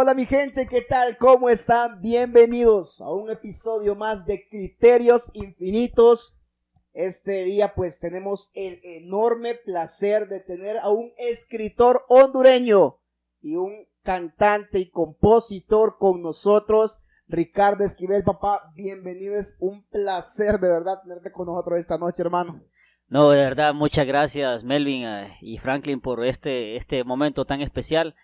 Hola 0.00 0.14
mi 0.14 0.26
gente, 0.26 0.68
¿qué 0.68 0.80
tal? 0.80 1.16
¿Cómo 1.16 1.48
están? 1.48 2.00
Bienvenidos 2.00 3.00
a 3.00 3.10
un 3.10 3.30
episodio 3.30 3.96
más 3.96 4.24
de 4.26 4.46
Criterios 4.48 5.28
Infinitos. 5.34 6.36
Este 6.92 7.42
día 7.42 7.74
pues 7.74 7.98
tenemos 7.98 8.52
el 8.54 8.78
enorme 8.84 9.56
placer 9.56 10.28
de 10.28 10.38
tener 10.38 10.76
a 10.78 10.90
un 10.90 11.10
escritor 11.18 12.04
hondureño 12.06 13.00
y 13.42 13.56
un 13.56 13.88
cantante 14.04 14.78
y 14.78 14.88
compositor 14.88 15.96
con 15.98 16.22
nosotros, 16.22 17.00
Ricardo 17.26 17.82
Esquivel. 17.82 18.22
Papá, 18.22 18.70
bienvenido, 18.76 19.34
es 19.34 19.56
un 19.58 19.84
placer 19.88 20.60
de 20.60 20.68
verdad 20.68 21.02
tenerte 21.02 21.32
con 21.32 21.46
nosotros 21.46 21.80
esta 21.80 21.98
noche, 21.98 22.22
hermano. 22.22 22.62
No, 23.08 23.30
de 23.30 23.38
verdad, 23.38 23.74
muchas 23.74 24.06
gracias 24.06 24.62
Melvin 24.62 25.02
eh, 25.04 25.38
y 25.40 25.58
Franklin 25.58 26.00
por 26.00 26.24
este, 26.24 26.76
este 26.76 27.02
momento 27.02 27.46
tan 27.46 27.62
especial 27.62 28.14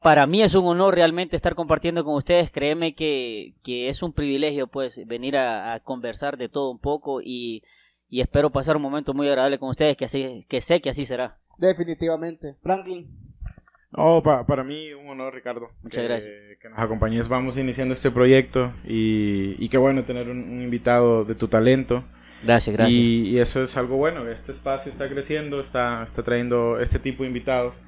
para 0.00 0.26
mí 0.26 0.42
es 0.42 0.54
un 0.54 0.66
honor 0.66 0.94
realmente 0.94 1.36
estar 1.36 1.54
compartiendo 1.54 2.04
con 2.04 2.14
ustedes. 2.14 2.50
Créeme 2.50 2.94
que, 2.94 3.54
es 3.64 4.02
un 4.02 4.12
privilegio 4.12 4.66
pues 4.66 5.06
venir 5.06 5.36
a, 5.36 5.78
conversar 5.80 6.36
de 6.36 6.48
todo 6.48 6.70
un 6.70 6.78
poco 6.78 7.20
y, 7.22 7.62
espero 8.10 8.50
pasar 8.50 8.76
un 8.76 8.82
momento 8.82 9.14
muy 9.14 9.28
agradable 9.28 9.58
con 9.58 9.68
ustedes 9.68 9.96
que, 9.96 10.06
así, 10.06 10.44
que 10.48 10.60
sé 10.60 10.80
que 10.80 10.90
así 10.90 11.04
será. 11.04 11.36
Definitivamente. 11.58 12.56
Franklin. 12.62 13.08
No, 13.92 14.22
para 14.22 14.62
mí 14.62 14.92
un 14.92 15.08
honor, 15.08 15.34
Ricardo. 15.34 15.68
Muchas 15.82 16.04
gracias. 16.04 16.32
Que 16.62 16.68
nos 16.68 16.78
acompañes. 16.78 17.28
Vamos 17.28 17.56
iniciando 17.56 17.92
este 17.92 18.10
proyecto 18.10 18.72
y, 18.84 19.56
y 19.58 19.68
qué 19.68 19.78
bueno 19.78 20.04
tener 20.04 20.30
un, 20.30 20.62
invitado 20.62 21.24
de 21.24 21.34
tu 21.34 21.48
talento. 21.48 22.02
Gracias, 22.42 22.74
gracias. 22.74 22.96
Y, 22.96 23.38
eso 23.38 23.62
es 23.62 23.76
algo 23.76 23.96
bueno. 23.96 24.26
Este 24.28 24.52
espacio 24.52 24.90
está 24.90 25.08
creciendo, 25.08 25.60
está, 25.60 26.04
está 26.04 26.22
trayendo 26.22 26.80
este 26.80 26.98
tipo 26.98 27.24
de 27.24 27.28
invitados 27.28 27.80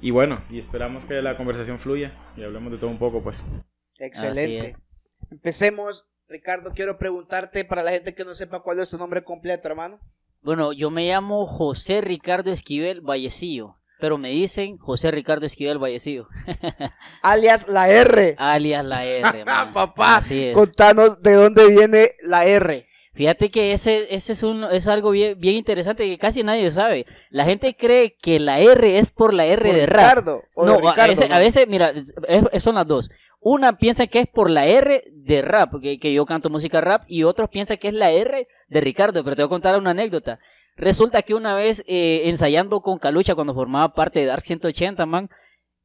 y 0.00 0.10
bueno, 0.10 0.40
y 0.50 0.58
esperamos 0.58 1.04
que 1.04 1.20
la 1.22 1.36
conversación 1.36 1.78
fluya 1.78 2.12
y 2.36 2.42
hablemos 2.42 2.72
de 2.72 2.78
todo 2.78 2.90
un 2.90 2.98
poco, 2.98 3.22
pues. 3.22 3.44
Excelente. 3.98 4.76
Empecemos. 5.30 6.06
Ricardo, 6.28 6.72
quiero 6.74 6.98
preguntarte 6.98 7.64
para 7.64 7.82
la 7.82 7.90
gente 7.92 8.14
que 8.14 8.24
no 8.24 8.34
sepa 8.34 8.60
cuál 8.60 8.78
es 8.80 8.90
tu 8.90 8.98
nombre 8.98 9.24
completo, 9.24 9.66
hermano. 9.68 9.98
Bueno, 10.42 10.72
yo 10.72 10.90
me 10.90 11.08
llamo 11.08 11.46
José 11.46 12.00
Ricardo 12.02 12.52
Esquivel 12.52 13.00
Vallecillo, 13.00 13.76
pero 13.98 14.18
me 14.18 14.28
dicen 14.28 14.76
José 14.76 15.10
Ricardo 15.10 15.46
Esquivel 15.46 15.78
Vallecillo. 15.78 16.28
Alias 17.22 17.66
la 17.68 17.88
R. 17.88 18.34
Alias 18.38 18.84
la 18.84 19.06
R. 19.06 19.44
Papá, 19.72 20.20
contanos 20.52 21.22
de 21.22 21.32
dónde 21.32 21.66
viene 21.68 22.12
la 22.22 22.44
R. 22.44 22.87
Fíjate 23.18 23.50
que 23.50 23.72
ese, 23.72 24.14
ese 24.14 24.32
es, 24.32 24.44
un, 24.44 24.62
es 24.62 24.86
algo 24.86 25.10
bien, 25.10 25.40
bien 25.40 25.56
interesante 25.56 26.04
que 26.04 26.18
casi 26.18 26.44
nadie 26.44 26.70
sabe. 26.70 27.04
La 27.30 27.44
gente 27.44 27.74
cree 27.74 28.16
que 28.16 28.38
la 28.38 28.60
R 28.60 28.96
es 28.96 29.10
por 29.10 29.34
la 29.34 29.44
R 29.44 29.72
de 29.72 29.86
Ricardo, 29.86 30.44
rap. 30.56 30.64
no, 30.64 30.88
a, 30.88 31.06
veces, 31.08 31.28
a 31.28 31.40
veces, 31.40 31.66
mira, 31.66 31.92
son 32.60 32.76
las 32.76 32.86
dos. 32.86 33.10
Una 33.40 33.76
piensa 33.76 34.06
que 34.06 34.20
es 34.20 34.28
por 34.28 34.48
la 34.48 34.66
R 34.66 35.02
de 35.12 35.42
rap, 35.42 35.80
que, 35.82 35.98
que, 35.98 36.12
yo 36.12 36.26
canto 36.26 36.48
música 36.48 36.80
rap, 36.80 37.06
y 37.08 37.24
otros 37.24 37.50
piensan 37.50 37.78
que 37.78 37.88
es 37.88 37.94
la 37.94 38.12
R 38.12 38.46
de 38.68 38.80
Ricardo, 38.80 39.24
pero 39.24 39.34
te 39.34 39.42
voy 39.42 39.48
a 39.48 39.50
contar 39.50 39.76
una 39.76 39.90
anécdota. 39.90 40.38
Resulta 40.76 41.22
que 41.22 41.34
una 41.34 41.56
vez 41.56 41.82
eh, 41.88 42.22
ensayando 42.26 42.82
con 42.82 43.00
Calucha 43.00 43.34
cuando 43.34 43.52
formaba 43.52 43.94
parte 43.94 44.20
de 44.20 44.26
Dark 44.26 44.42
180, 44.42 45.04
man, 45.06 45.28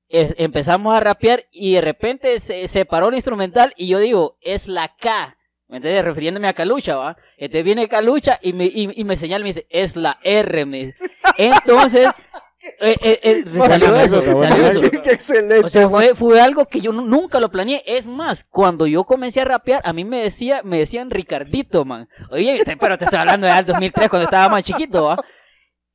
empezamos 0.07 0.93
a 0.93 0.99
rapear 0.99 1.45
y 1.51 1.73
de 1.73 1.81
repente 1.81 2.37
se, 2.37 2.67
se 2.67 2.85
paró 2.85 3.09
el 3.09 3.15
instrumental 3.15 3.73
y 3.75 3.87
yo 3.87 3.97
digo, 3.97 4.37
es 4.41 4.67
la 4.67 4.95
K 4.99 5.35
¿Me 5.73 5.77
entiendes? 5.77 6.05
Refiriéndome 6.05 6.47
a 6.47 6.53
Calucha, 6.53 6.97
¿va? 6.97 7.17
Este 7.35 7.63
viene 7.63 7.89
Calucha 7.89 8.37
y 8.43 8.53
me, 8.53 8.65
y, 8.65 9.03
me 9.03 9.15
señala, 9.15 9.41
me 9.41 9.49
dice, 9.49 9.65
es 9.71 9.95
la 9.95 10.19
R, 10.21 10.67
me 10.67 10.85
dice. 10.85 10.95
Entonces, 11.35 12.09
eh, 12.79 12.95
eh, 13.01 13.19
eh 13.23 13.43
salió 13.57 13.95
eso, 13.95 14.21
salió 14.21 14.67
eso. 14.67 14.91
Qué, 15.03 15.09
excelente. 15.09 15.65
O 15.65 15.69
sea, 15.69 15.89
fue, 15.89 16.13
fue, 16.13 16.39
algo 16.39 16.67
que 16.67 16.79
yo 16.79 16.93
nunca 16.93 17.39
lo 17.39 17.49
planeé. 17.49 17.81
Es 17.87 18.05
más, 18.05 18.43
cuando 18.43 18.85
yo 18.85 19.03
comencé 19.05 19.41
a 19.41 19.45
rapear, 19.45 19.81
a 19.83 19.93
mí 19.93 20.05
me 20.05 20.21
decía, 20.21 20.61
me 20.63 20.77
decían 20.77 21.09
Ricardito, 21.09 21.85
man. 21.85 22.07
Oye, 22.29 22.61
pero 22.79 22.95
te 22.99 23.05
estoy 23.05 23.17
hablando 23.17 23.47
de 23.47 23.63
2003 23.63 24.09
cuando 24.09 24.25
estaba 24.25 24.49
más 24.49 24.63
chiquito, 24.63 25.05
¿va? 25.05 25.25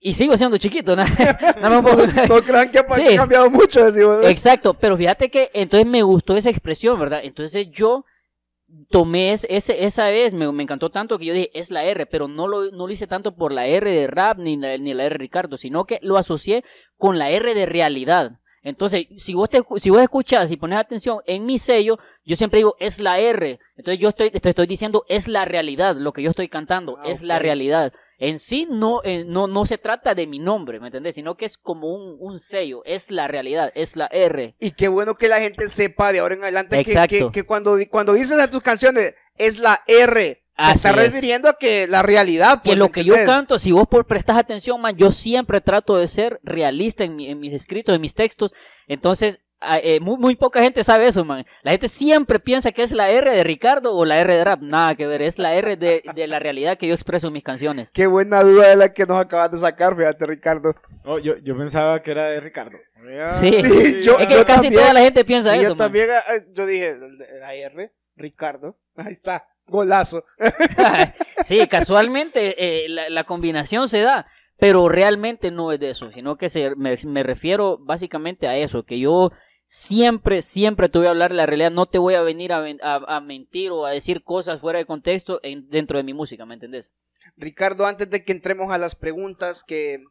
Y 0.01 0.13
sigo 0.15 0.37
siendo 0.37 0.59
chiquito, 0.59 0.97
¿no? 0.97 1.05
no, 1.63 1.83
no 1.83 2.43
crean 2.43 2.73
que 2.73 2.81
ha 2.81 3.17
cambiado 3.17 3.49
mucho. 3.49 3.87
Exacto, 4.27 4.75
pero 4.75 4.97
fíjate 4.97 5.31
que 5.31 5.53
entonces 5.55 5.87
me 5.87 6.03
gustó 6.03 6.37
esa 6.37 6.51
expresión, 6.51 6.99
¿verdad? 6.99 7.21
Entonces 7.23 7.69
yo 7.71 8.05
tomé 8.91 9.33
ese, 9.33 9.85
esa 9.85 10.07
vez, 10.07 10.35
me, 10.35 10.51
me, 10.53 10.63
encantó 10.63 10.91
tanto 10.91 11.19
que 11.19 11.27
yo 11.27 11.35
dije, 11.35 11.51
es 11.55 11.71
la 11.71 11.85
R, 11.85 12.07
pero 12.07 12.29
no 12.29 12.49
lo, 12.49 12.71
no 12.71 12.87
lo 12.87 12.93
hice 12.93 13.07
tanto 13.07 13.35
por 13.35 13.53
la 13.53 13.67
R 13.67 13.91
de 13.91 14.07
rap 14.07 14.39
ni 14.39 14.57
la, 14.57 14.77
ni 14.79 14.95
la 14.95 15.05
R 15.05 15.15
de 15.15 15.19
Ricardo, 15.19 15.57
sino 15.57 15.85
que 15.85 15.99
lo 16.03 16.17
asocié 16.17 16.65
con 16.97 17.19
la 17.19 17.31
R 17.31 17.55
de 17.55 17.67
realidad. 17.67 18.41
Entonces, 18.63 19.07
si 19.17 19.35
vos, 19.35 19.49
te, 19.49 19.63
si 19.79 19.91
vos 19.91 20.03
escuchás 20.03 20.51
y 20.51 20.57
pones 20.57 20.79
atención 20.79 21.19
en 21.27 21.47
mi 21.47 21.59
sello, 21.59 21.99
yo 22.25 22.37
siempre 22.37 22.59
digo, 22.59 22.77
es 22.81 23.01
la 23.01 23.19
R. 23.19 23.59
Entonces 23.77 24.01
yo 24.01 24.09
estoy, 24.11 24.31
te 24.31 24.49
estoy 24.49 24.67
diciendo, 24.67 25.05
es 25.09 25.29
la 25.29 25.45
realidad, 25.45 25.97
lo 25.97 26.13
que 26.13 26.23
yo 26.23 26.31
estoy 26.31 26.49
cantando, 26.49 26.99
ah, 26.99 27.03
es 27.07 27.23
la 27.23 27.39
realidad 27.39 27.93
en 28.19 28.39
sí 28.39 28.67
no, 28.69 29.01
eh, 29.05 29.25
no, 29.25 29.47
no 29.47 29.65
se 29.65 29.79
trata 29.79 30.15
de 30.15 30.27
mi 30.27 30.41
nombre, 30.41 30.81
¿me 30.81 30.89
entendés? 30.89 31.15
Sino 31.15 31.37
que 31.37 31.45
es 31.45 31.57
como 31.57 31.95
un, 31.95 32.17
un, 32.19 32.41
sello, 32.41 32.83
es 32.85 33.11
la 33.11 33.29
realidad, 33.29 33.71
es 33.75 33.97
la 33.97 34.07
R. 34.07 34.57
Y 34.59 34.73
qué 34.73 34.89
bueno 34.89 35.15
que 35.15 35.29
la 35.29 35.41
gente 35.41 35.69
sepa 35.69 36.13
de 36.13 36.19
ahora 36.19 36.35
en 36.35 36.43
adelante 36.43 36.85
que, 36.85 37.31
que, 37.33 37.43
cuando, 37.45 37.79
cuando 37.91 38.13
dices 38.13 38.39
a 38.39 38.51
tus 38.51 38.61
canciones 38.61 39.15
es 39.37 39.59
la 39.59 39.83
R. 39.87 40.43
Te 40.59 40.73
está 40.73 40.93
refiriendo 40.93 41.49
a 41.49 41.57
que 41.57 41.87
la 41.87 42.03
realidad. 42.03 42.63
que 42.63 42.71
pues, 42.71 42.79
lo 42.79 42.91
que 42.91 43.05
yo 43.05 43.15
canto, 43.25 43.59
si 43.59 43.73
vos 43.73 43.87
por 43.87 44.07
prestas 44.07 44.37
atención, 44.37 44.81
man, 44.81 44.97
yo 44.97 45.13
siempre 45.13 45.61
trato 45.61 45.97
de 45.97 46.09
ser 46.09 46.41
realista 46.43 47.05
en, 47.05 47.21
en 47.21 47.39
mis 47.39 47.55
escritos, 47.55 47.95
en 47.95 48.01
mis 48.01 48.15
textos. 48.15 48.53
Entonces, 48.87 49.41
Ah, 49.61 49.79
eh, 49.83 49.99
muy, 49.99 50.17
muy, 50.19 50.37
poca 50.37 50.63
gente 50.63 50.85
sabe 50.85 51.09
eso, 51.09 51.25
man. 51.25 51.45
La 51.63 51.73
gente 51.73 51.89
siempre 51.89 52.39
piensa 52.39 52.71
que 52.71 52.85
es 52.85 52.93
la 52.93 53.11
R 53.11 53.29
de 53.29 53.43
Ricardo 53.43 53.93
o 53.93 54.05
la 54.05 54.21
R 54.21 54.37
de 54.37 54.45
rap. 54.45 54.61
Nada 54.63 54.95
que 54.95 55.07
ver, 55.09 55.21
es 55.21 55.39
la 55.39 55.55
R 55.55 55.77
de, 55.77 56.03
de 56.15 56.27
la 56.29 56.39
realidad 56.39 56.79
que 56.79 56.87
yo 56.87 56.95
expreso 56.95 57.27
en 57.27 57.33
mis 57.33 57.43
canciones. 57.43 57.91
Qué 57.93 58.07
buena 58.07 58.43
duda 58.45 58.69
de 58.69 58.77
la 58.77 58.93
que 58.93 59.05
nos 59.05 59.21
acabas 59.21 59.51
de 59.51 59.59
sacar, 59.59 59.97
fíjate, 59.97 60.27
Ricardo. 60.27 60.77
Oh, 61.05 61.19
yo, 61.19 61.39
yo 61.39 61.57
pensaba 61.59 62.01
que 62.03 62.13
era 62.13 62.27
de 62.27 62.41
Ricardo. 62.41 62.79
Sí, 63.41 64.03
yo, 64.05 64.17
es 64.19 64.27
que 64.27 64.45
casi 64.45 64.71
toda 64.71 64.93
la 64.93 65.01
gente 65.01 65.25
piensa 65.25 65.57
eso. 65.57 65.71
Yo 65.71 65.77
también, 65.77 66.09
eh, 66.11 66.47
yo 66.53 66.65
dije, 66.65 66.97
la 67.41 67.55
R, 67.55 67.93
Ricardo. 68.15 68.79
Ahí 68.95 69.13
está, 69.13 69.49
golazo. 69.69 70.25
sí, 71.45 71.67
casualmente 71.69 72.55
eh, 72.59 72.89
la, 72.89 73.09
la 73.09 73.25
combinación 73.25 73.89
se 73.89 74.01
da 74.01 74.27
pero 74.61 74.89
realmente 74.89 75.53
no 75.53 75.71
es 75.71 75.79
de 75.79 75.91
eso, 75.91 76.11
sino 76.11 76.37
que 76.37 76.49
se, 76.49 76.75
me, 76.75 76.97
me, 77.07 77.23
refiero 77.23 77.79
básicamente 77.79 78.49
a 78.49 78.57
eso, 78.57 78.83
que 78.83 78.99
yo 78.99 79.31
Siempre, 79.71 80.41
siempre 80.41 80.89
te 80.89 80.97
voy 80.97 81.09
a 81.09 81.11
hablar 81.11 81.31
la 81.31 81.45
realidad. 81.45 81.71
No 81.71 81.85
te 81.85 81.99
voy 81.99 82.15
a 82.15 82.23
venir 82.23 82.55
a, 82.55 83.21
mentir 83.21 83.71
o 83.71 83.85
a 83.85 83.91
decir 83.91 84.25
cosas 84.25 84.63
fuera 84.63 84.79
de 84.79 84.87
contexto 84.87 85.43
dentro 85.69 85.99
de 85.99 86.05
mi 86.05 86.15
música, 86.15 86.47
¿me 86.47 86.55
entendés? 86.55 86.91
Ricardo, 87.37 87.85
antes 87.85 88.09
de 88.09 88.25
que 88.25 88.33
entremos 88.33 88.71
a 88.71 88.79
las 88.79 88.95
preguntas 88.95 89.63
que, 89.63 90.05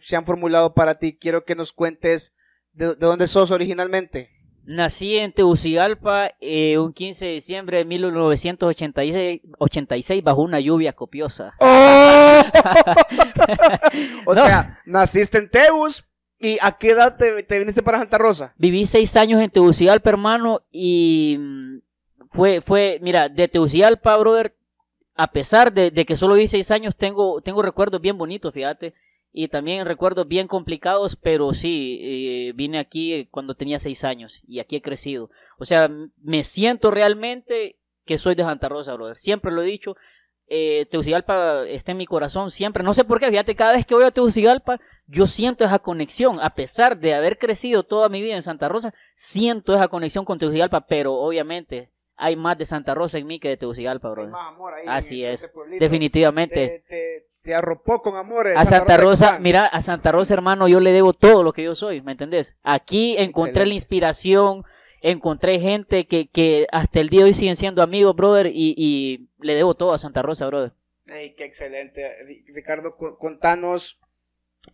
se 0.00 0.16
han 0.16 0.24
formulado 0.24 0.72
para 0.72 0.98
ti, 0.98 1.14
quiero 1.14 1.44
que 1.44 1.54
nos 1.54 1.74
cuentes 1.74 2.34
de, 2.72 2.94
dónde 2.94 3.28
sos 3.28 3.50
originalmente. 3.50 4.30
Nací 4.66 5.16
en 5.16 5.32
Tegucigalpa 5.32 6.32
eh, 6.40 6.78
un 6.78 6.92
15 6.92 7.26
de 7.26 7.32
diciembre 7.32 7.78
de 7.78 7.84
1986 7.84 10.22
bajo 10.22 10.42
una 10.42 10.60
lluvia 10.60 10.92
copiosa. 10.92 11.54
¡Oh! 11.60 12.42
o 14.26 14.34
sea, 14.34 14.80
naciste 14.84 15.38
en 15.38 15.48
Teus, 15.48 16.04
¿Y 16.38 16.58
a 16.60 16.72
qué 16.72 16.90
edad 16.90 17.16
te, 17.16 17.58
viniste 17.58 17.82
para 17.82 17.98
Santa 17.98 18.18
Rosa? 18.18 18.52
Viví 18.58 18.86
seis 18.86 19.16
años 19.16 19.40
en 19.40 19.50
Tegucigalpa, 19.50 20.10
hermano, 20.10 20.62
y 20.70 21.36
mm, 21.38 21.78
fue, 22.30 22.60
fue, 22.60 22.98
mira, 23.02 23.28
de 23.28 23.48
Tegucigalpa, 23.48 24.16
brother, 24.18 24.54
a 25.14 25.32
pesar 25.32 25.72
de, 25.72 26.04
que 26.04 26.16
solo 26.16 26.34
viví 26.34 26.48
seis 26.48 26.70
años, 26.70 26.94
tengo, 26.94 27.40
tengo 27.40 27.62
recuerdos 27.62 28.02
bien 28.02 28.18
bonitos, 28.18 28.52
fíjate, 28.52 28.94
y 29.38 29.48
también 29.48 29.84
recuerdos 29.84 30.26
bien 30.26 30.48
complicados, 30.48 31.14
pero 31.14 31.52
sí, 31.52 32.00
eh, 32.00 32.52
vine 32.54 32.78
aquí 32.78 33.28
cuando 33.30 33.54
tenía 33.54 33.78
seis 33.78 34.02
años, 34.02 34.40
y 34.48 34.60
aquí 34.60 34.76
he 34.76 34.80
crecido. 34.80 35.28
O 35.58 35.66
sea, 35.66 35.90
me 36.22 36.42
siento 36.42 36.90
realmente 36.90 37.76
que 38.06 38.16
soy 38.16 38.34
de 38.34 38.44
Santa 38.44 38.70
Rosa, 38.70 38.94
brother. 38.94 39.18
Siempre 39.18 39.52
lo 39.52 39.60
he 39.60 39.66
dicho, 39.66 39.94
eh, 40.48 40.88
está 41.68 41.92
en 41.92 41.98
mi 41.98 42.06
corazón 42.06 42.50
siempre. 42.50 42.82
No 42.82 42.94
sé 42.94 43.04
por 43.04 43.20
qué, 43.20 43.28
fíjate, 43.28 43.54
cada 43.54 43.72
vez 43.72 43.84
que 43.84 43.94
voy 43.94 44.04
a 44.04 44.10
Tegucigalpa, 44.10 44.80
yo 45.06 45.26
siento 45.26 45.66
esa 45.66 45.80
conexión. 45.80 46.38
A 46.40 46.54
pesar 46.54 46.98
de 46.98 47.12
haber 47.12 47.36
crecido 47.36 47.82
toda 47.82 48.08
mi 48.08 48.22
vida 48.22 48.36
en 48.36 48.42
Santa 48.42 48.70
Rosa, 48.70 48.94
siento 49.14 49.74
esa 49.74 49.88
conexión 49.88 50.24
con 50.24 50.38
Tegucigalpa, 50.38 50.86
pero 50.86 51.12
obviamente 51.12 51.92
hay 52.16 52.36
más 52.36 52.56
de 52.56 52.64
Santa 52.64 52.94
Rosa 52.94 53.18
en 53.18 53.26
mí 53.26 53.38
que 53.38 53.50
de 53.50 53.58
Tegucigalpa, 53.58 54.08
bro. 54.08 54.32
Así 54.86 55.22
es, 55.22 55.52
definitivamente. 55.78 56.84
Te, 56.88 57.26
arropó 57.54 58.02
con 58.02 58.16
amor. 58.16 58.48
A 58.48 58.64
Santa, 58.64 58.96
Rosa, 58.96 59.38
mira, 59.38 59.66
a 59.66 59.82
Santa 59.82 60.12
Rosa, 60.12 60.34
hermano, 60.34 60.68
yo 60.68 60.80
le 60.80 60.92
debo 60.92 61.12
todo 61.12 61.42
lo 61.42 61.52
que 61.52 61.62
yo 61.62 61.74
soy, 61.74 62.02
¿me 62.02 62.12
entendés? 62.12 62.54
Aquí 62.62 63.16
encontré 63.18 63.66
la 63.66 63.74
inspiración, 63.74 64.64
encontré 65.00 65.60
gente 65.60 66.06
que, 66.06 66.28
que 66.28 66.66
hasta 66.72 67.00
el 67.00 67.08
día 67.08 67.20
de 67.20 67.26
hoy 67.26 67.34
siguen 67.34 67.56
siendo 67.56 67.82
amigos, 67.82 68.16
brother, 68.16 68.50
y, 68.52 69.28
le 69.40 69.54
debo 69.54 69.74
todo 69.74 69.92
a 69.92 69.98
Santa 69.98 70.22
Rosa, 70.22 70.46
brother. 70.46 70.72
Hey, 71.06 71.34
qué 71.36 71.44
excelente. 71.44 72.02
Ricardo, 72.48 72.96
contanos, 72.96 74.00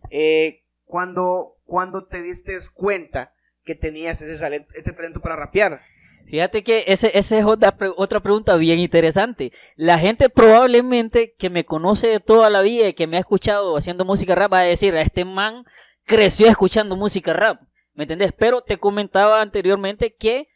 eh, 0.09 0.63
cuando, 0.85 1.57
cuando 1.65 2.07
te 2.07 2.21
diste 2.21 2.53
cuenta 2.73 3.33
que 3.63 3.75
tenías 3.75 4.21
ese 4.21 4.39
talento, 4.39 4.73
este 4.75 4.91
talento 4.91 5.21
para 5.21 5.35
rapear? 5.35 5.81
Fíjate 6.25 6.63
que 6.63 6.85
esa 6.87 7.07
ese 7.07 7.39
es 7.39 7.45
otra, 7.45 7.75
otra 7.97 8.19
pregunta 8.19 8.55
bien 8.57 8.79
interesante. 8.79 9.51
La 9.75 9.99
gente 9.99 10.29
probablemente 10.29 11.35
que 11.37 11.49
me 11.49 11.65
conoce 11.65 12.07
de 12.07 12.19
toda 12.19 12.49
la 12.49 12.61
vida 12.61 12.87
y 12.87 12.93
que 12.93 13.07
me 13.07 13.17
ha 13.17 13.21
escuchado 13.21 13.77
haciendo 13.77 14.05
música 14.05 14.33
rap 14.33 14.53
va 14.53 14.59
a 14.59 14.63
decir, 14.63 14.95
este 14.95 15.25
man 15.25 15.63
creció 16.05 16.47
escuchando 16.47 16.95
música 16.95 17.33
rap. 17.33 17.61
¿Me 17.93 18.03
entendés? 18.03 18.31
Pero 18.31 18.61
te 18.61 18.77
comentaba 18.77 19.41
anteriormente 19.41 20.15
que 20.15 20.47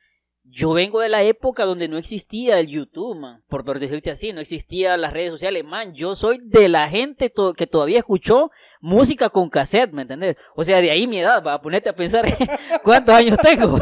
yo 0.49 0.73
vengo 0.73 1.01
de 1.01 1.09
la 1.09 1.23
época 1.23 1.65
donde 1.65 1.87
no 1.87 1.97
existía 1.97 2.59
el 2.59 2.67
YouTube, 2.67 3.17
man, 3.17 3.43
por, 3.47 3.79
decirte 3.79 4.11
así, 4.11 4.31
no 4.33 4.39
existían 4.39 5.01
las 5.01 5.13
redes 5.13 5.31
sociales, 5.31 5.63
man, 5.65 5.93
yo 5.93 6.15
soy 6.15 6.39
de 6.41 6.69
la 6.69 6.87
gente 6.89 7.33
que 7.55 7.67
todavía 7.67 7.99
escuchó 7.99 8.51
música 8.79 9.29
con 9.29 9.49
cassette, 9.49 9.91
¿me 9.91 10.03
entendés? 10.03 10.37
O 10.55 10.63
sea, 10.63 10.81
de 10.81 10.89
ahí 10.89 11.05
mi 11.05 11.19
edad, 11.19 11.43
va 11.43 11.53
a 11.53 11.61
ponerte 11.61 11.89
a 11.89 11.95
pensar 11.95 12.25
cuántos 12.83 13.13
años 13.13 13.37
tengo, 13.39 13.79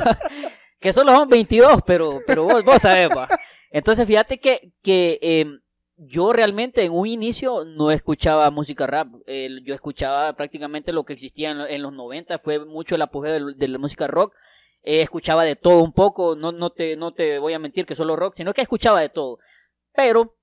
que 0.86 0.94
solo 0.94 1.16
son 1.16 1.28
22, 1.28 1.82
pero, 1.84 2.22
pero 2.28 2.44
vos, 2.44 2.64
vos 2.64 2.80
sabés, 2.80 3.10
va. 3.10 3.28
Entonces, 3.72 4.06
fíjate 4.06 4.38
que, 4.38 4.72
que 4.84 5.18
em, 5.20 5.60
yo 5.98 6.32
realmente 6.32 6.84
en 6.84 6.92
un 6.92 7.08
inicio 7.08 7.66
no 7.66 7.90
escuchaba 7.90 8.52
música 8.52 8.86
rap, 8.86 9.08
yo 9.64 9.74
escuchaba 9.74 10.32
prácticamente 10.34 10.94
lo 10.94 11.04
que 11.04 11.14
existía 11.14 11.50
en, 11.50 11.82
los 11.82 11.92
90, 11.92 12.38
fue 12.38 12.64
mucho 12.64 12.94
el 12.94 13.02
apogeo 13.02 13.56
de 13.56 13.68
la 13.68 13.80
música 13.80 14.06
rock, 14.06 14.36
eh, 14.84 15.02
escuchaba 15.02 15.44
de 15.44 15.56
todo 15.56 15.82
un 15.82 15.92
poco, 15.92 16.36
no, 16.36 16.52
no, 16.52 16.70
te, 16.70 16.96
no 16.98 17.12
te 17.12 17.40
voy 17.40 17.54
a 17.54 17.60
mentir 17.60 17.88
que 17.88 17.96
solo 17.96 18.16
rock, 18.16 18.36
sino 18.36 18.54
que 18.54 18.62
escuchaba 18.62 19.02
de 19.02 19.10
todo. 19.10 19.40
Pero 19.92 20.36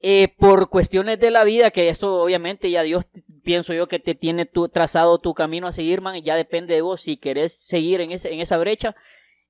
eh, 0.00 0.28
por 0.38 0.70
cuestiones 0.70 1.20
de 1.20 1.30
la 1.30 1.44
vida, 1.44 1.72
que 1.72 1.90
esto 1.90 2.22
obviamente 2.22 2.70
ya 2.70 2.82
Dios 2.82 3.04
pienso 3.42 3.74
yo 3.74 3.86
que 3.86 3.98
te 3.98 4.14
tiene 4.14 4.46
tu, 4.46 4.70
trazado 4.70 5.18
tu 5.18 5.34
camino 5.34 5.66
a 5.66 5.72
seguir, 5.72 6.00
man, 6.00 6.16
y 6.16 6.22
ya 6.22 6.36
depende 6.36 6.74
de 6.74 6.80
vos 6.80 7.02
si 7.02 7.18
querés 7.18 7.52
seguir 7.52 8.00
en, 8.00 8.12
ese, 8.12 8.32
en 8.32 8.40
esa 8.40 8.56
brecha. 8.56 8.96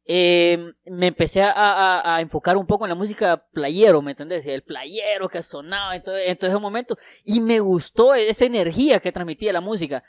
Eh, 0.06 0.58
me 0.84 1.06
empecé 1.06 1.42
a, 1.42 2.14
a, 2.14 2.20
enfocar 2.20 2.58
un 2.58 2.66
poco 2.66 2.84
en 2.84 2.90
la 2.90 2.94
música 2.94 3.46
playero, 3.52 4.02
¿me 4.02 4.10
entendés? 4.10 4.44
El 4.44 4.62
playero 4.62 5.30
que 5.30 5.42
sonaba 5.42 5.96
en 5.96 6.02
todo, 6.02 6.18
en 6.18 6.36
todo 6.36 6.50
ese 6.50 6.60
momento 6.60 6.98
y 7.24 7.40
me 7.40 7.58
gustó 7.60 8.14
esa 8.14 8.44
energía 8.44 9.00
que 9.00 9.12
transmitía 9.12 9.52
la 9.52 9.62
música. 9.62 10.04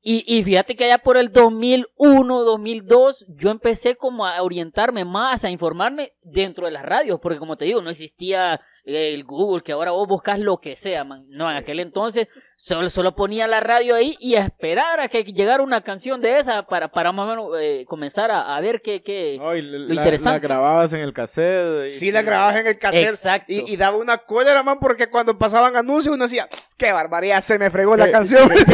Y, 0.00 0.24
y, 0.26 0.44
fíjate 0.44 0.76
que 0.76 0.84
allá 0.84 0.98
por 0.98 1.16
el 1.16 1.32
2001, 1.32 2.44
2002, 2.44 3.26
yo 3.28 3.50
empecé 3.50 3.96
como 3.96 4.24
a 4.24 4.40
orientarme 4.42 5.04
más, 5.04 5.44
a 5.44 5.50
informarme 5.50 6.12
dentro 6.22 6.66
de 6.66 6.72
las 6.72 6.84
radios, 6.84 7.18
porque 7.20 7.38
como 7.38 7.56
te 7.56 7.64
digo, 7.64 7.82
no 7.82 7.90
existía 7.90 8.60
el 8.88 9.24
Google, 9.24 9.62
que 9.62 9.72
ahora 9.72 9.90
vos 9.90 10.08
buscas 10.08 10.38
lo 10.38 10.58
que 10.58 10.74
sea, 10.74 11.04
man. 11.04 11.26
No, 11.28 11.50
en 11.50 11.56
aquel 11.56 11.80
entonces 11.80 12.28
solo, 12.56 12.90
solo 12.90 13.14
ponía 13.14 13.46
la 13.46 13.60
radio 13.60 13.94
ahí 13.94 14.16
y 14.18 14.34
a 14.34 14.44
esperar 14.44 14.98
a 14.98 15.08
que 15.08 15.22
llegara 15.22 15.62
una 15.62 15.82
canción 15.82 16.20
de 16.20 16.38
esa 16.38 16.66
para, 16.66 16.88
para 16.88 17.12
más 17.12 17.26
o 17.26 17.28
menos 17.28 17.50
eh, 17.60 17.84
comenzar 17.86 18.30
a, 18.32 18.60
ver 18.60 18.82
qué, 18.82 19.02
qué 19.02 19.38
lo 19.38 19.94
interesante. 19.94 20.40
La 20.40 20.48
grababas 20.48 20.92
en 20.92 21.00
el 21.00 21.12
cassette. 21.12 21.88
Sí, 21.90 22.10
la 22.10 22.22
grababas 22.22 22.56
en 22.56 22.66
el 22.66 22.78
cassette. 22.78 23.08
Exacto. 23.08 23.52
Y, 23.52 23.76
daba 23.76 23.96
una 23.96 24.18
cólera, 24.18 24.62
man, 24.62 24.78
porque 24.80 25.08
cuando 25.08 25.38
pasaban 25.38 25.76
anuncios 25.76 26.14
uno 26.14 26.24
decía, 26.24 26.48
qué 26.76 26.90
barbaridad, 26.90 27.42
se 27.42 27.58
me 27.58 27.70
fregó 27.70 27.96
la 27.96 28.10
canción. 28.10 28.50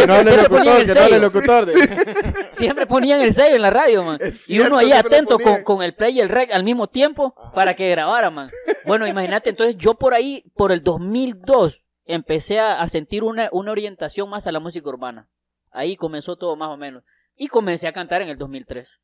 Siempre 2.50 2.86
ponían 2.86 3.20
el 3.20 3.34
sello 3.34 3.56
en 3.56 3.62
la 3.62 3.70
radio, 3.70 4.02
man. 4.02 4.18
y 4.48 4.58
uno 4.60 4.78
ahí 4.78 4.92
atento 4.92 5.38
con, 5.38 5.62
con, 5.62 5.82
el 5.82 5.94
play 5.94 6.16
y 6.16 6.20
el 6.20 6.30
rec 6.30 6.52
al 6.52 6.64
mismo 6.64 6.86
tiempo 6.86 7.34
para 7.54 7.74
que 7.74 7.90
grabara, 7.90 8.30
man. 8.30 8.50
Bueno, 8.86 9.06
imagínate, 9.06 9.50
entonces 9.50 9.76
yo 9.76 9.94
por 10.04 10.12
ahí, 10.12 10.44
por 10.54 10.70
el 10.70 10.82
2002, 10.82 11.82
empecé 12.04 12.60
a, 12.60 12.86
sentir 12.88 13.24
una, 13.24 13.48
orientación 13.50 14.28
más 14.28 14.46
a 14.46 14.52
la 14.52 14.60
música 14.60 14.86
urbana. 14.86 15.30
Ahí 15.70 15.96
comenzó 15.96 16.36
todo 16.36 16.56
más 16.56 16.68
o 16.68 16.76
menos. 16.76 17.04
Y 17.36 17.48
comencé 17.48 17.88
a 17.88 17.94
cantar 17.94 18.20
en 18.20 18.28
el 18.28 18.36
2003. 18.36 19.00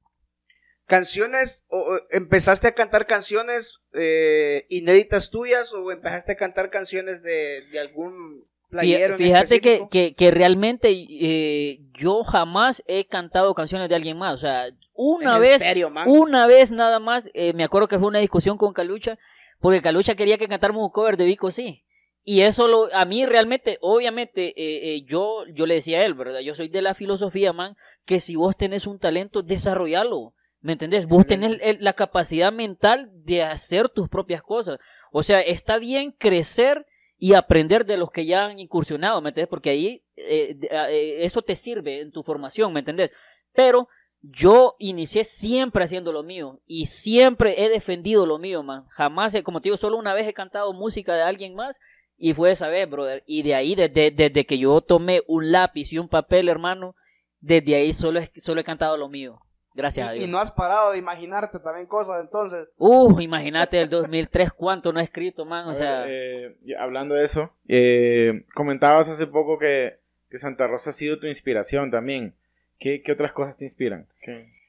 ¿Canciones, 0.85 1.65
o, 1.69 1.99
empezaste 2.11 2.69
a 2.69 2.75
cantar 2.75 3.07
canciones 3.07 3.81
eh, 3.95 4.67
inéditas 4.69 5.31
tuyas 5.31 5.73
o 5.73 5.91
empezaste 5.91 6.33
a 6.33 6.37
cantar 6.37 6.69
canciones 6.69 7.23
de, 7.23 7.63
algún 7.81 8.45
playero? 8.69 9.17
Fíjate 9.17 9.63
que, 9.63 10.15
que, 10.15 10.31
realmente 10.31 10.91
eh, 10.91 11.81
yo 11.95 12.25
jamás 12.25 12.83
he 12.87 13.07
cantado 13.07 13.55
canciones 13.55 13.89
de 13.89 13.95
alguien 13.95 14.19
más. 14.19 14.35
O 14.35 14.39
sea, 14.39 14.67
una 14.93 15.39
vez, 15.39 15.63
una 16.05 16.47
vez 16.47 16.71
nada 16.73 16.99
más, 16.99 17.31
eh, 17.33 17.55
me 17.55 17.65
acuerdo 17.65 17.89
que 17.89 17.99
fue 17.99 18.09
una 18.09 18.19
discusión 18.19 18.59
con 18.59 18.75
Calucha 18.75 19.19
porque 19.61 19.83
Calucha 19.83 20.15
quería 20.15 20.39
que 20.39 20.49
cantáramos 20.49 20.83
un 20.83 20.91
cover 20.91 21.17
de 21.17 21.27
Vico, 21.27 21.51
sí. 21.51 21.85
Y 22.23 22.43
eso 22.43 22.69
lo, 22.69 22.95
a 22.95 23.05
mí 23.05 23.25
realmente, 23.25 23.79
obviamente, 23.81 24.49
eh, 24.49 24.95
eh, 24.95 25.03
yo, 25.07 25.45
yo 25.55 25.67
le 25.67 25.75
decía 25.75 26.01
a 26.01 26.05
él, 26.05 26.15
¿verdad? 26.15 26.41
Yo 26.41 26.55
soy 26.55 26.69
de 26.69 26.83
la 26.83 26.95
filosofía, 26.95 27.53
man, 27.53 27.77
que 28.05 28.21
si 28.21 28.37
vos 28.37 28.57
tenés 28.57 28.87
un 28.87 28.99
talento, 28.99 29.43
desarrollalo. 29.43 30.35
¿Me 30.63 30.73
entendés? 30.73 31.07
Vos 31.07 31.27
tenés 31.27 31.81
la 31.81 31.95
capacidad 31.95 32.53
mental 32.53 33.11
de 33.15 33.43
hacer 33.43 33.89
tus 33.89 34.11
propias 34.11 34.43
cosas. 34.43 34.79
O 35.11 35.23
sea, 35.23 35.41
está 35.41 35.79
bien 35.79 36.13
crecer 36.13 36.85
y 37.17 37.33
aprender 37.33 37.87
de 37.87 37.97
los 37.97 38.11
que 38.11 38.27
ya 38.27 38.45
han 38.45 38.59
incursionado, 38.59 39.23
¿me 39.23 39.31
entendés? 39.31 39.49
Porque 39.49 39.71
ahí 39.71 40.05
eh, 40.17 41.19
eso 41.21 41.41
te 41.41 41.57
sirve 41.57 42.01
en 42.01 42.11
tu 42.11 42.23
formación, 42.23 42.75
¿me 42.75 42.81
entendés? 42.81 43.15
Pero 43.55 43.89
yo 44.23 44.77
inicié 44.79 45.25
siempre 45.25 45.85
haciendo 45.85 46.13
lo 46.13 46.23
mío 46.23 46.61
y 46.67 46.87
siempre 46.87 47.65
he 47.65 47.69
defendido 47.69 48.27
lo 48.27 48.39
mío, 48.39 48.63
man. 48.63 48.87
Jamás, 48.91 49.35
como 49.43 49.61
te 49.61 49.69
digo, 49.69 49.77
solo 49.77 49.97
una 49.97 50.15
vez 50.15 50.27
he 50.27 50.35
cantado 50.35 50.73
música 50.73 51.15
de 51.15 51.23
alguien 51.23 51.55
más 51.55 51.81
y 52.19 52.35
fue 52.35 52.51
esa 52.51 52.69
vez, 52.69 52.89
brother. 52.89 53.23
Y 53.27 53.43
de 53.43 53.55
ahí, 53.55 53.75
desde, 53.75 54.11
desde 54.11 54.45
que 54.45 54.59
yo 54.59 54.81
tomé 54.83 55.23
un 55.27 55.51
lápiz 55.51 55.93
y 55.93 55.99
un 55.99 56.09
papel, 56.09 56.51
hermano, 56.51 56.95
desde 57.41 57.75
ahí 57.75 57.93
solo 57.95 58.21
he, 58.21 58.31
solo 58.37 58.61
he 58.61 58.65
cantado 58.65 58.97
lo 58.99 59.09
mío. 59.09 59.41
Gracias 59.73 60.09
a 60.09 60.13
Dios. 60.13 60.25
Y 60.25 60.31
no 60.31 60.39
has 60.39 60.51
parado 60.51 60.93
de 60.93 60.99
imaginarte 60.99 61.59
también 61.61 61.87
cosas 61.87 62.21
entonces. 62.23 62.69
Uh, 62.77 63.21
imagínate 63.21 63.81
el 63.81 63.89
2003 63.89 64.53
cuánto 64.53 64.93
no 64.93 65.01
he 65.01 65.05
escrito, 65.05 65.47
man. 65.47 65.69
O 65.69 65.75
sea. 65.75 66.05
Eh, 66.07 66.57
hablando 66.79 67.15
de 67.15 67.25
eso, 67.25 67.53
eh, 67.69 68.45
comentabas 68.55 69.09
hace 69.09 69.27
poco 69.27 69.59
que, 69.59 70.01
que 70.29 70.39
Santa 70.39 70.67
Rosa 70.67 70.91
ha 70.91 70.93
sido 70.93 71.19
tu 71.19 71.27
inspiración 71.27 71.91
también. 71.91 72.35
¿Qué, 72.81 73.03
otras 73.13 73.33
cosas 73.33 73.57
te 73.59 73.65
inspiran? 73.65 74.09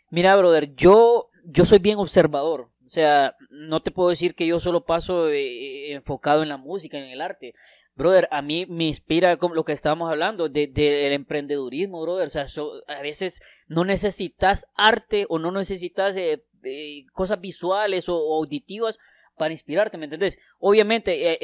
Mira, 0.10 0.36
brother, 0.36 0.76
yo, 0.76 1.30
yo 1.46 1.64
soy 1.64 1.80
bien 1.80 1.98
observador. 1.98 2.70
O 2.86 2.90
sea, 2.90 3.38
no 3.50 3.82
te 3.82 3.90
puedo 3.90 4.10
decir 4.10 4.36
que 4.36 4.46
yo 4.46 4.60
solo 4.60 4.84
paso 4.84 5.30
eh, 5.30 5.94
enfocado 5.94 6.44
en 6.44 6.50
la 6.50 6.58
música, 6.58 6.98
en 6.98 7.06
el 7.06 7.22
arte. 7.22 7.54
Brother, 7.96 8.28
a 8.32 8.42
mí 8.42 8.66
me 8.68 8.84
inspira 8.84 9.38
como 9.38 9.56
lo 9.56 9.64
que 9.64 9.72
estábamos 9.72 10.12
hablando 10.12 10.50
del 10.50 10.74
de, 10.74 11.14
emprendedurismo, 11.14 12.02
brother. 12.02 12.28
O 12.28 12.30
sea, 12.30 12.48
a 12.88 13.02
veces 13.02 13.42
no 13.68 13.86
necesitas 13.86 14.68
arte 14.76 15.26
o 15.30 15.40
no 15.40 15.50
necesitas 15.52 16.18
eh, 16.18 16.44
eh, 16.64 17.06
cosas 17.14 17.40
visuales 17.40 18.10
o, 18.10 18.16
auditivas 18.36 19.00
para 19.38 19.54
inspirarte, 19.54 19.98
¿me 19.98 20.06
entendés? 20.06 20.38
Obviamente 20.60 21.40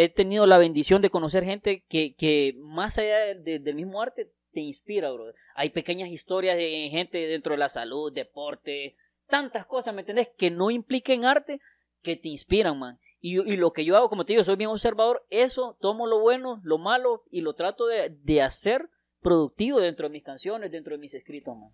he 0.00 0.08
tenido 0.08 0.46
la 0.46 0.56
bendición 0.56 1.02
de 1.02 1.10
conocer 1.10 1.44
gente 1.44 1.84
que, 1.88 2.14
que 2.14 2.54
más 2.58 2.96
allá 2.96 3.34
del 3.34 3.74
mismo 3.74 4.00
arte 4.00 4.30
te 4.54 4.60
inspira, 4.60 5.10
bro. 5.10 5.34
Hay 5.54 5.70
pequeñas 5.70 6.08
historias 6.08 6.56
de 6.56 6.88
gente 6.90 7.18
dentro 7.26 7.52
de 7.52 7.58
la 7.58 7.68
salud, 7.68 8.12
deporte, 8.12 8.96
tantas 9.28 9.66
cosas, 9.66 9.94
¿me 9.94 10.00
entendés? 10.00 10.30
Que 10.38 10.50
no 10.50 10.70
impliquen 10.70 11.24
arte, 11.24 11.60
que 12.02 12.16
te 12.16 12.28
inspiran, 12.28 12.78
man. 12.78 12.98
Y, 13.20 13.40
y, 13.40 13.56
lo 13.56 13.72
que 13.72 13.84
yo 13.84 13.96
hago, 13.96 14.08
como 14.08 14.24
te 14.24 14.34
digo, 14.34 14.44
soy 14.44 14.56
bien 14.56 14.70
observador, 14.70 15.24
eso 15.30 15.78
tomo 15.80 16.06
lo 16.06 16.20
bueno, 16.20 16.60
lo 16.62 16.78
malo 16.78 17.24
y 17.30 17.40
lo 17.40 17.54
trato 17.54 17.86
de, 17.86 18.10
de 18.10 18.42
hacer 18.42 18.88
productivo 19.22 19.80
dentro 19.80 20.08
de 20.08 20.12
mis 20.12 20.22
canciones, 20.22 20.70
dentro 20.70 20.92
de 20.92 20.98
mis 20.98 21.14
escritos, 21.14 21.56
man. 21.56 21.70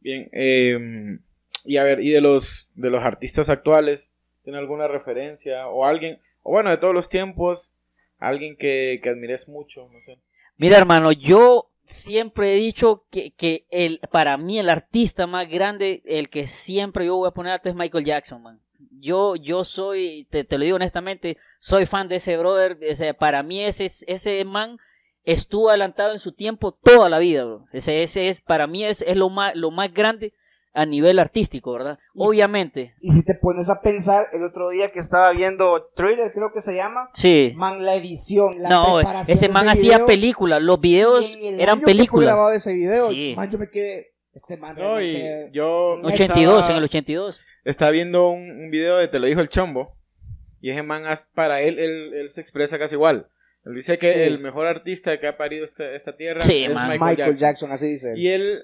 Bien, 0.00 0.28
eh, 0.32 1.18
y 1.64 1.76
a 1.78 1.82
ver, 1.84 2.00
¿y 2.00 2.10
de 2.10 2.20
los, 2.20 2.68
de 2.74 2.90
los 2.90 3.02
artistas 3.02 3.48
actuales? 3.48 4.12
¿Tiene 4.44 4.58
alguna 4.58 4.88
referencia? 4.88 5.68
O 5.68 5.86
alguien, 5.86 6.20
o 6.42 6.52
bueno, 6.52 6.70
de 6.70 6.76
todos 6.76 6.94
los 6.94 7.08
tiempos, 7.08 7.74
alguien 8.18 8.56
que, 8.56 9.00
que 9.02 9.08
admires 9.08 9.48
mucho, 9.48 9.88
no 9.90 9.98
sé. 10.04 10.18
Mira, 10.56 10.76
hermano, 10.76 11.12
yo 11.12 11.69
siempre 11.90 12.52
he 12.52 12.56
dicho 12.56 13.04
que, 13.10 13.32
que, 13.32 13.66
el, 13.70 14.00
para 14.10 14.36
mí 14.36 14.58
el 14.58 14.70
artista 14.70 15.26
más 15.26 15.48
grande, 15.48 16.02
el 16.04 16.28
que 16.28 16.46
siempre 16.46 17.06
yo 17.06 17.16
voy 17.16 17.28
a 17.28 17.32
poner 17.32 17.52
alto 17.52 17.68
es 17.68 17.74
Michael 17.74 18.04
Jackson, 18.04 18.42
man. 18.42 18.60
Yo, 19.00 19.36
yo 19.36 19.64
soy, 19.64 20.26
te, 20.30 20.44
te 20.44 20.58
lo 20.58 20.64
digo 20.64 20.76
honestamente, 20.76 21.36
soy 21.58 21.86
fan 21.86 22.08
de 22.08 22.16
ese 22.16 22.36
brother. 22.36 22.78
Ese, 22.80 23.14
para 23.14 23.42
mí 23.42 23.62
ese, 23.62 23.86
ese 24.06 24.44
man 24.44 24.78
estuvo 25.24 25.68
adelantado 25.68 26.12
en 26.12 26.18
su 26.18 26.32
tiempo 26.32 26.72
toda 26.72 27.08
la 27.08 27.18
vida, 27.18 27.44
bro. 27.44 27.66
Ese, 27.72 28.02
ese 28.02 28.28
es, 28.28 28.40
para 28.40 28.66
mí 28.66 28.84
es, 28.84 29.02
es 29.02 29.16
lo, 29.16 29.28
más, 29.28 29.54
lo 29.54 29.70
más 29.70 29.92
grande 29.92 30.32
a 30.72 30.86
nivel 30.86 31.18
artístico, 31.18 31.72
¿verdad? 31.72 31.98
Obviamente. 32.14 32.94
Y 33.00 33.12
si 33.12 33.24
te 33.24 33.34
pones 33.34 33.68
a 33.68 33.80
pensar, 33.80 34.26
el 34.32 34.42
otro 34.42 34.70
día 34.70 34.90
que 34.92 35.00
estaba 35.00 35.32
viendo 35.32 35.90
Thriller, 35.94 36.32
creo 36.32 36.52
que 36.52 36.62
se 36.62 36.74
llama. 36.74 37.10
Sí. 37.12 37.52
Man, 37.56 37.84
la 37.84 37.94
edición, 37.94 38.62
la 38.62 38.68
No, 38.68 39.00
ese 39.26 39.48
man 39.48 39.68
hacía 39.68 40.06
películas, 40.06 40.62
los 40.62 40.80
videos 40.80 41.36
eran 41.40 41.80
películas. 41.80 42.26
Grabado 42.26 42.52
ese 42.52 42.74
video, 42.74 43.08
sí. 43.10 43.34
man, 43.36 43.50
yo 43.50 43.58
me 43.58 43.68
quedé, 43.68 44.12
este 44.32 44.56
man 44.56 44.76
no, 44.76 45.00
y 45.00 45.50
yo 45.52 45.94
82, 46.02 46.70
en 46.70 46.76
el 46.76 46.84
82. 46.84 47.40
Estaba 47.64 47.90
viendo 47.90 48.30
un, 48.30 48.70
video 48.70 48.96
de 48.96 49.08
Te 49.08 49.18
lo 49.18 49.26
dijo 49.26 49.40
el 49.40 49.48
chombo, 49.48 49.96
y 50.60 50.70
ese 50.70 50.82
man, 50.82 51.02
para 51.34 51.60
él, 51.60 51.78
él, 51.78 52.30
se 52.32 52.40
expresa 52.40 52.78
casi 52.78 52.94
igual. 52.94 53.28
Él 53.64 53.74
dice 53.74 53.98
que 53.98 54.26
el 54.26 54.38
mejor 54.38 54.66
artista 54.66 55.18
que 55.20 55.26
ha 55.26 55.36
parido 55.36 55.66
esta, 55.66 55.94
esta 55.94 56.16
tierra 56.16 56.40
es 56.40 56.48
Michael, 56.48 57.00
Michael 57.00 57.36
Jackson. 57.36 57.70
así 57.72 57.88
dice. 57.88 58.14
Y 58.16 58.28
él 58.28 58.62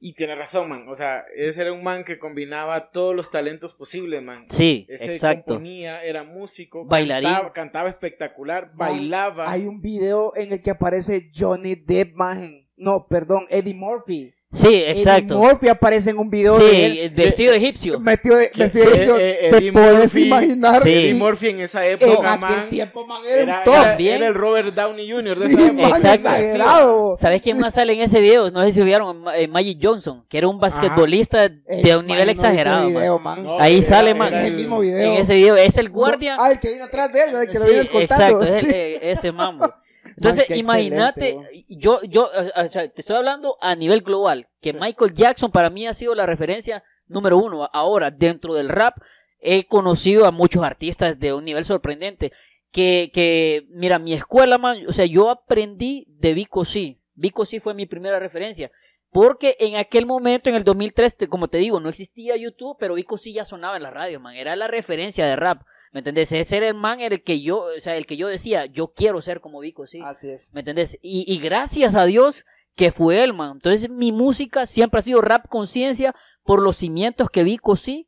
Y 0.00 0.12
tiene 0.14 0.36
razón, 0.36 0.68
man. 0.68 0.84
O 0.88 0.94
sea, 0.94 1.24
ese 1.34 1.60
era 1.60 1.72
un 1.72 1.82
man 1.82 2.04
que 2.04 2.18
combinaba 2.20 2.90
todos 2.92 3.16
los 3.16 3.30
talentos 3.32 3.74
posibles, 3.74 4.22
man. 4.22 4.46
Sí, 4.48 4.86
Ese 4.88 5.12
exacto. 5.12 5.54
componía, 5.54 6.04
era 6.04 6.22
músico, 6.22 6.84
Bailarín. 6.84 7.28
cantaba, 7.30 7.52
cantaba 7.52 7.88
espectacular, 7.88 8.66
Man, 8.74 8.76
bailaba. 8.76 9.50
Hay 9.50 9.66
un 9.66 9.80
video 9.80 10.32
en 10.36 10.52
el 10.52 10.62
que 10.62 10.70
aparece 10.70 11.30
Johnny 11.34 11.74
Depp, 11.74 12.14
man. 12.14 12.64
No, 12.76 13.08
perdón, 13.08 13.46
Eddie 13.50 13.74
Murphy. 13.74 14.32
Sí, 14.50 14.66
Eddie 14.68 14.90
exacto. 14.92 15.36
Murphy 15.38 15.68
aparece 15.68 16.08
en 16.08 16.16
un 16.18 16.30
video 16.30 16.56
de 16.58 16.86
él. 16.86 16.92
Sí, 16.94 17.00
el 17.00 17.10
vestido 17.10 17.52
egipcio. 17.52 18.00
Metido 18.00 18.34
de, 18.36 18.50
vestido 18.56 18.86
de 18.86 18.90
sí, 18.92 18.96
egipcio. 19.02 19.16
eh, 19.18 19.36
Te 19.50 19.56
Eddie 19.58 19.72
puedes 19.72 20.14
Murphy- 20.14 20.26
imaginar. 20.26 20.82
Sí. 20.82 20.88
Eddie 20.90 21.14
Murphy 21.14 21.48
en 21.50 21.60
esa 21.60 21.86
en 21.86 21.92
época, 22.00 22.32
aquel 22.32 22.40
man. 22.40 22.70
tiempo, 22.70 23.06
man, 23.06 23.20
era, 23.26 23.42
Era, 23.42 23.64
top. 23.64 23.74
era- 23.74 23.84
También. 23.90 24.14
era 24.16 24.26
el 24.28 24.34
Robert 24.34 24.74
Downey 24.74 25.10
Jr. 25.10 25.36
de 25.36 25.48
Sí, 25.48 25.54
esa 25.54 25.66
época. 25.66 25.82
man, 25.82 25.90
Exacto. 25.90 26.28
exagerado. 26.28 27.16
¿Sabes 27.18 27.42
quién 27.42 27.58
más 27.58 27.74
sale 27.74 27.92
en 27.92 28.00
ese 28.00 28.20
video? 28.22 28.50
No 28.50 28.64
sé 28.64 28.72
si 28.72 28.82
vieron, 28.82 29.24
eh, 29.36 29.48
Magic 29.48 29.78
Johnson, 29.82 30.24
que 30.30 30.38
era 30.38 30.48
un 30.48 30.58
basquetbolista 30.58 31.44
Eh, 31.44 31.60
de 31.66 31.90
un 31.92 31.96
man, 31.98 32.06
nivel 32.06 32.20
no 32.20 32.24
vi 32.26 32.30
exagerado. 32.32 32.84
ese 32.84 32.94
man. 32.94 33.02
video, 33.02 33.18
man. 33.18 33.44
No, 33.44 33.60
Ahí 33.60 33.74
era- 33.78 33.82
sale, 33.86 34.14
man. 34.14 34.32
El 34.32 34.54
mismo 34.54 34.80
video. 34.80 35.12
En 35.12 35.20
ese 35.20 35.34
video 35.34 35.56
es 35.56 35.76
el 35.76 35.90
guardia. 35.90 36.36
No, 36.36 36.42
ah, 36.44 36.52
el 36.52 36.58
que 36.58 36.68
viene 36.68 36.84
atrás 36.84 37.12
de 37.12 37.22
él, 37.22 37.34
el 37.36 37.46
que 37.48 37.54
lo 37.58 37.60
Sí, 37.60 37.66
viene 37.66 37.82
escoltando. 37.82 38.42
exacto, 38.42 38.44
es 38.56 38.64
el- 38.64 38.70
Sí. 38.70 38.74
eh, 38.76 38.98
ese 39.02 39.30
mambo. 39.30 39.70
Entonces, 40.18 40.46
imagínate, 40.60 41.36
yo, 41.68 42.02
yo, 42.02 42.30
o 42.56 42.68
sea, 42.68 42.88
te 42.88 43.00
estoy 43.00 43.16
hablando 43.16 43.56
a 43.60 43.74
nivel 43.74 44.02
global, 44.02 44.48
que 44.60 44.72
Michael 44.72 45.14
Jackson 45.14 45.50
para 45.50 45.70
mí 45.70 45.86
ha 45.86 45.94
sido 45.94 46.14
la 46.14 46.26
referencia 46.26 46.82
número 47.06 47.38
uno. 47.38 47.68
Ahora, 47.72 48.10
dentro 48.10 48.54
del 48.54 48.68
rap, 48.68 48.96
he 49.40 49.64
conocido 49.66 50.26
a 50.26 50.30
muchos 50.30 50.62
artistas 50.64 51.18
de 51.18 51.32
un 51.32 51.44
nivel 51.44 51.64
sorprendente. 51.64 52.32
Que, 52.70 53.10
que 53.14 53.66
mira, 53.70 53.98
mi 53.98 54.12
escuela, 54.12 54.58
man, 54.58 54.84
o 54.86 54.92
sea, 54.92 55.06
yo 55.06 55.30
aprendí 55.30 56.04
de 56.08 56.34
Vico 56.34 56.64
C. 56.66 56.98
Vico 57.14 57.46
C 57.46 57.60
fue 57.60 57.72
mi 57.72 57.86
primera 57.86 58.18
referencia. 58.18 58.70
Porque 59.10 59.56
en 59.58 59.76
aquel 59.76 60.04
momento, 60.04 60.50
en 60.50 60.56
el 60.56 60.64
2003, 60.64 61.16
te- 61.16 61.28
como 61.28 61.48
te 61.48 61.56
digo, 61.56 61.80
no 61.80 61.88
existía 61.88 62.36
YouTube, 62.36 62.76
pero 62.78 62.94
Vico 62.94 63.16
C 63.16 63.32
ya 63.32 63.46
sonaba 63.46 63.78
en 63.78 63.82
la 63.84 63.90
radio, 63.90 64.20
man. 64.20 64.36
Era 64.36 64.54
la 64.54 64.68
referencia 64.68 65.26
de 65.26 65.34
rap. 65.36 65.62
¿Me 65.92 66.00
entendés? 66.00 66.32
Ese 66.32 66.56
era 66.58 66.68
el 66.68 66.74
man 66.74 67.00
el 67.00 67.22
que 67.22 67.40
yo, 67.40 67.60
o 67.76 67.80
sea, 67.80 67.96
el 67.96 68.06
que 68.06 68.16
yo 68.16 68.28
decía, 68.28 68.66
yo 68.66 68.88
quiero 68.88 69.20
ser 69.22 69.40
como 69.40 69.60
Vico, 69.60 69.86
sí. 69.86 70.00
Así 70.04 70.28
es. 70.28 70.48
¿Me 70.52 70.60
entendés? 70.60 70.98
Y, 71.02 71.24
y 71.32 71.38
gracias 71.38 71.94
a 71.96 72.04
Dios 72.04 72.44
que 72.74 72.92
fue 72.92 73.22
él, 73.24 73.32
man. 73.34 73.52
Entonces 73.54 73.88
mi 73.90 74.12
música 74.12 74.66
siempre 74.66 74.98
ha 74.98 75.02
sido 75.02 75.20
rap 75.20 75.46
conciencia 75.48 76.14
por 76.44 76.62
los 76.62 76.76
cimientos 76.76 77.30
que 77.30 77.42
Vico 77.42 77.74
sí 77.76 78.06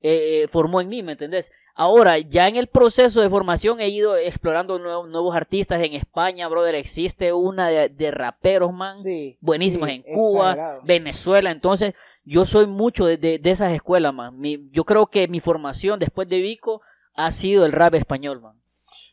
eh, 0.00 0.46
formó 0.50 0.80
en 0.80 0.88
mí, 0.88 1.02
¿me 1.02 1.12
entendés? 1.12 1.50
Ahora, 1.76 2.18
ya 2.18 2.46
en 2.46 2.54
el 2.54 2.68
proceso 2.68 3.20
de 3.20 3.28
formación 3.28 3.80
he 3.80 3.88
ido 3.88 4.16
explorando 4.16 4.78
nuevos, 4.78 5.08
nuevos 5.08 5.34
artistas 5.34 5.82
en 5.82 5.94
España, 5.94 6.46
brother. 6.46 6.76
Existe 6.76 7.32
una 7.32 7.68
de, 7.68 7.88
de 7.88 8.10
raperos, 8.12 8.72
man. 8.72 8.96
Sí. 8.96 9.36
Buenísimas 9.40 9.90
sí, 9.90 9.96
en 10.06 10.14
Cuba, 10.14 10.50
exagerado. 10.52 10.82
Venezuela. 10.84 11.50
Entonces, 11.50 11.94
yo 12.22 12.46
soy 12.46 12.66
mucho 12.68 13.06
de, 13.06 13.16
de- 13.16 13.38
de 13.40 13.50
esas 13.50 13.72
escuelas, 13.72 14.14
man. 14.14 14.38
Mi- 14.38 14.68
yo 14.70 14.84
creo 14.84 15.06
que 15.08 15.26
mi 15.26 15.40
formación 15.40 15.98
después 15.98 16.28
de 16.28 16.38
Vico 16.40 16.80
ha 17.14 17.32
sido 17.32 17.64
el 17.66 17.72
rap 17.72 17.94
español, 17.94 18.40
man. 18.40 18.60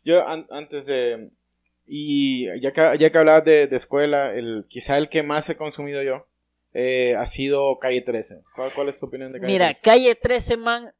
Yo 0.03 0.27
an- 0.27 0.48
antes 0.50 0.86
de... 0.86 1.29
Y 1.93 2.46
ya 2.62 2.72
que, 2.72 2.98
ya 3.00 3.12
que 3.12 3.17
hablabas 3.17 3.43
de, 3.43 3.67
de 3.67 3.75
escuela, 3.75 4.34
el, 4.34 4.65
quizá 4.70 4.98
el 4.98 5.10
que 5.10 5.24
más 5.24 5.50
he 5.50 5.58
consumido 5.58 6.01
yo 6.03 6.25
eh, 6.74 7.15
ha 7.17 7.25
sido 7.25 7.77
Calle 7.79 8.01
13. 8.01 8.43
¿Cuál, 8.55 8.72
cuál 8.74 8.89
es 8.89 9.00
tu 9.00 9.08
opinión 9.08 9.31
de 9.34 9.39
Calle 9.39 9.51
Mira, 9.51 9.65
13? 9.67 9.81
calle 9.81 10.15
13, 10.15 10.58
man. 10.58 10.93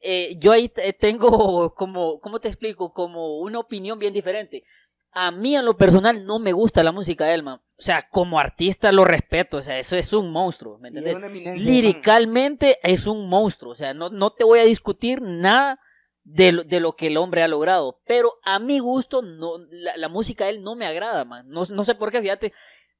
eh, 0.00 0.34
yo 0.38 0.50
ahí 0.52 0.68
te- 0.68 0.92
tengo 0.94 1.74
como, 1.76 2.18
¿cómo 2.20 2.40
te 2.40 2.48
explico? 2.48 2.92
Como 2.92 3.38
una 3.38 3.60
opinión 3.60 3.98
bien 4.00 4.12
diferente. 4.12 4.64
A 5.12 5.30
mí, 5.30 5.54
en 5.54 5.64
lo 5.66 5.76
personal, 5.76 6.24
no 6.24 6.38
me 6.38 6.52
gusta 6.52 6.82
la 6.82 6.90
música 6.90 7.26
de 7.26 7.34
él, 7.34 7.42
man. 7.42 7.60
O 7.78 7.82
sea, 7.82 8.08
como 8.10 8.40
artista 8.40 8.90
lo 8.90 9.04
respeto. 9.04 9.58
O 9.58 9.62
sea, 9.62 9.78
eso 9.78 9.94
es 9.96 10.12
un 10.12 10.32
monstruo, 10.32 10.78
¿me 10.78 10.88
una 10.90 11.00
eminencia, 11.26 11.52
man. 11.52 11.58
Liricalmente 11.64 12.78
es 12.82 13.06
un 13.06 13.28
monstruo. 13.28 13.72
O 13.72 13.76
sea, 13.76 13.92
no, 13.94 14.08
no 14.08 14.32
te 14.32 14.42
voy 14.44 14.58
a 14.58 14.64
discutir 14.64 15.20
nada 15.22 15.78
de 16.24 16.52
lo, 16.52 16.64
de 16.64 16.80
lo 16.80 16.94
que 16.94 17.08
el 17.08 17.16
hombre 17.16 17.42
ha 17.42 17.48
logrado. 17.48 18.00
Pero 18.06 18.34
a 18.44 18.58
mi 18.58 18.78
gusto, 18.78 19.22
no, 19.22 19.58
la, 19.70 19.96
la 19.96 20.08
música 20.08 20.44
de 20.44 20.50
él 20.52 20.62
no 20.62 20.74
me 20.76 20.86
agrada, 20.86 21.24
man. 21.24 21.48
No, 21.48 21.62
no 21.64 21.84
sé 21.84 21.94
por 21.94 22.10
qué, 22.10 22.20
fíjate. 22.20 22.52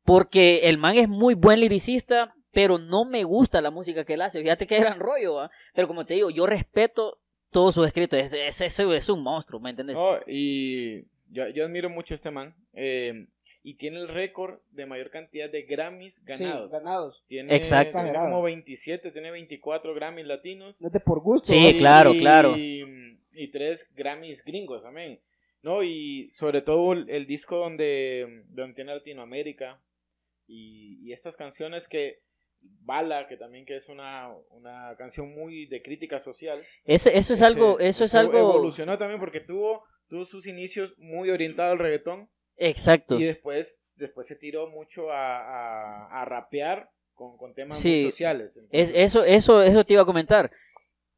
Porque 0.04 0.60
el 0.64 0.78
man 0.78 0.96
es 0.96 1.08
muy 1.08 1.34
buen 1.34 1.60
liricista, 1.60 2.34
pero 2.50 2.78
no 2.78 3.04
me 3.04 3.24
gusta 3.24 3.60
la 3.60 3.70
música 3.70 4.04
que 4.04 4.14
él 4.14 4.22
hace. 4.22 4.42
Fíjate 4.42 4.66
que 4.66 4.78
gran 4.78 4.98
rollo, 4.98 5.34
¿va? 5.34 5.50
Pero 5.74 5.86
como 5.88 6.04
te 6.04 6.14
digo, 6.14 6.30
yo 6.30 6.46
respeto 6.46 7.20
todos 7.50 7.74
sus 7.74 7.86
escritos. 7.86 8.18
Es, 8.18 8.60
es, 8.60 8.80
es, 8.80 9.08
un 9.08 9.22
monstruo, 9.22 9.60
¿me 9.60 9.70
entiendes? 9.70 9.96
No, 9.96 10.18
y 10.26 11.02
yo, 11.28 11.48
yo 11.48 11.64
admiro 11.64 11.88
mucho 11.88 12.14
a 12.14 12.16
este 12.16 12.30
man. 12.30 12.54
eh, 12.72 13.26
y 13.64 13.74
tiene 13.76 13.98
el 14.00 14.08
récord 14.08 14.58
de 14.70 14.86
mayor 14.86 15.10
cantidad 15.10 15.48
de 15.50 15.62
Grammys 15.62 16.16
Sí, 16.16 16.22
ganados. 16.24 16.72
ganados. 16.72 17.24
Tiene, 17.28 17.54
Exacto. 17.54 17.92
tiene 18.02 18.12
como 18.18 18.42
27, 18.42 19.10
tiene 19.12 19.30
24 19.30 19.94
Grammys 19.94 20.26
latinos. 20.26 20.80
No 20.80 20.88
es 20.88 20.92
de 20.92 21.00
por 21.00 21.20
gusto. 21.20 21.52
Sí, 21.52 21.68
Y- 21.68 21.78
claro, 21.78 22.10
claro. 22.12 22.56
Y, 22.56 23.18
y 23.34 23.48
tres 23.52 23.88
Grammys 23.94 24.44
gringos 24.44 24.82
también. 24.82 25.20
No, 25.62 25.82
y 25.84 26.28
sobre 26.32 26.60
todo 26.60 26.92
el, 26.92 27.08
el 27.08 27.26
disco 27.26 27.56
donde, 27.58 28.42
donde 28.48 28.74
tiene 28.74 28.94
Latinoamérica. 28.94 29.80
Y, 30.46 30.98
y 31.02 31.12
estas 31.12 31.36
canciones 31.36 31.86
que. 31.88 32.20
Bala, 32.84 33.26
que 33.26 33.36
también 33.36 33.64
que 33.66 33.74
es 33.74 33.88
una, 33.88 34.28
una 34.50 34.94
canción 34.96 35.34
muy 35.34 35.66
de 35.66 35.82
crítica 35.82 36.20
social. 36.20 36.62
Ese- 36.84 37.10
eso 37.16 37.32
es 37.32 37.40
Ese- 37.40 37.44
algo, 37.44 37.80
eso 37.80 38.04
es 38.04 38.14
algo. 38.14 38.38
Evolucionó 38.38 38.96
también 38.98 39.18
porque 39.18 39.40
tuvo, 39.40 39.82
tuvo 40.08 40.24
sus 40.24 40.46
inicios 40.46 40.94
muy 40.98 41.30
orientado 41.30 41.72
al 41.72 41.80
reggaetón. 41.80 42.28
Exacto. 42.56 43.18
Y 43.18 43.24
después, 43.24 43.94
después 43.98 44.26
se 44.26 44.36
tiró 44.36 44.68
mucho 44.68 45.10
a, 45.10 45.38
a, 45.38 46.22
a 46.22 46.24
rapear 46.24 46.90
con, 47.14 47.36
con 47.36 47.54
temas 47.54 47.78
Sí, 47.78 48.02
muy 48.02 48.10
sociales. 48.10 48.60
Es, 48.70 48.92
eso, 48.94 49.24
eso, 49.24 49.62
eso 49.62 49.84
te 49.84 49.94
iba 49.94 50.02
a 50.02 50.06
comentar. 50.06 50.50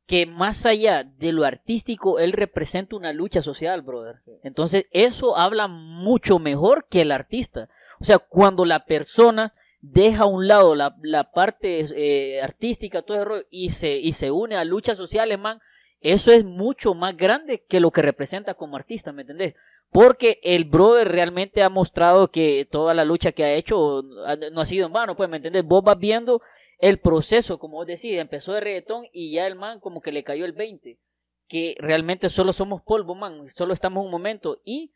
Que 0.06 0.26
más 0.26 0.66
allá 0.66 1.02
de 1.02 1.32
lo 1.32 1.44
artístico, 1.44 2.18
él 2.18 2.32
representa 2.32 2.96
una 2.96 3.12
lucha 3.12 3.40
social, 3.42 3.82
brother. 3.82 4.16
Sí. 4.24 4.32
Entonces, 4.42 4.86
eso 4.90 5.36
habla 5.36 5.66
mucho 5.66 6.38
mejor 6.38 6.86
que 6.90 7.00
el 7.02 7.10
artista. 7.12 7.68
O 8.00 8.04
sea, 8.04 8.18
cuando 8.18 8.64
la 8.64 8.84
persona 8.84 9.54
deja 9.80 10.24
a 10.24 10.26
un 10.26 10.46
lado 10.48 10.74
la, 10.74 10.96
la 11.02 11.30
parte 11.30 11.84
eh, 11.96 12.40
artística, 12.42 13.02
todo 13.02 13.16
ese 13.16 13.24
rollo, 13.24 13.46
y 13.50 13.70
se, 13.70 13.96
y 13.96 14.12
se 14.12 14.30
une 14.30 14.56
a 14.56 14.64
luchas 14.64 14.96
sociales, 14.96 15.38
man, 15.38 15.58
eso 16.00 16.32
es 16.32 16.44
mucho 16.44 16.94
más 16.94 17.16
grande 17.16 17.64
que 17.66 17.80
lo 17.80 17.90
que 17.90 18.02
representa 18.02 18.54
como 18.54 18.76
artista, 18.76 19.12
¿me 19.12 19.22
entendés? 19.22 19.54
Porque 19.94 20.40
el 20.42 20.64
brother 20.64 21.06
realmente 21.06 21.62
ha 21.62 21.68
mostrado 21.68 22.32
que 22.32 22.66
toda 22.68 22.94
la 22.94 23.04
lucha 23.04 23.30
que 23.30 23.44
ha 23.44 23.54
hecho 23.54 24.02
no 24.02 24.60
ha 24.60 24.66
sido 24.66 24.86
en 24.88 24.92
vano, 24.92 25.14
pues, 25.14 25.28
¿me 25.28 25.36
entendés? 25.36 25.64
Vos 25.64 25.84
vas 25.84 25.96
viendo 25.96 26.42
el 26.80 26.98
proceso, 26.98 27.60
como 27.60 27.76
vos 27.76 27.86
decís, 27.86 28.18
empezó 28.18 28.54
de 28.54 28.60
reggaetón 28.60 29.06
y 29.12 29.30
ya 29.30 29.46
el 29.46 29.54
man 29.54 29.78
como 29.78 30.00
que 30.00 30.10
le 30.10 30.24
cayó 30.24 30.46
el 30.46 30.52
20, 30.52 30.98
que 31.46 31.76
realmente 31.78 32.28
solo 32.28 32.52
somos 32.52 32.82
polvo, 32.82 33.14
man, 33.14 33.48
solo 33.48 33.72
estamos 33.72 34.00
en 34.00 34.06
un 34.06 34.10
momento 34.10 34.60
y 34.64 34.92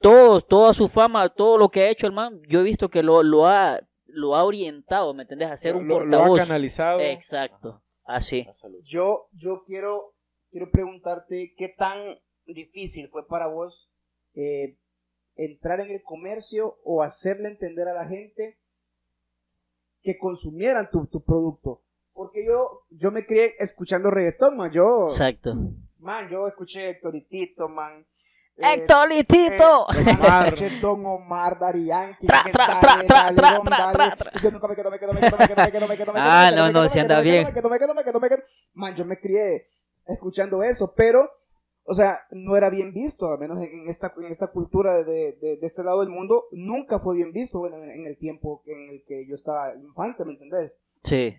todo, 0.00 0.42
toda 0.42 0.74
su 0.74 0.86
fama, 0.88 1.30
todo 1.30 1.56
lo 1.56 1.70
que 1.70 1.84
ha 1.84 1.88
hecho 1.88 2.06
el 2.06 2.12
man, 2.12 2.42
yo 2.46 2.60
he 2.60 2.64
visto 2.64 2.90
que 2.90 3.02
lo, 3.02 3.22
lo 3.22 3.46
ha 3.46 3.80
lo 4.04 4.36
ha 4.36 4.44
orientado, 4.44 5.14
¿me 5.14 5.22
entendés? 5.22 5.50
A 5.50 5.56
ser 5.56 5.76
un 5.76 5.88
lo, 5.88 6.00
lo 6.04 6.16
ha 6.18 6.26
portavoz. 6.26 6.40
canalizado. 6.40 7.00
Exacto, 7.00 7.82
así. 8.04 8.46
Yo, 8.84 9.28
yo 9.32 9.62
quiero, 9.64 10.12
quiero 10.50 10.70
preguntarte 10.70 11.54
qué 11.56 11.70
tan 11.70 12.20
difícil 12.44 13.08
fue 13.08 13.26
para 13.26 13.46
vos 13.46 13.88
eh, 14.34 14.78
entrar 15.36 15.80
en 15.80 15.90
el 15.90 16.02
comercio 16.02 16.78
o 16.84 17.02
hacerle 17.02 17.48
entender 17.48 17.88
a 17.88 17.94
la 17.94 18.06
gente 18.06 18.58
que 20.02 20.18
consumieran 20.18 20.90
tu, 20.90 21.06
tu 21.06 21.22
producto. 21.22 21.82
Porque 22.12 22.44
yo, 22.46 22.84
yo 22.90 23.10
me 23.10 23.24
crié 23.24 23.54
escuchando 23.58 24.10
reggaetón, 24.10 24.56
man. 24.56 24.70
Yo, 24.70 25.08
Exacto. 25.08 25.54
man, 25.98 26.28
yo 26.28 26.46
escuché 26.46 26.90
Hectoritito, 26.90 27.68
man. 27.68 28.06
Eh, 28.56 28.74
¡Héctor 28.74 29.08
Litito! 29.08 29.86
eh, 29.94 30.04
escuché 30.44 30.78
Don 30.78 31.04
Omar, 31.06 31.58
Dari 31.58 31.86
Yankee. 31.86 32.26
Tra, 32.26 32.44
tra, 32.52 32.80
tra, 32.80 33.06
tra, 33.06 33.60
tra, 33.62 34.16
tra, 34.16 34.32
Yo 34.42 34.50
nunca 34.50 34.68
me 34.68 34.76
quedo, 34.76 34.90
me 34.90 34.98
quedo, 34.98 35.14
me 35.14 35.20
quedo, 35.20 35.38
me 35.38 35.48
quedo, 35.48 35.56
me 35.56 35.70
quedo, 35.72 35.88
me 35.88 35.96
quedo, 35.96 36.12
me 36.12 36.12
quedo, 36.12 36.12
Ah, 36.16 36.50
no, 36.54 36.70
no, 36.70 36.82
me 36.82 36.88
si 36.90 36.98
anda 36.98 37.20
bien. 37.20 37.44
Me 37.46 37.52
quedo, 37.54 37.70
me 37.70 37.78
quedo, 37.78 37.94
me 37.94 38.04
quedo, 38.04 38.20
me 38.20 38.28
quedo. 38.28 38.42
Man, 38.74 38.94
yo 38.94 39.04
me 39.06 39.18
crié 39.18 39.68
escuchando 40.06 40.62
eso, 40.62 40.92
pero, 40.94 41.30
o 41.84 41.94
sea, 41.94 42.18
no 42.30 42.56
era 42.56 42.70
bien 42.70 42.92
visto, 42.92 43.26
al 43.26 43.38
menos 43.38 43.58
en, 43.62 43.88
esta, 43.88 44.12
en 44.16 44.26
esta 44.26 44.48
cultura 44.48 45.02
de, 45.02 45.32
de, 45.32 45.56
de 45.56 45.66
este 45.66 45.82
lado 45.82 46.00
del 46.00 46.10
mundo, 46.10 46.44
nunca 46.52 47.00
fue 47.00 47.16
bien 47.16 47.32
visto, 47.32 47.58
bueno, 47.58 47.76
en, 47.76 48.06
el 48.06 48.16
tiempo 48.18 48.62
en 48.66 48.90
el 48.90 49.04
que 49.06 49.26
yo 49.26 49.34
estaba 49.34 49.74
infante, 49.74 50.24
¿me 50.24 50.32
entendés? 50.32 50.78
Sí. 51.02 51.34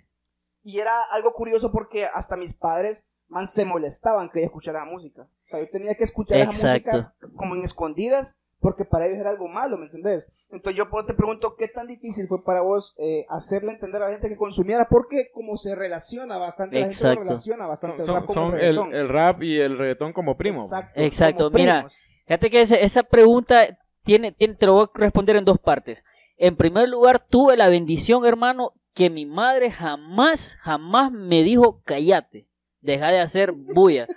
Y 0.64 0.80
era 0.80 0.94
algo 1.12 1.32
curioso 1.34 1.72
porque 1.72 2.06
hasta 2.06 2.36
mis 2.36 2.54
padres, 2.54 3.08
man, 3.28 3.48
se 3.48 3.66
molestaban 3.66 4.30
que 4.30 4.42
yo 4.42 4.46
escuchara 4.46 4.86
música. 4.86 5.30
O 5.46 5.50
sea, 5.50 5.60
yo 5.60 5.70
tenía 5.70 5.96
que 5.96 6.04
escuchar 6.04 6.40
esa 6.40 6.52
Exacto. 6.52 6.92
música 6.92 7.16
como 7.36 7.56
en 7.56 7.64
escondidas 7.64 8.38
porque 8.64 8.86
para 8.86 9.06
ellos 9.06 9.20
era 9.20 9.30
algo 9.30 9.50
malo, 9.50 9.78
¿me 9.78 9.86
entendés? 9.86 10.26
Entonces 10.50 10.78
yo 10.78 10.90
pues, 10.90 11.06
te 11.06 11.14
pregunto, 11.14 11.56
¿qué 11.58 11.68
tan 11.68 11.86
difícil 11.86 12.28
fue 12.30 12.44
para 12.44 12.62
vos 12.62 12.96
eh, 12.98 13.26
hacerle 13.30 13.74
entender 13.74 14.02
a 14.02 14.06
la 14.06 14.12
gente 14.14 14.30
que 14.30 14.38
consumiera? 14.38 14.88
Porque 14.90 15.30
como 15.34 15.58
se 15.58 15.76
relaciona 15.76 16.38
bastante, 16.38 16.78
la 16.78 16.84
gente 16.84 16.96
Exacto. 16.96 17.20
lo 17.20 17.26
relaciona 17.26 17.68
bastante 17.68 18.04
Son, 18.04 18.16
el 18.16 18.22
rap 18.22 18.26
con 18.26 18.36
son 18.36 18.54
el 18.54 18.60
el, 18.62 18.76
reggaetón. 18.76 18.96
el 18.96 19.10
rap 19.10 19.44
y 19.44 19.60
el 19.60 19.78
reggaetón 19.78 20.14
como 20.14 20.38
primo. 20.38 20.62
Exacto, 20.62 21.02
Exacto, 21.02 21.44
como 21.46 21.58
mira, 21.58 21.74
primos. 21.80 21.94
Fíjate 22.26 22.50
que 22.50 22.62
esa 22.62 23.04
pregunta 23.04 23.78
tiene, 24.04 24.32
tiene, 24.32 24.56
te 24.56 24.66
lo 24.66 24.74
voy 24.74 24.86
a 24.86 24.98
responder 24.98 25.36
en 25.36 25.44
dos 25.44 25.60
partes. 25.60 26.06
En 26.38 26.56
primer 26.56 26.88
lugar, 26.88 27.20
tuve 27.28 27.58
la 27.58 27.68
bendición, 27.68 28.26
hermano, 28.26 28.72
que 28.94 29.10
mi 29.10 29.26
madre 29.26 29.72
jamás, 29.72 30.56
jamás 30.62 31.12
me 31.12 31.44
dijo, 31.44 31.82
cállate, 31.84 32.48
deja 32.80 33.12
de 33.12 33.20
hacer 33.20 33.52
bulla, 33.52 34.08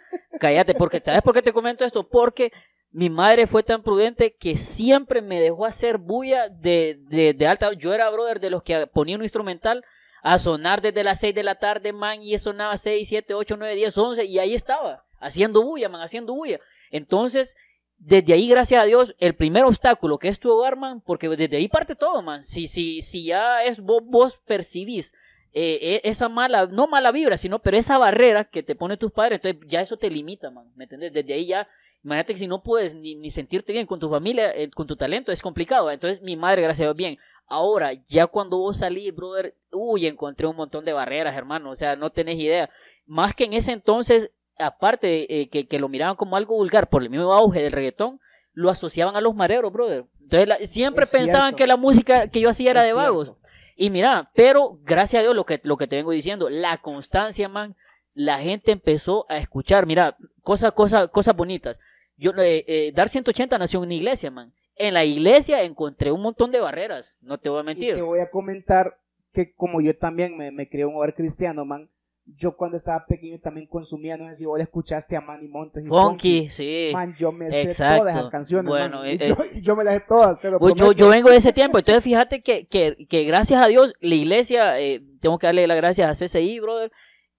cállate, 0.40 0.74
porque, 0.74 1.00
¿sabes 1.00 1.22
por 1.22 1.34
qué 1.34 1.42
te 1.42 1.52
comento 1.52 1.84
esto? 1.84 2.08
Porque 2.08 2.52
mi 2.96 3.10
madre 3.10 3.46
fue 3.46 3.62
tan 3.62 3.82
prudente 3.82 4.36
que 4.36 4.56
siempre 4.56 5.20
me 5.20 5.38
dejó 5.38 5.66
hacer 5.66 5.98
bulla 5.98 6.48
de, 6.48 6.98
de, 7.36 7.46
alta. 7.46 7.74
Yo 7.74 7.92
era 7.92 8.08
brother 8.08 8.40
de 8.40 8.48
los 8.48 8.62
que 8.62 8.86
ponía 8.86 9.16
un 9.16 9.22
instrumental 9.22 9.84
a 10.22 10.38
sonar 10.38 10.80
desde 10.80 11.04
las 11.04 11.20
6 11.20 11.34
de 11.34 11.42
la 11.42 11.56
tarde, 11.56 11.92
man, 11.92 12.22
y 12.22 12.38
sonaba 12.38 12.74
6, 12.74 13.06
7, 13.06 13.34
8, 13.34 13.56
9, 13.58 13.74
10, 13.74 13.98
11, 13.98 14.24
y 14.24 14.38
ahí 14.38 14.54
estaba, 14.54 15.04
haciendo 15.20 15.62
bulla, 15.62 15.90
man, 15.90 16.00
haciendo 16.00 16.32
bulla. 16.32 16.58
Entonces, 16.90 17.58
desde 17.98 18.32
ahí, 18.32 18.48
gracias 18.48 18.82
a 18.82 18.86
Dios, 18.86 19.14
el 19.18 19.34
primer 19.34 19.66
obstáculo 19.66 20.18
que 20.18 20.28
es 20.28 20.40
tu 20.40 20.50
hogar, 20.50 20.76
man, 20.76 21.02
porque 21.02 21.28
desde 21.28 21.58
ahí 21.58 21.68
parte 21.68 21.96
todo, 21.96 22.22
man. 22.22 22.44
Si, 22.44 22.66
si, 22.66 23.02
si 23.02 23.26
ya 23.26 23.62
es 23.62 23.78
vos, 23.78 24.02
vos 24.06 24.40
percibís 24.46 25.12
eh, 25.58 26.00
e, 26.04 26.10
esa 26.10 26.28
mala, 26.28 26.66
no 26.66 26.86
mala 26.86 27.12
vibra, 27.12 27.38
sino, 27.38 27.60
pero 27.60 27.78
esa 27.78 27.96
barrera 27.96 28.44
que 28.44 28.62
te 28.62 28.74
pone 28.74 28.98
tus 28.98 29.10
padres, 29.10 29.40
entonces 29.42 29.70
ya 29.70 29.80
eso 29.80 29.96
te 29.96 30.10
limita, 30.10 30.50
man, 30.50 30.70
¿me 30.76 30.84
entiendes? 30.84 31.14
Desde 31.14 31.32
ahí 31.32 31.46
ya, 31.46 31.66
imagínate 32.04 32.32
que 32.32 32.38
si 32.38 32.46
no 32.46 32.62
puedes 32.62 32.94
ni, 32.94 33.14
ni 33.14 33.30
sentirte 33.30 33.72
bien 33.72 33.86
con 33.86 33.98
tu 33.98 34.08
familia, 34.08 34.52
eh, 34.54 34.70
con 34.70 34.86
tu 34.86 34.96
talento, 34.96 35.32
es 35.32 35.42
complicado. 35.42 35.90
Entonces, 35.90 36.22
mi 36.22 36.36
madre, 36.36 36.62
gracias 36.62 36.84
a 36.84 36.88
Dios, 36.88 36.96
bien. 36.96 37.18
Ahora, 37.48 37.92
ya 38.08 38.26
cuando 38.26 38.58
vos 38.58 38.78
salís, 38.78 39.14
brother, 39.14 39.54
uy, 39.72 40.06
encontré 40.06 40.46
un 40.46 40.56
montón 40.56 40.84
de 40.84 40.92
barreras, 40.92 41.36
hermano, 41.36 41.70
o 41.70 41.74
sea, 41.74 41.96
no 41.96 42.10
tenés 42.10 42.38
idea. 42.38 42.70
Más 43.06 43.34
que 43.34 43.44
en 43.44 43.52
ese 43.52 43.72
entonces, 43.72 44.30
aparte 44.58 45.40
eh, 45.40 45.48
que, 45.48 45.66
que, 45.66 45.78
lo 45.78 45.88
miraban 45.88 46.16
como 46.16 46.36
algo 46.36 46.56
vulgar 46.56 46.88
por 46.88 47.02
el 47.02 47.10
mismo 47.10 47.32
auge 47.32 47.62
del 47.62 47.72
reggaetón, 47.72 48.20
lo 48.52 48.70
asociaban 48.70 49.16
a 49.16 49.20
los 49.20 49.34
mareros, 49.34 49.72
brother. 49.72 50.06
Entonces 50.22 50.48
la, 50.48 50.56
siempre 50.58 51.04
Es 51.04 51.10
pensaban 51.10 51.50
cierto. 51.50 51.56
que 51.56 51.66
la 51.66 51.76
música 51.76 52.28
que 52.28 52.40
yo 52.40 52.48
hacía 52.48 52.70
era 52.70 52.82
Es 52.82 52.88
de 52.88 52.94
vagos. 52.94 53.26
cierto. 53.26 53.46
Y 53.76 53.90
mira, 53.90 54.30
pero 54.34 54.78
gracias 54.82 55.20
a 55.20 55.22
Dios 55.22 55.36
lo 55.36 55.44
que, 55.44 55.60
lo 55.62 55.76
que 55.76 55.86
te 55.86 55.96
vengo 55.96 56.10
diciendo, 56.10 56.48
la 56.48 56.78
constancia, 56.78 57.48
man, 57.48 57.76
la 58.16 58.38
gente 58.40 58.72
empezó 58.72 59.26
a 59.28 59.36
escuchar, 59.36 59.86
mira, 59.86 60.16
cosas, 60.42 60.72
cosas, 60.72 61.08
cosas 61.10 61.36
bonitas. 61.36 61.78
Yo, 62.16 62.30
eh, 62.38 62.64
eh, 62.66 62.92
Dar 62.94 63.10
180 63.10 63.58
nació 63.58 63.78
en 63.80 63.84
una 63.84 63.94
iglesia, 63.94 64.30
man. 64.30 64.52
En 64.74 64.94
la 64.94 65.04
iglesia 65.04 65.62
encontré 65.62 66.10
un 66.10 66.22
montón 66.22 66.50
de 66.50 66.60
barreras, 66.60 67.18
no 67.20 67.38
te 67.38 67.50
voy 67.50 67.58
a 67.58 67.62
Y 67.62 67.66
mentir. 67.66 67.94
te 67.94 68.00
voy 68.02 68.20
a 68.20 68.30
comentar 68.30 68.98
que 69.34 69.52
como 69.54 69.82
yo 69.82 69.96
también 69.96 70.36
me, 70.36 70.50
me 70.50 70.66
crié 70.66 70.84
en 70.84 70.88
un 70.88 70.96
hogar 70.96 71.14
cristiano, 71.14 71.66
man, 71.66 71.90
yo 72.24 72.56
cuando 72.56 72.78
estaba 72.78 73.04
pequeño 73.06 73.38
también 73.38 73.66
consumía, 73.66 74.16
no 74.16 74.28
sé 74.30 74.36
si 74.36 74.46
vos 74.46 74.58
le 74.58 74.64
escuchaste 74.64 75.14
a 75.14 75.20
Manny 75.20 75.46
Montes 75.46 75.84
y 75.84 75.88
Funky, 75.88 76.48
sí. 76.48 76.88
Man, 76.94 77.14
yo 77.18 77.30
me 77.32 77.50
sé 77.50 77.62
Exacto. 77.62 77.98
todas 78.00 78.16
esas 78.16 78.28
canciones, 78.30 78.68
Bueno, 78.70 78.98
man. 79.00 79.06
eh, 79.08 79.18
Y 79.20 79.28
yo, 79.28 79.36
y 79.54 79.60
yo 79.60 79.76
me 79.76 79.84
las 79.84 79.94
sé 79.98 80.04
todas, 80.08 80.40
te 80.40 80.50
lo 80.50 80.58
Pues 80.58 80.74
yo, 80.74 81.08
vengo 81.08 81.28
de 81.30 81.36
ese 81.36 81.52
tiempo, 81.52 81.78
entonces 81.78 82.02
fíjate 82.02 82.40
que, 82.42 82.66
que, 82.66 83.06
que 83.08 83.24
gracias 83.24 83.62
a 83.62 83.68
Dios, 83.68 83.92
la 84.00 84.14
iglesia, 84.14 84.80
eh, 84.80 85.02
tengo 85.20 85.38
que 85.38 85.46
darle 85.48 85.66
las 85.66 85.76
gracias 85.76 86.08
a 86.22 86.24
CCI, 86.24 86.58
brother, 86.60 86.90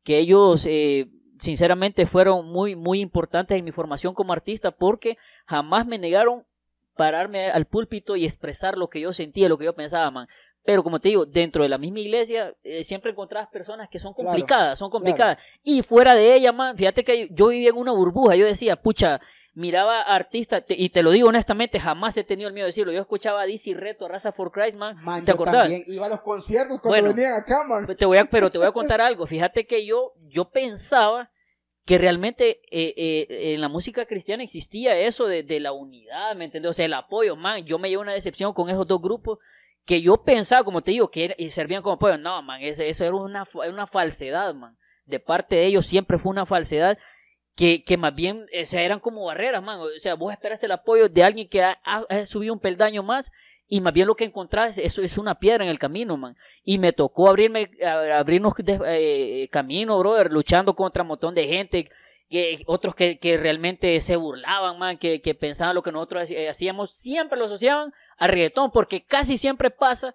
que 0.08 0.20
ellos 0.20 0.66
eh, 0.66 1.10
sinceramente 1.38 2.06
fueron 2.06 2.48
muy, 2.48 2.78
muy 2.78 3.02
importantes 3.02 3.58
en 3.58 3.66
mi 3.66 3.74
formación 3.74 4.14
como 4.14 4.32
artista 4.32 4.72
porque 4.72 5.18
jamás 5.46 5.86
me 5.86 6.00
negaron 6.00 6.46
pararme 6.96 7.50
al 7.52 7.66
púlpito 7.66 8.15
y 8.15 8.24
expresar 8.24 8.78
lo 8.78 8.88
que 8.88 9.02
yo 9.02 9.12
sentía, 9.12 9.50
lo 9.50 9.58
que 9.58 9.65
yo 9.65 9.76
pensaba, 9.76 10.10
man. 10.10 10.30
Pero 10.67 10.84
como 10.84 10.99
te 10.99 11.08
digo, 11.08 11.25
dentro 11.25 11.63
de 11.63 11.69
la 11.69 11.77
misma 11.77 12.01
iglesia 12.01 12.53
eh, 12.62 12.84
siempre 12.84 13.12
encontrabas 13.12 13.47
personas 13.47 13.88
que 13.88 13.99
son 13.99 14.13
Claro, 14.13 14.32
complicadas, 14.32 14.77
son 14.77 14.89
complicadas. 14.89 15.38
Y 15.63 15.82
fuera 15.82 16.13
de 16.13 16.36
ella, 16.36 16.51
man, 16.51 16.75
fíjate 16.75 17.06
que 17.06 17.30
yo 17.32 17.47
vivía 17.47 17.69
en 17.69 17.77
una 17.77 17.93
burbuja, 17.93 18.36
yo 18.36 18.45
decía, 18.45 18.75
pucha, 18.75 19.21
miraba 19.53 20.01
artistas, 20.01 20.65
te- 20.65 20.75
y 20.77 20.89
te 20.89 21.03
lo 21.03 21.12
digo 21.12 21.30
honestamente, 21.30 21.80
jamás 21.80 22.17
he 22.17 22.25
tenido 22.25 22.49
el 22.49 22.53
miedo 22.53 22.65
de 22.65 22.71
decirlo. 22.71 22.91
Yo 22.91 22.99
escuchaba 22.99 23.43
a 23.43 23.45
DC 23.45 23.75
Reto, 23.75 24.06
a 24.08 24.10
Raza 24.10 24.34
for 24.34 24.51
Christ, 24.51 24.75
man. 24.75 24.97
Man, 25.01 25.23
¿Te 25.23 25.32
acordás? 25.32 25.56
también 25.69 25.86
iba 25.88 26.06
a 26.06 26.10
los 26.10 26.19
conciertos 26.19 26.82
cuando 26.82 26.89
Bueno. 26.89 27.15
venían 27.15 27.34
acá, 27.36 27.63
man. 27.63 27.88
Te 27.97 28.06
voy 28.06 28.17
a, 28.17 28.25
pero 28.25 28.51
te 28.51 28.58
voy 28.58 28.67
a 28.67 28.71
contar 28.73 28.99
algo. 28.99 29.25
Fíjate 29.25 29.65
que 29.65 29.86
yo, 29.86 30.12
yo 30.27 30.49
pensaba 30.51 31.32
que 31.86 31.97
realmente 31.97 32.60
eh, 32.69 32.93
eh, 32.97 33.53
en 33.53 33.62
la 33.62 33.69
música 33.69 34.06
cristiana 34.06 34.43
existía 34.43 34.97
eso 34.97 35.27
de, 35.27 35.43
de 35.43 35.62
la 35.62 35.71
unidad, 35.71 36.36
¿me 36.36 36.43
entiendes? 36.43 36.71
O 36.71 36.73
sea, 36.73 36.86
el 36.86 36.93
apoyo, 36.93 37.38
man. 37.38 37.63
Yo 37.63 37.80
me 37.80 37.88
llevo 37.89 38.01
una 38.01 38.12
decepción 38.12 38.51
con 38.53 38.69
esos 38.69 38.86
dos 38.86 39.01
grupos 39.01 39.39
que 39.88 40.02
yo 40.02 40.17
pensaba, 40.23 40.63
como 40.63 40.82
te 40.84 40.91
digo, 40.91 41.10
que 41.10 41.36
servían 41.50 41.82
como 41.82 41.95
apoyo. 41.95 42.17
No, 42.17 42.41
man, 42.43 42.62
eso 42.62 42.84
era 42.84 43.15
una, 43.15 43.47
una 43.69 43.88
falsedad, 43.88 44.54
man. 44.54 44.78
De 45.06 45.19
parte 45.19 45.56
de 45.56 45.65
ellos 45.65 45.86
siempre 45.86 46.17
fue 46.17 46.30
una 46.32 46.45
falsedad 46.45 46.97
que, 47.56 47.84
que 47.84 47.95
más 47.97 48.13
bien 48.13 48.45
o 48.54 48.78
eran 48.78 49.00
como 49.00 49.26
barreras, 49.26 49.63
man. 49.63 49.80
O 49.80 49.88
sea, 49.97 50.15
vos 50.15 50.32
esperas 50.34 50.62
el 50.63 50.73
apoyo 50.73 51.08
de 51.10 51.23
alguien 51.23 51.47
que 51.50 51.63
ha, 51.63 51.80
ha- 51.84 52.26
subido 52.26 52.54
un 52.54 52.60
peldaño 52.60 53.02
más 53.02 53.32
y 53.69 53.80
más 53.82 53.93
bien 53.93 54.08
lo 54.08 54.15
que 54.15 54.26
encontrás 54.26 54.78
es, 54.78 54.97
es 54.97 55.17
una 55.17 55.39
piedra 55.39 55.63
en 55.63 55.69
el 55.69 55.80
camino, 55.80 56.17
man. 56.17 56.36
Y 56.63 56.78
me 56.80 56.91
tocó 56.91 57.30
abrirme, 57.30 57.69
abrirnos 58.13 58.54
de- 58.58 58.80
eh, 59.43 59.47
camino, 59.50 59.97
brother, 59.97 60.32
luchando 60.32 60.76
contra 60.76 61.04
un 61.04 61.08
montón 61.10 61.34
de 61.34 61.47
gente, 61.47 61.89
que, 62.30 62.62
otros 62.65 62.93
que, 62.93 63.19
que 63.19 63.38
realmente 63.38 64.00
se 64.02 64.17
burlaban, 64.17 64.78
man, 64.78 64.97
que, 64.97 65.21
que 65.21 65.34
pensaban 65.34 65.76
lo 65.76 65.82
que 65.82 65.93
nosotros 65.93 66.30
eh, 66.30 66.50
hacíamos, 66.50 66.93
siempre 66.93 67.39
lo 67.39 67.45
asociaban 67.45 67.93
al 68.17 68.30
reggaetón, 68.30 68.71
porque 68.71 69.06
casi 69.06 69.38
siempre 69.38 69.71
pasa 69.71 70.13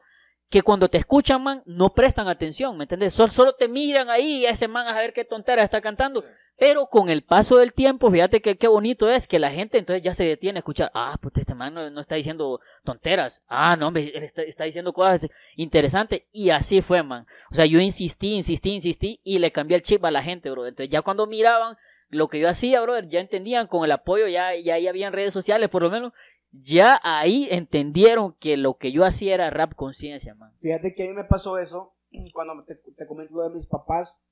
que 0.52 0.62
cuando 0.62 0.88
te 0.88 0.98
escuchan, 0.98 1.42
man, 1.42 1.62
no 1.64 1.94
prestan 1.94 2.28
atención, 2.28 2.76
¿me 2.76 2.84
entiendes? 2.84 3.14
Solo, 3.14 3.32
solo 3.32 3.54
te 3.54 3.68
miran 3.68 4.10
ahí 4.10 4.40
y 4.40 4.44
ese 4.44 4.68
man 4.68 4.86
a 4.86 5.00
ver 5.00 5.14
qué 5.14 5.24
tontera 5.24 5.62
está 5.62 5.80
cantando. 5.80 6.24
Pero 6.58 6.88
con 6.88 7.08
el 7.08 7.22
paso 7.22 7.56
del 7.56 7.72
tiempo, 7.72 8.10
fíjate 8.10 8.42
que 8.42 8.58
qué 8.58 8.68
bonito 8.68 9.08
es 9.08 9.26
que 9.26 9.38
la 9.38 9.50
gente 9.50 9.78
entonces 9.78 10.02
ya 10.02 10.12
se 10.12 10.26
detiene 10.26 10.58
a 10.58 10.60
escuchar, 10.60 10.90
ah, 10.92 11.16
pues 11.22 11.38
este 11.38 11.54
man 11.54 11.72
no, 11.72 11.88
no 11.88 12.02
está 12.02 12.16
diciendo 12.16 12.60
tonteras, 12.84 13.42
ah, 13.48 13.76
no, 13.76 13.88
hombre, 13.88 14.12
está, 14.14 14.42
está 14.42 14.64
diciendo 14.64 14.92
cosas 14.92 15.26
interesantes. 15.56 16.24
Y 16.32 16.50
así 16.50 16.82
fue, 16.82 17.02
man. 17.02 17.26
O 17.50 17.54
sea, 17.54 17.64
yo 17.64 17.80
insistí, 17.80 18.34
insistí, 18.34 18.72
insistí 18.72 19.20
y 19.24 19.38
le 19.38 19.52
cambié 19.52 19.78
el 19.78 19.82
chip 19.82 20.04
a 20.04 20.10
la 20.10 20.22
gente, 20.22 20.50
bro. 20.50 20.66
Entonces 20.66 20.90
ya 20.90 21.00
cuando 21.00 21.26
miraban 21.26 21.78
lo 22.10 22.28
que 22.28 22.38
yo 22.38 22.48
hacía, 22.50 22.82
brother, 22.82 23.08
ya 23.08 23.20
entendían 23.20 23.68
con 23.68 23.86
el 23.86 23.90
apoyo, 23.92 24.28
ya, 24.28 24.54
ya, 24.54 24.78
ya 24.78 24.90
habían 24.90 25.14
redes 25.14 25.32
sociales, 25.32 25.70
por 25.70 25.82
lo 25.82 25.88
menos, 25.88 26.12
ya 26.52 27.00
ahí 27.02 27.48
entendieron 27.50 28.34
que 28.38 28.56
lo 28.56 28.76
que 28.76 28.92
yo 28.92 29.04
hacía 29.04 29.34
era 29.34 29.50
rap 29.50 29.74
conciencia, 29.74 30.34
man. 30.34 30.52
Fíjate 30.60 30.94
que 30.94 31.04
a 31.04 31.06
mí 31.08 31.14
me 31.14 31.24
pasó 31.24 31.58
eso 31.58 31.94
cuando 32.34 32.64
te, 32.64 32.74
te 32.74 33.06
comento 33.06 33.34
lo 33.34 33.48
de 33.48 33.54
mis 33.54 33.66
papás 33.66 34.22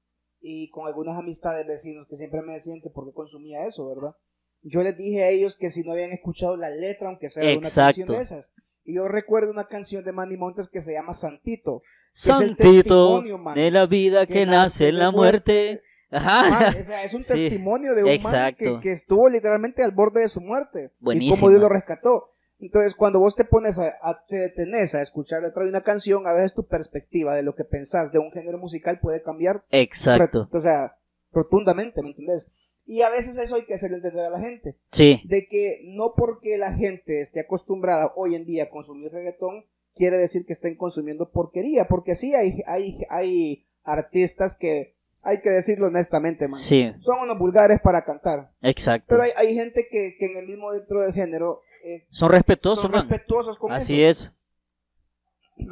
y 0.41 0.71
con 0.71 0.87
algunas 0.87 1.19
amistades 1.19 1.67
vecinos 1.67 2.07
que 2.09 2.17
siempre 2.17 2.43
me 2.43 2.55
decían 2.55 2.81
que 2.83 2.91
por 2.91 3.07
qué 3.07 3.13
consumía 3.13 3.67
eso, 3.67 3.89
¿verdad? 3.89 4.15
Yo 4.63 4.83
les 4.83 4.97
dije 4.97 5.25
a 5.25 5.29
ellos 5.31 5.57
que 5.57 5.71
si 5.71 5.83
no 5.83 5.93
habían 5.93 6.13
escuchado 6.13 6.57
la 6.57 6.71
letra, 6.71 7.09
aunque 7.09 7.31
sea 7.31 7.45
de 7.45 7.59
una 7.59 7.71
canción 7.71 8.09
de 8.09 8.21
esas. 8.21 8.51
Y 8.85 8.97
yo 8.97 9.09
recuerdo 9.09 9.51
una 9.53 9.69
canción 9.69 10.05
de 10.05 10.13
Manny 10.13 10.37
Montes 10.37 10.69
que 10.69 10.83
se 10.83 10.93
llama 10.93 11.15
Santito. 11.15 11.83
Santito 12.13 13.23
man, 13.39 13.55
de 13.55 13.71
la 13.71 13.87
vida 13.87 14.27
que, 14.27 14.45
nace 14.45 14.89
en 14.89 14.99
la 14.99 15.11
muerte. 15.11 15.83
Ajá. 16.11 16.49
Man, 16.51 16.77
o 16.81 16.85
sea, 16.85 17.05
es 17.05 17.15
un 17.15 17.23
Sí, 17.25 17.33
testimonio 17.35 17.95
de 17.95 18.03
un 18.03 18.09
man 18.09 18.17
exacto. 18.17 18.77
que, 18.77 18.81
que 18.81 18.93
estuvo 18.93 19.29
literalmente 19.29 19.83
al 19.83 19.93
borde 19.93 20.23
de 20.23 20.29
su 20.29 20.41
muerte. 20.41 20.93
Y 21.01 21.05
Buenísimo. 21.05 21.37
cómo 21.37 21.51
Dios 21.51 21.61
lo 21.63 21.69
rescató. 21.69 22.27
Entonces, 22.59 22.95
cuando 22.95 23.21
vos 23.21 23.35
te 23.37 23.45
pones 23.45 23.79
a, 23.79 23.87
a- 24.03 24.25
te 24.29 24.37
detenés 24.37 24.95
a 24.95 25.01
escuchar 25.03 25.43
letra 25.43 25.63
de 25.65 25.71
una 25.71 25.83
canción, 25.83 26.27
a 26.27 26.35
veces 26.35 26.53
tu 26.53 26.67
perspectiva 26.67 27.35
de 27.35 27.43
lo 27.43 27.55
que 27.55 27.65
pensás 27.65 28.13
de 28.13 28.19
un 28.19 28.31
género 28.33 28.59
musical 28.59 28.99
puede 29.01 29.23
cambiar. 29.23 29.65
Exacto. 29.71 30.49
re- 30.53 30.59
O 30.59 30.63
sea, 30.63 30.97
rotundamente, 31.33 32.03
¿me 32.03 32.09
entendés? 32.11 32.49
Y 32.85 33.03
a 33.03 33.09
veces 33.11 33.39
eso 33.39 33.55
hay 33.55 33.63
que 33.65 33.75
hacerle 33.75 33.99
entender 33.99 34.25
a 34.25 34.31
la 34.31 34.41
gente. 34.41 34.77
Sí, 34.91 35.23
De 35.27 35.47
que 35.47 35.81
no 35.85 36.15
porque 36.17 36.59
la 36.59 36.73
gente 36.75 37.21
esté 37.21 37.41
acostumbrada 37.41 38.13
hoy 38.17 38.35
en 38.35 38.45
día 38.45 38.65
a 38.65 38.69
consumir 38.69 39.13
reggaetón, 39.13 39.65
quiere 39.95 40.19
decir 40.19 40.45
que 40.45 40.53
estén 40.53 40.77
consumiendo 40.77 41.31
porquería. 41.31 41.87
Porque 41.89 42.17
sí 42.17 42.35
hay, 42.35 42.63
hay, 42.67 42.99
hay 43.09 43.65
artistas 43.85 44.57
que, 44.59 44.97
hay 45.23 45.41
que 45.41 45.51
decirlo 45.51 45.87
honestamente, 45.87 46.49
man. 46.49 46.59
sí, 46.61 46.93
Son 47.01 47.19
unos 47.21 47.39
vulgares 47.39 47.79
para 47.83 48.03
cantar. 48.05 48.51
exacto. 48.63 49.07
Pero 49.09 49.23
hay, 49.23 49.31
hay 49.37 49.55
gente 49.55 49.87
que, 49.91 50.17
que 50.19 50.27
en 50.27 50.37
el 50.39 50.47
mismo 50.47 50.73
dentro 50.73 51.01
del 51.01 51.13
género 51.13 51.63
eh, 51.85 52.07
Son 52.11 52.31
respetuosos, 52.31 52.83
son 52.83 52.91
man. 52.93 53.09
respetuosos 53.09 53.59
con 53.59 53.73
Así 53.73 54.03
eso. 54.03 54.29
es. 54.29 55.69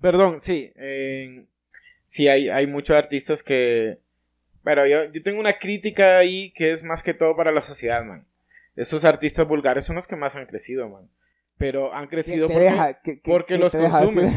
Perdón, 0.00 0.40
sí. 0.40 0.72
eh, 0.76 1.46
sí, 2.06 2.28
hay, 2.28 2.48
hay 2.48 2.66
muchos 2.66 2.96
artistas 2.96 3.42
que... 3.42 3.98
Pero 4.62 4.86
yo, 4.86 5.04
yo 5.12 5.22
tengo 5.22 5.40
una 5.40 5.58
crítica 5.58 6.18
ahí 6.18 6.50
que 6.52 6.72
es 6.72 6.82
más 6.84 7.02
que 7.02 7.12
todo 7.14 7.36
para 7.36 7.52
la 7.52 7.60
sociedad, 7.60 8.02
man. 8.04 8.26
Esos 8.76 9.04
artistas 9.04 9.46
vulgares 9.46 9.84
son 9.84 9.96
los 9.96 10.06
que 10.08 10.16
más 10.16 10.36
han 10.36 10.46
crecido, 10.46 10.88
man. 10.88 11.08
Pero 11.56 11.94
han 11.94 12.08
crecido 12.08 12.48
porque, 12.48 12.62
deja- 12.64 13.00
que- 13.00 13.20
que- 13.20 13.30
porque 13.30 13.54
que 13.54 13.60
los 13.60 13.72
consumen. 13.72 14.30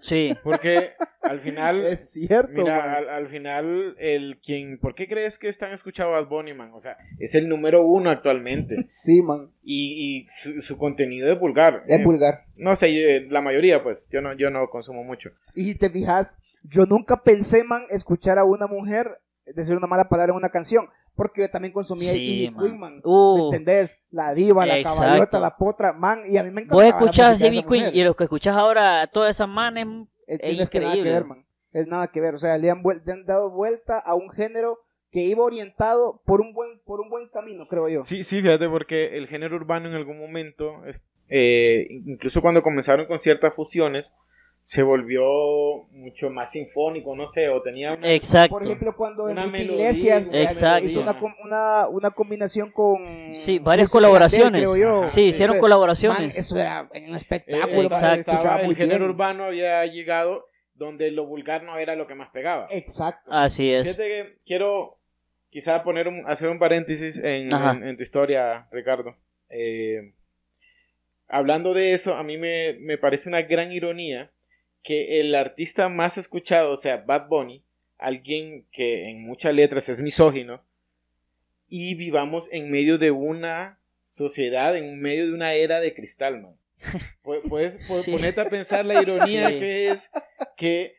Sí. 0.00 0.36
Porque 0.42 0.90
al 1.22 1.40
final... 1.40 1.80
Es 1.86 2.10
cierto, 2.12 2.52
Mira, 2.52 2.94
al, 2.96 3.08
al 3.08 3.28
final, 3.28 3.94
el 3.98 4.40
quien... 4.44 4.78
¿Por 4.78 4.94
qué 4.94 5.06
crees 5.06 5.38
que 5.38 5.48
están 5.48 5.72
escuchando 5.72 6.14
a 6.14 6.20
Bad 6.20 6.28
Bunny, 6.28 6.52
man? 6.52 6.72
O 6.74 6.80
sea, 6.80 6.96
es 7.20 7.34
el 7.36 7.48
número 7.48 7.86
uno 7.86 8.10
actualmente. 8.10 8.76
Sí, 8.88 9.22
man. 9.22 9.52
Y, 9.62 10.24
y 10.24 10.26
su, 10.28 10.60
su 10.60 10.76
contenido 10.76 11.32
es 11.32 11.38
vulgar. 11.38 11.84
Es 11.86 12.00
Eh, 12.00 12.04
vulgar. 12.04 12.44
No 12.56 12.74
sé, 12.74 12.88
eh, 13.16 13.26
la 13.30 13.40
mayoría, 13.40 13.82
pues. 13.82 14.08
Yo 14.12 14.20
no, 14.20 14.34
yo 14.34 14.50
no 14.50 14.68
consumo 14.68 15.04
mucho. 15.04 15.30
Y 15.54 15.64
si 15.64 15.74
te 15.76 15.88
fijas, 15.90 16.38
yo 16.64 16.86
nunca 16.86 17.22
pensé, 17.22 17.62
man, 17.64 17.84
escuchar 17.90 18.38
a 18.38 18.44
una 18.44 18.66
mujer 18.66 19.18
decir 19.46 19.76
una 19.76 19.86
mala 19.86 20.08
palabra 20.08 20.32
en 20.32 20.38
una 20.38 20.48
canción. 20.48 20.86
Porque 21.16 21.42
yo 21.42 21.50
también 21.50 21.72
consumía 21.72 22.12
Sí, 22.12 22.50
man. 22.52 22.64
Queen, 22.64 22.78
man. 22.80 22.94
¿Me 22.96 23.00
Uh, 23.04 23.46
entendés? 23.52 23.96
La 24.10 24.34
diva, 24.34 24.66
la 24.66 24.78
Exacto. 24.78 25.00
caballota, 25.02 25.40
la 25.40 25.56
potra, 25.56 25.92
man. 25.92 26.20
Y 26.28 26.36
a 26.38 26.42
mí 26.42 26.50
me 26.50 26.62
encanta. 26.62 26.74
vos 26.74 26.84
escuchás 26.84 27.40
a 27.42 27.48
Queen 27.50 27.90
y 27.94 28.02
los 28.04 28.16
que 28.16 28.24
escuchás 28.24 28.56
ahora, 28.56 29.06
todas 29.06 29.30
esas 29.36 29.48
manes, 29.48 29.86
Es, 30.26 30.38
Es 30.42 30.58
es 30.60 30.70
que 30.70 30.80
nada 30.80 30.92
que 30.92 30.98
increíble. 30.98 31.10
ver, 31.12 31.24
man. 31.24 31.46
Es 31.72 31.86
nada 31.86 32.06
que 32.08 32.20
ver. 32.20 32.34
O 32.34 32.38
sea, 32.38 32.56
le 32.58 32.70
han, 32.70 32.82
le 33.04 33.12
han 33.12 33.26
dado 33.26 33.50
vuelta 33.50 33.98
a 33.98 34.14
un 34.14 34.30
género 34.30 34.78
que 35.10 35.20
iba 35.20 35.44
orientado 35.44 36.20
por 36.24 36.40
un 36.40 36.52
buen, 36.52 36.80
por 36.84 37.00
un 37.00 37.08
buen 37.10 37.28
camino, 37.28 37.68
creo 37.68 37.88
yo. 37.88 38.02
Sí, 38.04 38.24
sí, 38.24 38.42
fíjate, 38.42 38.68
porque 38.68 39.16
el 39.16 39.28
género 39.28 39.54
urbano 39.56 39.88
en 39.88 39.94
algún 39.94 40.18
momento, 40.18 40.84
es- 40.86 41.04
eh, 41.28 41.86
incluso 41.90 42.42
cuando 42.42 42.62
comenzaron 42.62 43.06
con 43.06 43.18
ciertas 43.18 43.54
fusiones, 43.54 44.12
se 44.66 44.82
volvió 44.82 45.22
mucho 45.90 46.30
más 46.30 46.52
sinfónico, 46.52 47.14
no 47.14 47.28
sé, 47.28 47.50
o 47.50 47.60
tenía 47.60 47.92
una- 47.92 48.12
Exacto. 48.14 48.54
Por 48.56 48.64
ejemplo, 48.64 48.96
cuando 48.96 49.24
Una 49.24 49.44
Enrique 49.44 49.64
melodía, 49.66 49.90
Iglesias 49.90 50.28
una 50.28 50.40
Exacto. 50.42 50.88
hizo 50.88 51.00
una, 51.02 51.18
com- 51.20 51.34
una, 51.44 51.86
una 51.88 52.10
combinación 52.12 52.70
con... 52.70 52.96
Sí, 53.34 53.58
varias 53.58 53.90
colaboraciones. 53.90 54.62
creo 54.62 54.74
yo. 54.76 55.08
Sí, 55.08 55.20
hicieron 55.26 55.56
Entonces, 55.56 55.60
colaboraciones. 55.60 56.18
man, 56.18 56.32
eso 56.34 56.58
era 56.58 56.88
un 56.90 56.96
eh, 56.96 57.16
espectáculo. 57.16 57.82
estaba- 57.82 58.00
Exacto. 58.14 58.30
escuchaba 58.32 58.60
el 58.60 58.66
muy 58.66 58.74
género 58.74 58.98
bien. 59.00 59.10
urbano 59.10 59.44
había 59.44 59.84
llegado 59.84 60.46
donde 60.72 61.10
lo 61.10 61.26
vulgar 61.26 61.62
no 61.62 61.76
era 61.76 61.94
lo 61.94 62.06
que 62.06 62.14
más 62.14 62.30
pegaba. 62.30 62.66
Exacto. 62.70 63.30
Así 63.30 63.70
es. 63.70 63.86
Fíjate 63.86 64.08
que 64.08 64.38
quiero 64.46 64.96
quizá 65.50 65.82
poner 65.84 66.08
un, 66.08 66.24
hacer 66.26 66.48
un 66.48 66.58
paréntesis 66.58 67.18
en, 67.18 67.52
en- 67.52 67.84
en 67.86 67.96
tu 67.98 68.02
historia, 68.02 68.66
Ricardo. 68.72 69.14
Eh, 69.50 70.14
hablando 71.28 71.74
de 71.74 71.92
eso, 71.92 72.14
a 72.14 72.22
mí 72.22 72.38
me, 72.38 72.78
me 72.80 72.96
parece 72.96 73.28
una 73.28 73.42
gran 73.42 73.70
ironía 73.70 74.30
que 74.84 75.18
el 75.20 75.34
artista 75.34 75.88
más 75.88 76.16
escuchado, 76.18 76.70
o 76.70 76.76
sea, 76.76 76.98
Bad 76.98 77.26
Bunny, 77.28 77.64
alguien 77.98 78.66
que 78.70 79.08
en 79.10 79.26
muchas 79.26 79.52
letras 79.54 79.88
es 79.88 80.00
misógino, 80.00 80.62
y 81.68 81.94
vivamos 81.96 82.48
en 82.52 82.70
medio 82.70 82.98
de 82.98 83.10
una 83.10 83.80
sociedad, 84.06 84.76
en 84.76 85.00
medio 85.00 85.26
de 85.26 85.32
una 85.32 85.54
era 85.54 85.80
de 85.80 85.92
cristal, 85.94 86.40
man. 86.40 86.56
Pu- 87.24 87.40
Puedes, 87.48 87.78
pu- 87.88 88.02
Sí. 88.02 88.12
ponerte 88.12 88.40
a 88.40 88.44
pensar 88.44 88.84
la 88.84 89.00
ironía 89.02 89.48
Sí. 89.48 89.58
que 89.58 89.88
es 89.88 90.10
que 90.56 90.94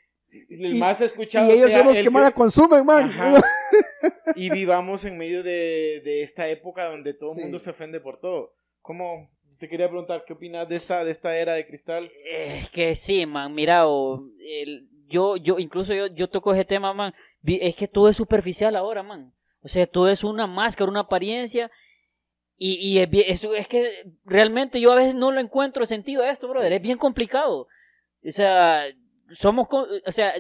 el 0.50 0.76
Y- 0.76 0.80
más 0.80 1.00
escuchado 1.00 1.50
Y 1.50 1.54
ellos 1.54 1.72
son 1.72 1.86
los 1.86 1.98
el 1.98 2.04
que 2.04 2.10
más 2.10 2.24
la 2.24 2.32
consumen, 2.32 2.86
man. 2.86 3.06
Ajá. 3.10 3.42
y 4.36 4.50
vivamos 4.50 5.06
en 5.06 5.18
medio 5.18 5.44
de, 5.44 6.02
de 6.04 6.24
esta 6.24 6.50
época 6.50 6.86
donde 6.86 7.14
todo 7.14 7.32
el 7.32 7.36
Sí. 7.38 7.42
mundo 7.44 7.60
se 7.60 7.70
ofende 7.70 8.00
por 8.02 8.20
todo. 8.20 8.54
¿Cómo? 8.82 9.30
Te 9.60 9.70
quería 9.70 9.88
preguntar, 9.88 10.24
¿qué 10.26 10.34
opinas 10.34 10.68
de 10.68 10.76
esta, 10.76 11.04
de 11.06 11.12
esta 11.12 11.38
era 11.38 11.54
de 11.54 11.66
cristal? 11.66 12.12
Es 12.30 12.70
que 12.70 12.96
sí, 12.96 13.26
man, 13.26 13.54
mira, 13.54 13.88
o, 13.88 14.24
el- 14.40 14.88
yo, 15.08 15.38
yo, 15.38 15.60
incluso 15.60 15.94
yo, 15.94 16.08
yo 16.08 16.30
toco 16.30 16.54
ese 16.54 16.66
tema, 16.66 16.94
man, 16.94 17.14
es 17.46 17.76
que 17.76 17.88
todo 17.88 18.10
es 18.10 18.18
superficial 18.18 18.76
ahora, 18.76 19.04
man. 19.04 19.34
O 19.62 19.68
sea, 19.68 19.86
todo 19.88 20.10
es 20.10 20.24
una 20.24 20.48
máscara, 20.48 20.90
una 20.90 21.02
apariencia, 21.02 21.72
y, 22.58 22.74
y 22.76 23.00
es, 23.00 23.10
bien- 23.10 23.26
es 23.30 23.68
que 23.68 24.04
realmente 24.26 24.80
yo 24.82 24.92
a 24.92 24.96
veces 24.96 25.16
no 25.16 25.32
lo 25.32 25.40
encuentro 25.40 25.86
sentido 25.86 26.24
a 26.24 26.30
esto, 26.32 26.48
brother, 26.48 26.74
es 26.74 26.82
bien 26.82 26.98
complicado. 26.98 27.68
O 28.28 28.32
sea, 28.32 28.86
somos, 29.32 29.68
o 29.72 30.12
sea, 30.12 30.34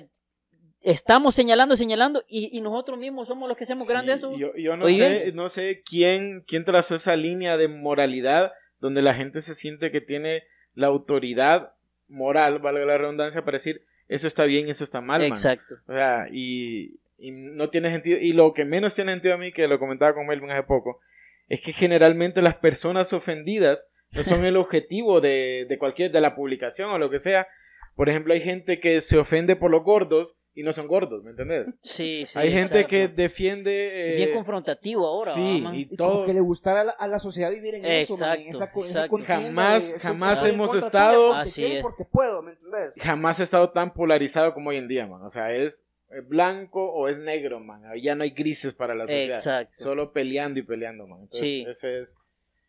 estamos 0.81 1.35
señalando, 1.35 1.75
señalando, 1.75 2.23
y, 2.27 2.55
y 2.57 2.61
nosotros 2.61 2.97
mismos 2.97 3.27
somos 3.27 3.47
los 3.47 3.57
que 3.57 3.63
hacemos 3.63 3.87
grandes 3.87 4.15
eso. 4.17 4.37
Yo, 4.37 4.51
yo 4.57 4.75
no, 4.77 4.85
Oye. 4.85 5.25
sé, 5.31 5.35
no 5.35 5.49
sé 5.49 5.81
quién, 5.85 6.43
quién 6.47 6.65
trazó 6.65 6.95
esa 6.95 7.15
línea 7.15 7.57
de 7.57 7.67
moralidad 7.67 8.51
donde 8.79 9.01
la 9.01 9.13
gente 9.13 9.41
se 9.41 9.55
siente 9.55 9.91
que 9.91 10.01
tiene 10.01 10.43
la 10.73 10.87
autoridad 10.87 11.73
moral, 12.07 12.59
valga 12.59 12.85
la 12.85 12.97
redundancia, 12.97 13.43
para 13.43 13.55
decir 13.55 13.81
eso 14.07 14.27
está 14.27 14.45
bien 14.45 14.67
y 14.67 14.71
eso 14.71 14.83
está 14.83 15.01
mal. 15.01 15.21
man. 15.21 15.29
Exacto. 15.29 15.75
O 15.87 15.93
sea, 15.93 16.27
y, 16.31 16.99
y 17.17 17.31
no 17.31 17.69
tiene 17.69 17.89
sentido. 17.89 18.17
Y 18.19 18.33
lo 18.33 18.53
que 18.53 18.65
menos 18.65 18.93
tiene 18.93 19.13
sentido 19.13 19.35
a 19.35 19.37
mí, 19.37 19.51
que 19.51 19.67
lo 19.67 19.79
comentaba 19.79 20.13
con 20.13 20.27
Melvin 20.27 20.51
hace 20.51 20.63
poco, 20.63 20.99
es 21.47 21.61
que 21.61 21.73
generalmente 21.73 22.41
las 22.41 22.55
personas 22.55 23.13
ofendidas 23.13 23.89
no 24.11 24.23
son 24.23 24.45
el 24.45 24.57
objetivo 24.57 25.21
de, 25.21 25.65
de 25.67 25.77
cualquier, 25.77 26.11
de 26.11 26.21
la 26.21 26.35
publicación 26.35 26.89
o 26.91 26.97
lo 26.97 27.09
que 27.09 27.19
sea. 27.19 27.47
Por 27.95 28.09
ejemplo, 28.09 28.33
hay 28.33 28.41
gente 28.41 28.79
que 28.79 28.99
se 29.01 29.17
ofende 29.17 29.55
por 29.55 29.71
los 29.71 29.83
gordos 29.83 30.35
y 30.53 30.63
no 30.63 30.71
son 30.73 30.87
gordos, 30.87 31.23
¿me 31.23 31.31
entendés? 31.31 31.67
Sí, 31.81 32.25
sí. 32.25 32.37
hay 32.39 32.49
gente 32.51 32.75
exacto. 32.81 32.89
que 32.89 33.07
defiende... 33.09 34.11
Es 34.11 34.17
bien 34.17 34.29
eh, 34.29 34.33
confrontativo 34.33 35.05
ahora, 35.05 35.33
sí, 35.33 35.61
¿va, 35.61 35.69
man? 35.69 35.75
y 35.75 35.85
como 35.87 35.97
todo... 35.97 36.25
que 36.25 36.33
le 36.33 36.39
gustara 36.39 36.81
a 36.81 36.83
la, 36.85 36.91
a 36.91 37.07
la 37.07 37.19
sociedad 37.19 37.51
vivir 37.51 37.75
en 37.75 37.85
eso, 37.85 38.17
man, 38.17 38.39
en 38.39 38.47
Exacto, 38.47 38.79
esa, 38.85 38.89
esa 38.89 39.05
exacto. 39.05 39.17
Jamás- 39.25 39.93
de, 39.93 39.99
jamás 39.99 40.45
hemos 40.47 40.75
estado- 40.75 41.27
porque 41.29 41.41
Así 41.41 41.65
es. 41.65 41.81
porque 41.81 42.05
puedo, 42.05 42.41
¿me 42.41 42.51
entendés? 42.51 42.93
jamás 43.01 43.39
ha 43.39 43.43
estado 43.43 43.71
tan 43.71 43.93
polarizado 43.93 44.53
como 44.53 44.69
hoy 44.69 44.77
en 44.77 44.87
día, 44.87 45.07
man. 45.07 45.21
O 45.23 45.29
sea, 45.29 45.51
es 45.53 45.85
eh, 46.11 46.21
blanco 46.21 46.91
o 46.93 47.07
es 47.09 47.17
negro, 47.17 47.59
man. 47.59 47.81
Ya 48.01 48.15
no 48.15 48.23
hay 48.23 48.29
grises 48.31 48.73
para 48.73 48.95
la 48.95 49.05
sociedad. 49.05 49.35
Exacto. 49.37 49.73
Solo 49.75 50.13
peleando 50.13 50.59
y 50.59 50.63
peleando, 50.63 51.05
man. 51.07 51.21
Entonces, 51.23 51.41
Sí. 51.49 51.65
ese 51.67 51.99
es... 51.99 52.17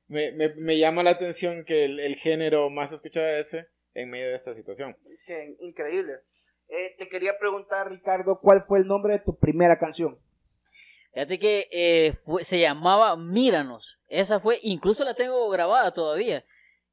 Me, 0.09 0.31
me, 0.33 0.55
me 0.55 0.79
llama 0.79 1.03
la 1.03 1.11
atención 1.11 1.65
que 1.65 1.85
el, 1.85 1.99
el 2.01 2.15
género 2.17 2.71
más 2.71 2.93
escuchado 2.93 3.27
es 3.27 3.49
ese 3.55 3.67
en 3.97 4.11
medio 4.11 4.29
de 4.29 4.37
esta 4.37 4.55
situación. 4.55 4.97
Qué 5.27 5.57
increíble. 5.61 6.15
Eh, 6.69 6.95
te 6.99 7.09
quería 7.09 7.39
preguntar, 7.39 7.89
Ricardo, 7.89 8.41
¿cuál 8.41 8.65
fue 8.67 8.79
el 8.81 8.87
nombre 8.87 9.15
de 9.15 9.21
tu 9.21 9.37
primera 9.39 9.79
canción? 9.79 10.19
Fíjate 11.13 11.39
que 11.39 11.69
eh, 11.73 12.13
fue- 12.25 12.45
se 12.45 12.59
llamaba 12.61 13.17
Míranos. 13.17 13.99
Esa 14.09 14.39
fue, 14.41 14.59
incluso 14.63 15.03
la 15.05 15.15
tengo 15.15 15.49
grabada 15.49 15.93
todavía. 15.93 16.45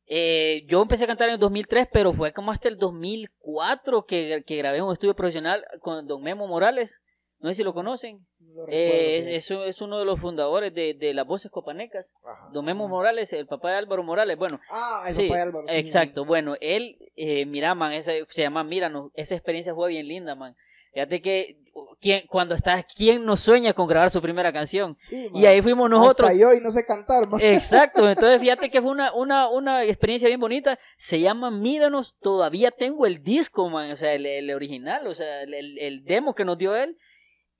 Eh, 0.05 0.65
yo 0.67 0.81
empecé 0.81 1.03
a 1.03 1.07
cantar 1.07 1.29
en 1.29 1.35
el 1.35 1.39
2003, 1.39 1.87
pero 1.91 2.13
fue 2.13 2.31
como 2.33 2.51
hasta 2.51 2.69
el 2.69 2.77
2004 2.77 4.05
que, 4.05 4.43
que 4.45 4.57
grabé 4.57 4.81
un 4.81 4.93
estudio 4.93 5.15
profesional 5.15 5.65
con 5.81 6.07
don 6.07 6.21
Memo 6.21 6.47
Morales. 6.47 7.03
No 7.39 7.49
sé 7.49 7.55
si 7.55 7.63
lo 7.63 7.73
conocen. 7.73 8.25
Eh, 8.67 9.35
es, 9.35 9.81
uno 9.81 9.99
de 9.99 10.05
los 10.05 10.19
fundadores 10.19 10.73
de, 10.73 10.93
de 10.93 11.13
las 11.13 11.25
voces 11.25 11.51
copanecas. 11.51 12.13
Don 12.51 12.63
Memo 12.65 12.87
Morales, 12.87 13.31
el 13.33 13.47
papá 13.47 13.71
de 13.71 13.77
Álvaro 13.77 14.03
Morales. 14.03 14.37
Bueno, 14.37 14.59
Ah, 14.69 15.03
el 15.07 15.13
sí, 15.13 15.23
papá 15.27 15.35
de 15.37 15.41
Álvaro. 15.43 15.67
sí, 15.67 15.75
exacto. 15.75 16.25
Bueno, 16.25 16.55
él, 16.61 16.97
eh, 17.15 17.45
mira, 17.45 17.75
man, 17.75 17.91
ese, 17.93 18.25
se 18.29 18.41
llama 18.41 18.63
Míranos. 18.63 19.11
Esa 19.15 19.35
experiencia 19.35 19.73
fue 19.73 19.89
bien 19.89 20.07
linda, 20.07 20.35
man. 20.35 20.55
Fíjate 20.93 21.23
que 21.23 21.57
¿quién, 21.99 22.27
cuando 22.27 22.53
estás, 22.53 22.85
¿quién 22.95 23.25
no 23.25 23.35
sueña 23.35 23.73
con 23.73 23.87
grabar 23.87 24.11
su 24.11 24.21
primera 24.21 24.53
canción? 24.53 24.93
Sí, 24.93 25.27
Y 25.33 25.47
ahí 25.47 25.59
fuimos 25.59 25.89
nosotros. 25.89 26.27
Hasta 26.29 26.39
yo 26.39 26.53
y 26.53 26.59
no 26.61 26.69
sé 26.71 26.85
cantar, 26.85 27.27
man. 27.27 27.41
Exacto, 27.41 28.07
entonces 28.09 28.39
fíjate 28.39 28.69
que 28.69 28.79
fue 28.79 28.91
una, 28.91 29.11
una, 29.11 29.49
una 29.49 29.83
experiencia 29.85 30.27
bien 30.27 30.39
bonita. 30.39 30.77
Se 30.97 31.19
llama 31.19 31.49
Míranos, 31.49 32.15
todavía 32.21 32.69
tengo 32.69 33.07
el 33.07 33.23
disco, 33.23 33.67
man, 33.71 33.89
o 33.91 33.95
sea, 33.95 34.13
el, 34.13 34.27
el 34.27 34.51
original, 34.53 35.07
o 35.07 35.15
sea, 35.15 35.41
el- 35.41 35.79
el 35.79 36.03
demo 36.05 36.35
que 36.35 36.45
nos 36.45 36.59
dio 36.59 36.75
él. 36.75 36.95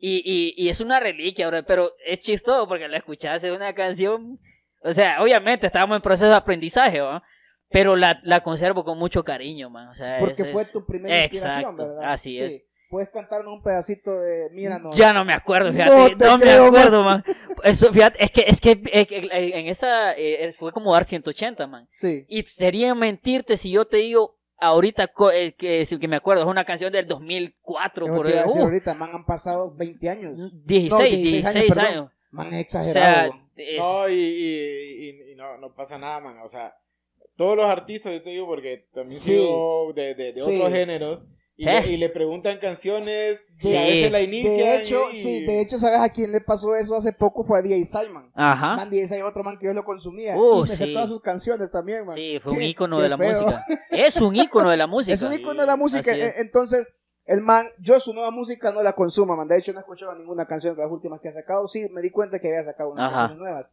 Y, 0.06 0.22
y, 0.26 0.54
y 0.62 0.68
es 0.68 0.82
una 0.82 1.00
reliquia, 1.00 1.48
bro, 1.48 1.64
pero 1.66 1.94
es 2.06 2.20
chistoso 2.20 2.68
porque 2.68 2.90
lo 2.90 2.98
escuchás, 2.98 3.42
es 3.42 3.52
una 3.52 3.72
canción, 3.74 4.38
o 4.82 4.94
sea, 4.94 5.24
obviamente 5.24 5.66
estábamos 5.66 5.96
en 5.96 6.02
proceso 6.02 6.28
de 6.28 6.36
aprendizaje, 6.36 7.00
¿va? 7.00 7.24
Pero 7.70 7.96
la, 7.96 8.20
la 8.24 8.42
conservo 8.44 8.84
con 8.84 8.98
mucho 9.00 9.24
cariño, 9.24 9.70
man, 9.70 9.88
o 9.88 9.96
sea, 9.96 10.20
Porque 10.20 10.44
fue 10.52 10.64
es- 10.64 10.74
tu 10.74 10.86
primera 10.86 11.24
inspiración, 11.24 11.60
Exacto, 11.72 11.88
¿verdad? 11.88 12.12
así 12.12 12.38
es. 12.38 12.64
Puedes 12.90 13.10
cantarnos 13.12 13.54
un 13.54 13.64
pedacito 13.64 14.20
de 14.20 14.50
Mira, 14.52 14.78
no. 14.78 14.94
Ya 14.94 15.14
no 15.14 15.24
me 15.24 15.34
acuerdo, 15.34 15.72
No 15.72 15.78
fíjate, 15.82 16.16
te 16.18 16.26
no, 16.26 16.38
me 16.38 16.44
creo, 16.44 16.66
acuerdo, 16.66 17.04
man. 17.04 17.24
Eso, 17.64 17.92
fíjate, 17.94 18.24
es 18.26 18.30
que, 18.30 18.44
es 18.46 18.60
que 18.60 18.82
que, 18.82 19.30
en 19.32 19.68
esa, 19.68 20.12
eh, 20.18 20.52
fue 20.52 20.74
como 20.74 20.92
dar 20.94 21.06
180, 21.06 21.66
man. 21.66 21.88
Sí. 21.92 22.26
Y 22.28 22.44
sería 22.44 22.94
mentirte 22.94 23.56
si 23.56 23.72
yo 23.72 23.86
te 23.86 23.98
digo 23.98 24.38
ahorita 24.60 25.08
co- 25.08 25.32
eh, 25.32 25.54
que, 25.54 25.86
si- 25.86 26.00
que 26.00 26.08
me 26.08 26.16
acuerdo, 26.16 26.44
es 26.44 26.48
una 26.50 26.64
canción 26.66 26.92
del 26.92 27.08
2004, 27.08 28.06
Eso 28.06 28.16
por 28.16 28.26
te 28.28 28.32
iba 28.34 28.42
a 28.42 28.46
decir 28.46 28.62
uh, 28.62 28.66
ahorita, 28.66 28.94
man, 28.96 29.10
han 29.14 29.26
pasado 29.26 29.74
20 29.76 30.10
años. 30.10 30.52
16, 30.66 30.90
No, 30.92 30.98
16 31.00 31.32
16 31.54 31.78
años, 31.78 31.90
años. 31.92 32.12
Man, 32.32 32.48
es 32.48 32.54
O 32.54 32.58
exagerado. 32.60 33.32
sea, 33.32 33.42
es- 33.56 33.80
No, 33.80 34.10
y, 34.10 34.14
y- 34.14 35.10
y- 35.10 35.32
y 35.32 35.36
no, 35.36 35.58
no 35.58 35.74
pasa 35.74 35.98
nada, 35.98 36.20
man. 36.20 36.38
O 36.44 36.48
sea, 36.48 36.76
todos 37.36 37.56
los 37.58 37.66
artistas, 37.66 38.12
yo 38.14 38.22
te 38.24 38.30
digo, 38.32 38.46
porque 38.48 38.88
también 38.94 39.20
Sí. 39.20 39.32
sigo 39.34 39.92
de, 39.94 40.14
de, 40.16 40.26
de 40.26 40.34
Sí. 40.34 40.42
otros 40.42 40.72
géneros, 40.72 41.26
y, 41.56 41.68
¿Eh? 41.70 41.82
le, 41.82 41.88
y 41.92 41.98
le 41.98 42.10
preguntan 42.10 42.58
canciones, 42.60 43.44
y 43.60 43.68
Sí. 43.70 43.78
a 43.78 43.82
veces 43.82 44.12
la 44.12 44.22
inician. 44.22 44.56
de 44.58 44.78
hecho, 44.82 45.10
y- 45.12 45.16
sí, 45.16 45.46
de 45.46 45.62
hecho, 45.62 45.78
¿sabes 45.78 46.00
a 46.00 46.10
quién 46.10 46.32
le 46.32 46.42
pasó 46.42 46.76
eso 46.76 46.96
hace 46.96 47.14
poco? 47.14 47.44
Fue 47.44 47.60
a 47.60 47.62
DJ 47.62 47.86
Simon. 47.86 48.32
Ajá. 48.34 48.76
Man, 48.76 48.90
DJ 48.90 49.08
Simon, 49.08 49.28
otro 49.30 49.44
man 49.44 49.58
que 49.60 49.68
yo 49.68 49.74
lo 49.74 49.84
consumía. 49.84 50.36
Uh, 50.36 50.60
y 50.66 50.70
me 50.70 50.76
sé 50.76 50.86
sí. 50.86 50.94
todas 50.94 51.08
sus 51.10 51.22
canciones 51.22 51.70
también, 51.72 52.06
man. 52.06 52.16
Sí, 52.16 52.40
fue 52.44 52.54
un 52.54 52.62
ícono 52.62 53.00
de 53.00 53.10
la 53.10 53.18
feo. 53.18 53.30
música. 53.42 53.64
Es 53.92 54.20
un 54.22 54.36
ícono 54.36 54.70
de 54.70 54.78
la 54.78 54.88
música. 54.88 55.14
Es 55.14 55.22
un 55.22 55.34
icono 55.34 55.62
de 55.62 55.68
la 55.68 55.76
música. 55.78 56.12
E- 56.12 56.34
Entonces, 56.42 56.88
el 57.26 57.42
man, 57.42 57.68
yo 57.80 58.00
su 58.00 58.14
nueva 58.14 58.32
música 58.32 58.72
no 58.72 58.82
la 58.82 58.94
consumo, 58.94 59.36
man. 59.38 59.48
De 59.48 59.58
hecho, 59.58 59.72
no 59.74 59.80
he 59.80 59.82
escuchado 59.82 60.14
ninguna 60.16 60.46
canción 60.46 60.76
de 60.76 60.82
las 60.84 60.92
últimas 60.92 61.20
que 61.22 61.30
ha 61.30 61.34
sacado. 61.34 61.68
Sí, 61.68 61.88
me 61.92 62.02
di 62.02 62.10
cuenta 62.10 62.40
que 62.40 62.48
había 62.50 62.64
sacado 62.64 62.90
unas 62.92 63.10
Ajá. 63.12 63.28
canciones 63.28 63.38
nuevas. 63.40 63.70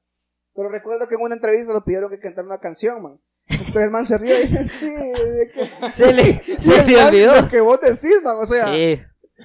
Pero 0.55 0.69
recuerdo 0.69 1.09
que 1.09 1.15
en 1.15 1.23
una 1.23 1.35
entrevista 1.37 1.73
lo 1.73 1.83
pidieron 1.83 2.11
que 2.11 2.19
cantara 2.19 2.47
una 2.47 2.59
canción, 2.59 3.03
man. 3.03 3.21
Entonces 3.51 3.83
el 3.83 3.91
man 3.91 4.07
se 4.07 4.17
rió 4.19 4.39
y 4.41 4.47
dice, 4.47 4.69
sí, 4.69 4.87
de 4.89 5.51
que... 5.53 5.91
Se 5.93 6.13
le, 6.13 6.43
se 6.59 6.81
el 6.81 6.87
le 6.87 7.05
olvidó. 7.05 7.41
Lo 7.43 7.49
que 7.49 7.61
vos 7.61 7.81
decís, 7.81 8.23
man. 8.23 8.37
O 8.39 8.47
sea, 8.47 8.67
Sí. 8.67 9.01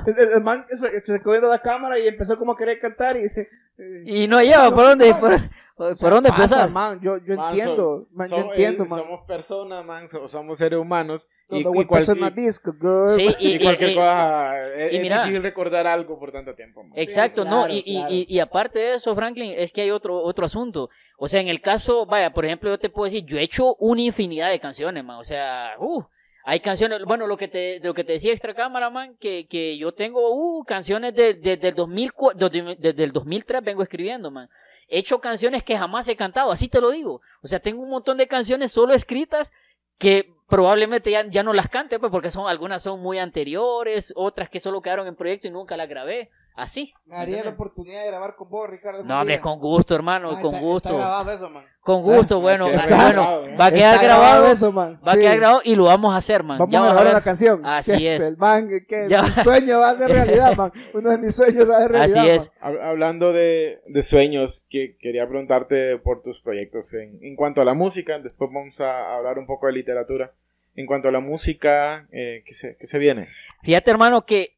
el, 0.08 0.20
el- 0.20 0.34
el 0.36 0.42
man 0.44 0.66
se, 0.70 0.78
se 1.04 1.20
quedó 1.20 1.32
viendo 1.32 1.50
la 1.50 1.60
cámara 1.60 1.98
y 2.00 2.08
empezó 2.08 2.38
como 2.38 2.52
a 2.54 2.58
querer 2.58 2.80
cantar 2.80 3.18
y 3.18 3.24
dice... 3.24 3.50
eh, 3.78 4.04
Y 4.06 4.28
no 4.28 4.42
lleva 4.42 4.70
por 4.72 4.86
dónde, 4.86 5.14
por, 5.20 5.32
por 5.76 5.92
o 5.92 5.96
sea, 5.96 6.10
dónde 6.10 6.30
pasa, 6.30 6.44
empezar. 6.44 6.70
man. 6.72 7.00
Yo, 7.02 7.18
yo 7.18 7.36
Man, 7.36 7.50
entiendo, 7.50 8.08
man, 8.12 8.30
yo 8.30 8.38
Somos- 8.38 8.52
entiendo, 8.56 8.84
eh, 8.84 8.88
man. 8.90 9.00
Somos 9.00 9.22
personas, 9.28 9.86
man, 9.86 10.08
so- 10.08 10.28
somos 10.28 10.58
seres 10.58 10.80
humanos. 10.80 11.28
Y, 11.50 11.62
Todo 11.64 11.74
y 11.76 11.80
y- 11.82 12.30
disco, 12.32 12.74
girl. 12.80 13.10
Sí, 13.16 13.36
y 13.40 13.56
y, 13.56 13.60
cualquier 13.60 13.94
cosa, 13.94 14.68
es, 14.76 14.94
y 14.94 14.96
es 14.96 15.02
mira. 15.04 15.20
difícil 15.24 15.44
recordar 15.44 15.86
algo 15.88 16.18
por 16.18 16.32
tanto 16.32 16.56
tiempo. 16.56 16.84
man. 16.84 16.94
Exacto, 16.96 17.44
Sí, 17.44 17.50
no, 17.50 17.58
claro, 17.66 17.74
y, 17.74 17.84
y- 17.86 17.96
claro. 17.98 18.14
y- 18.14 18.26
y 18.30 18.40
aparte 18.40 18.80
de 18.80 18.94
eso, 18.96 19.14
Franklin, 19.16 19.54
es 19.58 19.72
que 19.72 19.82
hay 19.82 19.92
otro, 19.92 20.24
otro 20.24 20.46
asunto. 20.46 20.90
O 21.18 21.28
sea, 21.28 21.42
en 21.42 21.48
el 21.50 21.62
caso, 21.62 22.06
vaya, 22.06 22.34
por 22.34 22.46
ejemplo, 22.46 22.70
yo 22.70 22.78
te 22.78 22.90
puedo 22.90 23.06
decir, 23.06 23.26
yo 23.26 23.38
he 23.38 23.44
hecho 23.44 23.76
una 23.76 24.02
infinidad 24.02 24.50
de 24.50 24.60
canciones, 24.60 25.04
man. 25.04 25.18
O 25.18 25.24
sea, 25.24 25.76
uh, 25.80 26.04
Hay 26.48 26.60
canciones, 26.60 27.04
bueno, 27.06 27.26
lo 27.26 27.38
que 27.38 27.48
te, 27.48 27.80
lo 27.80 27.96
que 27.96 28.04
te 28.04 28.14
decía 28.14 28.32
Extra 28.32 28.54
Cámara, 28.54 28.92
man, 28.92 29.18
que, 29.20 29.48
que 29.48 29.80
yo 29.80 29.94
tengo 29.94 30.30
uh, 30.32 30.64
canciones 30.64 31.16
desde 31.16 31.40
de, 31.40 31.58
del 31.58 31.74
2004, 31.74 32.50
desde 32.50 33.04
el 33.04 33.12
2003 33.12 33.64
vengo 33.64 33.82
escribiendo, 33.82 34.30
man. 34.30 34.48
He 34.88 35.00
hecho 35.00 35.20
canciones 35.20 35.64
que 35.64 35.76
jamás 35.76 36.08
he 36.08 36.16
cantado, 36.16 36.52
así 36.52 36.68
te 36.68 36.80
lo 36.80 36.92
digo. 36.92 37.22
O 37.42 37.48
sea, 37.48 37.60
tengo 37.60 37.82
un 37.82 37.90
montón 37.90 38.18
de 38.18 38.28
canciones 38.28 38.72
solo 38.72 38.94
escritas 38.94 39.52
que 39.98 40.36
probablemente 40.48 41.10
ya, 41.10 41.26
ya 41.28 41.42
no 41.42 41.52
las 41.52 41.68
cante, 41.68 41.98
pues 41.98 42.12
porque 42.12 42.30
son 42.30 42.48
algunas 42.48 42.84
son 42.84 43.02
muy 43.02 43.18
anteriores, 43.18 44.14
otras 44.16 44.48
que 44.48 44.60
solo 44.60 44.84
quedaron 44.84 45.08
en 45.08 45.16
proyecto 45.16 45.48
y 45.48 45.52
nunca 45.52 45.76
las 45.76 45.90
grabé. 45.90 46.30
Así. 46.56 46.94
Me 47.06 47.18
haría 47.18 47.44
la 47.44 47.50
oportunidad 47.52 48.02
de 48.04 48.08
grabar 48.08 48.36
con 48.36 48.50
vos, 48.50 48.70
Ricardo. 48.70 49.04
No, 49.04 49.20
hombre, 49.20 49.42
con 49.42 49.60
gusto, 49.60 49.94
hermano, 49.94 50.30
con 50.40 50.54
está- 50.56 50.60
gusto. 50.66 50.90
está 50.90 51.00
grabado 51.02 51.32
eso, 51.32 51.50
man. 51.50 51.66
Con 51.82 52.02
gusto, 52.02 52.38
Ah, 52.38 52.40
bueno, 52.40 52.68
grabado, 52.70 53.42
bueno, 53.42 53.46
¿eh? 53.54 53.58
va 53.60 53.66
a 53.68 53.72
quedar 53.72 53.94
Está 53.96 54.04
grabado, 54.06 54.48
eso, 54.52 54.72
man. 54.72 55.00
va 55.08 55.12
a 55.12 55.16
quedar 55.16 55.38
grabado 55.38 55.62
y 55.66 55.76
lo 55.76 55.84
vamos 55.84 56.14
a 56.14 56.18
hacer, 56.18 56.44
man. 56.44 56.58
Vamos 56.58 56.72
Ya 56.74 56.80
a 56.82 56.86
grabar 56.86 57.08
una 57.08 57.22
canción. 57.22 57.62
Así 57.66 57.92
Que 57.98 58.16
es. 58.16 58.22
El 58.22 58.38
man, 58.38 58.70
que 58.88 59.06
Ya. 59.10 59.24
mi 59.24 59.32
sueño 59.32 59.80
va 59.80 59.90
a 59.92 59.98
ser 59.98 60.12
realidad, 60.12 60.56
man. 60.56 60.72
Uno 60.94 61.10
de 61.10 61.18
mis 61.18 61.36
sueños 61.36 61.70
va 61.70 61.76
a 61.78 61.82
ser 61.82 61.92
realidad. 61.92 62.20
Así 62.22 62.30
es. 62.30 62.52
Hab- 62.62 62.82
Hablando 62.82 63.34
de, 63.34 63.82
de 63.88 64.02
sueños, 64.02 64.64
que 64.70 64.98
quería 64.98 65.28
preguntarte 65.28 65.98
por 66.00 66.24
tus 66.24 66.40
proyectos 66.42 66.94
en, 66.94 67.20
en 67.22 67.36
cuanto 67.36 67.62
a 67.62 67.66
la 67.66 67.74
música, 67.74 68.18
después 68.18 68.50
vamos 68.52 68.80
a 68.80 69.16
hablar 69.18 69.38
un 69.38 69.46
poco 69.46 69.68
de 69.68 69.74
literatura. 69.74 70.32
En 70.78 70.88
cuanto 70.88 71.08
a 71.08 71.12
la 71.12 71.20
música, 71.22 72.06
eh, 72.12 72.44
¿qué, 72.46 72.54
se, 72.54 72.76
qué 72.78 72.86
se 72.88 72.98
viene? 72.98 73.28
Fíjate, 73.64 73.92
hermano, 73.92 74.26
que, 74.26 74.55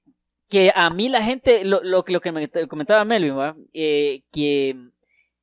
que 0.50 0.72
a 0.74 0.90
mí 0.90 1.10
la 1.10 1.22
gente, 1.22 1.66
lo, 1.66 1.82
lo, 1.84 2.04
lo 2.08 2.22
que 2.22 2.32
me 2.32 2.50
comentaba 2.68 3.06
Melvin. 3.06 3.70
Eh, 3.74 4.24
que 4.32 4.76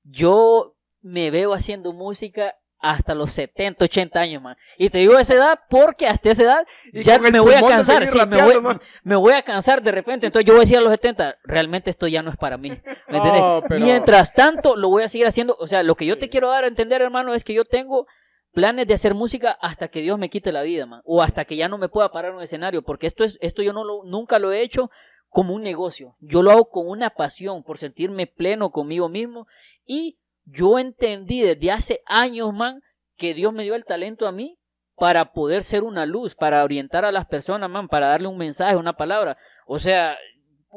yo 0.03 0.77
me 1.03 1.31
veo 1.31 1.53
haciendo 1.53 1.93
música 1.93 2.55
hasta 2.85 3.15
los 3.15 3.33
70, 3.33 3.85
80 3.87 4.21
años, 4.21 4.43
man. 4.43 4.57
Y 4.77 4.91
te 4.91 4.99
digo 4.99 5.19
esa 5.19 5.35
edad 5.35 5.61
porque 5.71 6.07
hasta 6.07 6.31
esa 6.31 6.43
edad 6.43 6.67
Y 6.93 7.03
ya 7.03 7.19
me 7.19 7.41
voy 7.41 7.55
a 7.55 7.63
cansar, 7.63 8.07
sí, 8.07 8.19
me 8.29 8.43
voy, 8.43 8.61
man. 8.61 8.81
me 9.03 9.17
voy 9.17 9.33
a 9.33 9.43
cansar 9.43 9.83
de 9.83 9.91
repente. 9.91 10.27
Entonces 10.27 10.47
yo 10.47 10.53
voy 10.53 10.61
a 10.61 10.65
decir 10.65 10.77
a 10.77 10.83
los 10.83 10.91
70, 10.93 11.39
realmente 11.45 11.89
esto 11.91 12.07
ya 12.07 12.23
no 12.23 12.31
es 12.31 12.37
para 12.37 12.59
mí. 12.59 12.71
¿Me 12.71 12.81
pero- 13.69 13.81
Mientras 13.81 14.35
tanto, 14.35 14.77
lo 14.77 14.91
voy 14.91 15.03
a 15.03 15.09
seguir 15.09 15.27
haciendo. 15.27 15.57
O 15.59 15.67
sea, 15.67 15.83
lo 15.83 15.95
que 15.95 16.05
yo 16.05 16.19
te 16.19 16.29
quiero 16.29 16.51
dar 16.51 16.65
a 16.65 16.69
entender, 16.69 17.01
hermano, 17.01 17.33
es 17.33 17.43
que 17.43 17.55
yo 17.55 17.65
tengo 17.65 18.07
planes 18.55 18.87
de 18.87 18.95
hacer 18.95 19.15
música 19.15 19.51
hasta 19.61 19.89
que 19.89 20.01
Dios 20.01 20.19
me 20.19 20.31
quite 20.31 20.53
la 20.53 20.63
vida, 20.63 20.87
man. 20.87 21.03
O 21.05 21.23
hasta 21.23 21.45
que 21.45 21.57
ya 21.57 21.69
no 21.69 21.77
me 21.77 21.89
pueda 21.89 22.11
parar 22.11 22.35
un 22.35 22.43
escenario. 22.43 22.83
Porque 22.83 23.07
esto 23.07 23.25
es, 23.25 23.37
esto 23.43 23.63
yo 23.63 23.73
no 23.73 23.85
lo, 23.85 24.05
nunca 24.05 24.39
lo 24.39 24.53
he 24.53 24.63
hecho 24.63 24.91
como 25.29 25.55
un 25.55 25.63
negocio. 25.63 26.17
Yo 26.21 26.43
lo 26.43 26.53
hago 26.53 26.71
con 26.71 26.89
una 26.89 27.11
pasión, 27.11 27.63
por 27.65 27.77
sentirme 27.79 28.27
pleno 28.27 28.71
conmigo 28.71 29.09
mismo. 29.09 29.47
Y 29.85 30.19
yo 30.45 30.79
entendí 30.79 31.43
desde 31.43 31.73
hace 31.73 32.03
años, 32.07 32.55
man, 32.55 32.81
que 33.17 33.35
Dios 33.35 33.53
me 33.53 33.65
dio 33.65 33.75
el 33.75 33.85
talento 33.85 34.27
a 34.27 34.33
mí 34.33 34.59
para 34.97 35.33
poder 35.33 35.65
ser 35.65 35.83
una 35.83 36.07
luz, 36.07 36.37
para 36.37 36.63
orientar 36.63 37.05
a 37.05 37.13
las 37.13 37.27
personas, 37.27 37.69
man, 37.69 37.89
para 37.89 38.09
darle 38.09 38.29
un 38.29 38.39
mensaje, 38.39 38.77
una 38.77 38.97
palabra. 38.97 39.37
O 39.67 39.79
sea, 39.79 40.17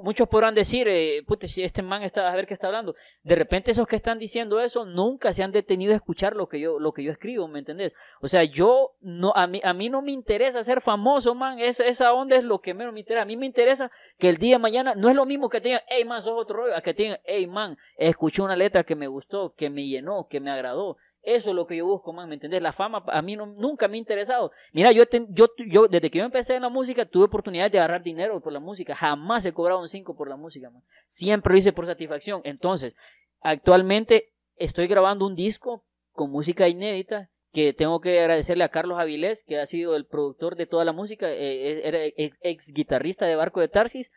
muchos 0.03 0.27
podrán 0.27 0.55
decir, 0.55 0.88
eh, 0.88 1.23
puta, 1.25 1.47
si 1.47 1.63
este 1.63 1.81
man 1.81 2.03
está, 2.03 2.31
a 2.31 2.36
ver 2.36 2.47
qué 2.47 2.53
está 2.53 2.67
hablando. 2.67 2.95
De 3.23 3.36
repente 3.36 3.71
esos 3.71 3.88
que 3.88 3.95
están 3.95 4.19
diciendo 4.19 4.60
eso 4.60 4.86
nunca 4.86 5.33
se 5.33 5.43
han 5.43 5.51
detenido 5.51 5.93
a 5.93 5.95
escuchar 5.95 6.36
lo 6.36 6.47
que 6.47 6.60
yo, 6.60 6.79
lo 6.79 6.93
que 6.93 7.03
yo 7.03 7.12
escribo, 7.12 7.47
¿me 7.47 7.60
entendés? 7.60 7.95
O 8.21 8.27
sea, 8.27 8.43
yo 8.43 8.95
no, 9.01 9.33
a 9.36 9.47
mí, 9.47 9.62
a 9.63 9.73
mí 9.73 9.89
no 9.89 10.01
me 10.01 10.12
interesa 10.12 10.63
ser 10.63 10.81
famoso, 10.81 11.36
man. 11.36 11.60
Esa, 11.60 11.86
esa 11.86 12.13
onda 12.13 12.36
es 12.36 12.43
lo 12.43 12.60
que 12.60 12.73
menos 12.73 12.93
me 12.93 12.99
interesa. 12.99 13.23
A 13.23 13.25
mí 13.25 13.38
me 13.38 13.45
interesa 13.45 13.91
que 14.17 14.29
el 14.29 14.38
día 14.38 14.55
de 14.55 14.60
mañana 14.60 14.95
no 14.95 15.10
es 15.10 15.15
lo 15.15 15.25
mismo 15.25 15.49
que 15.49 15.62
te 15.62 15.69
digan, 15.69 15.81
hey 15.88 16.05
man, 16.05 16.21
sos 16.21 16.33
otro 16.36 16.57
rollo, 16.57 16.75
a 16.75 16.81
que 16.81 16.93
te 16.93 17.03
digan, 17.03 17.19
hey 17.25 17.47
man, 17.47 17.77
escuché 17.97 18.41
una 18.41 18.55
letra 18.55 18.83
que 18.83 18.95
me 18.95 19.07
gustó, 19.07 19.53
que 19.55 19.69
me 19.69 19.88
llenó, 19.88 20.27
que 20.29 20.39
me 20.39 20.51
agradó. 20.51 20.97
Eso 21.30 21.50
es 21.50 21.56
lo 21.58 21.68
que 21.68 21.76
yo 21.76 21.86
busco, 21.86 22.13
man, 22.13 22.30
¿me 22.30 22.36
entendés? 22.36 22.62
La 22.62 22.72
fama 22.72 23.04
a 23.08 23.22
mí 23.22 23.36
no, 23.36 23.46
nunca 23.48 23.90
me 23.90 23.96
ha 23.96 23.98
interesado. 23.98 24.50
Mira, 24.72 24.94
yo, 24.94 25.06
ten- 25.08 25.28
yo, 25.32 25.48
yo, 25.70 25.90
desde 25.90 26.10
que 26.10 26.20
yo 26.20 26.24
empecé 26.24 26.56
en 26.56 26.62
la 26.62 26.70
música, 26.70 27.06
tuve 27.06 27.26
oportunidad 27.26 27.70
de 27.70 27.80
agarrar 27.80 28.02
dinero 28.02 28.40
por 28.40 28.54
la 28.54 28.62
música. 28.62 28.96
Jamás 28.96 29.46
he 29.46 29.52
cobrado 29.52 29.82
un 29.82 29.90
5 29.90 30.16
por 30.16 30.30
la 30.30 30.38
música, 30.38 30.70
man. 30.70 30.84
Siempre 31.06 31.52
lo 31.52 31.58
hice 31.58 31.74
por 31.74 31.86
satisfacción. 31.86 32.40
Entonces, 32.46 32.96
actualmente 33.42 34.30
estoy 34.56 34.88
grabando 34.88 35.26
un 35.26 35.36
disco 35.36 35.84
con 36.13 36.32
música 36.32 36.70
inédita 36.70 37.30
que 37.52 37.74
tengo 37.74 38.00
que 38.00 38.20
agradecerle 38.22 38.63
a 38.63 38.70
Carlos 38.70 38.98
Avilés, 38.98 39.44
que 39.44 39.60
ha 39.60 39.66
sido 39.66 39.98
el 39.98 40.06
productor 40.06 40.56
de 40.56 40.66
toda 40.66 40.86
la 40.86 40.94
música, 40.94 41.30
eh, 41.30 41.82
era 41.86 42.00
ex, 42.42 42.72
guitarrista 42.72 43.26
de 43.26 43.36
Barco 43.36 43.60
de 43.60 43.68
Tarsis. 43.68 44.12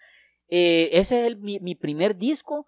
Eh, 0.48 0.90
ese 0.92 1.26
es 1.26 1.38
mi 1.38 1.74
primer 1.74 2.14
disco 2.16 2.66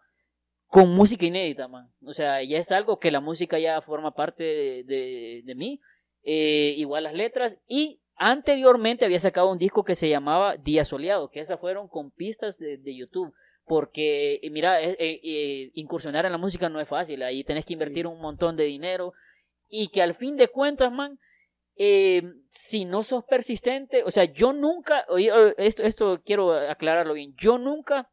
con 0.72 0.88
música 0.94 1.26
inédita, 1.26 1.68
man. 1.68 1.92
O 2.02 2.14
sea, 2.14 2.42
ya 2.42 2.56
es 2.56 2.72
algo 2.72 2.98
que 2.98 3.10
la 3.10 3.20
música 3.20 3.58
ya 3.58 3.82
forma 3.82 4.14
parte 4.14 4.42
de, 4.42 4.84
de- 4.84 5.42
de 5.44 5.54
mí. 5.54 5.80
Eh, 6.22 6.72
igual 6.78 7.04
las 7.04 7.12
letras. 7.12 7.58
Y 7.68 8.00
anteriormente 8.16 9.04
había 9.04 9.20
sacado 9.20 9.52
un 9.52 9.58
disco 9.58 9.84
que 9.84 9.94
se 9.94 10.08
llamaba 10.08 10.56
Día 10.56 10.86
Soleado, 10.86 11.28
que 11.28 11.40
esas 11.40 11.60
fueron 11.60 11.88
con 11.88 12.10
pistas 12.10 12.56
de, 12.58 12.78
de 12.78 12.96
YouTube. 12.96 13.34
Porque, 13.66 14.40
eh, 14.42 14.48
mira, 14.48 14.78
eh, 14.82 15.70
incursionar 15.74 16.24
en 16.24 16.32
la 16.32 16.38
música 16.38 16.70
no 16.70 16.80
es 16.80 16.88
fácil. 16.88 17.22
Ahí 17.22 17.44
tenés 17.44 17.66
que 17.66 17.74
invertir 17.74 18.06
un 18.06 18.18
montón 18.18 18.56
de 18.56 18.64
dinero. 18.64 19.12
Y 19.68 19.88
que 19.88 20.00
al 20.00 20.14
fin 20.14 20.38
de 20.38 20.48
cuentas, 20.48 20.90
man, 20.90 21.18
si 22.48 22.86
no 22.86 23.02
sos 23.02 23.24
persistente, 23.24 24.04
o 24.04 24.10
sea, 24.10 24.24
yo 24.24 24.54
nunca, 24.54 25.04
esto, 25.58 25.82
esto 25.82 26.22
quiero 26.24 26.52
aclararlo 26.54 27.12
bien, 27.12 27.34
yo 27.36 27.58
nunca 27.58 28.08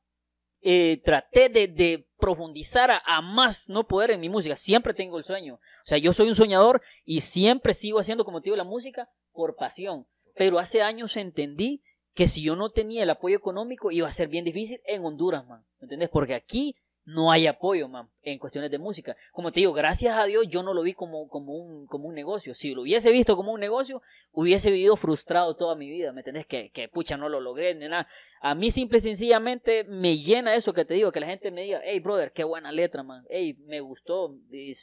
traté 1.06 1.48
de, 1.50 1.68
de 1.68 2.09
profundizar 2.20 2.92
a, 3.04 3.22
más 3.22 3.70
no 3.70 3.88
poder 3.88 4.12
en 4.12 4.20
mi 4.20 4.30
música. 4.30 4.56
Siempre 4.56 4.94
tengo 4.94 5.18
el 5.18 5.24
sueño. 5.24 5.56
O 5.56 5.86
sea, 5.86 5.98
yo 5.98 6.14
soy 6.14 6.28
un 6.28 6.36
soñador 6.36 6.82
y 7.06 7.22
siempre 7.22 7.74
sigo 7.74 8.00
haciendo, 8.00 8.26
como 8.26 8.42
te 8.42 8.46
digo, 8.46 8.58
la 8.58 8.64
música 8.64 9.10
por 9.32 9.56
pasión. 9.56 10.06
Pero 10.36 10.60
hace 10.60 10.82
años 10.82 11.18
entendí 11.18 11.82
que 12.14 12.28
si 12.28 12.42
yo 12.42 12.56
no 12.56 12.70
tenía 12.70 13.04
el 13.04 13.10
apoyo 13.10 13.38
económico 13.38 13.92
iba 13.92 14.08
a 14.08 14.12
ser 14.12 14.28
bien 14.28 14.46
difícil 14.46 14.82
en 14.86 15.04
Honduras, 15.06 15.48
man. 15.48 15.66
¿Me 15.80 15.86
entiendes? 15.86 16.10
Porque 16.10 16.36
aquí 16.36 16.76
no 17.10 17.32
hay 17.32 17.48
apoyo, 17.48 17.88
man, 17.88 18.08
en 18.22 18.38
cuestiones 18.38 18.70
de 18.70 18.78
música. 18.78 19.16
Como 19.32 19.52
te 19.52 19.62
digo, 19.62 19.74
gracias 19.74 20.16
a 20.16 20.26
Dios 20.26 20.48
yo 20.48 20.62
no 20.62 20.74
lo 20.74 20.84
vi 20.84 20.94
como, 20.94 21.28
como, 21.28 21.54
un, 21.54 21.88
como 21.88 22.08
un 22.08 22.14
negocio. 22.14 22.54
Si 22.54 22.74
lo 22.74 22.84
hubiese 22.84 23.12
visto 23.12 23.36
como 23.36 23.52
un 23.52 23.60
negocio, 23.60 24.02
hubiese 24.32 24.70
vivido 24.70 24.96
frustrado 24.96 25.56
toda 25.56 25.76
mi 25.76 25.90
vida, 25.90 26.14
¿me 26.14 26.22
entendés? 26.22 26.46
Que, 26.46 26.70
que 26.70 26.88
pucha, 26.88 27.18
no 27.18 27.28
lo 27.28 27.40
logré, 27.40 27.74
ni 27.74 27.88
nada. 27.88 28.08
A 28.42 28.54
mí 28.54 28.70
simple 28.70 29.00
y 29.00 29.02
sencillamente 29.02 29.86
me 29.86 30.18
llena 30.18 30.54
eso 30.54 30.72
que 30.72 30.86
te 30.86 30.94
digo, 30.94 31.12
que 31.12 31.20
la 31.20 31.28
gente 31.28 31.50
me 31.50 31.64
diga, 31.64 31.82
hey, 31.84 32.00
brother, 32.00 32.32
qué 32.32 32.44
buena 32.44 32.72
letra, 32.72 33.02
man. 33.02 33.26
Hey, 33.30 33.58
me 33.66 33.80
gustó, 33.82 34.36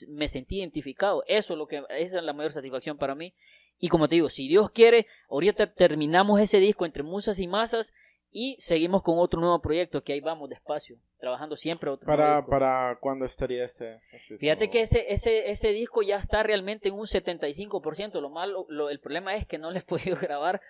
me 0.09 0.27
sentí 0.27 0.59
identificado. 0.59 1.23
Eso 1.29 1.53
es 1.53 1.59
lo 1.59 1.69
que, 1.69 1.85
esa 1.91 2.19
es 2.19 2.25
la 2.25 2.33
mayor 2.33 2.53
satisfacción 2.53 2.99
para 2.99 3.15
mí. 3.15 3.35
Y 3.79 3.89
como 3.89 4.09
te 4.09 4.17
digo, 4.17 4.31
si 4.31 4.49
Dios 4.49 4.71
quiere, 4.71 5.07
ahorita 5.29 5.75
terminamos 5.75 6.41
ese 6.41 6.59
disco 6.59 6.87
entre 6.87 7.03
musas 7.03 7.39
y 7.39 7.47
masas 7.47 7.93
y 8.39 8.55
seguimos 8.61 9.03
con 9.03 9.19
otro 9.19 9.41
nuevo 9.41 9.63
proyecto 9.63 10.03
que 10.05 10.13
ahí 10.13 10.21
vamos 10.21 10.51
despacio, 10.51 10.99
trabajando 11.19 11.57
siempre 11.57 11.89
otro 11.89 12.07
nuevo 12.07 12.21
¿Para, 12.23 12.37
disco. 12.37 12.51
para 12.51 12.99
cuándo 13.01 13.25
estaría 13.25 13.65
este? 13.65 13.99
este 14.13 14.37
Fíjate 14.37 14.67
nuevo? 14.67 14.73
que 14.73 14.81
ese, 14.83 15.07
ese, 15.11 15.51
ese 15.51 15.69
disco 15.71 16.03
ya 16.03 16.19
está 16.19 16.43
realmente 16.43 16.89
en 16.89 16.95
un 16.97 17.07
75%. 17.07 18.21
Lo 18.21 18.29
malo, 18.29 18.67
lo- 18.69 18.91
el 18.91 19.01
problema 19.01 19.35
es 19.37 19.47
que 19.47 19.57
no 19.57 19.71
les 19.71 19.85
he 19.85 19.87
podido 19.87 20.19
grabar 20.21 20.61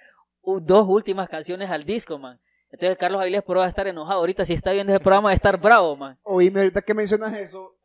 dos 0.44 0.86
últimas 0.88 1.28
canciones 1.28 1.68
al 1.70 1.82
disco, 1.82 2.18
man. 2.18 2.38
Entonces 2.70 2.96
Carlos 2.98 3.20
Avilés 3.20 3.42
por 3.42 3.58
va 3.58 3.64
a 3.64 3.68
estar 3.68 3.86
enojado. 3.88 4.20
Ahorita 4.20 4.44
si 4.44 4.54
está 4.54 4.70
viendo 4.72 4.92
ese 4.92 5.00
programa 5.00 5.26
va 5.26 5.30
a 5.32 5.34
estar 5.34 5.60
bravo, 5.60 5.96
man. 5.96 6.18
Oíme, 6.22 6.60
ahorita 6.60 6.82
que 6.82 6.94
mencionas 6.94 7.36
eso, 7.36 7.76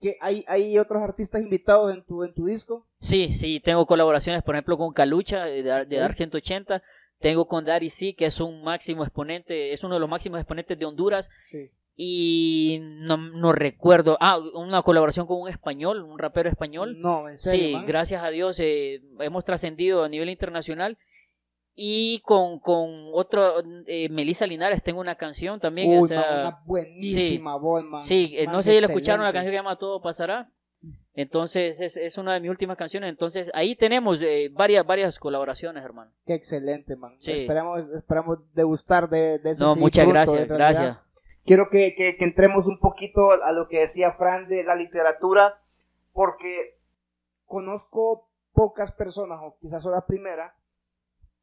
que 0.00 0.14
hay, 0.20 0.44
hay 0.48 0.78
otros 0.78 1.02
artistas 1.02 1.42
invitados 1.42 1.92
en 1.92 2.04
tu, 2.04 2.22
en 2.24 2.32
tu 2.32 2.46
disco. 2.46 2.86
Sí, 2.98 3.32
sí, 3.32 3.60
tengo 3.60 3.86
colaboraciones, 3.86 4.42
por 4.42 4.54
ejemplo, 4.54 4.78
con 4.78 4.92
Calucha 4.92 5.44
de, 5.44 5.62
Dar- 5.62 5.86
de 5.86 5.96
Ok. 5.96 6.00
Dar 6.00 6.12
180. 6.14 6.82
Tengo 7.20 7.46
con 7.46 7.64
Dari 7.64 7.90
C, 7.90 8.14
que 8.14 8.26
es 8.26 8.40
un 8.40 8.62
máximo 8.64 9.02
exponente, 9.04 9.72
es 9.72 9.84
uno 9.84 9.94
de 9.94 10.00
los 10.00 10.08
máximos 10.08 10.40
exponentes 10.40 10.78
de 10.78 10.86
Honduras. 10.86 11.30
Sí. 11.50 11.70
Y 11.96 12.78
no, 12.80 13.18
no 13.18 13.52
recuerdo. 13.52 14.16
Ah, 14.20 14.38
una 14.54 14.80
colaboración 14.80 15.26
con 15.26 15.38
un 15.38 15.48
español, 15.50 16.02
un 16.02 16.18
rapero 16.18 16.48
español. 16.48 16.98
No, 16.98 17.28
en 17.28 17.36
serio, 17.36 17.66
Sí, 17.68 17.72
man. 17.74 17.86
gracias 17.86 18.22
a 18.24 18.30
Dios 18.30 18.58
eh, 18.58 19.02
hemos 19.18 19.44
trascendido 19.44 20.02
a 20.02 20.08
nivel 20.08 20.30
internacional. 20.30 20.96
Y 21.74 22.20
con, 22.20 22.58
con 22.58 23.10
otro, 23.12 23.62
eh, 23.86 24.08
Melissa 24.08 24.46
Linares, 24.46 24.82
tengo 24.82 25.00
una 25.00 25.14
canción 25.16 25.60
también. 25.60 25.88
Uy, 25.90 25.96
o 25.96 26.00
man, 26.00 26.08
sea, 26.08 26.40
una 26.40 26.60
buenísima 26.64 27.56
voz, 27.56 27.84
man. 27.84 28.02
sí, 28.02 28.32
eh, 28.36 28.46
Man, 28.46 28.56
no 28.56 28.62
sé 28.62 28.72
si 28.72 28.80
le 28.80 28.86
escucharon 28.86 29.24
la 29.24 29.32
canción 29.32 29.50
que 29.52 29.56
se 29.58 29.62
llama 29.62 29.76
Todo 29.76 30.00
Pasará. 30.00 30.50
Entonces, 31.14 31.80
es, 31.80 31.96
es 31.96 32.16
una 32.18 32.34
de 32.34 32.40
mis 32.40 32.50
últimas 32.50 32.76
canciones. 32.76 33.10
Entonces, 33.10 33.50
ahí 33.52 33.76
tenemos 33.76 34.22
eh, 34.22 34.48
varias, 34.52 34.86
varias 34.86 35.18
colaboraciones, 35.18 35.84
hermano. 35.84 36.12
Qué 36.24 36.34
excelente, 36.34 36.96
man. 36.96 37.16
Sí. 37.18 37.32
Esperamos, 37.32 37.82
esperamos 37.94 38.38
degustar 38.54 39.08
de, 39.08 39.38
de 39.38 39.50
eso. 39.50 39.64
No, 39.64 39.74
sí, 39.74 39.80
muchas 39.80 40.04
pronto, 40.04 40.32
gracias, 40.32 40.48
gracias. 40.48 40.98
Quiero 41.44 41.68
que, 41.70 41.94
que- 41.96 42.16
que 42.16 42.24
entremos 42.24 42.66
un 42.66 42.78
poquito 42.78 43.30
a 43.32 43.52
lo 43.52 43.66
que 43.68 43.80
decía 43.80 44.12
Fran 44.12 44.48
de 44.48 44.62
la 44.64 44.76
literatura, 44.76 45.60
porque 46.12 46.78
conozco 47.44 48.30
pocas 48.52 48.92
personas, 48.92 49.38
o 49.42 49.56
quizás 49.60 49.82
soy 49.82 49.92
la 49.92 50.06
primera, 50.06 50.54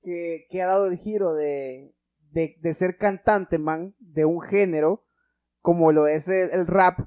que, 0.02 0.45
que 0.50 0.62
ha 0.62 0.67
dado 0.67 0.88
el 0.88 0.97
giro 0.97 1.34
de, 1.34 1.93
de, 2.32 2.56
de 2.60 2.73
ser 2.73 2.97
cantante, 2.97 3.58
man, 3.60 3.95
de 4.00 4.26
un 4.26 4.41
género, 4.41 5.04
como 5.62 5.91
lo 5.91 6.08
es 6.08 6.28
el, 6.30 6.50
el 6.52 6.67
rap, 6.67 7.00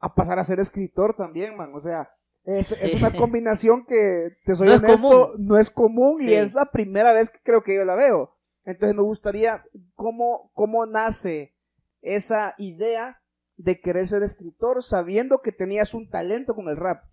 a 0.00 0.14
pasar 0.14 0.38
a 0.38 0.44
ser 0.44 0.58
escritor 0.60 1.14
también, 1.14 1.56
man. 1.56 1.72
O 1.74 1.80
sea, 1.80 2.10
Es, 2.44 2.72
es 2.82 2.94
una 2.94 3.10
combinación 3.18 3.84
que, 3.86 4.30
te 4.44 4.56
soy 4.56 4.68
No 4.68 4.74
honesto, 4.76 5.32
no 5.38 5.58
es 5.58 5.70
común 5.70 6.16
y 6.20 6.24
es 6.32 6.54
la 6.54 6.64
primera 6.66 7.12
vez 7.12 7.28
que 7.30 7.38
creo 7.42 7.62
que 7.62 7.74
yo 7.76 7.84
la 7.84 7.94
veo. 7.94 8.34
Entonces 8.64 8.96
me 8.96 9.02
gustaría 9.02 9.62
cómo, 9.94 10.50
cómo 10.54 10.86
nace 10.86 11.54
esa 12.00 12.54
idea 12.58 13.20
de 13.56 13.78
querer 13.78 14.06
ser 14.06 14.22
escritor 14.22 14.82
sabiendo 14.82 15.42
que 15.42 15.52
tenías 15.52 15.92
un 15.92 16.08
talento 16.08 16.54
con 16.54 16.68
el 16.68 16.76
rap. 16.78 17.04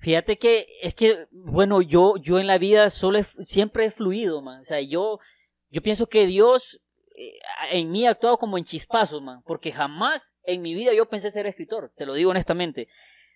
Fíjate 0.00 0.36
que 0.36 0.66
es 0.82 0.94
que, 0.94 1.28
bueno, 1.30 1.80
yo, 1.80 2.16
yo 2.16 2.40
en 2.40 2.48
la 2.48 2.58
vida 2.58 2.90
solo 2.90 3.18
he- 3.20 3.44
siempre 3.44 3.84
he 3.86 3.90
fluido, 3.92 4.42
man. 4.42 4.62
O 4.62 4.64
sea, 4.64 4.80
yo, 4.80 5.20
yo 5.70 5.80
pienso 5.80 6.08
que 6.08 6.26
Dios 6.26 6.81
en 7.70 7.90
mí 7.90 8.06
ha 8.06 8.10
actuado 8.10 8.38
como 8.38 8.58
en 8.58 8.64
chispazos, 8.64 9.22
man. 9.22 9.42
Porque 9.44 9.72
jamás 9.72 10.36
en 10.44 10.62
mi 10.62 10.74
vida 10.74 10.92
yo 10.94 11.08
pensé 11.08 11.30
ser 11.30 11.46
escritor, 11.46 11.92
te 11.96 12.06
lo 12.06 12.14
digo 12.14 12.30
honestamente. 12.30 12.88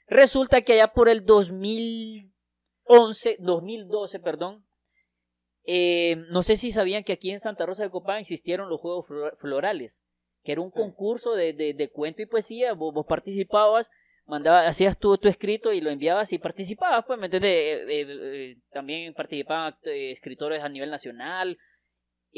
Resulta 0.09 0.63
que 0.63 0.75
allá 0.75 0.93
por 0.93 1.09
el 1.09 1.25
2011, 1.25 3.37
2012, 3.41 4.21
perdón, 4.21 4.65
eh, 5.65 6.17
no 6.31 6.43
sé 6.43 6.57
si 6.57 6.71
sabían 6.71 7.05
que 7.05 7.13
aquí 7.13 7.31
en 7.31 7.41
Santa 7.41 7.67
Rosa 7.67 7.83
de 7.83 7.91
Copán 7.91 8.19
existieron 8.19 8.69
los 8.69 8.81
Juegos 8.81 9.07
Flor- 9.09 9.37
Florales, 9.37 10.03
que 10.45 10.53
era 10.53 10.61
un 10.61 10.71
Sí. 10.71 10.79
concurso 10.79 11.35
de, 11.35 11.53
de, 11.53 11.75
de 11.75 11.91
cuento 11.91 12.23
y 12.23 12.27
poesía, 12.27 12.73
vos, 12.75 12.95
vos 12.95 13.07
participabas 13.07 13.91
mandaba, 14.27 14.67
hacías 14.67 14.99
tu, 14.99 15.17
tu 15.19 15.29
escrito 15.29 15.73
y 15.73 15.81
lo 15.81 15.91
enviabas 15.91 16.33
y 16.33 16.39
participabas, 16.39 17.05
pues, 17.07 17.19
¿me 17.19 17.27
entiendes? 17.27 17.51
Eh, 17.51 17.83
eh, 17.89 18.07
eh, 18.09 18.57
también 18.73 19.15
participaban 19.15 19.77
eh, 19.85 20.13
escritores 20.13 20.63
a 20.63 20.69
nivel 20.69 20.91
nacional, 20.91 21.59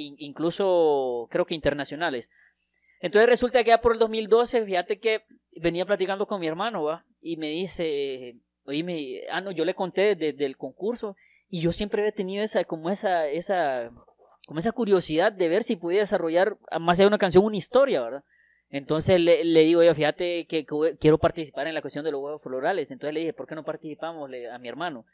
incluso 0.03 1.29
creo 1.31 1.45
que 1.47 1.55
internacionales. 1.55 2.31
Entonces 3.01 3.29
resulta 3.29 3.63
que 3.63 3.71
ya 3.71 3.81
por 3.81 3.93
el 3.93 3.99
2012, 3.99 4.65
fíjate 4.65 4.99
que 4.99 5.23
venía 5.53 5.87
platicando 5.87 6.27
con 6.27 6.41
mi 6.41 6.47
hermano, 6.49 6.83
¿va? 6.85 7.05
Y 7.21 7.37
me 7.37 7.49
dice, 7.49 8.37
oye, 8.65 9.27
ah, 9.31 9.41
no, 9.41 9.51
yo 9.53 9.65
le 9.65 9.75
conté 9.75 10.15
de- 10.17 10.33
del 10.33 10.57
concurso 10.57 11.17
y 11.49 11.61
yo 11.61 11.73
siempre 11.73 12.03
había 12.03 12.13
tenido 12.13 12.43
esa, 12.45 12.65
como 12.65 12.91
esa, 12.91 13.27
esa, 13.29 13.91
como 14.47 14.59
esa 14.61 14.73
curiosidad 14.73 15.33
de 15.33 15.49
ver 15.49 15.63
si 15.63 15.77
podía 15.77 16.01
desarrollar, 16.01 16.57
más 16.81 16.99
allá 16.99 17.05
de 17.05 17.09
una 17.09 17.19
canción, 17.19 17.45
una 17.45 17.57
historia, 17.57 18.03
¿verdad? 18.03 18.25
Entonces 18.71 19.19
le, 19.21 19.45
le 19.45 19.61
digo 19.61 19.83
yo, 19.83 19.95
fíjate 19.95 20.47
que, 20.47 20.67
que 20.67 20.97
quiero 21.01 21.19
participar 21.19 21.67
en 21.69 21.75
la 21.75 21.81
cuestión 21.81 22.05
de 22.05 22.11
los 22.13 22.21
huevos 22.21 22.43
florales. 22.43 22.91
Entonces 22.91 23.15
le 23.15 23.21
dije, 23.21 23.33
¿por 23.33 23.47
qué 23.47 23.55
no 23.55 23.65
participamos 23.65 24.29
le- 24.29 24.51
a 24.51 24.59
mi 24.59 24.69
hermano? 24.69 25.07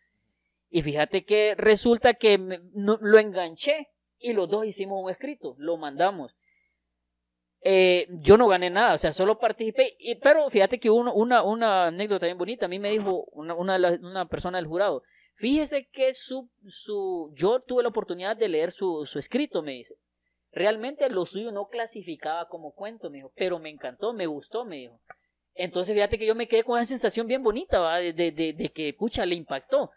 Y 0.70 0.82
fíjate 0.82 1.24
que 1.24 1.54
resulta 1.56 2.14
que 2.14 2.36
me- 2.38 2.60
no- 2.74 2.98
lo 3.00 3.18
enganché 3.18 3.90
y 4.24 4.32
los 4.32 4.48
dos 4.48 4.64
hicimos 4.64 5.04
un 5.04 5.10
escrito, 5.10 5.54
lo 5.58 5.76
mandamos. 5.76 6.34
Eh, 7.60 8.06
yo 8.20 8.38
no 8.38 8.48
gané 8.48 8.70
nada, 8.70 8.94
o 8.94 8.98
sea, 8.98 9.12
solo 9.12 9.38
participé, 9.38 9.96
y, 9.98 10.14
pero 10.16 10.48
fíjate 10.48 10.78
que 10.78 10.90
uno, 10.90 11.12
una, 11.14 11.42
una 11.42 11.86
anécdota 11.86 12.26
bien 12.26 12.38
bonita, 12.38 12.64
a 12.64 12.68
mí 12.68 12.78
me 12.78 12.90
dijo 12.90 13.24
una, 13.32 13.54
una, 13.54 14.28
persona 14.28 14.58
del 14.58 14.66
jurado, 14.66 15.02
fíjese 15.34 15.88
que 15.90 16.14
su, 16.14 16.50
su, 16.66 17.32
yo 17.34 17.60
tuve 17.60 17.82
la 17.82 17.90
oportunidad 17.90 18.36
de 18.36 18.48
leer 18.48 18.72
su, 18.72 19.04
su 19.06 19.18
escrito, 19.18 19.62
me 19.62 19.72
dice. 19.72 19.94
Realmente 20.52 21.08
lo 21.10 21.26
suyo 21.26 21.52
no 21.52 21.68
clasificaba 21.68 22.48
como 22.48 22.72
cuento, 22.72 23.10
me 23.10 23.18
dijo, 23.18 23.32
pero 23.34 23.58
me 23.58 23.70
encantó, 23.70 24.14
me 24.14 24.26
gustó, 24.26 24.64
me 24.64 24.76
dijo. 24.76 25.00
Entonces 25.54 25.94
fíjate 25.94 26.18
que 26.18 26.26
yo 26.26 26.34
me 26.34 26.48
quedé 26.48 26.64
con 26.64 26.74
una 26.74 26.84
sensación 26.84 27.26
bien 27.26 27.42
bonita, 27.42 27.96
de, 27.98 28.12
de 28.12 28.72
que, 28.74 28.94
pucha, 28.94 29.26
le 29.26 29.34
impactó. 29.34 29.90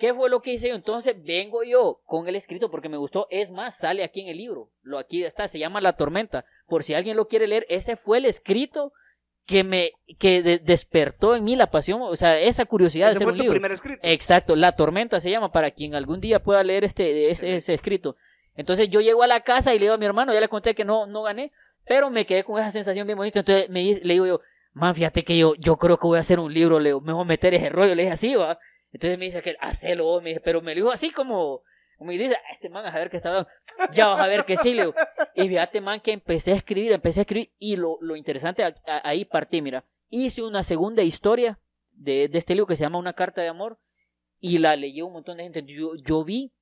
¿Qué 0.00 0.14
fue 0.14 0.28
lo 0.30 0.40
que 0.40 0.52
hice 0.54 0.68
yo? 0.70 0.74
Entonces 0.74 1.14
vengo 1.22 1.62
yo 1.62 2.00
con 2.06 2.26
el 2.26 2.34
escrito 2.34 2.70
porque 2.70 2.88
me 2.88 2.96
gustó. 2.96 3.26
Es 3.30 3.50
más, 3.50 3.76
sale 3.78 4.02
aquí 4.02 4.22
en 4.22 4.28
el 4.28 4.38
libro. 4.38 4.70
Lo 4.82 4.98
aquí 4.98 5.22
está, 5.22 5.46
se 5.46 5.58
llama 5.58 5.80
La 5.80 5.92
Tormenta. 5.96 6.44
Por 6.66 6.82
si 6.82 6.94
alguien 6.94 7.16
lo 7.16 7.28
quiere 7.28 7.46
leer, 7.46 7.66
ese 7.68 7.96
fue 7.96 8.18
el 8.18 8.24
escrito 8.24 8.92
que 9.46 9.62
me 9.64 9.92
que 10.18 10.42
de- 10.42 10.58
despertó 10.58 11.36
en 11.36 11.44
mí 11.44 11.54
la 11.56 11.70
pasión, 11.70 12.00
o 12.02 12.14
sea, 12.16 12.38
esa 12.40 12.64
curiosidad 12.66 13.06
de 13.08 13.12
Ese 13.12 13.16
hacer 13.18 13.26
fue 13.26 13.32
un 13.32 13.38
tu 13.38 13.42
libro. 13.44 13.54
primer 13.54 13.72
escrito. 13.72 14.00
Exacto, 14.02 14.56
La 14.56 14.72
Tormenta 14.76 15.20
se 15.20 15.30
llama 15.30 15.52
para 15.52 15.70
quien 15.72 15.94
algún 15.94 16.20
día 16.20 16.42
pueda 16.42 16.62
leer 16.64 16.84
este 16.84 17.30
ese, 17.30 17.56
ese 17.56 17.74
escrito. 17.74 18.16
Entonces 18.54 18.88
yo 18.90 19.00
llego 19.00 19.22
a 19.22 19.26
la 19.26 19.40
casa 19.40 19.74
y 19.74 19.78
le 19.78 19.84
digo 19.86 19.94
a 19.94 19.98
mi 19.98 20.06
hermano, 20.06 20.32
ya 20.32 20.40
le 20.40 20.48
conté 20.48 20.74
que 20.74 20.84
no 20.84 21.06
no 21.06 21.22
gané, 21.22 21.52
pero 21.86 22.10
me 22.10 22.26
quedé 22.26 22.44
con 22.44 22.58
esa 22.60 22.70
sensación 22.70 23.06
bien 23.06 23.18
bonita. 23.18 23.40
Entonces 23.40 23.68
me, 23.70 23.82
le 23.82 24.14
digo 24.14 24.26
yo, 24.26 24.40
man, 24.72 24.94
fíjate 24.94 25.24
que 25.24 25.36
yo, 25.36 25.54
yo 25.56 25.76
creo 25.76 25.98
que 25.98 26.06
voy 26.06 26.18
a 26.18 26.20
hacer 26.20 26.38
un 26.38 26.52
libro, 26.54 26.78
le 26.78 26.90
digo, 26.90 27.00
me 27.00 27.12
voy 27.12 27.22
a 27.22 27.26
meter 27.26 27.52
ese 27.54 27.68
rollo, 27.70 27.94
le 27.94 28.02
dije 28.04 28.12
así, 28.14 28.34
va. 28.36 28.58
Entonces 28.92 29.18
me 29.18 29.26
dice 29.26 29.42
que 29.42 29.56
hacelo, 29.60 30.04
vos", 30.04 30.22
me 30.22 30.30
dice, 30.30 30.40
pero 30.40 30.60
me 30.62 30.74
lo 30.74 30.82
dijo 30.82 30.92
así 30.92 31.10
como, 31.10 31.62
me 32.00 32.16
dice, 32.16 32.34
"Ah, 32.34 32.52
este 32.52 32.68
man, 32.68 32.86
a 32.86 32.98
ver 32.98 33.10
qué 33.10 33.18
está 33.18 33.28
hablando, 33.28 33.50
ya 33.92 34.08
vas 34.08 34.20
a 34.20 34.26
ver 34.26 34.44
que 34.44 34.56
sí, 34.56 34.74
le 34.74 34.82
digo. 34.82 34.94
Y 35.34 35.48
fíjate, 35.48 35.80
man, 35.80 36.00
que 36.00 36.12
empecé 36.12 36.52
a 36.52 36.56
escribir, 36.56 36.92
empecé 36.92 37.20
a 37.20 37.22
escribir, 37.22 37.52
y 37.58 37.76
lo, 37.76 37.98
lo 38.00 38.16
interesante, 38.16 38.64
ahí 38.86 39.24
partí, 39.24 39.62
mira, 39.62 39.84
hice 40.08 40.42
una 40.42 40.62
segunda 40.62 41.02
historia 41.02 41.58
de, 41.92 42.28
de 42.28 42.38
este 42.38 42.54
libro 42.54 42.66
que 42.66 42.76
se 42.76 42.84
llama 42.84 42.98
Una 42.98 43.12
carta 43.12 43.42
de 43.42 43.48
amor, 43.48 43.78
y 44.40 44.58
la 44.58 44.74
leyó 44.74 45.06
un 45.06 45.12
montón 45.12 45.36
de 45.36 45.44
gente. 45.44 45.62
Yo, 45.66 45.94
yo 45.96 46.24
vi 46.24 46.52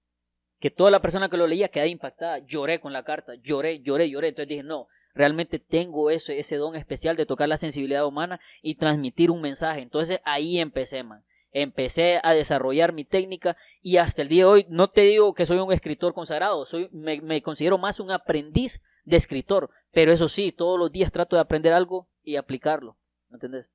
que 0.58 0.70
toda 0.70 0.90
la 0.90 1.00
persona 1.00 1.28
que 1.28 1.36
lo 1.36 1.46
leía 1.46 1.68
quedaba 1.68 1.88
impactada. 1.88 2.38
Lloré 2.40 2.80
con 2.80 2.92
la 2.92 3.04
carta, 3.04 3.34
lloré, 3.36 3.80
lloré, 3.80 4.10
lloré. 4.10 4.28
Entonces 4.28 4.48
dije, 4.48 4.62
no, 4.64 4.88
realmente 5.14 5.58
tengo 5.58 6.10
eso, 6.10 6.32
ese 6.32 6.56
don 6.56 6.74
especial 6.74 7.16
de 7.16 7.26
tocar 7.26 7.48
la 7.48 7.56
sensibilidad 7.56 8.04
humana 8.04 8.40
y 8.62 8.74
transmitir 8.74 9.30
un 9.30 9.40
mensaje. 9.40 9.80
Entonces 9.80 10.20
ahí 10.24 10.58
empecé, 10.58 11.02
man. 11.02 11.24
Empecé 11.52 12.20
a 12.22 12.32
desarrollar 12.32 12.92
mi 12.92 13.04
técnica 13.04 13.56
y 13.82 13.96
hasta 13.96 14.22
el 14.22 14.28
día 14.28 14.42
de 14.44 14.50
hoy 14.50 14.66
no 14.68 14.90
te 14.90 15.02
digo 15.02 15.34
que 15.34 15.46
soy 15.46 15.58
un 15.58 15.72
escritor 15.72 16.12
consagrado, 16.14 16.66
soy, 16.66 16.88
me, 16.92 17.20
me 17.20 17.42
considero 17.42 17.78
más 17.78 18.00
un 18.00 18.10
aprendiz 18.10 18.80
de 19.04 19.16
escritor, 19.16 19.70
pero 19.90 20.12
eso 20.12 20.28
sí, 20.28 20.52
todos 20.52 20.78
los 20.78 20.92
días 20.92 21.10
trato 21.10 21.36
de 21.36 21.42
aprender 21.42 21.72
algo 21.72 22.08
y 22.22 22.36
aplicarlo, 22.36 22.98
¿me 23.30 23.36
¿entendés? 23.36 23.66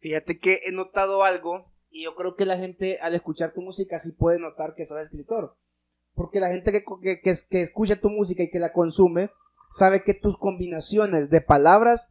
Fíjate 0.00 0.38
que 0.38 0.60
he 0.64 0.72
notado 0.72 1.22
algo 1.24 1.70
y 1.90 2.04
yo 2.04 2.14
creo 2.14 2.34
que 2.36 2.46
la 2.46 2.56
gente 2.56 2.98
al 3.00 3.14
escuchar 3.14 3.52
tu 3.52 3.60
música 3.60 3.98
sí 3.98 4.12
puede 4.12 4.38
notar 4.40 4.74
que 4.74 4.86
sos 4.86 4.98
escritor. 5.00 5.56
Porque 6.14 6.40
la 6.40 6.48
gente 6.50 6.72
que, 6.72 6.82
que, 7.02 7.20
que, 7.20 7.34
que 7.48 7.62
escucha 7.62 8.00
tu 8.00 8.08
música 8.10 8.42
y 8.42 8.50
que 8.50 8.58
la 8.58 8.72
consume 8.72 9.30
sabe 9.70 10.02
que 10.02 10.14
tus 10.14 10.36
combinaciones 10.38 11.30
de 11.30 11.40
palabras 11.40 12.08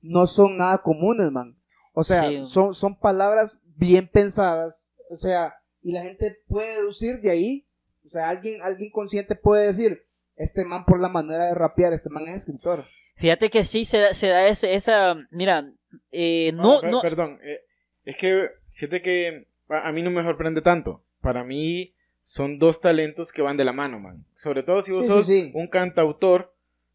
no 0.00 0.26
son 0.26 0.56
nada 0.56 0.78
comunes, 0.78 1.30
man. 1.30 1.58
O 1.92 2.04
sea, 2.04 2.28
Sí. 2.28 2.46
son, 2.46 2.74
son 2.74 2.98
palabras 2.98 3.58
bien 3.76 4.08
pensadas. 4.08 4.92
O 5.10 5.16
sea, 5.16 5.54
y 5.82 5.92
la 5.92 6.02
gente 6.02 6.38
puede 6.48 6.76
deducir 6.76 7.20
de 7.20 7.30
ahí. 7.30 7.66
O 8.06 8.10
sea, 8.10 8.28
alguien, 8.28 8.60
alguien 8.62 8.90
consciente 8.90 9.34
puede 9.36 9.66
decir, 9.68 10.04
este 10.36 10.64
man 10.64 10.84
por 10.84 11.00
la 11.00 11.08
manera 11.08 11.46
de 11.46 11.54
rapear, 11.54 11.92
este 11.92 12.08
man 12.10 12.26
es 12.28 12.36
escritor. 12.36 12.84
Fíjate 13.16 13.50
que 13.50 13.64
sí 13.64 13.84
se 13.84 13.98
da, 13.98 14.14
se 14.14 14.28
da 14.28 14.46
ese- 14.48 14.74
esa, 14.74 15.14
mira, 15.30 15.70
eh, 16.10 16.52
no, 16.54 16.78
Ah, 16.78 16.80
per- 16.80 16.90
no, 16.90 17.00
Perdón, 17.02 17.38
eh, 17.42 17.60
es 18.04 18.16
que 18.16 18.48
fíjate 18.74 19.02
que 19.02 19.46
a, 19.68 19.92
mí 19.92 20.02
no 20.02 20.10
me 20.10 20.22
sorprende 20.24 20.60
tanto. 20.62 21.02
Para 21.20 21.44
mí 21.44 21.94
son 22.22 22.58
dos 22.58 22.80
talentos 22.80 23.32
que 23.32 23.42
van 23.42 23.56
de 23.56 23.64
la 23.64 23.72
mano, 23.72 23.98
man. 24.00 24.24
Sobre 24.36 24.62
todo 24.62 24.82
si 24.82 24.92
vos 24.92 25.04
Sí, 25.04 25.06
sí, 25.10 25.12
sos 25.16 25.26
sí. 25.26 25.50
un 25.54 25.68
cantautor, 25.68 26.51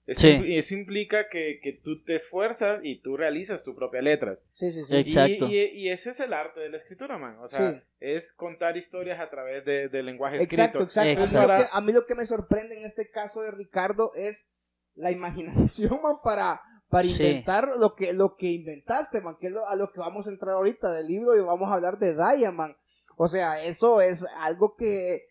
eso, 0.07 0.21
Sí. 0.21 0.27
impl- 0.29 0.57
eso 0.57 0.73
implica 0.73 1.27
que, 1.29 1.59
que 1.61 1.73
tú 1.73 2.01
te 2.03 2.15
esfuerzas 2.15 2.79
y 2.81 3.01
tú 3.01 3.15
realizas 3.17 3.63
tus 3.63 3.75
propias 3.75 4.03
letras. 4.03 4.45
Sí, 4.53 4.71
sí, 4.71 4.83
sí. 4.85 4.95
Y- 4.95 4.99
Exacto. 4.99 5.47
Y, 5.47 5.57
y 5.57 5.89
ese 5.89 6.09
es 6.11 6.19
el 6.21 6.33
arte 6.33 6.59
de 6.61 6.69
la 6.69 6.77
escritura, 6.77 7.17
man. 7.17 7.37
O 7.39 7.47
sea, 7.47 7.73
Sí. 7.73 7.81
es 7.99 8.33
contar 8.33 8.75
historias 8.77 9.19
a 9.19 9.29
través 9.29 9.63
de- 9.65 9.89
del 9.89 10.05
lenguaje 10.07 10.41
Exacto, 10.41 10.79
escrito. 10.79 10.83
exacto. 10.85 11.01
A 11.01 11.13
mí, 11.13 11.23
Exacto. 11.23 11.51
lo 11.51 11.57
que, 11.59 11.69
a 11.71 11.81
mí 11.81 11.91
lo 11.93 12.05
que 12.05 12.15
me 12.15 12.25
sorprende 12.25 12.77
en 12.79 12.85
este 12.85 13.09
caso 13.09 13.41
de 13.41 13.51
Ricardo 13.51 14.11
es 14.15 14.49
la 14.95 15.11
imaginación, 15.91 16.01
man, 16.01 16.15
para, 16.23 16.61
para 16.89 17.03
Sí. 17.03 17.11
inventar 17.11 17.67
lo 17.77 17.93
que, 17.95 18.13
lo 18.13 18.35
que 18.37 18.47
inventaste, 18.47 19.19
man, 19.21 19.35
que 19.39 19.47
es 19.47 19.53
lo- 19.53 19.67
a 19.67 19.75
lo 19.75 19.91
que 19.91 19.99
vamos 19.99 20.25
a 20.25 20.29
entrar 20.31 20.55
ahorita 20.55 20.91
del 20.93 21.07
libro 21.07 21.35
y 21.35 21.41
vamos 21.41 21.69
a 21.69 21.75
hablar 21.75 21.99
de 21.99 22.15
man. 22.51 22.75
O 23.17 23.27
sea, 23.27 23.61
eso 23.63 23.99
es 23.99 24.25
algo 24.37 24.75
que 24.77 25.23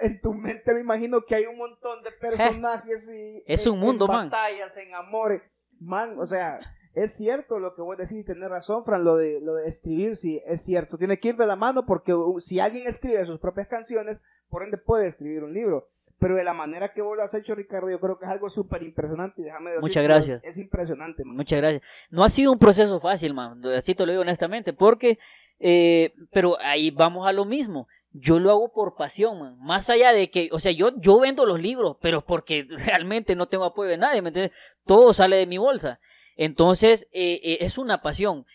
en 0.00 0.20
tu 0.20 0.32
mente 0.34 0.72
me 0.74 0.80
imagino 0.80 1.22
que 1.22 1.34
hay 1.34 1.46
un 1.46 1.58
montón 1.58 2.02
de 2.02 2.12
personajes 2.12 3.08
y 3.08 3.42
Es 3.46 3.66
en- 3.66 3.72
un 3.72 3.78
mundo, 3.80 4.04
en 4.06 4.10
man. 4.12 4.30
batallas, 4.30 4.76
en 4.76 4.94
amores, 4.94 5.42
man, 5.80 6.16
o 6.18 6.24
sea, 6.24 6.60
es 6.94 7.14
cierto 7.16 7.58
lo 7.58 7.74
que 7.74 7.82
vos 7.82 7.96
decís 7.96 8.18
y 8.18 8.24
tenés 8.24 8.48
razón, 8.50 8.84
Fran, 8.84 9.02
lo 9.04 9.16
de, 9.16 9.40
lo 9.40 9.54
de 9.54 9.68
escribir, 9.68 10.16
sí, 10.16 10.40
es 10.46 10.62
cierto, 10.62 10.98
tiene 10.98 11.16
que 11.16 11.28
ir 11.30 11.36
de 11.36 11.46
la 11.46 11.56
mano 11.56 11.84
porque 11.86 12.14
si 12.40 12.60
alguien 12.60 12.86
escribe 12.86 13.24
sus 13.26 13.40
propias 13.40 13.66
canciones, 13.68 14.20
por 14.48 14.62
ende 14.62 14.78
puede 14.78 15.08
escribir 15.08 15.42
un 15.44 15.54
libro. 15.54 15.88
Pero 16.18 16.36
de 16.36 16.44
la 16.44 16.52
manera 16.52 16.92
que 16.92 17.02
vos 17.02 17.16
lo 17.16 17.24
has 17.24 17.34
hecho, 17.34 17.52
Ricardo, 17.56 17.90
yo 17.90 17.98
creo 17.98 18.16
que 18.16 18.26
es 18.26 18.30
algo 18.30 18.48
súper 18.48 18.84
impresionante. 18.84 19.40
y 19.40 19.44
Déjame 19.44 19.70
decirte, 19.70 19.88
Muchas 19.88 20.04
gracias. 20.04 20.40
Es 20.44 20.56
impresionante, 20.56 21.24
man. 21.24 21.34
Muchas 21.34 21.58
gracias. 21.60 21.82
No 22.10 22.22
ha 22.22 22.28
sido 22.28 22.52
un 22.52 22.60
proceso 22.60 23.00
fácil, 23.00 23.34
man. 23.34 23.60
Así 23.76 23.96
te 23.96 24.06
lo 24.06 24.12
digo 24.12 24.22
honestamente. 24.22 24.72
Porque, 24.72 25.18
eh, 25.58 26.12
pero 26.30 26.56
ahí 26.60 26.92
vamos 26.92 27.26
a 27.26 27.32
lo 27.32 27.44
mismo. 27.44 27.88
Yo 28.12 28.38
lo 28.38 28.50
hago 28.50 28.72
por 28.72 28.94
pasión. 28.94 29.58
Más 29.58 29.88
allá 29.90 30.12
de 30.12 30.30
que, 30.30 30.48
o 30.52 30.60
sea, 30.60 30.72
yo, 30.72 30.92
yo 31.00 31.18
vendo 31.20 31.46
los 31.46 31.60
libros, 31.60 31.96
pero 32.00 32.24
porque 32.24 32.66
realmente 32.68 33.34
no 33.36 33.48
tengo 33.48 33.64
apoyo 33.64 33.90
de 33.90 33.98
nadie, 33.98 34.22
¿me 34.22 34.28
entiendes? 34.28 34.56
Todo 34.84 35.14
sale 35.14 35.36
de 35.36 35.46
mi 35.46 35.58
bolsa. 35.58 36.00
Entonces, 36.36 37.08
eh, 37.12 37.40
eh, 37.42 37.58
es 37.60 37.78
una 37.78 38.02
pasión. 38.02 38.46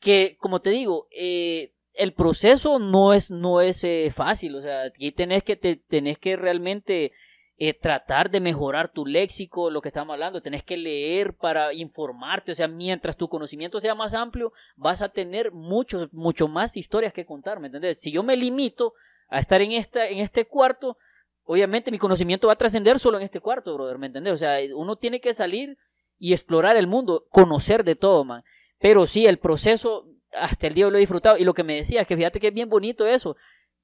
Que, 0.00 0.36
como 0.38 0.60
te 0.60 0.70
digo, 0.70 1.08
eh, 1.10 1.74
el 1.94 2.12
proceso 2.12 2.78
no 2.78 3.14
es, 3.14 3.30
no 3.30 3.60
es 3.60 3.84
eh, 3.84 4.10
fácil. 4.12 4.56
O 4.56 4.60
sea, 4.60 4.84
aquí 4.84 5.12
tenés 5.12 5.42
que, 5.42 5.56
te, 5.56 5.76
tenés 5.76 6.18
que 6.18 6.36
realmente 6.36 7.12
eh, 7.56 7.72
tratar 7.72 8.30
de 8.30 8.40
mejorar 8.40 8.90
tu 8.90 9.06
léxico, 9.06 9.70
lo 9.70 9.80
que 9.80 9.88
estamos 9.88 10.12
hablando, 10.12 10.42
tenés 10.42 10.64
que 10.64 10.76
leer 10.76 11.36
para 11.36 11.72
informarte, 11.72 12.52
o 12.52 12.54
sea, 12.54 12.66
mientras 12.66 13.16
tu 13.16 13.28
conocimiento 13.28 13.80
sea 13.80 13.94
más 13.94 14.12
amplio, 14.14 14.52
vas 14.76 15.02
a 15.02 15.08
tener 15.08 15.52
mucho, 15.52 16.08
mucho 16.12 16.48
más 16.48 16.76
historias 16.76 17.12
que 17.12 17.24
contar, 17.24 17.60
¿me 17.60 17.68
entendés? 17.68 18.00
Si 18.00 18.10
yo 18.10 18.22
me 18.22 18.36
limito 18.36 18.94
a 19.28 19.38
estar 19.38 19.62
en, 19.62 19.72
esta, 19.72 20.08
en 20.08 20.18
este 20.18 20.46
cuarto, 20.46 20.96
obviamente 21.44 21.90
mi 21.90 21.98
conocimiento 21.98 22.48
va 22.48 22.54
a 22.54 22.58
trascender 22.58 22.98
solo 22.98 23.18
en 23.18 23.24
este 23.24 23.40
cuarto, 23.40 23.74
brother, 23.74 23.98
¿me 23.98 24.06
entendés? 24.06 24.32
O 24.32 24.36
sea, 24.36 24.58
uno 24.74 24.96
tiene 24.96 25.20
que 25.20 25.32
salir 25.32 25.78
y 26.18 26.32
explorar 26.32 26.76
el 26.76 26.86
mundo, 26.86 27.26
conocer 27.30 27.84
de 27.84 27.96
todo, 27.96 28.24
man. 28.24 28.42
Pero 28.78 29.06
sí, 29.06 29.26
el 29.26 29.38
proceso, 29.38 30.06
hasta 30.32 30.66
el 30.66 30.74
día 30.74 30.88
lo 30.88 30.96
he 30.96 31.00
disfrutado. 31.00 31.36
Y 31.36 31.44
lo 31.44 31.54
que 31.54 31.64
me 31.64 31.76
decías, 31.76 32.06
que 32.06 32.16
fíjate 32.16 32.40
que 32.40 32.48
es 32.48 32.54
bien 32.54 32.68
bonito 32.68 33.06
eso, 33.06 33.36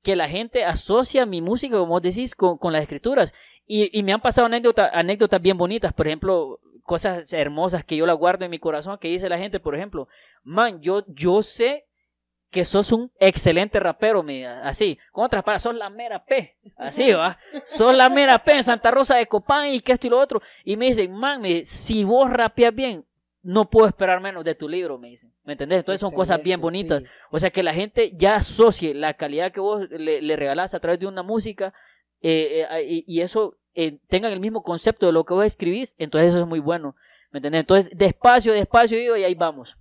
que 0.02 0.16
la 0.16 0.28
gente 0.28 0.64
asocia 0.64 1.26
mi 1.26 1.40
música, 1.42 1.76
como 1.76 1.92
vos 1.92 2.02
decís, 2.02 2.34
con, 2.34 2.58
con 2.58 2.72
las 2.72 2.82
escrituras. 2.82 3.34
Y, 3.66 3.96
y, 3.96 4.02
me 4.02 4.12
han 4.12 4.20
pasado 4.20 4.46
anécdotas, 4.46 4.90
anécdotas 4.92 5.40
bien 5.40 5.56
bonitas, 5.56 5.92
por 5.92 6.06
ejemplo, 6.06 6.58
cosas 6.82 7.32
hermosas 7.32 7.84
que 7.84 7.96
yo 7.96 8.06
la 8.06 8.14
guardo 8.14 8.44
en 8.44 8.50
mi 8.50 8.58
corazón, 8.58 8.98
que 8.98 9.08
dice 9.08 9.28
la 9.28 9.38
gente, 9.38 9.60
por 9.60 9.76
ejemplo, 9.76 10.08
man, 10.42 10.80
yo, 10.80 11.04
yo 11.06 11.42
sé 11.42 11.86
que 12.50 12.64
sos 12.64 12.90
un 12.90 13.12
excelente 13.20 13.78
rapero, 13.78 14.24
me, 14.24 14.44
así, 14.46 14.98
con 15.12 15.24
otras 15.24 15.44
palabras, 15.44 15.62
sos 15.62 15.76
la 15.76 15.88
mera 15.88 16.24
P, 16.24 16.58
así 16.76 17.12
va, 17.12 17.38
sos 17.64 17.96
la 17.96 18.08
mera 18.08 18.42
P 18.42 18.56
en 18.56 18.64
Santa 18.64 18.90
Rosa 18.90 19.16
de 19.16 19.26
Copán 19.26 19.68
y 19.68 19.80
que 19.80 19.92
esto 19.92 20.08
y 20.08 20.10
lo 20.10 20.18
otro, 20.18 20.42
y 20.64 20.76
me 20.76 20.86
dicen, 20.86 21.12
man, 21.12 21.40
me, 21.40 21.64
si 21.64 22.02
vos 22.02 22.28
rapeas 22.28 22.74
bien, 22.74 23.06
no 23.42 23.70
puedo 23.70 23.86
esperar 23.86 24.20
menos 24.20 24.44
de 24.44 24.54
tu 24.54 24.68
libro, 24.68 24.98
me 24.98 25.08
dicen, 25.08 25.32
¿me 25.44 25.52
entendés? 25.52 25.78
Entonces 25.78 26.00
son 26.00 26.12
cosas 26.12 26.42
bien 26.42 26.60
bonitas, 26.60 27.02
o 27.30 27.38
sea, 27.38 27.50
que 27.50 27.62
la 27.62 27.72
gente 27.72 28.12
ya 28.14 28.36
asocie 28.36 28.94
la 28.94 29.14
calidad 29.14 29.52
que 29.52 29.60
vos 29.60 29.88
le, 29.90 30.20
le 30.20 30.36
regalás 30.36 30.74
a 30.74 30.80
través 30.80 31.00
de 31.00 31.06
una 31.06 31.22
música, 31.22 31.72
eh, 32.22 32.66
eh, 32.70 32.84
y, 32.86 33.04
y, 33.06 33.22
eso 33.22 33.56
eh, 33.74 33.98
tengan 34.08 34.32
el 34.32 34.40
mismo 34.40 34.62
concepto 34.62 35.06
de 35.06 35.12
lo 35.12 35.24
que 35.24 35.34
vos 35.34 35.44
escribís, 35.44 35.94
entonces 35.98 36.32
eso 36.32 36.40
es 36.40 36.46
muy 36.46 36.60
bueno, 36.60 36.96
¿me 37.30 37.38
entendés? 37.38 37.60
Entonces, 37.60 37.96
despacio, 37.96 38.52
despacio, 38.52 39.16
y 39.16 39.24
ahí 39.24 39.34
vamos. 39.34 39.76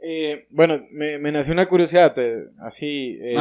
Eh, 0.00 0.46
bueno, 0.50 0.86
me, 0.90 1.18
me, 1.18 1.32
nació 1.32 1.54
una 1.54 1.68
curiosidad, 1.68 2.14
así, 2.60 3.18
eh, 3.20 3.34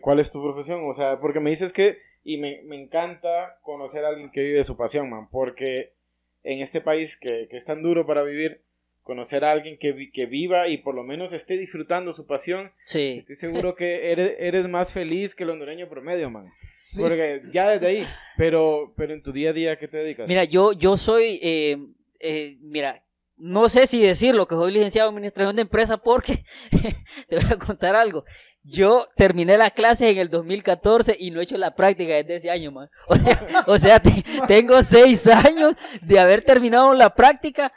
¿cuál 0.00 0.20
es 0.20 0.30
tu 0.30 0.42
profesión? 0.42 0.82
O 0.88 0.94
sea, 0.94 1.18
porque 1.18 1.40
me 1.40 1.50
dices 1.50 1.72
que, 1.72 1.98
y 2.22 2.36
me, 2.36 2.62
me, 2.64 2.80
encanta 2.80 3.58
conocer 3.62 4.04
a 4.04 4.08
alguien 4.08 4.30
que 4.30 4.42
vive 4.42 4.62
su 4.62 4.76
pasión, 4.76 5.08
man, 5.08 5.28
porque 5.30 5.94
en 6.44 6.60
este 6.60 6.80
país 6.80 7.16
que, 7.16 7.48
que 7.50 7.56
es 7.56 7.64
tan 7.64 7.82
duro 7.82 8.06
para 8.06 8.22
vivir, 8.22 8.62
conocer 9.02 9.42
a 9.42 9.52
alguien 9.52 9.78
que, 9.78 10.10
que, 10.12 10.26
viva 10.26 10.68
y 10.68 10.76
por 10.76 10.94
lo 10.94 11.02
menos 11.02 11.32
esté 11.32 11.56
disfrutando 11.56 12.12
su 12.12 12.26
pasión, 12.26 12.72
sí. 12.84 13.16
estoy 13.20 13.36
seguro 13.36 13.74
que 13.74 14.12
eres, 14.12 14.36
eres 14.38 14.68
más 14.68 14.92
feliz 14.92 15.34
que 15.34 15.44
el 15.44 15.50
hondureño 15.50 15.88
promedio, 15.88 16.28
man. 16.28 16.52
Sí. 16.76 17.00
Porque 17.00 17.40
ya 17.50 17.70
desde 17.70 17.86
ahí, 17.86 18.06
pero, 18.36 18.92
pero 18.98 19.14
en 19.14 19.22
tu 19.22 19.32
día 19.32 19.50
a 19.50 19.52
día, 19.54 19.78
¿qué 19.78 19.88
te 19.88 19.96
dedicas? 19.96 20.28
Mira, 20.28 20.44
yo, 20.44 20.72
yo 20.72 20.98
soy, 20.98 21.40
eh, 21.42 21.78
eh, 22.20 22.58
mira, 22.60 23.02
no 23.38 23.68
sé 23.68 23.86
si 23.86 24.02
decirlo 24.02 24.48
que 24.48 24.54
soy 24.54 24.72
licenciado 24.72 25.08
en 25.08 25.14
administración 25.14 25.56
de 25.56 25.62
empresa 25.62 25.96
porque 25.96 26.44
te 27.28 27.36
voy 27.36 27.52
a 27.52 27.58
contar 27.58 27.96
algo. 27.96 28.24
Yo 28.62 29.08
terminé 29.16 29.56
la 29.56 29.70
clase 29.70 30.10
en 30.10 30.18
el 30.18 30.28
2014 30.28 31.16
y 31.18 31.30
no 31.30 31.40
he 31.40 31.44
hecho 31.44 31.56
la 31.56 31.74
práctica 31.74 32.14
desde 32.14 32.36
ese 32.36 32.50
año, 32.50 32.72
man. 32.72 32.90
O 33.08 33.16
sea, 33.16 33.64
o 33.66 33.78
sea 33.78 34.00
te, 34.00 34.24
tengo 34.46 34.82
seis 34.82 35.26
años 35.26 35.74
de 36.02 36.18
haber 36.18 36.44
terminado 36.44 36.92
la 36.94 37.14
práctica 37.14 37.72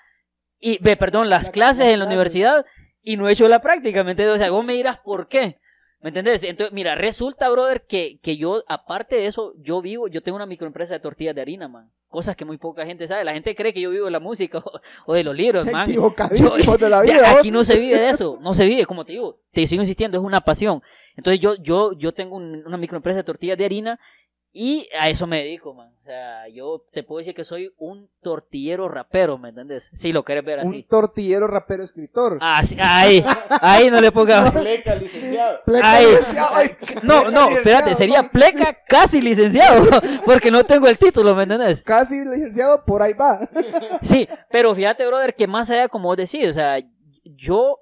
y, 0.59 0.78
perdón, 0.95 1.30
las 1.30 1.47
la, 1.47 1.51
clases 1.51 1.86
la 1.86 1.91
en 1.91 1.99
la 1.99 2.05
universidad 2.05 2.66
y 3.01 3.18
no 3.18 3.30
he 3.30 3.34
hecho 3.34 3.47
la 3.47 3.62
práctica, 3.62 4.03
¿me 4.03 4.12
entiendes? 4.12 4.36
O 4.36 4.38
sea, 4.38 4.51
vos 4.51 4.64
me 4.64 4.74
dirás 4.74 4.99
por 4.99 5.28
qué. 5.28 5.59
¿Me 6.01 6.09
entendés? 6.09 6.43
Entonces, 6.43 6.74
mira, 6.74 6.95
resulta, 6.95 7.49
brother, 7.49 7.86
que, 7.86 8.20
que 8.22 8.36
yo, 8.36 8.64
aparte 8.68 9.16
de 9.16 9.28
eso, 9.28 9.53
yo 9.59 9.82
vivo, 9.82 10.07
yo 10.07 10.24
tengo 10.24 10.36
una 10.36 10.47
microempresa 10.47 10.95
de 10.95 10.99
tortillas 10.99 11.36
de 11.36 11.41
harina, 11.41 11.68
man. 11.68 11.91
Cosas 12.12 12.36
que 12.36 12.43
muy 12.43 12.57
poca 12.57 12.86
gente 12.86 13.07
sabe. 13.07 13.24
La 13.24 13.34
gente 13.34 13.55
cree 13.55 13.74
que 13.74 13.80
yo 13.80 13.89
vivo 13.89 14.05
de 14.05 14.12
la 14.12 14.20
música 14.20 14.57
o, 14.66 14.82
o 15.05 15.14
de 15.14 15.24
los 15.24 15.36
libros, 15.36 15.66
man. 15.72 15.89
Equivocadísimos 15.89 16.78
de 16.78 16.89
la 16.89 17.01
vida. 17.03 17.39
Aquí 17.39 17.49
no 17.49 17.64
se 17.64 17.80
vive 17.80 17.97
de 17.97 18.09
eso, 18.09 18.38
no 18.41 18.53
se 18.53 18.66
vive, 18.66 18.86
como 18.86 19.05
te 19.05 19.14
digo, 19.14 19.39
te 19.51 19.66
sigo 19.66 19.82
insistiendo, 19.82 20.18
es 20.18 20.24
una 20.24 20.41
pasión. 20.41 20.84
Entonces 21.16 21.39
yo, 21.39 21.55
yo, 21.55 21.93
yo 21.93 22.14
tengo 22.14 22.36
un, 22.36 22.64
una 22.68 22.78
microempresa 22.78 23.18
de 23.18 23.24
tortillas 23.24 23.57
de 23.57 23.66
harina 23.66 23.99
y 24.54 24.89
a 24.99 25.10
eso 25.10 25.28
me 25.28 25.38
dedico, 25.43 25.74
man. 25.74 25.93
O 26.02 26.04
sea, 26.04 26.47
yo 26.49 26.86
te 26.91 27.04
puedo 27.04 27.20
decir 27.20 27.34
que 27.34 27.43
soy 27.43 27.74
un 27.78 28.10
tortillero 28.22 28.89
rapero, 28.89 29.38
¿me 29.38 29.49
entiendes? 29.49 29.89
Si 29.93 30.12
lo 30.12 30.24
quieres 30.24 30.43
ver 30.43 30.60
así. 30.60 30.76
Un 30.78 30.84
tortillero 30.88 31.47
rapero 31.47 31.84
escritor. 31.84 32.38
Ah, 32.41 32.62
sí, 32.66 32.76
ahí, 32.80 33.24
ahí 33.62 33.89
no 33.89 34.02
le 34.02 34.12
ponga. 34.12 34.52
Pleca, 34.52 34.95
licenciado. 34.95 35.60
Pleca, 35.66 35.91
Ahí. 35.91 36.06
licenciado. 36.08 36.49
Ay, 36.54 36.68
No, 36.70 36.78
pleca, 36.82 37.02
no, 37.04 37.22
licenciado. 37.22 37.49
espérate, 37.58 37.95
sería 37.95 38.24
pleca 38.30 38.78
casi 38.88 39.22
licenciado, 39.22 39.86
porque 40.26 40.52
no 40.52 40.64
tengo 40.64 40.88
el 40.88 40.97
título, 40.97 41.34
¿me 41.36 41.43
entendés? 41.43 41.82
Casi 41.84 42.20
licenciado, 42.26 42.84
por 42.84 43.02
ahí 43.02 43.14
va. 43.14 43.39
Sí, 44.02 44.28
pero 44.49 44.74
fíjate, 44.76 45.06
brother, 45.08 45.36
que 45.36 45.47
más 45.47 45.70
allá, 45.70 45.88
como 45.88 46.10
vos 46.10 46.18
decís, 46.18 46.47
o 46.49 46.54
sea, 46.54 46.78
yo 47.24 47.78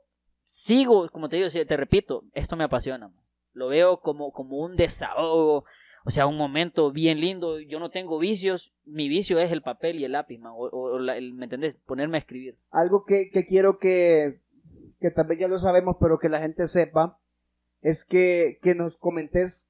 sigo, 0.46 1.10
como 1.10 1.30
te 1.30 1.38
digo, 1.38 1.48
te 1.50 1.78
repito, 1.78 2.24
esto 2.34 2.56
me 2.56 2.64
apasiona, 2.66 3.08
man. 3.08 3.24
lo 3.54 3.68
veo 3.70 4.00
como, 4.02 4.32
como 4.32 4.58
un 4.60 4.76
desahogo, 4.76 5.66
o 6.10 6.12
sea, 6.12 6.26
un 6.26 6.38
momento 6.38 6.92
bien 6.92 7.22
lindo. 7.22 7.60
Yo 7.60 7.80
no 7.80 7.92
tengo 7.92 8.18
vicios, 8.18 8.74
mi 8.84 9.08
vicio 9.08 9.38
es 9.38 9.52
el 9.52 9.62
papel 9.62 10.00
y 10.00 10.06
el 10.06 10.14
lápiz, 10.14 10.40
man, 10.40 10.54
o, 10.56 10.68
o 10.72 10.98
la- 10.98 11.16
el, 11.18 11.36
¿me 11.36 11.46
entendés? 11.46 11.76
Ponerme 11.86 12.18
a 12.18 12.22
escribir. 12.22 12.58
Algo 12.72 13.06
que, 13.06 13.30
que 13.30 13.46
quiero 13.46 13.78
que, 13.78 14.40
que 15.00 15.12
tal 15.12 15.28
vez 15.28 15.38
ya 15.38 15.48
lo 15.48 15.60
sabemos, 15.60 15.98
pero 16.00 16.18
que 16.18 16.30
la 16.30 16.40
gente 16.42 16.68
sepa, 16.68 17.20
es 17.82 18.04
que, 18.06 18.58
que 18.64 18.74
nos 18.74 18.98
comentes, 18.98 19.70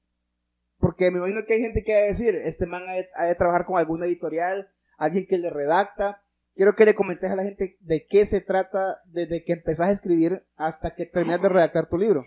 porque 0.78 1.10
me 1.10 1.18
imagino 1.18 1.40
que 1.46 1.52
hay 1.52 1.60
gente 1.60 1.84
que 1.84 1.92
va 1.92 1.98
a 1.98 2.04
decir, 2.04 2.34
este 2.36 2.64
man 2.66 2.84
ha 2.88 2.92
de, 2.94 3.06
ha 3.16 3.24
de 3.26 3.34
trabajar 3.34 3.66
con 3.66 3.78
alguna 3.78 4.06
editorial, 4.06 4.70
alguien 4.96 5.26
que 5.28 5.36
le 5.36 5.50
redacta. 5.50 6.22
Quiero 6.56 6.74
que 6.74 6.86
le 6.86 6.94
comentes 6.94 7.30
a 7.30 7.36
la 7.36 7.42
gente 7.44 7.76
de 7.80 8.06
qué 8.06 8.24
se 8.24 8.40
trata 8.40 8.96
desde 9.04 9.44
que 9.44 9.52
empezás 9.52 9.88
a 9.88 9.92
escribir 9.92 10.42
hasta 10.56 10.94
que 10.94 11.04
terminas 11.04 11.42
de 11.42 11.50
redactar 11.50 11.86
tu 11.90 11.98
libro. 11.98 12.24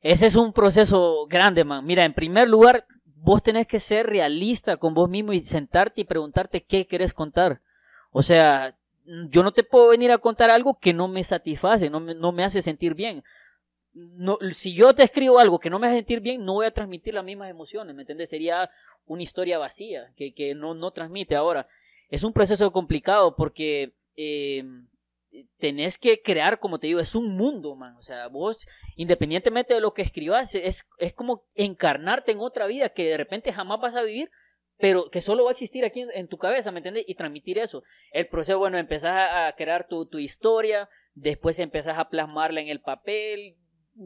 Ese 0.00 0.26
es 0.26 0.34
un 0.34 0.52
proceso 0.52 1.26
grande, 1.28 1.62
man. 1.62 1.86
Mira, 1.86 2.04
en 2.04 2.12
primer 2.12 2.48
lugar, 2.48 2.86
vos 3.22 3.42
tenés 3.42 3.66
que 3.66 3.80
ser 3.80 4.06
realista 4.06 4.76
con 4.76 4.94
vos 4.94 5.08
mismo 5.08 5.32
y 5.32 5.40
sentarte 5.40 6.00
y 6.00 6.04
preguntarte 6.04 6.62
qué 6.62 6.86
querés 6.86 7.14
contar. 7.14 7.60
O 8.10 8.22
sea, 8.22 8.76
yo 9.04 9.42
no 9.42 9.52
te 9.52 9.62
puedo 9.62 9.88
venir 9.88 10.10
a 10.10 10.18
contar 10.18 10.50
algo 10.50 10.78
que 10.78 10.92
no 10.92 11.08
me 11.08 11.22
satisface, 11.24 11.88
no 11.88 12.00
me, 12.00 12.14
no 12.14 12.32
me 12.32 12.44
hace 12.44 12.62
sentir 12.62 12.94
bien. 12.94 13.22
No, 13.94 14.38
si 14.54 14.74
yo 14.74 14.94
te 14.94 15.04
escribo 15.04 15.38
algo 15.38 15.60
que 15.60 15.70
no 15.70 15.78
me 15.78 15.86
hace 15.86 15.96
sentir 15.96 16.20
bien, 16.20 16.44
no 16.44 16.54
voy 16.54 16.66
a 16.66 16.72
transmitir 16.72 17.14
las 17.14 17.24
mismas 17.24 17.50
emociones, 17.50 17.94
¿me 17.94 18.02
entiendes? 18.02 18.30
Sería 18.30 18.70
una 19.06 19.22
historia 19.22 19.58
vacía 19.58 20.12
que, 20.16 20.34
que 20.34 20.54
no, 20.54 20.74
no 20.74 20.90
transmite. 20.90 21.36
Ahora, 21.36 21.68
es 22.08 22.24
un 22.24 22.32
proceso 22.32 22.72
complicado 22.72 23.36
porque 23.36 23.92
eh, 24.16 24.64
tenés 25.58 25.98
que 25.98 26.20
crear, 26.20 26.58
como 26.58 26.78
te 26.78 26.86
digo, 26.86 27.00
es 27.00 27.14
un 27.14 27.36
mundo, 27.36 27.74
man. 27.74 27.96
O 27.96 28.02
sea, 28.02 28.28
vos, 28.28 28.66
independientemente 28.96 29.74
de 29.74 29.80
lo 29.80 29.94
que 29.94 30.02
escribas, 30.02 30.54
es, 30.54 30.84
es 30.98 31.12
como 31.12 31.44
encarnarte 31.54 32.32
en 32.32 32.40
otra 32.40 32.66
vida 32.66 32.90
que 32.90 33.04
de 33.04 33.16
repente 33.16 33.52
jamás 33.52 33.80
vas 33.80 33.96
a 33.96 34.02
vivir, 34.02 34.30
pero 34.78 35.10
que 35.10 35.20
solo 35.20 35.44
va 35.44 35.50
a 35.50 35.52
existir 35.52 35.84
aquí 35.84 36.04
en, 36.12 36.28
tu 36.28 36.38
cabeza, 36.38 36.72
¿me 36.72 36.78
entiendes? 36.78 37.04
Y 37.06 37.14
transmitir 37.14 37.58
eso. 37.58 37.82
El 38.10 38.26
proceso, 38.28 38.58
bueno, 38.58 38.78
empezás 38.78 39.12
a, 39.12 39.46
a 39.46 39.52
crear 39.54 39.86
tu, 39.86 40.06
tu 40.06 40.18
historia, 40.18 40.88
después 41.14 41.58
empezás 41.60 41.98
a 41.98 42.08
plasmarla 42.08 42.60
en 42.60 42.68
el 42.68 42.80
papel. 42.80 43.56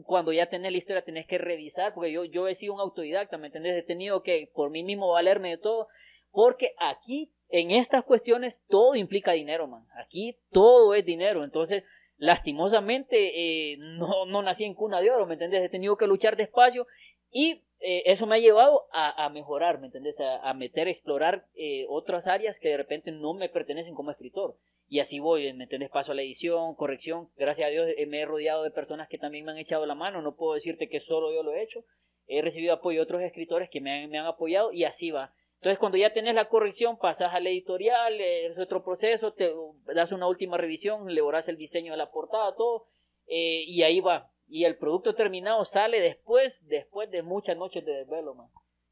Cuando 0.03 0.33
ya 0.33 0.49
tenés 0.49 0.71
la 0.71 0.77
historia, 0.77 1.03
tenés 1.03 1.25
que 1.25 1.37
revisar, 1.37 1.93
porque 1.93 2.11
yo, 2.11 2.25
yo 2.25 2.47
he 2.47 2.55
sido 2.55 2.73
un 2.73 2.81
autodidacta, 2.81 3.37
¿me 3.37 3.47
entendés? 3.47 3.75
He 3.75 3.83
tenido 3.83 4.21
que 4.21 4.51
por 4.53 4.69
mí 4.69 4.83
mismo 4.83 5.11
valerme 5.11 5.49
de 5.49 5.57
todo, 5.57 5.87
porque 6.31 6.73
aquí 6.77 7.33
en 7.49 7.71
estas 7.71 8.03
cuestiones 8.03 8.61
todo 8.67 8.95
implica 8.95 9.31
dinero, 9.31 9.67
man. 9.67 9.85
Aquí 10.03 10.37
todo 10.51 10.93
es 10.93 11.05
dinero. 11.05 11.43
Entonces, 11.43 11.83
lastimosamente, 12.17 13.71
eh, 13.71 13.77
no, 13.79 14.25
no 14.25 14.41
nací 14.41 14.65
en 14.65 14.73
cuna 14.73 15.01
de 15.01 15.11
oro, 15.11 15.25
¿me 15.25 15.33
entendés? 15.33 15.63
He 15.63 15.69
tenido 15.69 15.97
que 15.97 16.07
luchar 16.07 16.35
despacio 16.35 16.87
y 17.31 17.63
eh, 17.79 18.03
eso 18.05 18.25
me 18.25 18.35
ha 18.35 18.39
llevado 18.39 18.87
a, 18.91 19.25
a 19.25 19.29
mejorar, 19.29 19.79
¿me 19.79 19.87
entendés? 19.87 20.19
A, 20.19 20.37
a 20.37 20.53
meter, 20.53 20.87
a 20.87 20.91
explorar 20.91 21.47
eh, 21.55 21.85
otras 21.89 22.27
áreas 22.27 22.59
que 22.59 22.69
de 22.69 22.77
repente 22.77 23.11
no 23.11 23.33
me 23.33 23.49
pertenecen 23.49 23.95
como 23.95 24.11
escritor. 24.11 24.57
Y 24.89 24.99
así 24.99 25.19
voy, 25.19 25.51
¿me 25.53 25.65
entendés? 25.65 25.89
Paso 25.89 26.13
a 26.13 26.15
la 26.15 26.21
edición, 26.21 26.73
corrección. 26.75 27.29
Gracias 27.35 27.67
a 27.67 27.71
Dios 27.71 27.87
me 28.07 28.21
he 28.21 28.25
rodeado 28.25 28.63
de 28.63 28.71
personas 28.71 29.09
que 29.09 29.17
también 29.17 29.43
me 29.43 29.51
han 29.51 29.57
echado 29.57 29.85
la 29.85 29.95
mano. 29.95 30.21
No 30.21 30.35
puedo 30.35 30.53
decirte 30.53 30.87
que 30.87 30.99
solo 30.99 31.33
yo 31.33 31.43
lo 31.43 31.53
he 31.53 31.61
hecho. 31.61 31.83
He 32.25 32.41
recibido 32.41 32.73
apoyo 32.73 32.99
de 32.99 33.03
otros 33.03 33.21
escritores 33.21 33.69
que 33.69 33.81
me 33.81 33.91
han, 33.91 34.09
me 34.09 34.17
han 34.17 34.25
apoyado 34.25 34.71
y 34.71 34.85
así 34.85 35.11
va. 35.11 35.33
Entonces, 35.57 35.79
cuando 35.79 35.97
ya 35.97 36.13
tenés 36.13 36.35
la 36.35 36.49
corrección, 36.49 36.97
pasas 36.97 37.33
a 37.33 37.39
la 37.39 37.49
editorial, 37.49 38.19
eh, 38.21 38.45
es 38.47 38.59
otro 38.59 38.83
proceso, 38.83 39.33
te 39.33 39.51
das 39.93 40.11
una 40.11 40.27
última 40.27 40.55
revisión, 40.57 41.11
le 41.13 41.21
borras 41.21 41.47
el 41.47 41.57
diseño 41.57 41.93
de 41.93 41.97
la 41.97 42.11
portada, 42.11 42.55
todo, 42.55 42.87
eh, 43.27 43.63
y 43.65 43.81
ahí 43.83 43.99
va. 43.99 44.31
Y 44.47 44.65
el 44.65 44.77
producto 44.77 45.15
terminado 45.15 45.65
sale 45.65 45.99
después, 45.99 46.65
después 46.67 47.09
de 47.11 47.23
muchas 47.23 47.57
noches 47.57 47.83
de 47.85 47.91
desvelo, 47.91 48.35
man. 48.35 48.49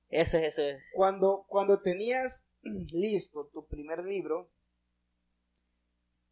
Eso 0.09 0.37
es, 0.37 0.45
eso 0.45 0.63
es. 0.63 0.83
Cuando, 0.95 1.45
cuando 1.47 1.81
tenías 1.81 2.47
listo 2.91 3.47
tu 3.53 3.65
primer 3.67 3.99
libro, 4.03 4.49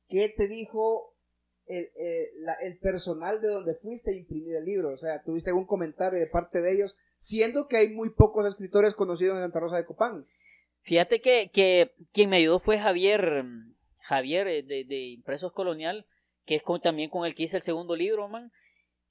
¿qué 0.10 0.30
te 0.30 0.48
dijo 0.48 1.16
el, 1.68 1.90
el, 1.96 2.28
la- 2.44 2.58
el 2.62 2.78
personal 2.80 3.40
de 3.42 3.48
donde 3.50 3.76
fuiste 3.76 4.12
a 4.12 4.16
imprimir 4.16 4.56
el 4.56 4.66
libro? 4.66 4.90
O 4.90 4.98
sea, 4.98 5.22
¿tuviste 5.24 5.50
algún 5.52 5.66
comentario 5.68 6.20
de 6.20 6.28
parte 6.28 6.62
de 6.62 6.74
ellos? 6.74 6.98
Siendo 7.24 7.70
que 7.70 7.78
hay 7.78 7.90
muy 7.90 8.10
pocos 8.10 8.46
escritores 8.46 8.96
conocidos 8.96 9.38
en 9.38 9.44
Santa 9.44 9.62
Rosa 9.62 9.78
de 9.78 9.86
Copán. 9.86 10.26
Fíjate 10.82 11.22
que, 11.22 11.50
que 11.54 11.94
quien 12.12 12.30
me 12.30 12.36
ayudó 12.36 12.60
fue 12.60 12.78
Javier, 12.78 13.46
Javier 14.00 14.46
eh, 14.50 14.62
de, 14.62 14.84
de 14.84 15.00
Impresos 15.08 15.54
Colonial, 15.54 16.06
que 16.46 16.56
es 16.56 16.64
con, 16.64 16.82
también 16.82 17.10
con 17.10 17.26
el 17.26 17.34
que 17.34 17.44
hice 17.44 17.56
el 17.56 17.64
segundo 17.64 17.96
libro, 17.96 18.28
man. 18.28 18.52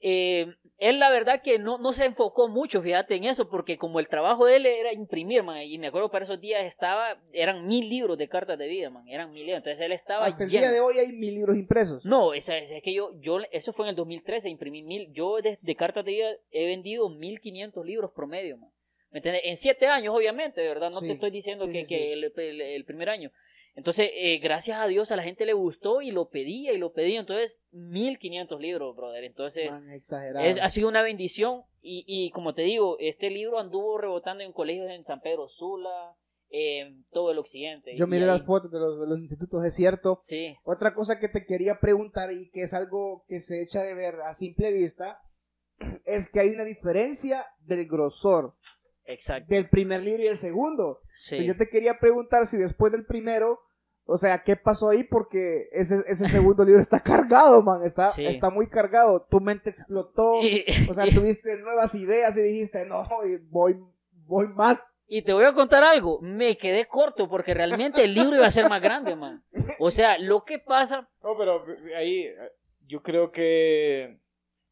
Eh, 0.05 0.47
él 0.79 0.99
la 0.99 1.11
verdad 1.11 1.43
que 1.43 1.61
no, 1.61 1.79
no 1.79 1.93
se 1.93 2.05
enfocó 2.05 2.49
mucho, 2.49 2.83
fíjate, 2.83 3.15
en 3.15 3.23
eso, 3.25 3.49
porque 3.49 3.79
como 3.79 4.01
el 4.01 4.09
trabajo 4.09 4.47
de 4.47 4.57
él 4.57 4.67
era 4.67 4.93
imprimir, 4.93 5.45
man, 5.45 5.63
y 5.63 5.79
me 5.79 5.87
acuerdo 5.87 6.11
para 6.11 6.25
esos 6.25 6.41
días 6.41 6.65
estaba, 6.65 7.23
eran 7.33 7.69
mil 7.69 7.89
libros 7.89 8.19
de 8.19 8.29
cartas 8.29 8.59
de 8.59 8.67
vida, 8.67 8.91
man, 8.91 9.07
eran 9.09 9.31
mil 9.33 9.45
libros, 9.47 9.59
entonces 9.59 9.81
él 9.87 9.93
estaba 9.93 10.27
Hasta 10.27 10.43
el 10.43 10.51
día 10.51 10.73
de 10.73 10.81
hoy 10.81 10.99
hay 10.99 11.13
mil 11.13 11.35
libros 11.37 11.57
impresos. 11.57 12.05
No, 12.05 12.35
es, 12.35 12.49
es, 12.49 12.73
es 12.73 12.83
que 12.83 12.93
yo, 12.93 13.13
yo, 13.21 13.39
eso 13.53 13.73
fue 13.73 13.85
en 13.87 13.91
el 13.91 13.95
2013, 13.97 14.51
imprimí 14.51 14.83
mil, 14.83 15.09
yo 15.13 15.41
de, 15.41 15.57
de 15.63 15.77
cartas 15.77 16.05
de 16.05 16.11
vida 16.11 16.31
he 16.51 16.67
vendido 16.67 17.09
1500 17.09 17.87
libros 17.87 18.11
promedio, 18.11 18.57
man. 18.57 18.71
¿Me 19.13 19.19
entiendes? 19.19 19.43
En 19.45 19.59
siete 19.59 19.87
años, 19.89 20.17
obviamente, 20.17 20.63
¿verdad? 20.67 20.91
No 20.91 20.99
Sí, 21.01 21.07
te 21.07 21.13
estoy 21.13 21.31
diciendo 21.31 21.67
sí, 21.67 21.73
que, 21.73 21.79
sí, 21.81 21.87
que 21.95 21.99
sí. 21.99 22.11
El, 22.13 22.25
el- 22.35 22.61
el 22.63 22.85
primer 22.87 23.11
año. 23.11 23.31
Entonces, 23.75 24.11
eh, 24.15 24.39
gracias 24.39 24.79
a 24.79 24.87
Dios 24.87 25.11
a 25.13 25.17
la 25.17 25.23
gente 25.23 25.47
le 25.47 25.55
gustó 25.55 26.03
y 26.03 26.11
lo 26.11 26.29
pedía 26.29 26.73
y 26.73 26.79
lo 26.79 26.93
pedía. 26.93 27.21
Entonces, 27.21 27.63
1500 27.73 28.61
libros, 28.61 28.95
brother. 28.95 29.25
Entonces, 29.25 29.73
Man, 29.75 29.91
es, 30.43 30.61
ha 30.61 30.69
sido 30.71 30.89
una 30.89 31.03
bendición. 31.03 31.63
Y, 31.81 32.05
y 32.07 32.31
como 32.31 32.55
te 32.55 32.63
digo, 32.63 32.97
este 33.01 33.31
libro 33.31 33.59
anduvo 33.59 33.99
rebotando 33.99 34.45
en 34.45 34.53
colegios 34.53 34.91
en 34.91 35.05
San 35.05 35.21
Pedro 35.21 35.49
Sula, 35.49 36.17
en 36.51 37.05
todo 37.11 37.31
el 37.33 37.39
occidente. 37.39 37.97
Yo 37.97 38.07
miré 38.07 38.25
ahí- 38.25 38.29
las 38.39 38.47
fotos 38.47 38.71
de 38.71 38.79
los, 38.79 39.01
de 39.01 39.07
los 39.07 39.19
institutos, 39.19 39.65
es 39.65 39.75
cierto. 39.75 40.19
Sí, 40.21 40.55
Otra 40.65 40.95
cosa 40.95 41.19
que 41.19 41.29
te 41.29 41.47
quería 41.47 41.81
preguntar 41.81 42.31
y 42.33 42.51
que 42.51 42.65
es 42.65 42.75
algo 42.75 43.25
que 43.27 43.41
se 43.41 43.63
echa 43.63 43.83
de 43.83 43.95
ver 43.95 44.17
a 44.21 44.35
simple 44.35 44.71
vista 44.71 45.19
es 46.05 46.29
que 46.29 46.41
hay 46.41 46.51
una 46.51 46.65
diferencia 46.65 47.47
del 47.61 47.89
grosor 47.89 48.55
exacto. 49.13 49.47
del 49.55 49.69
primer 49.69 50.01
libro 50.03 50.23
y 50.23 50.29
el 50.29 50.37
segundo. 50.39 51.01
Sí. 51.13 51.45
Yo 51.45 51.57
te 51.57 51.69
quería 51.69 51.99
preguntar 51.99 52.47
si 52.47 52.57
después 52.57 52.93
del 52.93 53.07
primero, 53.07 53.61
o 54.05 54.17
sea, 54.17 54.43
¿qué 54.43 54.57
pasó 54.57 54.89
ahí? 54.89 55.05
Porque 55.05 55.69
ese, 55.73 56.03
ese 56.09 56.29
segundo 56.29 56.65
libro 56.67 56.81
está 56.81 57.01
cargado, 57.01 57.63
man, 57.63 57.83
está, 57.85 58.11
Sí. 58.11 58.27
está 58.27 58.51
muy 58.51 58.67
cargado. 58.69 59.27
Tu 59.31 59.41
mente 59.41 59.71
explotó, 59.71 60.43
Y- 60.43 60.65
o 60.89 60.95
sea, 60.95 61.05
tuviste 61.27 61.59
nuevas 61.63 61.95
ideas 61.95 62.37
y 62.37 62.43
dijiste, 62.43 62.85
no, 62.87 63.05
y 63.27 63.37
voy, 63.51 63.77
voy 64.27 64.49
más. 64.49 64.99
Y 65.07 65.21
te 65.23 65.35
voy 65.35 65.45
a 65.45 65.53
contar 65.53 65.85
algo, 65.85 66.21
me 66.23 66.57
quedé 66.57 66.87
corto 66.87 67.29
porque 67.29 67.53
realmente 67.53 68.03
el 68.03 68.15
libro 68.15 68.35
iba 68.37 68.47
a 68.47 68.51
ser 68.51 68.69
más 68.71 68.81
grande, 68.81 69.15
man. 69.15 69.45
O 69.79 69.91
sea, 69.91 70.19
lo 70.19 70.45
que 70.45 70.59
pasa, 70.59 71.07
No, 71.23 71.37
pero 71.37 71.63
ahí 71.97 72.29
yo 72.87 73.03
creo 73.03 73.31
que 73.31 74.19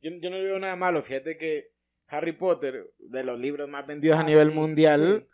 yo, 0.01 0.11
yo 0.21 0.31
no 0.31 0.37
veo 0.39 0.59
nada 0.59 0.77
malo. 0.77 1.03
Fíjate 1.03 1.37
que 1.37 1.70
Harry 2.11 2.33
Potter, 2.33 2.91
de 2.99 3.25
los 3.25 3.39
libros 3.39 3.69
más 3.69 3.87
vendidos 3.87 4.19
a 4.19 4.23
Ah, 4.23 4.25
nivel 4.25 4.51
sí, 4.51 4.55
mundial, 4.55 5.25
sí. 5.27 5.29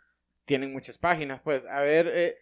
tienen 0.45 0.71
muchas 0.71 0.97
páginas. 0.97 1.41
Pues, 1.43 1.63
a 1.65 1.81
ver, 1.81 2.07
eh, 2.13 2.37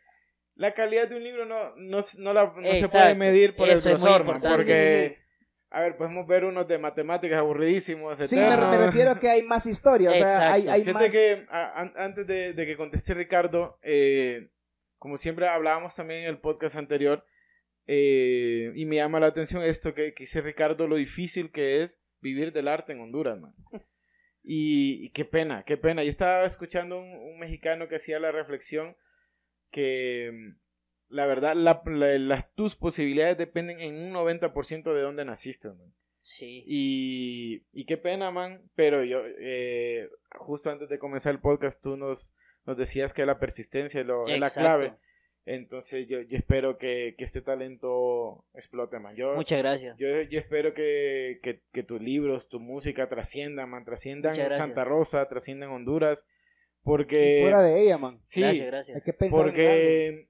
la 0.56 0.74
calidad 0.74 1.08
de 1.08 1.16
un 1.18 1.24
libro 1.24 1.46
no, 1.46 1.76
no, 1.76 2.00
no, 2.18 2.34
la- 2.34 2.54
no 2.58 2.76
se 2.76 2.88
puede 2.90 3.16
medir 3.16 3.56
por 3.56 3.70
eso 3.70 3.90
el 3.90 3.96
grosor, 3.96 4.24
man, 4.24 4.36
importante. 4.36 4.56
porque, 4.58 5.08
Sí, 5.10 5.16
sí, 5.16 5.48
a 5.72 5.82
ver, 5.82 5.98
podemos 5.98 6.26
ver 6.28 6.46
unos 6.46 6.68
de 6.68 6.78
matemáticas 6.78 7.38
aburridísimos. 7.40 8.18
Sí, 8.30 8.36
me, 8.38 8.50
me 8.58 8.78
refiero 8.78 9.12
a 9.12 9.20
que 9.20 9.30
hay 9.30 9.42
más 9.44 9.66
historia, 9.66 10.10
o 10.12 10.14
sea, 10.14 10.22
Exacto. 10.22 10.54
hay, 10.54 10.68
hay 10.70 10.82
Fíjate 10.84 10.94
más... 11.06 11.12
que 11.12 11.46
a- 11.50 11.82
an- 11.82 11.94
antes 11.98 12.26
de, 12.28 12.54
de 12.54 12.66
que 12.66 12.78
conteste 12.78 13.14
Ricardo, 13.14 13.78
eh, 13.82 14.50
como 14.98 15.18
siempre 15.18 15.48
hablábamos 15.48 15.94
también 15.96 16.22
en 16.22 16.30
el 16.30 16.40
podcast 16.40 16.76
anterior, 16.78 17.26
eh, 17.88 18.72
y 18.76 18.86
me 18.86 18.96
llama 18.96 19.20
la 19.20 19.28
atención 19.28 19.62
esto 19.64 19.94
que, 19.94 20.14
que 20.14 20.24
dice 20.24 20.42
Ricardo, 20.42 20.88
lo 20.88 20.96
difícil 20.96 21.52
que 21.52 21.84
es 21.84 22.02
vivir 22.22 22.52
del 22.52 22.68
arte 22.68 22.94
en 22.94 23.02
Honduras, 23.02 23.40
man. 23.40 23.54
Y, 24.48 25.04
y 25.06 25.10
qué 25.10 25.26
pena, 25.26 25.64
qué 25.64 25.76
pena. 25.78 26.04
Yo 26.04 26.10
estaba 26.10 26.46
escuchando 26.46 27.00
un, 27.00 27.10
un 27.10 27.40
mexicano 27.40 27.88
que 27.88 27.96
hacía 27.96 28.20
la 28.20 28.32
reflexión 28.32 28.96
que 29.72 30.32
mm, 30.32 30.58
la 31.10 31.26
verdad 31.26 31.56
la- 31.56 31.82
la- 31.86 32.18
las, 32.20 32.54
tus 32.54 32.76
posibilidades 32.76 33.38
dependen 33.38 33.80
en 33.80 33.96
un 33.96 34.14
90% 34.14 34.94
de 34.94 35.02
dónde 35.02 35.26
naciste, 35.26 35.70
man. 35.70 35.94
sí, 36.20 36.64
Y, 36.68 37.66
y 37.74 37.86
qué 37.86 37.98
pena, 37.98 38.32
man. 38.32 38.70
Pero 38.76 39.04
yo, 39.04 39.24
eh, 39.40 40.10
justo 40.38 40.70
antes 40.70 40.90
de 40.90 41.00
comenzar 41.00 41.34
el 41.34 41.42
podcast, 41.42 41.82
tú 41.82 41.98
nos, 41.98 42.34
nos 42.66 42.78
decías 42.78 43.14
que 43.14 43.26
la 43.26 43.40
persistencia 43.40 44.02
es, 44.02 44.08
lo- 44.08 44.28
es 44.28 44.40
la 44.40 44.50
clave. 44.62 44.94
Entonces 45.46 46.08
yo, 46.08 46.22
yo 46.22 46.38
espero 46.38 46.78
que, 46.78 47.14
que 47.18 47.24
este 47.24 47.42
talento 47.42 48.44
explote. 48.56 48.98
Yo, 49.16 49.36
Muchas 49.36 49.60
gracias. 49.60 49.96
yo, 49.98 50.22
yo 50.24 50.40
espero 50.40 50.74
que, 50.74 51.40
que, 51.44 51.62
que 51.72 51.84
tus 51.84 52.02
libros, 52.02 52.50
tu 52.50 52.60
música 52.60 53.08
trasciendan, 53.10 53.70
man. 53.70 53.86
Trasciendan. 53.86 54.36
Santa 54.52 54.84
Rosa, 54.84 55.28
trasciendan 55.28 55.70
Honduras. 55.70 56.26
y 56.28 56.84
Porque... 56.84 57.40
fuera 57.42 57.62
de 57.62 57.82
ella, 57.82 57.98
man. 58.00 58.20
sí, 58.26 58.42
gracias, 58.42 58.68
gracias. 58.68 58.96
Hay 58.96 59.04
que 59.04 59.14
pensar 59.14 59.48
en 59.48 59.54
grande. 59.54 59.64
porque 59.64 60.28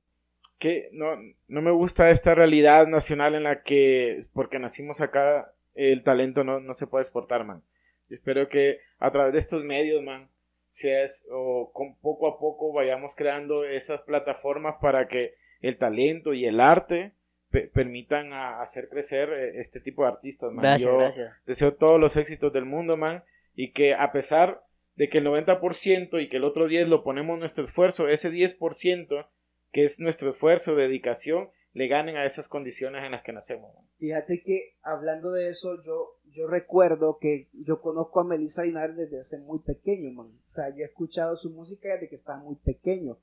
que 0.58 0.90
no, 0.94 1.18
no 1.48 1.62
me 1.62 1.72
gusta 1.72 2.10
esta 2.10 2.34
realidad 2.36 2.88
nacional 2.88 3.36
en 3.36 3.44
la 3.44 3.64
que 3.64 4.26
porque 4.34 4.60
nacimos 4.60 5.02
acá 5.02 5.54
el 5.76 6.04
talento 6.04 6.44
no, 6.44 6.60
no 6.60 6.74
se 6.74 6.88
puede 6.88 7.04
exportar, 7.04 7.46
man. 7.46 7.62
Yo 8.10 8.16
espero 8.16 8.48
que 8.50 8.80
a 9.00 9.12
través 9.12 9.34
de 9.34 9.40
estos 9.40 9.64
medios, 9.64 10.02
man, 10.04 10.30
seas 10.76 11.28
o 11.32 11.72
con 11.74 11.96
poco 12.00 12.28
a 12.28 12.40
poco 12.40 12.74
vayamos 12.74 13.16
creando 13.16 13.64
esas 13.66 14.02
plataformas 14.02 14.76
para 14.82 15.08
que 15.08 15.34
el 15.62 15.78
talento 15.78 16.34
y 16.34 16.46
el 16.46 16.60
arte 16.60 17.14
pe- 17.50 17.68
permitan 17.68 18.34
a- 18.34 18.62
hacer 18.62 18.90
crecer 18.90 19.30
eh, 19.32 19.60
este 19.60 19.80
tipo 19.80 20.04
de 20.04 20.10
artistas, 20.10 20.52
man. 20.52 20.62
Gracias, 20.64 20.90
Yo 20.92 20.98
gracias. 20.98 21.34
deseo 21.46 21.74
todos 21.76 22.00
los 22.00 22.18
éxitos 22.18 22.52
del 22.54 22.66
mundo, 22.66 22.98
man, 22.98 23.24
y 23.56 23.72
que 23.72 23.94
a 23.94 24.12
pesar 24.12 24.62
de 24.96 25.10
que 25.10 25.20
el 25.20 25.26
90% 25.26 26.22
y 26.22 26.30
que 26.30 26.38
el 26.38 26.44
otro 26.44 26.68
10 26.68 26.88
lo 26.88 27.04
ponemos 27.04 27.38
nuestro 27.40 27.64
esfuerzo, 27.66 28.08
ese 28.08 28.30
10% 28.32 29.28
que 29.72 29.84
es 29.84 30.00
nuestro 30.00 30.30
esfuerzo, 30.30 30.76
dedicación, 30.76 31.50
le 31.74 31.88
ganen 31.88 32.16
a 32.16 32.26
esas 32.26 32.48
condiciones 32.48 33.04
en 33.04 33.12
las 33.12 33.24
que 33.24 33.34
nacemos. 33.34 33.74
man. 33.76 33.84
Fíjate 33.98 34.42
que 34.46 34.76
hablando 34.84 35.32
de 35.32 35.50
eso, 35.50 35.82
yo, 35.86 36.15
yo 36.36 36.48
recuerdo 36.48 37.18
que 37.20 37.48
yo 37.54 37.82
conozco 37.82 38.20
a 38.20 38.24
Melissa 38.24 38.64
Linares 38.64 38.96
desde 38.98 39.22
hace 39.22 39.38
muy 39.40 39.60
pequeño, 39.60 40.12
man. 40.12 40.28
O 40.50 40.54
sea, 40.54 40.70
yo 40.70 40.84
he 40.84 40.86
escuchado 40.86 41.38
su 41.38 41.50
música 41.50 41.90
desde 41.94 42.10
que 42.10 42.16
estaba 42.16 42.40
muy 42.44 42.56
pequeño. 42.56 43.18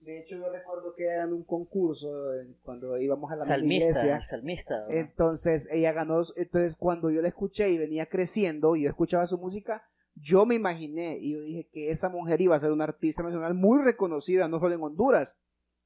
De 0.00 0.18
hecho, 0.20 0.36
yo 0.36 0.50
recuerdo 0.50 0.94
que 0.94 1.04
ella 1.04 1.16
ganó 1.18 1.36
un 1.36 1.44
concurso 1.44 2.34
eh, 2.34 2.46
cuando 2.62 2.96
íbamos 2.98 3.30
a 3.32 3.36
la 3.36 3.44
Salmista, 3.44 3.90
iglesia. 3.90 4.20
salmista. 4.22 4.80
¿no? 4.86 4.90
Entonces, 4.94 5.68
ella 5.70 5.92
ganó. 5.92 6.22
Entonces, 6.36 6.76
cuando 6.76 7.10
yo 7.10 7.20
la 7.20 7.28
escuché 7.28 7.68
y 7.70 7.78
venía 7.78 8.06
creciendo 8.06 8.76
y 8.76 8.82
yo 8.84 8.88
escuchaba 8.88 9.26
su 9.26 9.36
música, 9.36 9.82
yo 10.14 10.46
me 10.46 10.54
imaginé 10.54 11.18
y 11.20 11.34
yo 11.34 11.40
dije 11.42 11.68
que 11.72 11.90
esa 11.90 12.08
mujer 12.08 12.40
iba 12.40 12.56
a 12.56 12.60
ser 12.60 12.72
una 12.72 12.84
artista 12.84 13.22
nacional 13.22 13.54
muy 13.54 13.82
reconocida, 13.82 14.48
no 14.48 14.58
solo 14.58 14.74
en 14.74 14.82
Honduras, 14.82 15.36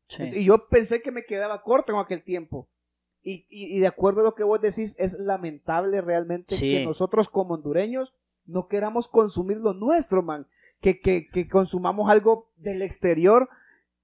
Sí. 0.08 0.22
y 0.32 0.44
yo 0.44 0.68
pensé 0.68 1.00
que 1.00 1.10
me 1.10 1.24
quedaba 1.24 1.62
corto 1.62 1.92
en 1.92 1.98
aquel 1.98 2.22
tiempo. 2.22 2.68
Y, 3.26 3.46
y- 3.48 3.76
y 3.76 3.80
de 3.80 3.86
acuerdo 3.88 4.20
a 4.20 4.24
lo 4.24 4.34
que 4.34 4.44
vos 4.44 4.60
decís, 4.60 4.94
es 4.98 5.14
lamentable 5.18 6.00
realmente 6.02 6.56
Sí. 6.56 6.72
que 6.74 6.84
nosotros 6.84 7.28
como 7.28 7.54
hondureños 7.54 8.14
no 8.46 8.68
queramos 8.68 9.08
consumir 9.08 9.56
lo 9.58 9.72
nuestro, 9.72 10.22
man. 10.22 10.46
Que, 10.80 11.00
que, 11.00 11.28
que 11.32 11.48
consumamos 11.48 12.10
algo 12.10 12.50
del 12.56 12.82
exterior, 12.82 13.48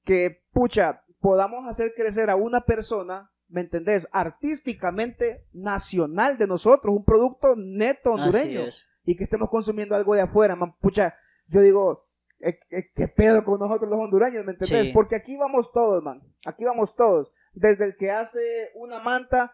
que, 0.05 0.43
pucha, 0.53 1.03
podamos 1.21 1.67
hacer 1.67 1.93
crecer 1.95 2.31
a 2.31 2.37
una 2.37 2.63
persona, 2.63 3.31
¿me 3.49 3.61
entendés? 3.61 4.09
Artísticamente 4.13 5.45
nacional 5.53 6.39
de 6.39 6.47
nosotros, 6.47 6.95
un 6.95 7.05
producto 7.05 7.55
neto 7.57 8.13
hondureño 8.13 8.63
y 9.05 9.17
que 9.17 9.25
estemos 9.25 9.49
consumiendo 9.51 9.95
algo 9.95 10.15
de 10.15 10.23
afuera, 10.23 10.57
man, 10.57 10.75
pucha, 10.81 11.15
yo 11.49 11.61
digo, 11.61 12.05
eh, 12.41 12.59
eh, 12.71 12.85
¿qué 12.95 13.09
pedo 13.09 13.45
con 13.45 13.59
nosotros 13.61 13.91
los 13.91 13.99
hondureños, 14.01 14.45
me 14.45 14.53
entendés? 14.53 14.87
Sí. 14.87 14.93
Porque 14.93 15.17
aquí 15.17 15.37
vamos 15.37 15.71
todos, 15.73 16.03
man, 16.03 16.23
aquí 16.47 16.65
vamos 16.65 16.95
todos, 16.97 17.31
desde 17.53 17.85
el 17.85 17.97
que 17.97 18.11
hace 18.11 18.71
una 18.75 19.01
manta 19.01 19.53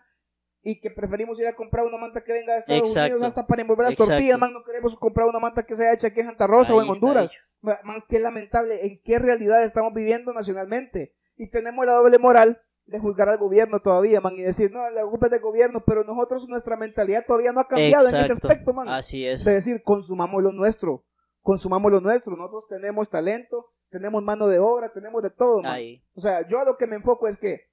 y 0.63 0.81
que 0.81 0.91
preferimos 0.91 1.39
ir 1.41 1.47
a 1.47 1.55
comprar 1.55 1.87
una 1.87 1.97
manta 1.97 2.23
que 2.23 2.33
venga 2.33 2.55
de 2.55 2.59
Estados 2.59 2.89
Exacto. 2.89 3.15
Unidos 3.15 3.25
hasta 3.29 3.47
para 3.47 3.63
envolver 3.63 3.85
las 3.85 3.93
Exacto. 3.93 4.13
tortillas, 4.13 4.39
man, 4.39 4.53
no 4.53 4.65
queremos 4.65 4.97
comprar 4.97 5.27
una 5.29 5.39
manta 5.39 5.65
que 5.65 5.77
sea 5.77 5.93
hecha 5.93 6.09
aquí 6.09 6.21
en 6.21 6.27
Santa 6.27 6.47
Rosa 6.47 6.75
o 6.75 6.83
en 6.83 6.89
Honduras, 6.89 7.31
man, 7.61 8.03
qué 8.09 8.19
lamentable, 8.19 8.85
en 8.85 9.01
qué 9.05 9.19
realidad 9.19 9.63
estamos 9.65 9.95
viviendo 9.95 10.33
nacionalmente 10.33 11.15
y 11.37 11.51
tenemos 11.51 11.87
la 11.87 11.93
doble 11.93 12.19
moral 12.19 12.61
de 12.87 12.99
juzgar 12.99 13.29
al 13.29 13.39
gobierno 13.39 13.81
todavía, 13.81 14.21
man, 14.21 14.35
y 14.37 14.43
decir, 14.43 14.71
no, 14.71 14.89
la 14.91 15.05
culpa 15.05 15.27
es 15.27 15.33
del 15.33 15.41
gobierno, 15.41 15.83
pero 15.85 16.05
nosotros, 16.05 16.47
nuestra 16.49 16.77
mentalidad 16.77 17.25
todavía 17.27 17.53
no 17.53 17.61
ha 17.61 17.69
cambiado 17.69 18.09
en 18.09 18.17
ese 18.17 18.33
aspecto, 18.33 18.73
man 18.73 18.89
Así 18.89 19.27
es. 19.27 19.45
de 19.45 19.55
decir, 19.55 19.83
consumamos 19.83 20.43
lo 20.43 20.53
nuestro, 20.53 21.05
consumamos 21.43 21.91
lo 21.91 22.01
nuestro, 22.01 22.37
nosotros 22.37 22.67
tenemos 22.69 23.11
talento, 23.11 23.73
tenemos 23.89 24.23
mano 24.23 24.47
de 24.49 24.59
obra, 24.59 24.93
tenemos 24.93 25.23
de 25.23 25.31
todo, 25.31 25.63
man. 25.63 25.73
Ahí. 25.73 26.03
O 26.15 26.21
sea, 26.21 26.47
yo 26.47 26.61
a 26.61 26.65
lo 26.65 26.77
que 26.77 26.87
me 26.87 26.97
enfoco 26.97 27.29
es 27.29 27.37
que, 27.37 27.69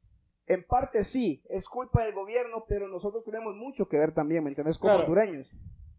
en 0.47 0.63
parte 0.63 1.03
sí, 1.03 1.41
es 1.49 1.67
culpa 1.67 2.03
del 2.05 2.13
gobierno, 2.13 2.65
pero 2.67 2.87
nosotros 2.87 3.23
tenemos 3.23 3.55
mucho 3.55 3.87
que 3.87 3.97
ver 3.97 4.13
también, 4.13 4.43
¿me 4.43 4.49
entiendes? 4.49 4.77
Como 4.77 4.93
Claro. 4.93 5.07
hondureños. 5.09 5.47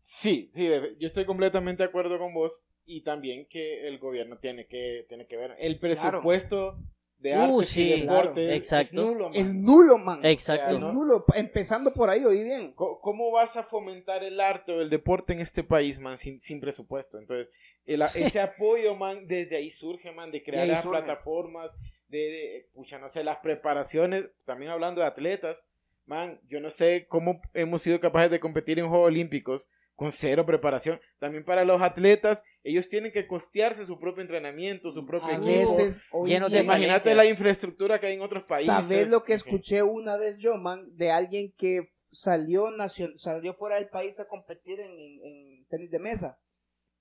Sí, 0.02 0.50
sí, 0.54 0.66
de- 0.66 0.96
yo 0.98 1.08
estoy 1.08 1.24
completamente 1.24 1.82
de 1.82 1.88
acuerdo 1.88 2.18
con 2.18 2.34
vos 2.34 2.60
y 2.84 3.02
también 3.02 3.46
que 3.48 3.88
el 3.88 3.98
gobierno 3.98 4.38
tiene 4.38 4.66
que, 4.66 5.06
tiene 5.08 5.26
que 5.26 5.36
ver. 5.36 5.56
El 5.58 5.78
presupuesto 5.78 6.76
de 7.18 7.32
Uh, 7.38 7.60
arte 7.60 7.64
sí, 7.66 7.82
y 7.82 8.00
deporte 8.02 8.32
claro, 8.34 8.38
es 8.40 8.56
exacto. 8.56 9.02
nulo, 9.02 9.24
man. 9.30 9.32
El 9.34 9.62
nulo, 9.62 9.96
man. 9.96 10.20
Exacto. 10.26 10.72
El 10.74 10.80
¿no? 10.80 10.92
nulo, 10.92 11.24
empezando 11.34 11.94
por 11.94 12.10
ahí, 12.10 12.22
oí 12.22 12.44
bien. 12.44 12.74
¿Cómo 12.74 13.30
vas 13.30 13.56
a 13.56 13.62
fomentar 13.62 14.22
el 14.22 14.38
arte 14.40 14.72
o 14.72 14.82
el 14.82 14.90
deporte 14.90 15.32
en 15.32 15.40
este 15.40 15.64
país, 15.64 15.98
man, 15.98 16.18
sin, 16.18 16.38
sin 16.38 16.60
presupuesto? 16.60 17.18
Entonces, 17.18 17.50
el- 17.86 18.02
ese 18.14 18.40
apoyo, 18.40 18.94
man, 18.94 19.26
desde 19.26 19.56
ahí 19.56 19.70
surge, 19.70 20.12
man, 20.12 20.30
de 20.30 20.42
crear 20.42 20.68
las 20.68 20.84
plataformas, 20.86 21.70
de, 22.08 22.18
de, 22.18 22.68
pucha, 22.74 22.98
no 22.98 23.08
sé, 23.08 23.24
las 23.24 23.38
preparaciones, 23.38 24.28
también 24.44 24.70
hablando 24.70 25.00
de 25.00 25.06
atletas, 25.06 25.64
man, 26.06 26.40
yo 26.48 26.60
no 26.60 26.70
sé 26.70 27.06
cómo 27.08 27.40
hemos 27.54 27.82
sido 27.82 27.98
capaces 28.00 28.30
de 28.30 28.40
competir 28.40 28.78
en 28.78 28.88
Juegos 28.88 29.08
Olímpicos 29.08 29.68
con 29.96 30.10
cero 30.12 30.44
preparación. 30.44 31.00
También 31.20 31.44
para 31.44 31.64
los 31.64 31.80
atletas, 31.80 32.42
ellos 32.64 32.88
tienen 32.88 33.12
que 33.12 33.26
costearse 33.28 33.86
su 33.86 33.98
propio 33.98 34.22
entrenamiento, 34.22 34.90
su 34.90 35.06
propio 35.06 35.28
A 35.28 35.32
equipo. 35.36 35.46
veces, 35.46 36.02
de 36.48 36.56
día, 36.56 36.62
Imagínate 36.64 37.14
la 37.14 37.26
infraestructura 37.26 38.00
que 38.00 38.08
hay 38.08 38.14
en 38.14 38.20
otros 38.22 38.46
países. 38.48 38.66
¿Sabes 38.74 39.08
lo 39.10 39.22
que 39.22 39.34
escuché 39.34 39.82
una 39.82 40.16
vez 40.16 40.38
yo, 40.38 40.56
man? 40.56 40.84
De 40.96 41.10
alguien 41.12 41.52
que 41.56 41.92
salió, 42.10 42.70
nacio- 42.70 43.16
salió 43.16 43.54
fuera 43.54 43.76
del 43.76 43.88
país 43.88 44.18
a 44.20 44.26
competir 44.26 44.80
en, 44.80 44.90
en- 44.90 45.20
en 45.24 45.66
tenis 45.68 45.90
de 45.90 45.98
mesa. 46.00 46.38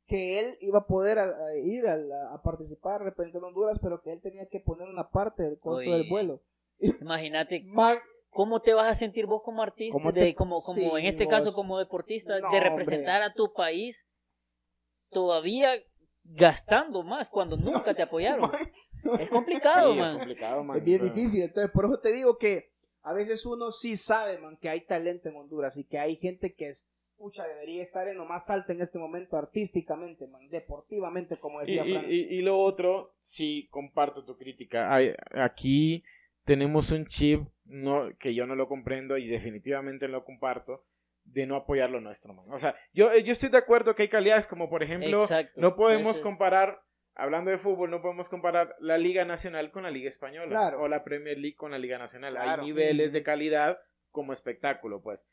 Que 0.07 0.39
él 0.39 0.57
iba 0.59 0.79
a 0.79 0.85
poder 0.87 1.17
a- 1.19 1.35
a 1.47 1.55
ir 1.57 1.85
a, 1.87 1.95
a 2.33 2.41
participar 2.41 3.01
representando 3.03 3.47
a 3.47 3.49
Honduras, 3.49 3.77
pero 3.81 4.01
que 4.01 4.11
él 4.11 4.21
tenía 4.21 4.47
que 4.47 4.59
poner 4.59 4.87
una 4.89 5.09
parte 5.09 5.43
del 5.43 5.57
costo 5.59 5.79
Oye. 5.79 5.91
del 5.91 6.09
vuelo. 6.09 6.41
Imagínate 7.01 7.63
Man, 7.67 7.97
cómo 8.29 8.61
te 8.61 8.73
vas 8.73 8.87
a 8.87 8.95
sentir 8.95 9.25
vos 9.27 9.41
como 9.43 9.61
artista, 9.63 9.93
¿Cómo 9.93 10.11
de, 10.11 10.35
como, 10.35 10.59
como 10.61 10.75
sí, 10.75 10.85
en 10.85 11.05
este 11.05 11.25
vos- 11.25 11.31
caso 11.33 11.53
como 11.53 11.77
deportista, 11.79 12.39
No, 12.39 12.51
de 12.51 12.59
representar 12.59 13.21
a 13.21 13.33
tu 13.33 13.53
país 13.53 14.05
todavía 15.09 15.71
gastando 16.25 17.03
más 17.03 17.29
cuando 17.29 17.57
nunca 17.57 17.93
te 17.93 18.01
apoyaron. 18.03 18.49
Es 19.19 19.29
complicado, 19.29 19.91
Sí, 19.93 19.99
es 19.99 20.01
man. 20.03 20.17
complicado, 20.17 20.63
man. 20.63 20.77
es 20.77 20.83
bien 20.83 21.01
Pero- 21.01 21.13
difícil. 21.13 21.43
Entonces, 21.43 21.71
por 21.71 21.85
eso 21.85 21.99
te 21.99 22.11
digo 22.13 22.37
que 22.37 22.71
a 23.01 23.13
veces 23.13 23.45
uno 23.45 23.71
sí 23.71 23.97
sabe, 23.97 24.37
man, 24.37 24.57
que 24.59 24.69
hay 24.69 24.85
talento 24.85 25.29
en 25.29 25.35
Honduras 25.35 25.77
y 25.77 25.83
que 25.85 25.97
hay 25.99 26.15
gente 26.15 26.53
que 26.55 26.69
es, 26.69 26.87
pucha, 27.23 27.47
debería 27.47 27.81
estar 27.81 28.05
en 28.09 28.17
lo 28.17 28.25
más 28.25 28.49
alto 28.49 28.73
en 28.73 28.81
este 28.81 28.99
momento 28.99 29.37
artísticamente, 29.37 30.27
man, 30.27 30.49
deportivamente, 30.49 31.37
como 31.37 31.61
decía 31.61 31.85
y- 31.85 31.93
Fran. 31.93 32.05
y- 32.11 32.15
y 32.35 32.41
lo 32.41 32.59
otro, 32.59 33.13
sí, 33.21 33.69
comparto 33.71 34.25
tu 34.25 34.37
crítica. 34.37 34.93
Hay- 34.93 35.13
aquí 35.31 36.03
tenemos 36.43 36.91
un 36.91 37.05
chip 37.05 37.47
no, 37.63 38.09
que 38.19 38.33
yo 38.35 38.45
no 38.45 38.55
lo 38.55 38.67
comprendo 38.67 39.17
y 39.17 39.27
definitivamente 39.27 40.09
lo 40.09 40.25
comparto 40.25 40.83
de 41.23 41.45
no 41.45 41.55
apoyar 41.55 41.89
lo 41.91 42.01
nuestro, 42.01 42.33
man. 42.33 42.45
O 42.51 42.59
sea, 42.59 42.75
yo, 42.93 43.15
yo 43.17 43.31
estoy 43.31 43.47
de 43.47 43.57
acuerdo 43.57 43.95
que 43.95 44.01
hay 44.03 44.09
calidades 44.09 44.45
como, 44.45 44.69
por 44.69 44.83
ejemplo, 44.83 45.21
Exacto. 45.21 45.61
no 45.61 45.77
podemos 45.77 46.01
Entonces, 46.17 46.23
comparar, 46.23 46.81
hablando 47.15 47.51
de 47.51 47.57
fútbol, 47.57 47.89
no 47.89 48.01
podemos 48.01 48.27
comparar 48.27 48.75
la 48.81 48.97
Liga 48.97 49.23
Nacional 49.23 49.71
con 49.71 49.83
la 49.83 49.91
Liga 49.91 50.09
Española 50.09 50.49
Claro. 50.49 50.81
o 50.81 50.89
la 50.89 51.05
Premier 51.05 51.37
League 51.37 51.55
con 51.55 51.71
la 51.71 51.79
Liga 51.79 51.97
Nacional. 51.97 52.33
Claro. 52.33 52.61
Hay 52.63 52.67
niveles 52.67 53.13
de 53.13 53.23
calidad 53.23 53.79
como 54.11 54.33
espectáculo, 54.33 55.01
pues. 55.01 55.25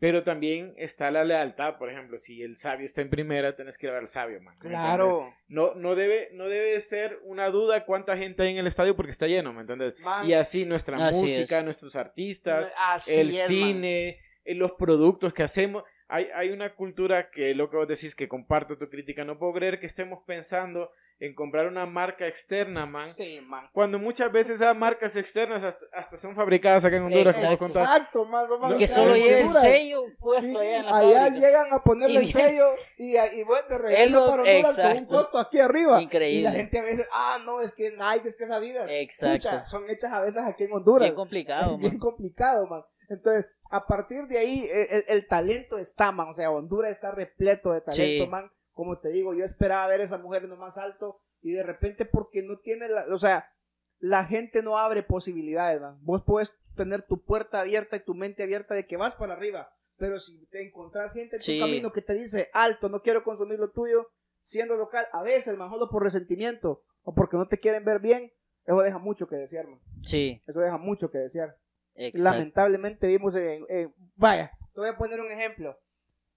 Pero 0.00 0.24
también 0.24 0.74
está 0.76 1.10
la 1.10 1.24
lealtad, 1.24 1.78
por 1.78 1.88
ejemplo, 1.88 2.18
si 2.18 2.42
el 2.42 2.56
sabio 2.56 2.84
está 2.84 3.00
en 3.00 3.10
primera, 3.10 3.54
tenés 3.56 3.78
que 3.78 3.86
ir 3.86 3.90
a 3.90 3.94
ver 3.94 4.02
al 4.02 4.08
sabio, 4.08 4.38
man. 4.40 4.54
¿me 4.54 4.68
entiendes? 4.68 4.80
Claro. 4.80 5.34
No, 5.48 5.74
no, 5.74 5.94
debe, 5.94 6.30
no 6.32 6.48
debe 6.48 6.80
ser 6.80 7.20
una 7.24 7.48
duda 7.50 7.84
cuánta 7.86 8.16
gente 8.16 8.42
hay 8.42 8.50
en 8.50 8.58
el 8.58 8.66
estadio 8.66 8.96
porque 8.96 9.12
está 9.12 9.26
lleno, 9.28 9.52
¿me 9.52 9.60
entiendes? 9.60 9.94
Man, 10.00 10.28
Y 10.28 10.34
así 10.34 10.64
nuestra 10.66 10.96
Así 11.06 11.20
música, 11.20 11.58
es. 11.60 11.64
nuestros 11.64 11.96
artistas, 11.96 12.72
así 12.76 13.14
el 13.14 13.30
es, 13.30 13.46
cine, 13.46 14.20
eh, 14.44 14.54
los 14.54 14.72
productos 14.72 15.32
que 15.32 15.42
hacemos. 15.44 15.84
Hay, 16.08 16.28
hay 16.34 16.50
una 16.50 16.74
cultura 16.74 17.30
que 17.30 17.54
lo 17.54 17.70
que 17.70 17.76
vos 17.76 17.88
decís 17.88 18.14
que 18.14 18.28
comparto 18.28 18.76
tu 18.76 18.88
crítica. 18.88 19.24
No 19.24 19.38
puedo 19.38 19.54
creer 19.54 19.80
que 19.80 19.86
estemos 19.86 20.22
pensando 20.26 20.90
en 21.20 21.32
comprar 21.34 21.66
una 21.68 21.86
marca 21.86 22.26
externa, 22.26 22.86
man. 22.86 23.08
Sí, 23.14 23.40
man. 23.40 23.68
Cuando 23.72 23.98
muchas 24.00 24.30
veces 24.32 24.56
esas 24.56 24.76
marcas 24.76 25.14
externas 25.16 25.62
hasta, 25.62 25.86
hasta 25.92 26.16
son 26.16 26.34
fabricadas 26.34 26.84
acá 26.84 26.96
en 26.96 27.04
Honduras, 27.04 27.36
Exacto. 27.36 27.66
Exacto, 27.66 28.24
más 28.26 28.50
o 28.50 28.58
menos. 28.58 28.76
que 28.76 28.88
solo 28.88 29.14
lleve 29.14 29.42
el 29.42 29.48
sello 29.50 30.02
puesto 30.18 30.42
Sí, 30.42 30.56
allá 30.56 30.76
en 30.80 30.86
la 30.86 30.96
allá 30.98 31.18
fábrica. 31.20 31.46
llegan 31.46 31.66
a 31.72 31.78
ponerle 31.84 32.14
Y 32.14 32.16
el 32.16 32.22
bien- 32.24 32.36
sello 32.36 32.64
y, 32.98 33.16
y 33.16 33.42
bueno, 33.44 33.68
de 33.68 33.78
regreso 33.78 34.02
Eso- 34.18 34.26
para 34.26 34.42
Honduras 34.42 34.74
con 34.74 34.84
un 34.84 34.90
exacto. 34.92 35.16
costo 35.16 35.38
aquí 35.38 35.58
arriba. 35.60 36.02
Increíble. 36.02 36.40
Y 36.40 36.42
la 36.42 36.50
gente 36.52 36.78
a 36.80 36.82
veces, 36.82 37.08
ah, 37.12 37.38
no, 37.46 37.60
es 37.62 37.72
que 37.72 37.90
Nike, 37.92 38.28
es 38.28 38.34
que 38.36 38.44
esa 38.44 38.58
vida. 38.58 38.84
Exacto. 38.92 39.36
Pucha, 39.36 39.66
son 39.68 39.84
hechas 39.88 40.12
a 40.12 40.20
veces 40.20 40.42
aquí 40.42 40.64
en 40.64 40.72
Honduras. 40.72 41.06
Bien 41.06 41.14
complicado, 41.14 41.74
es 41.74 41.78
bien 41.78 41.92
man. 41.92 42.00
complicado, 42.00 42.66
man. 42.66 42.82
Entonces, 43.08 43.46
a 43.76 43.86
partir 43.86 44.26
de 44.26 44.38
ahí, 44.38 44.68
el, 44.70 44.86
el- 44.98 45.04
el 45.08 45.26
talento 45.28 45.78
está, 45.78 46.12
man. 46.12 46.28
O 46.28 46.34
sea, 46.34 46.50
Honduras 46.50 46.90
está 46.92 47.10
repleto 47.10 47.72
de 47.72 47.80
talento, 47.80 48.24
Sí. 48.24 48.30
man. 48.30 48.50
Como 48.72 48.98
te 48.98 49.08
digo, 49.10 49.34
yo 49.34 49.44
esperaba 49.44 49.86
ver 49.86 50.00
a 50.00 50.04
esa 50.04 50.18
mujer 50.18 50.44
en 50.44 50.50
lo 50.50 50.56
más 50.56 50.78
alto 50.78 51.20
y 51.42 51.52
de 51.52 51.62
repente 51.62 52.04
porque 52.06 52.42
no 52.42 52.58
tiene 52.58 52.88
la, 52.88 53.04
o 53.12 53.18
sea, 53.18 53.50
la 53.98 54.24
gente 54.24 54.62
no 54.62 54.78
abre 54.78 55.02
posibilidades, 55.02 55.80
man. 55.80 55.98
Vos 56.02 56.22
puedes 56.26 56.52
tener 56.74 57.02
tu 57.02 57.22
puerta 57.24 57.60
abierta 57.60 57.96
y 57.96 58.00
tu 58.04 58.14
mente 58.14 58.42
abierta 58.42 58.74
de 58.74 58.86
que 58.86 58.96
vas 58.96 59.14
para 59.14 59.34
arriba, 59.34 59.70
pero 59.96 60.18
si 60.18 60.44
te 60.46 60.62
encontrás 60.66 61.12
gente 61.12 61.36
en 61.36 61.42
Sí. 61.42 61.58
tu 61.58 61.64
camino 61.64 61.92
que 61.92 62.02
te 62.02 62.14
dice, 62.14 62.50
alto, 62.52 62.88
no 62.88 63.00
quiero 63.00 63.22
consumir 63.22 63.58
lo 63.60 63.70
tuyo, 63.70 64.08
siendo 64.42 64.76
local, 64.76 65.06
a 65.12 65.22
veces, 65.22 65.56
man, 65.56 65.70
solo 65.70 65.88
por 65.88 66.02
resentimiento 66.02 66.82
o 67.04 67.14
porque 67.14 67.36
no 67.36 67.46
te 67.46 67.58
quieren 67.60 67.84
ver 67.84 68.00
bien, 68.00 68.32
eso 68.66 68.80
deja 68.80 68.98
mucho 68.98 69.28
que 69.28 69.36
desear, 69.36 69.68
man. 69.68 69.80
Sí, 70.04 70.42
Eso 70.46 70.58
deja 70.60 70.78
mucho 70.78 71.10
que 71.10 71.18
desear. 71.18 71.56
Exacto. 71.94 72.22
Lamentablemente 72.22 73.06
vimos 73.08 73.34
en, 73.36 73.64
en- 73.68 73.94
Vaya, 74.16 74.50
te 74.74 74.80
voy 74.80 74.88
a 74.88 74.96
poner 74.96 75.20
un 75.20 75.30
ejemplo. 75.30 75.76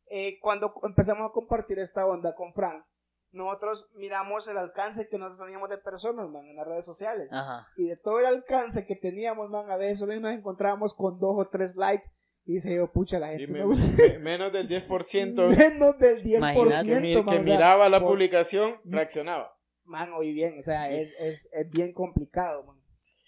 Eh, 0.09 0.37
cuando 0.39 0.73
empezamos 0.83 1.27
a 1.29 1.33
compartir 1.33 1.79
esta 1.79 2.05
onda 2.05 2.33
con 2.35 2.53
Frank, 2.53 2.83
nosotros 3.31 3.87
miramos 3.95 4.47
el 4.47 4.57
alcance 4.57 5.07
que 5.09 5.17
nosotros 5.17 5.45
teníamos 5.45 5.69
de 5.69 5.77
personas, 5.77 6.29
man, 6.29 6.45
en 6.45 6.55
las 6.55 6.65
redes 6.65 6.85
sociales. 6.85 7.27
Ajá. 7.31 7.67
Y 7.75 7.87
de 7.87 7.97
todo 7.97 8.19
el 8.19 8.25
alcance 8.25 8.85
que 8.85 8.95
teníamos, 8.95 9.49
man, 9.49 9.69
a 9.69 9.75
veces 9.77 9.99
solo 9.99 10.17
nos 10.19 10.31
encontrábamos 10.31 10.93
con 10.93 11.19
dos 11.19 11.35
o 11.37 11.49
tres 11.49 11.75
likes. 11.75 12.05
Y 12.45 12.53
dice 12.53 12.73
yo, 12.73 12.89
pucha, 12.93 13.19
la 13.19 13.27
gente 13.27 13.47
me- 13.47 13.59
no- 13.59 13.67
me- 13.67 14.19
menos 14.19 14.53
del 14.53 14.67
10% 14.69 15.49
Menos 15.57 15.99
del 15.99 16.23
10%, 16.23 16.37
Imagínate. 16.37 16.85
que, 16.85 17.15
man, 17.21 17.25
que 17.25 17.29
o 17.29 17.33
sea, 17.33 17.41
miraba 17.41 17.89
la 17.89 17.99
por- 17.99 18.11
publicación, 18.11 18.79
reaccionaba. 18.85 19.51
Man, 19.83 20.11
oí 20.13 20.33
bien, 20.33 20.57
o 20.59 20.63
sea, 20.63 20.89
es, 20.89 21.19
Es- 21.19 21.21
es, 21.21 21.49
es 21.51 21.69
bien 21.69 21.91
complicado, 21.93 22.63
man. 22.63 22.77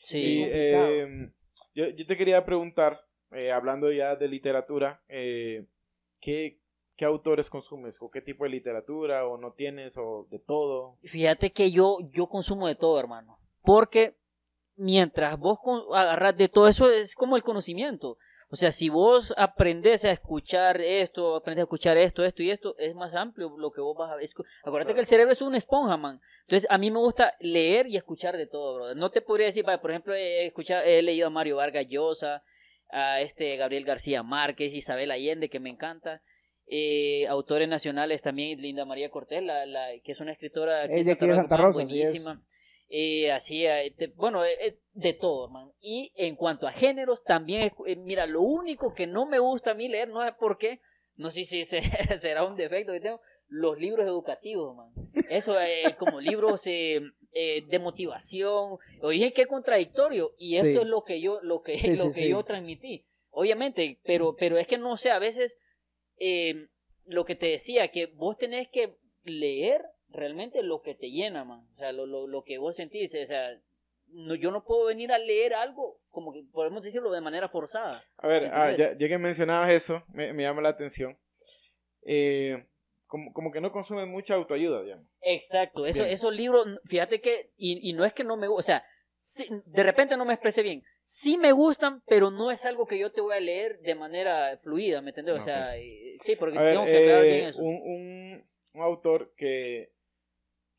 Sí. 0.01 0.17
Y, 0.17 0.41
complicado. 0.43 0.87
eh, 0.89 1.33
yo, 1.73 1.87
yo 1.89 2.05
te 2.05 2.17
quería 2.17 2.45
preguntar, 2.45 3.05
eh, 3.31 3.51
hablando 3.51 3.91
ya 3.91 4.15
de 4.15 4.27
literatura, 4.27 5.01
eh, 5.07 5.65
¿qué, 6.19 6.59
¿qué 6.95 7.05
autores 7.05 7.49
consumes? 7.49 7.97
¿O 8.01 8.09
qué 8.09 8.21
tipo 8.21 8.43
de 8.43 8.51
literatura? 8.51 9.25
¿O 9.25 9.37
no 9.37 9.53
tienes? 9.53 9.97
¿O 9.97 10.27
de 10.29 10.39
todo? 10.39 10.97
Fíjate 11.03 11.51
que 11.51 11.71
yo, 11.71 11.97
yo 12.11 12.27
consumo 12.27 12.67
de 12.67 12.75
todo, 12.75 12.99
hermano. 12.99 13.39
Porque 13.61 14.17
mientras 14.75 15.37
vos 15.37 15.59
agarras 15.93 16.35
de 16.37 16.49
todo 16.49 16.67
eso, 16.67 16.89
es 16.89 17.13
como 17.13 17.35
el 17.35 17.43
conocimiento. 17.43 18.17
O 18.51 18.55
sea, 18.55 18.71
si 18.71 18.89
vos 18.89 19.33
aprendes 19.37 20.05
a 20.05 20.11
escuchar 20.11 20.81
esto, 20.81 21.35
aprendes 21.35 21.61
a 21.61 21.65
escuchar 21.65 21.97
esto, 21.97 22.25
esto 22.25 22.41
y 22.41 22.49
esto, 22.49 22.75
es 22.79 22.95
más 22.95 23.13
amplio 23.13 23.53
lo 23.57 23.71
que 23.71 23.79
vos 23.81 23.95
vas 23.95 24.11
a 24.11 24.15
escu- 24.17 24.43
Acuérdate 24.63 24.93
que 24.95 25.01
el 25.01 25.05
cerebro 25.05 25.33
es 25.33 25.41
una 25.43 25.57
esponja, 25.57 25.97
man. 25.97 26.19
Entonces, 26.47 26.67
a 26.71 26.79
mí 26.79 26.89
me 26.89 26.97
gusta 26.97 27.35
leer 27.39 27.85
y 27.87 27.95
escuchar 27.95 28.37
de 28.37 28.47
todo, 28.47 28.75
brother. 28.75 28.97
No 28.97 29.11
te 29.11 29.21
podría 29.21 29.45
decir, 29.45 29.63
por 29.63 29.91
ejemplo, 29.91 30.15
he, 30.15 30.47
escuchado, 30.47 30.81
he 30.83 31.01
leído 31.03 31.27
a 31.27 31.29
Mario 31.29 31.57
Vargas 31.57 31.85
Llosa, 31.87 32.41
a 32.91 33.21
este 33.21 33.55
Gabriel 33.55 33.85
García 33.85 34.23
Márquez, 34.23 34.73
Isabel 34.73 35.11
Allende, 35.11 35.49
que 35.49 35.59
me 35.59 35.69
encanta. 35.69 36.23
Eh, 36.71 37.27
autores 37.27 37.67
nacionales 37.69 38.21
también, 38.23 38.59
Linda 38.61 38.83
María 38.85 39.09
Cortés, 39.11 39.43
la, 39.43 39.65
la- 39.67 39.89
que 40.03 40.11
es 40.11 40.19
una 40.19 40.31
escritora 40.31 40.83
aquí 40.83 40.99
Es 40.99 41.05
de 41.05 41.11
aquí 41.13 41.25
de 41.27 41.35
Santa 41.35 41.57
Rosa, 41.57 41.79
Rosa, 41.83 41.85
sí 41.87 42.01
es. 42.01 42.11
Eh, 42.91 43.31
así, 43.31 43.65
eh, 43.67 43.93
bueno, 44.15 44.43
eh, 44.43 44.57
eh, 44.59 44.79
de 44.93 45.13
todo, 45.13 45.47
man. 45.47 45.71
Y 45.79 46.11
en 46.15 46.35
cuanto 46.35 46.67
a 46.67 46.71
géneros, 46.71 47.23
también, 47.23 47.71
eh, 47.85 47.95
mira, 47.95 48.25
lo 48.25 48.41
único 48.41 48.93
que 48.95 49.05
no 49.05 49.27
me 49.27 49.37
gusta 49.37 49.71
a 49.71 49.73
mí 49.75 49.87
leer, 49.87 50.09
no 50.09 50.25
sé 50.25 50.33
por 50.33 50.57
qué, 50.57 50.81
no 51.15 51.29
sé 51.29 51.43
si 51.43 51.65
se- 51.65 51.81
será 52.19 52.43
un 52.43 52.55
defecto 52.55 52.91
que 52.93 52.99
tengo, 52.99 53.21
los 53.47 53.77
libros 53.77 54.07
educativos, 54.07 54.75
man. 54.75 54.91
Eso 55.29 55.59
es 55.59 55.95
como 55.97 56.19
libros 56.19 56.63
de 56.63 57.79
motivación. 57.79 58.77
Oye, 59.01 59.33
qué 59.33 59.45
contradictorio. 59.45 60.33
Y 60.37 60.55
esto 60.55 60.69
Sí. 60.71 60.77
es 60.79 60.87
lo 60.87 61.03
que 61.03 61.21
yo, 61.21 61.39
lo 61.41 61.61
que, 61.61 61.77
Sí, 61.77 61.95
lo 61.95 62.11
sí, 62.11 62.21
que 62.21 62.29
yo 62.29 62.43
transmití. 62.43 63.05
Obviamente, 63.31 63.99
pero, 64.03 64.35
pero 64.35 64.57
es 64.57 64.65
que 64.65 64.77
no 64.79 64.97
sé, 64.97 65.11
a 65.11 65.19
veces 65.19 65.59
lo 67.05 67.25
que 67.25 67.35
te 67.35 67.47
decía, 67.47 67.89
que 67.89 68.07
vos 68.07 68.37
tenés 68.37 68.67
que 68.69 68.97
leer 69.23 69.83
realmente 70.09 70.63
lo 70.63 70.81
que 70.81 70.95
te 70.95 71.11
llena, 71.11 71.43
man. 71.43 71.65
O 71.73 71.77
sea, 71.77 71.91
lo, 71.91 72.05
lo, 72.05 72.27
lo 72.27 72.43
que 72.43 72.57
vos 72.57 72.75
sentís. 72.75 73.15
O 73.15 73.25
sea, 73.25 73.49
no, 74.07 74.35
yo 74.35 74.51
no 74.51 74.63
puedo 74.63 74.85
venir 74.85 75.11
a 75.11 75.17
leer 75.17 75.53
algo, 75.53 75.99
como 76.09 76.33
que 76.33 76.43
podemos 76.51 76.81
decirlo 76.83 77.11
de 77.11 77.21
manera 77.21 77.47
forzada. 77.49 78.01
A 78.17 78.27
ver, 78.27 78.49
ah, 78.53 78.71
ya, 78.75 78.97
ya 78.97 79.07
que 79.07 79.17
mencionabas 79.17 79.71
eso, 79.71 80.03
me, 80.13 80.33
me 80.33 80.43
llama 80.43 80.61
la 80.61 80.69
atención. 80.69 81.17
Eh, 82.05 82.65
como, 83.05 83.33
como 83.33 83.51
que 83.51 83.61
no 83.61 83.71
consumes 83.71 84.07
mucha 84.07 84.35
autoayuda, 84.35 84.83
digamos. 84.83 85.05
Exacto, 85.21 85.85
eso, 85.85 86.03
Bien. 86.03 86.13
esos 86.13 86.33
libros, 86.33 86.67
fíjate 86.85 87.21
que, 87.21 87.51
y, 87.57 87.89
y 87.89 87.93
no 87.93 88.05
es 88.05 88.13
que 88.13 88.23
no 88.23 88.37
me 88.37 88.47
gusten, 88.47 88.59
o 88.59 88.61
sea, 88.61 88.85
sí, 89.19 89.47
de 89.65 89.83
repente 89.83 90.15
no 90.15 90.25
me 90.25 90.33
expresé 90.33 90.61
bien. 90.63 90.83
Sí 91.03 91.37
me 91.39 91.51
gustan, 91.51 92.03
pero 92.05 92.29
no 92.29 92.51
es 92.51 92.65
algo 92.65 92.85
que 92.85 92.99
yo 92.99 93.11
te 93.11 93.21
voy 93.21 93.35
a 93.35 93.39
leer 93.39 93.79
de 93.79 93.95
manera 93.95 94.57
fluida, 94.63 95.01
¿me 95.01 95.09
entiendes? 95.09 95.35
O 95.35 95.39
sea, 95.39 95.75
eh, 95.77 96.17
sí, 96.21 96.35
porque 96.35 96.57
A 96.59 96.61
ver, 96.61 96.73
tengo 96.73 96.85
que 96.85 96.97
aclarar 96.97 97.25
eh, 97.25 97.31
bien 97.31 97.49
eso. 97.49 97.61
un, 97.61 97.75
un, 97.75 98.49
un 98.73 98.81
autor 98.81 99.33
que, 99.35 99.91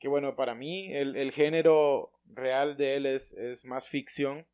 que, 0.01 0.09
bueno, 0.09 0.34
para 0.34 0.55
mí 0.55 0.92
el, 0.92 1.14
el 1.14 1.30
género 1.30 2.11
real 2.24 2.76
de 2.76 2.96
él 2.96 3.07
es, 3.07 3.32
es 3.34 3.64
más 3.64 3.86
ficción, 3.86 4.46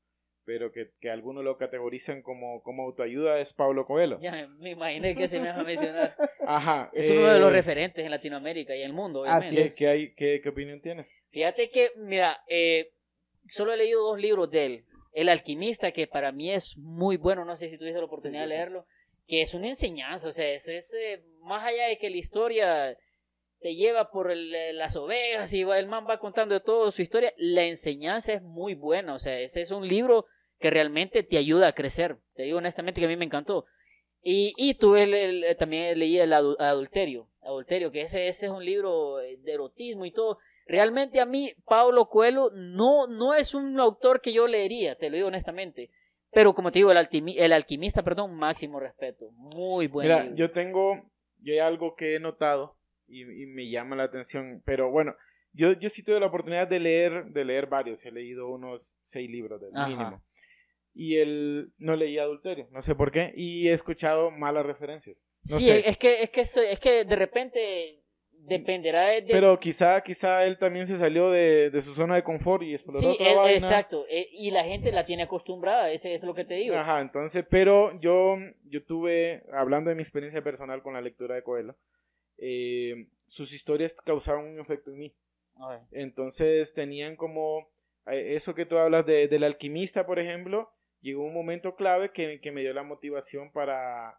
pero 0.45 0.71
que, 0.71 0.91
que 1.01 1.11
algunos 1.11 1.45
lo 1.45 1.57
categorizan 1.57 2.23
como, 2.23 2.63
como 2.63 2.85
autoayuda, 2.85 3.41
es 3.41 3.53
Pablo 3.53 3.87
Coelho. 3.87 4.21
Ya 4.21 4.47
me 4.59 4.71
imaginé 4.71 5.15
que 5.15 5.29
se 5.29 5.41
me 5.41 5.49
va 5.49 5.61
a 5.61 5.65
mencionar. 5.65 6.15
Ajá. 6.47 6.91
Es 6.93 7.11
uno 7.11 7.27
de 7.27 7.41
los 7.41 7.51
eh, 7.51 7.55
referentes 7.55 8.05
en 8.05 8.11
Latinoamérica 8.11 8.75
y 8.77 8.83
el 8.83 8.93
mundo, 8.93 9.25
Así 9.25 9.49
obviamente. 9.49 9.75
¿qué, 9.75 9.77
qué 9.77 9.89
hay, 9.89 10.15
qué, 10.15 10.41
qué 10.43 10.49
opinión 10.49 10.81
tienes? 10.81 11.13
Fíjate 11.31 11.71
que, 11.71 11.91
mira, 11.97 12.43
eh, 12.49 12.93
solo 13.47 13.73
he 13.73 13.77
leído 13.77 14.03
dos 14.03 14.21
libros 14.21 14.51
de 14.51 14.67
él. 14.67 14.85
El 15.13 15.29
alquimista, 15.29 15.93
que 15.93 16.07
para 16.07 16.31
mí 16.31 16.53
es 16.53 16.77
muy 16.77 17.17
bueno, 17.17 17.45
no 17.45 17.57
sé 17.57 17.69
si 17.71 17.79
tuviste 17.79 17.99
la 17.99 18.05
oportunidad 18.05 18.43
de 18.43 18.49
leerlo, 18.49 18.87
que 19.27 19.43
es 19.43 19.55
una 19.55 19.69
enseñanza, 19.69 20.29
o 20.29 20.33
sea, 20.33 20.49
es, 20.53 20.69
es 20.69 20.95
eh, 20.95 21.25
más 21.41 21.65
allá 21.65 21.89
de 21.89 21.99
que 21.99 22.11
la 22.11 22.17
historia 22.17 22.97
te 23.67 23.75
lleva 23.75 24.13
por 24.13 24.31
el, 24.31 24.55
eh, 24.55 24.73
las 24.73 24.95
ovejas 24.95 25.53
y 25.53 25.65
va, 25.65 25.77
el 25.81 25.89
man 25.89 26.07
va 26.09 26.21
contando 26.21 26.55
de 26.55 26.61
todo 26.61 26.89
su 26.93 27.03
historia, 27.03 27.33
la 27.37 27.65
enseñanza 27.65 28.33
es 28.33 28.41
muy 28.41 28.75
buena, 28.77 29.13
o 29.15 29.19
sea, 29.19 29.41
ese 29.41 29.61
es 29.61 29.73
un 29.73 29.89
libro 29.89 30.27
que 30.61 30.71
realmente 30.71 31.25
te 31.25 31.37
ayuda 31.37 31.67
a 31.67 31.73
crecer, 31.73 32.17
te 32.37 32.45
digo 32.45 32.59
honestamente 32.59 33.01
que 33.01 33.07
a 33.07 33.09
mí 33.09 33.17
me 33.17 33.25
encantó. 33.25 33.65
Y, 34.23 34.53
y 34.57 34.75
tuve 34.75 35.03
el, 35.03 35.15
el- 35.15 35.57
también 35.57 35.99
leí 35.99 36.17
el 36.17 36.33
adu- 36.33 36.55
adulterio, 36.61 37.29
adulterio, 37.43 37.91
que 37.91 38.03
ese, 38.03 38.29
ese 38.29 38.47
es 38.47 38.53
un 38.53 38.65
libro 38.65 39.19
eh, 39.19 39.37
de 39.43 39.53
erotismo 39.55 40.07
y 40.07 40.13
todo. 40.13 40.39
Realmente 40.67 41.19
a 41.19 41.27
mí, 41.27 41.53
Pablo 41.65 42.07
Coelho, 42.07 42.51
no, 42.55 43.09
no 43.09 43.35
es 43.35 43.53
un 43.53 43.81
autor 43.81 44.21
que 44.21 44.33
yo 44.33 44.47
leería, 44.47 44.95
te 44.95 45.11
lo 45.11 45.17
digo 45.17 45.27
honestamente. 45.27 45.91
Pero 46.31 46.55
como 46.55 46.71
te 46.71 46.79
digo, 46.79 46.93
el, 46.93 46.99
altimi- 46.99 47.35
el 47.37 47.53
alquimista, 47.53 48.05
perdón, 48.05 48.33
máximo 48.37 48.79
respeto. 48.79 49.33
Muy 49.33 49.89
buen 49.89 50.07
Mira, 50.07 50.23
libro. 50.23 50.37
yo 50.37 50.53
tengo, 50.53 51.03
yo 51.41 51.53
hay 51.53 51.59
algo 51.59 51.97
que 51.97 52.15
he 52.15 52.21
notado 52.21 52.76
y, 53.09 53.23
y 53.43 53.47
me 53.47 53.69
llama 53.69 53.97
la 53.97 54.05
atención, 54.05 54.63
pero 54.65 54.91
bueno, 54.91 55.15
yo, 55.53 55.73
yo 55.73 55.89
sí 55.89 56.03
tuve 56.03 56.21
la 56.21 56.27
oportunidad 56.27 56.69
de 56.69 56.81
leer, 56.81 57.27
de 57.27 57.45
leer 57.45 57.67
varios, 57.67 58.05
he 58.05 58.11
leído 58.11 58.49
unos 58.49 58.95
seis 59.03 59.31
libros 59.31 59.61
del 59.61 59.75
Ajá. 59.77 59.89
mínimo. 59.89 60.23
Y 60.95 61.17
él 61.17 61.73
no 61.79 61.95
leía 61.95 62.23
Adulterio, 62.23 62.69
no 62.71 62.81
sé 62.83 62.95
por 62.95 63.11
qué, 63.13 63.33
y 63.37 63.69
he 63.69 63.73
escuchado 63.73 64.31
malas 64.31 64.65
referencias. 64.67 65.17
No 65.51 65.59
sí, 65.59 65.67
sé. 65.67 65.89
es 65.89 65.97
que, 65.99 66.23
es 66.23 66.31
que 66.31 66.41
eso- 66.41 66.63
es 66.63 66.81
que 66.81 67.05
de 67.05 67.17
repente 67.17 68.03
dependerá 68.33 69.09
de, 69.09 69.23
de- 69.23 69.33
Pero 69.33 69.59
quizá, 69.59 70.01
quizá 70.03 70.45
él 70.45 70.57
también 70.59 70.87
se 70.87 70.97
salió 70.99 71.31
de, 71.31 71.71
de 71.71 71.83
su 71.83 71.95
zona 71.95 72.15
de 72.15 72.23
confort 72.23 72.63
y 72.63 72.75
exploró 72.75 73.01
sí, 73.01 73.07
otra 73.07 73.29
es- 73.31 73.37
vaina. 73.37 73.53
exacto. 73.57 74.07
eh, 74.09 74.29
y 74.33 74.51
la 74.51 74.65
gente 74.65 74.93
la 74.93 75.05
tiene 75.05 75.25
acostumbrada, 75.25 75.91
ese 75.91 76.15
es 76.15 76.23
lo 76.25 76.35
que 76.35 76.45
te 76.45 76.55
digo. 76.55 76.77
Ajá, 76.77 77.01
entonces, 77.01 77.45
pero 77.49 77.89
yo, 78.01 78.37
yo 78.65 78.83
tuve, 78.85 79.43
hablando 79.53 79.91
de 79.91 79.97
mi 79.97 80.03
experiencia 80.03 80.43
personal 80.43 80.83
con 80.83 80.95
la 80.95 81.01
lectura 81.01 81.35
de 81.35 81.43
Coelho, 81.43 81.77
eh, 82.39 83.09
sus 83.29 83.53
historias 83.53 83.95
causaban 83.95 84.45
un 84.47 84.61
efecto 84.61 84.91
en 84.91 84.99
mí. 84.99 85.15
Ver. 85.69 85.81
Entonces 85.91 86.75
tenían 86.75 87.17
como 87.17 87.69
eh, 88.07 88.35
eso 88.35 88.55
que 88.55 88.67
tú 88.67 88.77
hablas 88.79 89.07
de, 89.07 89.27
del 89.29 89.45
alquimista, 89.45 90.07
por 90.07 90.19
ejemplo, 90.19 90.71
llegó 91.01 91.25
un 91.25 91.35
momento 91.35 91.75
clave 91.77 92.13
que, 92.13 92.41
que 92.41 92.53
me 92.53 92.61
dio 92.63 92.73
la 92.73 92.83
motivación 92.83 93.51
para... 93.53 94.19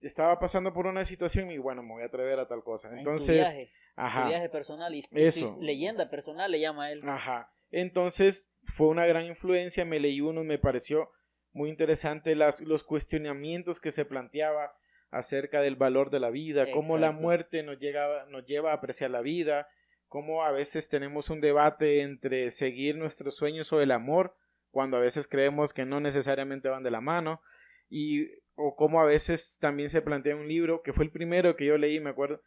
Estaba 0.00 0.38
pasando 0.38 0.72
por 0.72 0.86
una 0.86 1.04
situación 1.04 1.50
y 1.50 1.58
bueno, 1.58 1.82
me 1.82 1.92
voy 1.94 2.02
a 2.02 2.06
atrever 2.06 2.38
a 2.38 2.46
tal 2.46 2.62
cosa. 2.62 2.88
En 2.88 2.94
tu 2.94 2.98
Entonces, 3.00 3.34
viaje, 3.36 3.70
tu 3.94 4.00
ajá. 4.02 4.28
viaje 4.28 4.48
personal 4.50 4.94
y 4.94 5.02
tu- 5.02 5.16
Eso. 5.16 5.54
tu 5.54 5.62
leyenda 5.62 6.10
personal 6.10 6.50
le 6.50 6.60
llama 6.60 6.84
a 6.84 6.92
él. 6.92 7.00
Ajá. 7.04 7.50
Entonces 7.70 8.48
fue 8.64 8.88
una 8.88 9.06
gran 9.06 9.24
influencia, 9.24 9.84
me 9.84 9.98
leí 9.98 10.20
uno, 10.20 10.44
me 10.44 10.58
pareció 10.58 11.10
muy 11.52 11.70
interesante 11.70 12.34
las, 12.34 12.60
los 12.60 12.84
cuestionamientos 12.84 13.80
que 13.80 13.90
se 13.90 14.04
planteaba 14.04 14.76
acerca 15.10 15.60
del 15.60 15.76
valor 15.76 16.10
de 16.10 16.20
la 16.20 16.30
vida, 16.30 16.70
cómo 16.72 16.98
la 16.98 17.12
muerte 17.12 17.62
nos, 17.62 17.78
llega, 17.78 18.26
nos 18.26 18.44
lleva 18.44 18.72
a 18.72 18.74
apreciar 18.74 19.10
la 19.10 19.20
vida, 19.20 19.68
cómo 20.08 20.44
a 20.44 20.52
veces 20.52 20.88
tenemos 20.88 21.30
un 21.30 21.40
debate 21.40 22.02
entre 22.02 22.50
seguir 22.50 22.96
nuestros 22.96 23.36
sueños 23.36 23.72
o 23.72 23.80
el 23.80 23.92
amor, 23.92 24.36
cuando 24.70 24.96
a 24.96 25.00
veces 25.00 25.26
creemos 25.26 25.72
que 25.72 25.84
no 25.84 26.00
necesariamente 26.00 26.68
van 26.68 26.82
de 26.82 26.90
la 26.90 27.00
mano, 27.00 27.40
y 27.88 28.28
o 28.56 28.74
cómo 28.74 29.00
a 29.00 29.04
veces 29.04 29.58
también 29.60 29.90
se 29.90 30.02
plantea 30.02 30.36
un 30.36 30.48
libro, 30.48 30.82
que 30.82 30.92
fue 30.92 31.04
el 31.04 31.10
primero 31.10 31.56
que 31.56 31.66
yo 31.66 31.78
leí, 31.78 32.00
me 32.00 32.10
acuerdo, 32.10 32.42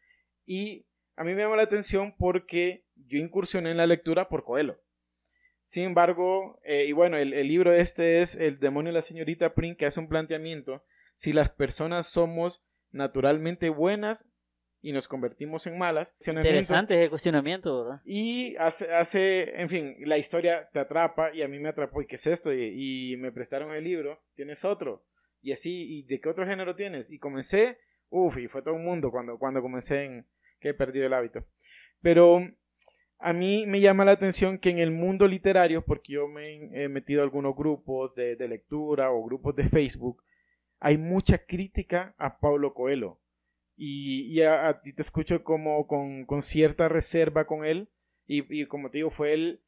y 0.45 0.85
a 1.15 1.23
mí 1.23 1.33
me 1.33 1.41
llama 1.41 1.57
la 1.57 1.63
atención 1.63 2.15
porque 2.17 2.85
yo 2.95 3.19
incursioné 3.19 3.71
en 3.71 3.77
la 3.77 3.87
lectura 3.87 4.29
por 4.29 4.43
Coelho. 4.43 4.79
Sin 5.65 5.83
embargo, 5.83 6.59
eh, 6.63 6.85
y 6.87 6.93
bueno, 6.93 7.17
el, 7.17 7.33
el 7.33 7.47
libro 7.47 7.73
este 7.73 8.21
es 8.21 8.35
El 8.35 8.59
demonio 8.59 8.91
y 8.91 8.95
la 8.95 9.03
señorita 9.03 9.53
Prim, 9.53 9.75
que 9.75 9.85
hace 9.85 9.99
un 9.99 10.09
planteamiento, 10.09 10.83
si 11.19 11.33
las 11.33 11.49
personas 11.49 12.07
somos 12.07 12.63
naturalmente 12.91 13.67
buenas 13.67 14.25
y 14.81 14.93
nos 14.93 15.09
convertimos 15.09 15.67
en 15.67 15.77
malas, 15.77 16.15
Interesante 16.25 16.93
ese 16.93 17.09
cuestionamiento, 17.09 17.83
¿verdad? 17.83 18.01
y 18.05 18.55
hace, 18.55 18.89
hace, 18.93 19.61
en 19.61 19.67
fin, 19.67 19.97
la 20.05 20.17
historia 20.17 20.69
te 20.71 20.79
atrapa 20.79 21.35
y 21.35 21.41
a 21.41 21.49
mí 21.49 21.59
me 21.59 21.67
atrapó, 21.67 22.01
¿y 22.01 22.07
qué 22.07 22.15
es 22.15 22.25
esto? 22.25 22.53
Y, 22.53 23.11
y 23.11 23.17
me 23.17 23.33
prestaron 23.33 23.75
el 23.75 23.83
libro, 23.83 24.17
tienes 24.35 24.63
otro, 24.63 25.03
y 25.41 25.51
así, 25.51 25.97
¿y 25.99 26.03
de 26.03 26.21
qué 26.21 26.29
otro 26.29 26.45
género 26.45 26.73
tienes? 26.77 27.11
Y 27.11 27.19
comencé, 27.19 27.79
uff, 28.07 28.37
y 28.37 28.47
fue 28.47 28.61
todo 28.61 28.75
un 28.75 28.85
mundo 28.85 29.11
cuando, 29.11 29.37
cuando 29.37 29.61
comencé 29.61 30.05
en 30.05 30.25
que 30.61 30.69
he 30.69 30.73
perdido 30.73 31.05
el 31.05 31.13
hábito. 31.13 31.43
Pero 32.01 32.39
a 33.17 33.33
mí 33.33 33.65
me 33.67 33.81
llama 33.81 34.05
la 34.05 34.13
atención 34.13 34.57
que 34.57 34.69
en 34.69 34.79
el 34.79 34.91
mundo 34.91 35.27
literario, 35.27 35.83
porque 35.83 36.13
yo 36.13 36.29
me 36.29 36.81
he 36.81 36.87
metido 36.87 37.19
a 37.19 37.25
algunos 37.25 37.57
grupos 37.57 38.15
de, 38.15 38.37
de 38.37 38.47
lectura 38.47 39.11
o 39.11 39.21
grupos 39.21 39.53
de 39.57 39.67
Facebook, 39.67 40.23
hay 40.79 40.97
mucha 40.97 41.45
crítica 41.45 42.15
a 42.17 42.39
Pablo 42.39 42.73
Coelho. 42.73 43.19
Y, 43.75 44.41
a, 44.41 44.81
ti 44.81 44.91
te 44.91 45.01
escucho 45.01 45.43
como 45.43 45.87
con, 45.87 46.25
con 46.25 46.41
cierta 46.41 46.89
reserva 46.89 47.45
con 47.45 47.65
él. 47.65 47.89
Y, 48.27 48.65
como 48.65 48.91
te 48.91 48.99
digo, 48.99 49.09
fue 49.09 49.33
el, 49.33 49.61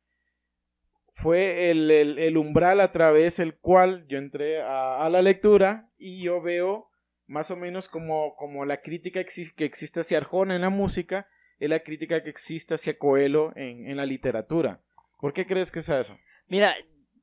fue 1.16 1.72
el, 1.72 1.90
el- 1.90 2.38
umbral 2.38 2.80
a 2.82 2.92
través 2.92 3.40
el 3.40 3.56
cual 3.56 4.06
yo 4.08 4.18
entré 4.18 4.62
a, 4.62 5.08
la 5.10 5.22
lectura 5.22 5.90
y 5.98 6.24
yo 6.24 6.42
veo 6.42 6.90
más 7.26 7.50
o 7.52 7.56
menos 7.56 7.88
como, 7.88 8.36
como 8.36 8.66
la 8.66 8.82
crítica 8.82 9.24
que 9.56 9.66
existe 9.66 10.02
hacia 10.02 10.18
Arjona 10.18 10.56
en 10.56 10.62
la 10.62 10.70
música, 10.70 11.28
es 11.60 11.70
la 11.70 11.80
crítica 11.80 12.22
que 12.22 12.30
existe 12.30 12.74
hacia 12.74 12.98
Coelho 12.98 13.56
en, 13.56 13.88
en 13.88 13.98
la 13.98 14.06
literatura. 14.06 14.82
¿Por 15.20 15.32
qué 15.34 15.48
crees 15.48 15.72
que 15.72 15.80
es 15.80 15.90
eso? 15.90 16.18
Mira, 16.48 16.76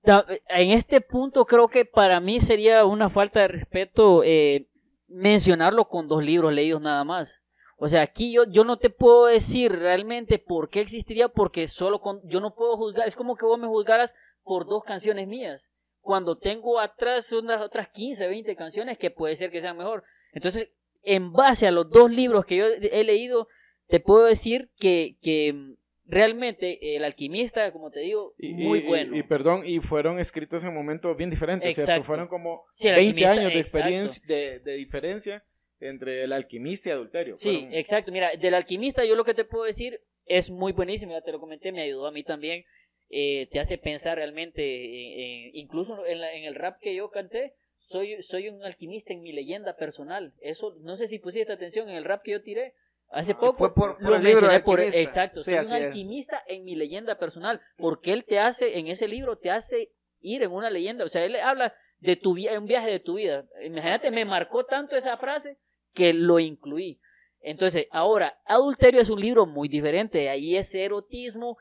en 0.05 0.71
este 0.71 1.01
punto 1.01 1.45
creo 1.45 1.69
que 1.69 1.85
para 1.85 2.21
mí 2.21 2.41
sería 2.41 2.85
una 2.85 3.11
falta 3.11 3.41
de 3.41 3.49
respeto 3.49 4.23
eh, 4.25 4.69
mencionarlo 5.09 5.87
con 5.87 6.07
dos 6.07 6.23
libros 6.23 6.53
leídos 6.53 6.81
nada 6.81 7.05
más. 7.05 7.41
O 7.77 7.89
sea, 7.89 8.03
aquí 8.03 8.33
yo, 8.33 8.45
yo 8.45 8.65
no 8.65 8.79
te 8.79 8.91
puedo 8.91 9.27
decir 9.27 9.73
realmente 9.73 10.39
por 10.39 10.69
qué 10.69 10.81
existiría, 10.81 11.29
porque 11.29 11.69
solo 11.69 12.01
con, 12.01 12.21
yo 12.29 12.41
no 12.41 12.55
puedo 12.55 12.77
juzgar, 12.77 13.07
es 13.07 13.15
como 13.15 13.37
que 13.37 13.47
vos 13.47 13.59
me 13.59 13.69
juzgaras 13.69 14.17
por 14.43 14.67
dos 14.67 14.83
canciones 14.83 15.29
mías, 15.29 15.71
cuando 16.01 16.37
tengo 16.37 16.81
atrás 16.81 17.31
unas 17.33 17.61
otras 17.61 17.89
15, 17.91 18.27
20 18.27 18.57
canciones 18.57 18.99
que 18.99 19.11
puede 19.11 19.37
ser 19.37 19.53
que 19.53 19.61
sean 19.61 19.77
mejor. 19.77 20.03
Entonces, 20.33 20.71
en 21.03 21.33
base 21.33 21.69
a 21.69 21.71
los 21.71 21.89
dos 21.91 22.11
libros 22.11 22.47
que 22.47 22.57
yo 22.57 22.67
he 22.67 23.05
leído, 23.05 23.47
te 23.87 24.01
puedo 24.01 24.25
decir 24.25 24.71
que, 24.79 25.17
que 25.23 25.77
realmente 26.09 26.97
el 26.97 27.05
alquimista, 27.05 27.71
como 27.73 27.91
te 27.91 28.01
digo, 28.01 28.35
muy 28.39 28.79
y- 28.81 28.83
bueno. 28.83 29.17
Y, 29.17 29.23
perdón, 29.23 29.63
y 29.65 29.79
fueron 29.81 30.19
escritos 30.19 30.65
en 30.65 30.75
momentos 30.75 31.17
bien 31.17 31.31
diferentes, 31.31 31.75
¿cierto? 31.75 31.91
Exacto. 31.93 32.07
Fueron 32.07 32.29
como 32.29 32.65
Sí, 32.71 32.89
el 32.89 32.95
20 32.97 33.11
alquimista, 33.25 33.41
años 33.41 33.53
de 33.53 33.61
experiencia, 33.61 34.23
de, 34.27 34.59
de 34.61 34.73
diferencia 34.75 35.45
entre 35.81 36.25
el 36.25 36.33
alquimista 36.33 36.89
y 36.89 36.93
adulterio. 36.93 37.37
Sí, 37.37 37.51
Fueron- 37.53 37.75
exacto. 37.75 38.11
Mira, 38.13 38.35
del 38.37 38.55
alquimista 38.55 39.05
yo 39.05 39.15
lo 39.15 39.25
que 39.25 39.35
te 39.35 39.45
puedo 39.45 39.65
decir 39.65 40.01
es 40.27 40.51
muy 40.51 40.73
buenísimo, 40.73 41.13
ya 41.13 41.21
te 41.23 41.31
lo 41.33 41.41
comenté, 41.41 41.71
me 41.73 41.83
ayudó 41.83 42.07
a 42.07 42.13
mí 42.13 42.23
también. 42.25 42.65
eh, 43.11 43.49
te 43.51 43.59
hace 43.59 43.79
pensar 43.79 44.19
realmente, 44.19 44.61
eh, 44.63 45.47
eh, 45.47 45.51
incluso 45.55 46.05
en, 46.05 46.21
la- 46.21 46.35
en 46.35 46.45
el 46.45 46.55
rap 46.55 46.79
que 46.79 46.95
yo 46.95 47.11
canté, 47.11 47.55
soy, 47.79 48.21
soy 48.23 48.51
un 48.51 48.63
alquimista 48.63 49.15
en 49.15 49.23
mi 49.23 49.33
leyenda 49.33 49.77
personal. 49.77 50.35
Eso, 50.43 50.77
no 50.83 50.95
sé 50.95 51.07
si 51.07 51.19
pusiste 51.19 51.51
atención 51.51 51.89
en 51.89 51.97
el 51.97 52.05
rap 52.05 52.23
que 52.23 52.33
yo 52.33 52.43
tiré. 52.43 52.75
Hace 53.11 53.35
poco 53.35 53.55
fue 53.55 53.73
por- 53.73 53.97
por 53.99 54.03
lo 54.11 54.17
el 54.17 54.23
libro 54.23 54.41
mencioné 54.43 54.61
por 54.63 54.81
exacto, 54.81 55.43
Sí, 55.43 55.51
soy 55.53 55.59
un 55.61 55.65
es. 55.65 55.73
alquimista 55.73 56.43
en 56.47 56.65
mi 56.65 56.75
leyenda 56.77 57.19
personal, 57.19 57.61
porque 57.77 58.13
él 58.13 58.25
te 58.25 58.39
hace 58.39 58.79
en 58.79 58.87
ese 58.89 59.09
libro 59.09 59.39
te 59.39 59.51
hace 59.51 59.93
ir 60.21 60.43
en 60.43 60.53
una 60.53 60.69
leyenda, 60.69 61.05
o 61.05 61.09
sea, 61.09 61.25
él 61.25 61.37
habla 61.37 61.75
de 62.01 62.17
tu 62.17 62.35
vida, 62.35 62.59
un 62.59 62.67
viaje 62.67 62.91
de 62.91 63.01
tu 63.01 63.15
vida. 63.15 63.45
Imagínate, 63.65 64.11
me 64.11 64.25
marcó 64.25 64.65
tanto 64.65 64.95
esa 64.95 65.17
frase 65.17 65.57
que 65.95 66.13
lo 66.13 66.39
incluí. 66.39 67.01
Entonces, 67.41 67.87
ahora, 67.91 68.39
Adulterio 68.45 69.01
es 69.01 69.09
un 69.09 69.21
libro 69.21 69.47
muy 69.47 69.69
diferente, 69.69 70.29
ahí 70.29 70.57
es 70.57 70.75
erotismo 70.75 71.57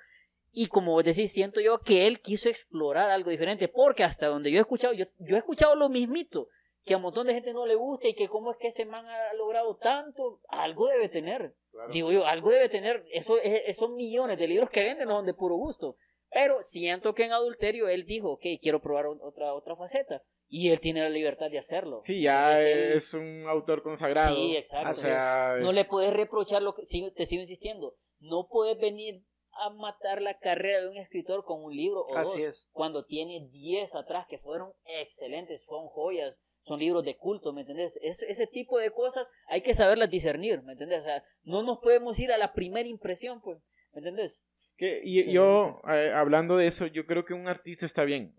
y 0.52 0.68
como 0.68 0.92
vos 0.94 1.04
decís, 1.06 1.32
siento 1.32 1.62
yo 1.62 1.80
que 1.80 2.08
él 2.08 2.20
quiso 2.20 2.50
explorar 2.50 3.10
algo 3.12 3.30
diferente, 3.30 3.68
porque 3.68 4.04
hasta 4.04 4.28
donde 4.28 4.52
yo 4.52 4.58
he 4.58 4.62
escuchado, 4.62 4.94
yo, 4.94 5.06
yo 5.20 5.36
he 5.36 5.40
escuchado 5.40 5.76
lo 5.76 5.88
mismito, 5.88 6.50
que 6.88 6.94
a 6.96 6.98
un 6.98 7.04
montón 7.04 7.28
de 7.28 7.34
gente 7.36 7.54
no 7.54 7.66
le 7.68 7.76
gusta 7.76 8.08
y 8.08 8.16
que 8.16 8.28
cómo 8.28 8.52
es 8.52 8.58
que 8.58 8.68
ese 8.70 8.86
man 8.86 9.06
ha 9.06 9.34
logrado 9.36 9.76
tanto, 9.78 10.40
algo 10.48 10.88
debe 10.88 11.10
tener. 11.10 11.54
Claro. 11.72 11.92
Digo 11.94 12.12
yo, 12.12 12.26
algo 12.26 12.50
debe 12.50 12.70
tener, 12.70 13.06
eso 13.14 13.38
es- 13.38 13.62
esos 13.68 13.92
millones 13.92 14.40
de 14.40 14.48
libros 14.48 14.70
que 14.72 14.84
venden 14.84 15.08
no 15.08 15.18
son 15.18 15.26
de 15.28 15.34
puro 15.36 15.56
gusto. 15.56 15.98
Pero 16.32 16.62
siento 16.62 17.14
que 17.14 17.26
en 17.26 17.32
adulterio 17.34 17.88
él 17.88 18.06
dijo, 18.06 18.32
ok, 18.34 18.44
quiero 18.62 18.82
probar 18.82 19.06
otra, 19.08 19.54
otra 19.54 19.76
faceta. 19.76 20.24
Y 20.50 20.70
él 20.70 20.80
tiene 20.80 21.02
la 21.02 21.10
libertad 21.10 21.50
de 21.52 21.58
hacerlo. 21.60 22.00
Sí, 22.04 22.22
ya 22.22 22.54
Es 22.60 22.66
es 23.08 23.14
un 23.14 23.46
autor 23.48 23.84
consagrado. 23.84 24.34
Sí, 24.36 24.56
exacto. 24.56 24.92
O 24.92 24.94
sea, 24.94 25.56
No 25.60 25.72
le 25.74 25.86
puedes 25.86 26.14
reprochar 26.14 26.62
lo 26.64 26.74
que 26.74 26.84
te 26.84 27.26
sigo 27.26 27.42
insistiendo. 27.42 27.96
No 28.20 28.48
puedes 28.50 28.78
venir 28.80 29.24
a 29.60 29.70
matar 29.72 30.22
la 30.22 30.38
carrera 30.38 30.82
de 30.82 30.90
un 30.90 30.98
escritor 30.98 31.44
con 31.44 31.64
un 31.64 31.76
libro 31.76 32.02
o 32.02 32.16
Así 32.16 32.42
dos, 32.44 32.50
es. 32.50 32.70
cuando 32.72 33.06
tiene 33.06 33.48
10 33.50 33.96
atrás 33.96 34.26
que 34.30 34.38
fueron 34.38 34.72
excelentes, 34.86 35.64
son 35.66 35.88
joyas, 35.88 36.42
son 36.68 36.80
libros 36.80 37.04
de 37.06 37.16
culto, 37.18 37.54
¿me 37.54 37.62
entendés? 37.62 37.98
Es- 38.04 38.24
ese 38.24 38.46
tipo 38.48 38.78
de 38.78 38.92
cosas 38.92 39.26
hay 39.48 39.62
que 39.62 39.74
saberlas 39.74 40.10
discernir, 40.10 40.62
¿me 40.64 40.74
entendés? 40.74 41.02
O 41.02 41.06
sea, 41.06 41.24
no 41.44 41.64
nos 41.64 41.80
podemos 41.80 42.20
ir 42.20 42.32
a 42.32 42.38
la 42.38 42.54
primera 42.54 42.88
impresión, 42.88 43.42
pues, 43.42 43.58
¿me 43.94 44.00
entendés? 44.00 44.44
Que, 44.76 45.02
y 45.04 45.32
yo, 45.32 45.82
eh, 45.90 46.12
hablando 46.14 46.56
de 46.58 46.68
eso, 46.68 46.86
yo 46.86 47.06
creo 47.08 47.26
que 47.26 47.34
un 47.34 47.48
artista 47.48 47.86
está 47.86 48.04
bien. 48.04 48.36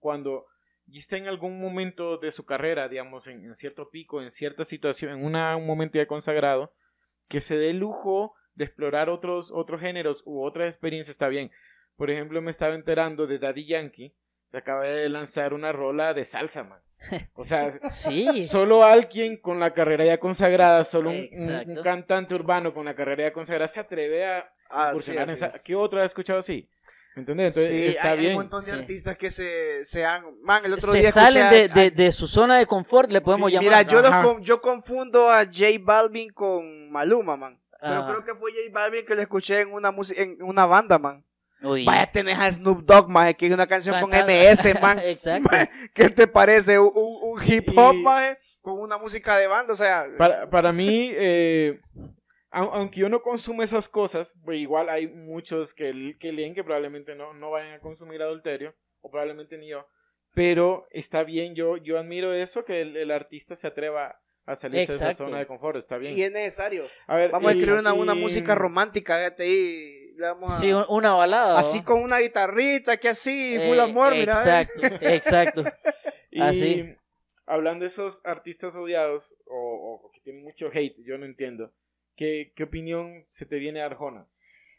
cuando 0.00 0.46
está 0.92 1.16
en 1.16 1.26
algún 1.28 1.60
momento 1.60 2.18
de 2.18 2.30
su 2.32 2.44
carrera, 2.44 2.88
digamos, 2.88 3.26
en, 3.26 3.54
cierto 3.54 3.90
pico, 3.90 4.22
en 4.22 4.30
cierta 4.30 4.64
situación, 4.64 5.12
en 5.18 5.24
una, 5.24 5.56
un 5.56 5.66
momento 5.66 5.98
ya 5.98 6.06
consagrado, 6.06 6.72
que 7.28 7.40
se 7.40 7.56
dé 7.56 7.70
el 7.70 7.78
lujo 7.78 8.34
de 8.54 8.64
explorar 8.64 9.10
otros, 9.10 9.50
otros 9.52 9.80
géneros 9.80 10.22
u 10.24 10.44
otras 10.44 10.68
experiencias, 10.68 11.14
está 11.14 11.28
bien. 11.28 11.50
Por 11.96 12.10
ejemplo, 12.10 12.40
me 12.40 12.50
estaba 12.50 12.74
enterando 12.74 13.26
de 13.26 13.38
Daddy 13.38 13.66
Yankee, 13.66 14.14
que 14.50 14.58
acaba 14.58 14.84
de 14.84 15.08
lanzar 15.08 15.54
una 15.54 15.72
rola 15.72 16.14
de 16.14 16.24
salsa, 16.24 16.64
man. 16.64 16.80
O 17.34 17.44
sea, 17.44 17.70
sí. 17.90 18.46
solo 18.46 18.84
alguien 18.84 19.36
con 19.36 19.60
la 19.60 19.72
carrera 19.74 20.04
ya 20.04 20.18
consagrada, 20.18 20.84
solo 20.84 21.10
un, 21.10 21.28
cantante 21.82 22.34
urbano 22.34 22.72
con 22.72 22.84
la 22.86 22.94
carrera 22.94 23.24
ya 23.24 23.32
consagrada 23.32 23.68
se 23.68 23.80
atreve 23.80 24.24
a 24.24 24.50
ah, 24.70 24.88
incursionar 24.90 25.24
en 25.24 25.34
esa. 25.34 25.52
¿Qué 25.62 25.74
otra 25.74 26.02
has 26.02 26.06
escuchado 26.06 26.38
así? 26.38 26.68
¿Me 27.14 27.20
entiendes? 27.20 27.56
Entonces 27.56 27.70
sí, 27.70 27.96
está 27.96 28.10
hay, 28.10 28.18
bien. 28.18 28.32
un 28.32 28.42
montón 28.42 28.64
de 28.64 28.72
artistas 28.72 29.16
que 29.16 29.30
se, 29.30 29.84
se 29.86 30.04
han. 30.04 30.22
Man, 30.42 30.62
el 30.66 30.74
otro 30.74 30.92
se 30.92 30.98
día 30.98 31.12
salen 31.12 31.48
de, 31.48 31.68
de, 31.68 31.90
de, 31.90 32.12
su 32.12 32.26
zona 32.26 32.58
de 32.58 32.66
confort, 32.66 33.10
le 33.10 33.22
podemos 33.22 33.50
llamar. 33.50 33.64
Mira, 33.64 33.82
yo, 33.82 34.40
yo 34.40 34.60
confundo 34.60 35.30
a 35.30 35.44
J 35.44 35.64
Balvin 35.80 36.30
con 36.30 36.90
Maluma, 36.90 37.36
man. 37.36 37.58
Pero 37.80 38.06
creo 38.06 38.24
que 38.24 38.34
fue 38.34 38.50
J 38.52 38.62
Balvin 38.70 39.06
que 39.06 39.14
le 39.14 39.22
escuché 39.22 39.60
en 39.60 39.72
una, 39.72 39.94
en 40.16 40.42
una 40.42 40.66
banda, 40.66 40.98
man. 40.98 41.24
Vaya, 41.60 42.06
tenés 42.12 42.38
a 42.38 42.52
Snoop 42.52 42.84
Dogg, 42.84 43.08
man, 43.08 43.32
que 43.34 43.46
es 43.46 43.52
una 43.52 43.66
canción 43.66 44.00
con 44.00 44.10
MS, 44.10 44.74
man. 44.82 44.98
Exacto. 44.98 45.50
¿Qué 45.94 46.10
te 46.10 46.26
parece? 46.26 46.78
Un, 46.78 46.90
un 46.94 47.42
hip 47.42 47.68
hop, 47.76 47.94
man, 47.94 48.36
con 48.60 48.78
una 48.78 48.98
música 48.98 49.36
de 49.38 49.46
banda, 49.46 49.72
o 49.72 49.76
sea. 49.76 50.04
Para, 50.18 50.48
para 50.50 50.72
mí, 50.72 51.10
eh, 51.14 51.80
aunque 52.50 53.00
yo 53.00 53.08
no 53.08 53.22
consumo 53.22 53.62
esas 53.62 53.88
cosas, 53.88 54.36
pues 54.44 54.58
igual 54.58 54.88
hay 54.88 55.08
muchos 55.08 55.74
que, 55.74 56.16
que 56.18 56.32
leen 56.32 56.54
que 56.54 56.64
probablemente 56.64 57.14
no, 57.14 57.32
no 57.34 57.50
vayan 57.50 57.74
a 57.74 57.80
consumir 57.80 58.22
adulterio, 58.22 58.74
o 59.00 59.10
probablemente 59.10 59.58
ni 59.58 59.68
yo. 59.68 59.86
Pero 60.34 60.86
está 60.90 61.22
bien, 61.22 61.54
yo, 61.54 61.78
yo 61.78 61.98
admiro 61.98 62.34
eso, 62.34 62.64
que 62.64 62.82
el, 62.82 63.10
artista 63.10 63.56
se 63.56 63.66
atreva 63.66 64.20
a 64.44 64.54
salirse 64.54 64.92
de 64.92 64.96
esa 64.96 65.12
zona 65.12 65.38
de 65.38 65.46
confort, 65.46 65.76
está 65.76 65.96
bien. 65.96 66.16
Y 66.16 66.22
es 66.22 66.30
necesario. 66.30 66.84
A 67.06 67.16
ver, 67.16 67.30
vamos 67.30 67.48
a 67.48 67.52
escribir 67.52 67.80
una, 67.80 67.94
una 67.94 68.14
música 68.14 68.54
romántica, 68.54 69.16
fíjate 69.16 69.42
ahí 69.42 69.95
Sí, 70.58 70.72
una 70.72 71.14
balada. 71.14 71.58
Así 71.58 71.82
con 71.82 72.02
una 72.02 72.18
guitarrita, 72.18 72.96
que 72.96 73.08
así, 73.08 73.56
full 73.66 73.78
eh, 73.78 73.80
amor, 73.80 74.14
mira. 74.14 74.32
Exacto, 74.32 74.80
exacto. 75.00 75.64
y 76.30 76.40
así. 76.40 76.96
hablando 77.44 77.82
de 77.82 77.88
esos 77.88 78.20
artistas 78.24 78.74
odiados 78.76 79.34
o, 79.46 80.10
que 80.14 80.20
tienen 80.20 80.42
mucho 80.42 80.68
hate, 80.72 80.96
yo 81.04 81.18
no 81.18 81.26
entiendo. 81.26 81.72
¿Qué, 82.16 82.52
¿Qué 82.56 82.64
opinión 82.64 83.24
se 83.28 83.44
te 83.44 83.56
viene 83.56 83.82
a 83.82 83.86
Arjona? 83.86 84.26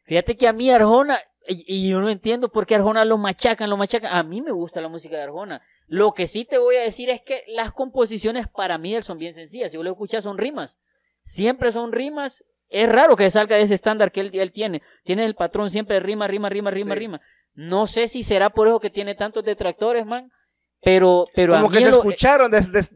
Fíjate 0.05 0.37
que 0.37 0.47
a 0.47 0.53
mí 0.53 0.71
Arjona, 0.71 1.19
y, 1.47 1.89
yo 1.89 1.99
no 1.99 2.09
entiendo 2.09 2.49
por 2.49 2.65
qué 2.65 2.75
Arjona 2.75 3.05
lo 3.05 3.17
machacan, 3.17 3.69
lo 3.69 3.77
machacan. 3.77 4.13
A 4.13 4.23
mí 4.23 4.41
me 4.41 4.51
gusta 4.51 4.81
la 4.81 4.87
música 4.87 5.17
de 5.17 5.23
Arjona. 5.23 5.61
Lo 5.85 6.13
que 6.13 6.27
sí 6.27 6.45
te 6.45 6.57
voy 6.57 6.77
a 6.77 6.81
decir 6.81 7.09
es 7.09 7.21
que 7.21 7.43
las 7.47 7.73
composiciones 7.73 8.47
para 8.47 8.77
mí 8.77 8.99
son 9.01 9.17
bien 9.17 9.33
sencillas. 9.33 9.71
Si 9.71 9.77
vos 9.77 9.85
lo 9.85 9.91
escuchas 9.91 10.23
son 10.23 10.37
rimas. 10.37 10.79
Siempre 11.21 11.71
son 11.71 11.91
rimas 11.91 12.45
es 12.69 12.89
raro 12.89 13.15
que 13.15 13.29
salga 13.29 13.55
de 13.55 13.63
ese 13.63 13.75
estándar 13.75 14.11
que 14.11 14.21
él, 14.21 14.31
él 14.33 14.51
tiene. 14.51 14.81
Tiene 15.03 15.25
el 15.25 15.35
patrón 15.35 15.69
siempre 15.69 15.99
rima, 15.99 16.27
rima, 16.27 16.49
rima, 16.49 16.71
rima, 16.71 16.95
rima. 16.95 17.21
No 17.53 17.87
sé 17.87 18.07
si 18.07 18.23
será 18.23 18.49
por 18.49 18.67
eso 18.67 18.79
que 18.79 18.89
tiene 18.89 19.15
tantos 19.15 19.43
detractores, 19.43 20.05
man. 20.05 20.29
Pero, 20.81 21.25
pero 21.33 21.53
Como 21.53 21.71
que 21.71 21.81
se 21.81 21.89
escucharon, 21.89 22.51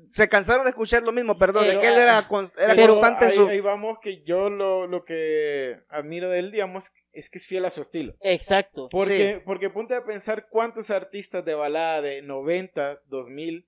se 0.09 0.29
cansaron 0.29 0.65
de 0.65 0.69
escuchar 0.69 1.01
lo 1.01 1.11
mismo, 1.11 1.35
perdón, 1.37 1.67
de 1.67 1.79
que 1.79 1.87
él 1.87 1.97
era, 1.97 2.27
constante 2.27 3.25
en 3.25 3.31
su... 3.31 3.47
Ahí 3.47 3.59
vamos 3.59 3.97
que 3.99 4.21
yo 4.23 4.51
lo, 4.51 4.85
lo 4.85 5.03
que 5.03 5.79
admiro 5.89 6.29
de 6.29 6.39
él, 6.39 6.51
digamos, 6.51 6.91
es 7.11 7.29
que 7.31 7.39
es 7.39 7.47
fiel 7.47 7.65
a 7.65 7.71
su 7.71 7.81
estilo. 7.81 8.13
Exacto. 8.21 8.87
Porque, 8.91 9.41
porque 9.43 9.71
ponte 9.71 9.95
a 9.95 10.05
pensar 10.05 10.47
cuántos 10.49 10.91
artistas 10.91 11.43
de 11.43 11.55
balada 11.55 12.01
de 12.01 12.21
90, 12.21 12.99
2000 13.07 13.67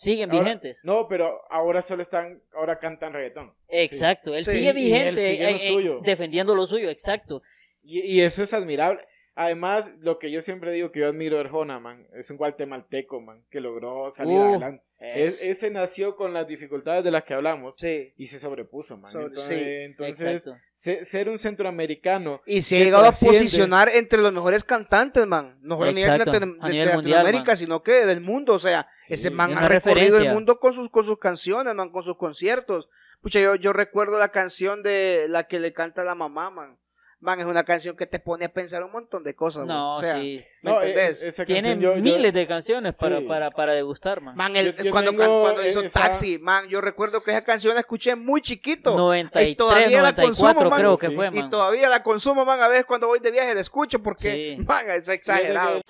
siguen 0.00 0.30
vigentes. 0.30 0.80
No, 0.82 1.06
pero 1.08 1.42
ahora 1.50 1.82
solo 1.82 2.00
están, 2.02 2.42
ahora 2.54 2.78
cantan 2.78 3.12
reggaetón. 3.12 3.52
Exacto, 3.68 4.34
él 4.34 4.44
sigue 4.44 4.72
vigente 4.72 6.00
defendiendo 6.02 6.54
lo 6.54 6.66
suyo, 6.66 6.88
exacto. 6.88 7.42
Y, 7.82 8.20
eso 8.20 8.42
es 8.42 8.52
admirable. 8.52 9.02
Además, 9.36 9.92
lo 10.00 10.18
que 10.18 10.30
yo 10.30 10.42
siempre 10.42 10.72
digo 10.72 10.90
que 10.90 11.00
yo 11.00 11.08
admiro 11.08 11.38
a 11.38 11.40
Arjona, 11.40 11.78
man, 11.78 12.06
es 12.14 12.30
un 12.30 12.36
guatemalteco, 12.36 13.20
man, 13.20 13.44
que 13.48 13.60
logró 13.60 14.10
salir 14.10 14.36
uh, 14.36 14.42
adelante. 14.42 14.84
ese 14.98 15.70
nació 15.70 16.16
con 16.16 16.34
las 16.34 16.48
dificultades 16.48 17.04
de 17.04 17.12
las 17.12 17.22
que 17.22 17.34
hablamos 17.34 17.76
y 17.82 18.26
se 18.26 18.38
sobrepuso, 18.40 18.96
man. 18.96 19.12
entonces, 19.14 20.50
ser 20.74 21.28
un 21.28 21.38
centroamericano. 21.38 22.42
Y 22.44 22.62
se 22.62 22.76
ha 22.76 22.84
llegado 22.84 23.06
a 23.06 23.12
posicionar 23.12 23.88
entre 23.88 24.20
los 24.20 24.32
mejores 24.32 24.64
cantantes, 24.64 25.26
man. 25.26 25.58
No 25.62 25.78
solo 25.78 25.92
de, 25.92 26.84
Latinoamérica, 26.84 27.56
sino 27.56 27.82
que 27.82 28.04
del 28.04 28.20
mundo. 28.20 28.54
O 28.54 28.58
sea, 28.58 28.88
ese 29.08 29.30
man 29.30 29.56
ha 29.56 29.68
recorrido 29.68 30.18
el 30.18 30.32
mundo 30.32 30.58
con 30.58 30.74
sus, 30.74 30.90
con 30.90 31.04
sus 31.04 31.18
canciones, 31.18 31.72
man, 31.74 31.90
con 31.90 32.02
sus 32.02 32.16
conciertos. 32.16 32.88
Pucha, 33.22 33.38
yo, 33.38 33.54
yo 33.54 33.72
recuerdo 33.72 34.18
la 34.18 34.30
canción 34.30 34.82
de 34.82 35.26
la 35.28 35.44
que 35.44 35.60
le 35.60 35.72
canta 35.72 36.02
la 36.02 36.14
mamá, 36.14 36.50
man 36.50 36.79
man, 37.20 37.38
es 37.38 37.46
una 37.46 37.64
canción 37.64 37.96
que 37.96 38.06
te 38.06 38.18
pone 38.18 38.46
a 38.46 38.52
pensar 38.52 38.82
un 38.82 38.92
montón 38.92 39.22
de 39.22 39.34
cosas. 39.34 39.66
No, 39.66 39.96
o 39.96 40.02
sí. 40.02 40.42
¿me 40.62 40.70
entendés? 40.72 41.42
Tiene 41.46 41.76
miles 41.76 42.32
de 42.32 42.46
canciones 42.46 42.94
para, 42.98 43.20
para, 43.26 43.50
para 43.50 43.74
degustar, 43.74 44.20
man. 44.20 44.34
Man, 44.36 44.56
el, 44.56 44.74
cuando, 44.90 45.14
cuando 45.14 45.66
hizo 45.66 45.82
Taxi, 45.82 46.38
man, 46.38 46.66
yo 46.68 46.80
recuerdo 46.80 47.22
que 47.22 47.30
esa 47.30 47.44
canción 47.44 47.74
la 47.74 47.80
escuché 47.80 48.16
muy 48.16 48.40
chiquito. 48.40 48.96
93, 48.96 49.48
y 49.48 49.54
todavía 49.54 50.00
94 50.00 50.02
la 50.02 50.24
consumo, 50.24 50.76
creo 50.76 50.96
que 50.96 51.10
fue, 51.10 51.30
man. 51.30 51.46
Y 51.46 51.50
todavía 51.50 51.88
la 51.88 52.02
consumo, 52.02 52.44
man, 52.44 52.60
a 52.60 52.68
veces 52.68 52.84
cuando 52.86 53.06
voy 53.06 53.20
de 53.20 53.30
viaje 53.30 53.54
la 53.54 53.60
escucho 53.60 54.02
porque, 54.02 54.58
man, 54.66 54.88
es 54.90 55.08
exagerado. 55.08 55.82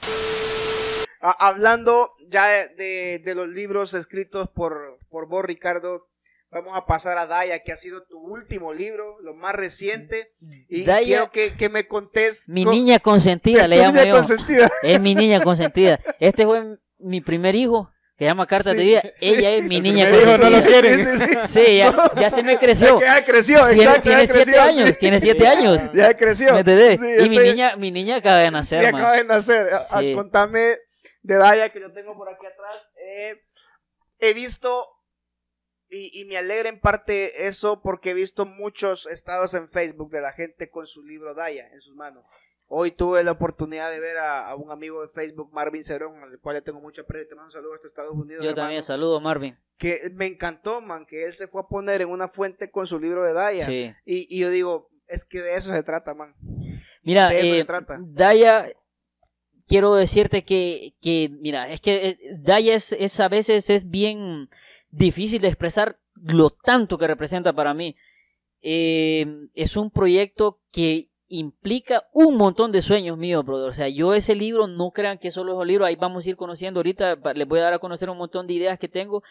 hablando 1.20 2.14
ya 2.28 2.48
de, 2.48 3.20
de, 3.24 3.34
los 3.34 3.48
libros 3.48 3.94
escritos 3.94 4.48
por, 4.48 4.98
por 5.08 5.26
vos, 5.26 5.44
Ricardo, 5.44 6.09
Vamos 6.52 6.76
a 6.76 6.84
pasar 6.84 7.16
a 7.16 7.26
Daya, 7.26 7.60
que 7.60 7.70
ha 7.70 7.76
sido 7.76 8.02
tu 8.02 8.18
último 8.18 8.72
libro, 8.72 9.20
lo 9.20 9.34
más 9.34 9.54
reciente. 9.54 10.32
Y 10.68 10.84
quiero 10.84 11.30
que, 11.30 11.68
me 11.70 11.86
contés. 11.86 12.48
Mi 12.48 12.64
niña 12.64 12.98
consentida, 12.98 13.68
le 13.68 13.76
llamo 13.78 14.02
yo. 14.02 14.20
Es 14.82 15.00
mi 15.00 15.14
niña 15.14 15.40
consentida. 15.44 16.00
Este 16.18 16.44
fue 16.44 16.78
mi 16.98 17.20
primer 17.20 17.54
hijo, 17.54 17.92
que 18.16 18.24
llama 18.24 18.48
Carta 18.48 18.74
de 18.74 18.82
Vida. 18.82 19.02
Ella 19.20 19.50
es 19.52 19.64
mi 19.68 19.80
niña 19.80 20.10
consentida. 20.10 20.38
no 20.38 20.50
lo 20.50 20.64
quiere. 20.64 21.46
Sí, 21.46 21.76
ya, 22.20 22.30
se 22.30 22.42
me 22.42 22.58
creció. 22.58 23.00
Ya, 23.00 23.24
creció, 23.24 23.68
exacto. 23.68 24.02
Tiene, 24.02 24.26
siete 24.26 24.58
años, 24.58 24.98
tiene 24.98 25.20
siete 25.20 25.46
años. 25.46 25.80
Ya 25.94 26.16
creció. 26.16 26.58
y 26.58 27.28
mi 27.28 27.38
niña, 27.38 27.76
mi 27.76 27.92
niña 27.92 28.16
acaba 28.16 28.38
de 28.38 28.50
nacer. 28.50 28.80
Sí, 28.80 28.86
acaba 28.86 29.16
de 29.16 29.24
nacer. 29.24 29.68
contame 30.16 30.78
de 31.22 31.36
Daya, 31.36 31.68
que 31.68 31.80
yo 31.80 31.92
tengo 31.92 32.16
por 32.16 32.28
aquí 32.28 32.44
atrás. 32.44 32.92
Eh, 32.96 33.40
he 34.18 34.34
visto 34.34 34.99
y, 35.90 36.24
me 36.26 36.36
alegra 36.36 36.68
en 36.68 36.80
parte 36.80 37.46
eso 37.48 37.82
porque 37.82 38.10
he 38.10 38.14
visto 38.14 38.46
muchos 38.46 39.06
estados 39.06 39.54
en 39.54 39.68
Facebook 39.68 40.10
de 40.10 40.20
la 40.20 40.32
gente 40.32 40.70
con 40.70 40.86
su 40.86 41.02
libro 41.02 41.34
Daya 41.34 41.68
en 41.72 41.80
sus 41.80 41.94
manos. 41.96 42.24
Hoy 42.66 42.92
tuve 42.92 43.24
la 43.24 43.32
oportunidad 43.32 43.90
de 43.90 43.98
ver 43.98 44.16
a, 44.18 44.54
un 44.54 44.70
amigo 44.70 45.02
de 45.02 45.08
Facebook, 45.08 45.50
Marvin 45.52 45.82
Cerón, 45.82 46.22
al 46.22 46.38
cual 46.38 46.56
le 46.56 46.62
tengo 46.62 46.80
mucho 46.80 47.02
aprecio. 47.02 47.28
Te 47.28 47.34
mando 47.34 47.46
un 47.46 47.50
saludo 47.50 47.74
hasta 47.74 47.88
Estados 47.88 48.14
Unidos. 48.14 48.44
Yo 48.44 48.54
también 48.54 48.80
saludo, 48.82 49.20
Marvin. 49.20 49.58
Que 49.76 50.12
me 50.14 50.26
encantó, 50.26 50.80
man, 50.80 51.04
que 51.04 51.24
él 51.24 51.32
se 51.32 51.48
fue 51.48 51.62
a 51.62 51.66
poner 51.66 52.00
en 52.00 52.10
una 52.10 52.28
fuente 52.28 52.70
con 52.70 52.86
su 52.86 53.00
libro 53.00 53.24
de 53.24 53.32
Daya. 53.32 53.68
Y, 53.68 53.94
y, 54.04 54.38
yo 54.38 54.50
digo, 54.50 54.88
es 55.08 55.24
que 55.24 55.42
de 55.42 55.56
eso 55.56 55.72
se 55.72 55.82
trata, 55.82 56.14
man. 56.14 56.36
Mira, 57.02 57.34
eh, 57.34 57.66
Daya, 58.00 58.70
quiero 59.66 59.96
decirte 59.96 60.44
que, 60.44 60.94
que 61.00 61.28
mira, 61.40 61.68
es 61.72 61.80
que 61.80 62.16
Daya 62.38 62.76
es, 62.76 62.92
es 62.92 63.18
a 63.18 63.28
veces 63.28 63.68
es 63.68 63.90
bien 63.90 64.48
difícil 64.90 65.40
de 65.40 65.48
expresar 65.48 65.98
lo 66.14 66.50
tanto 66.50 66.98
que 66.98 67.06
representa 67.06 67.52
para 67.52 67.74
mí. 67.74 67.96
Eh, 68.62 69.26
es 69.54 69.76
un 69.76 69.90
proyecto 69.90 70.60
que 70.70 71.10
implica 71.28 72.08
un 72.12 72.36
montón 72.36 72.72
de 72.72 72.82
sueños 72.82 73.16
míos, 73.16 73.44
brother. 73.44 73.70
O 73.70 73.72
sea, 73.72 73.88
yo 73.88 74.14
ese 74.14 74.34
libro, 74.34 74.66
no 74.66 74.90
crean 74.90 75.18
que 75.18 75.30
solo 75.30 75.52
es 75.52 75.58
un 75.58 75.68
libro, 75.68 75.84
ahí 75.84 75.96
vamos 75.96 76.26
a 76.26 76.30
ir 76.30 76.36
conociendo 76.36 76.80
ahorita, 76.80 77.18
les 77.34 77.46
voy 77.46 77.60
a 77.60 77.64
dar 77.64 77.74
a 77.74 77.78
conocer 77.78 78.10
un 78.10 78.18
montón 78.18 78.46
de 78.46 78.54
ideas 78.54 78.78
que 78.78 78.88
tengo. 78.88 79.22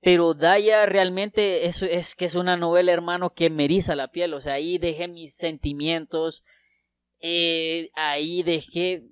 Pero 0.00 0.34
Daya 0.34 0.84
realmente 0.84 1.66
es, 1.66 1.80
es 1.82 2.14
que 2.14 2.24
es 2.24 2.34
una 2.34 2.56
novela, 2.56 2.92
hermano, 2.92 3.30
que 3.30 3.50
me 3.50 3.64
eriza 3.64 3.94
la 3.94 4.08
piel. 4.08 4.34
O 4.34 4.40
sea, 4.40 4.54
ahí 4.54 4.76
dejé 4.78 5.08
mis 5.08 5.34
sentimientos, 5.34 6.42
eh, 7.20 7.90
ahí 7.94 8.42
dejé 8.42 9.04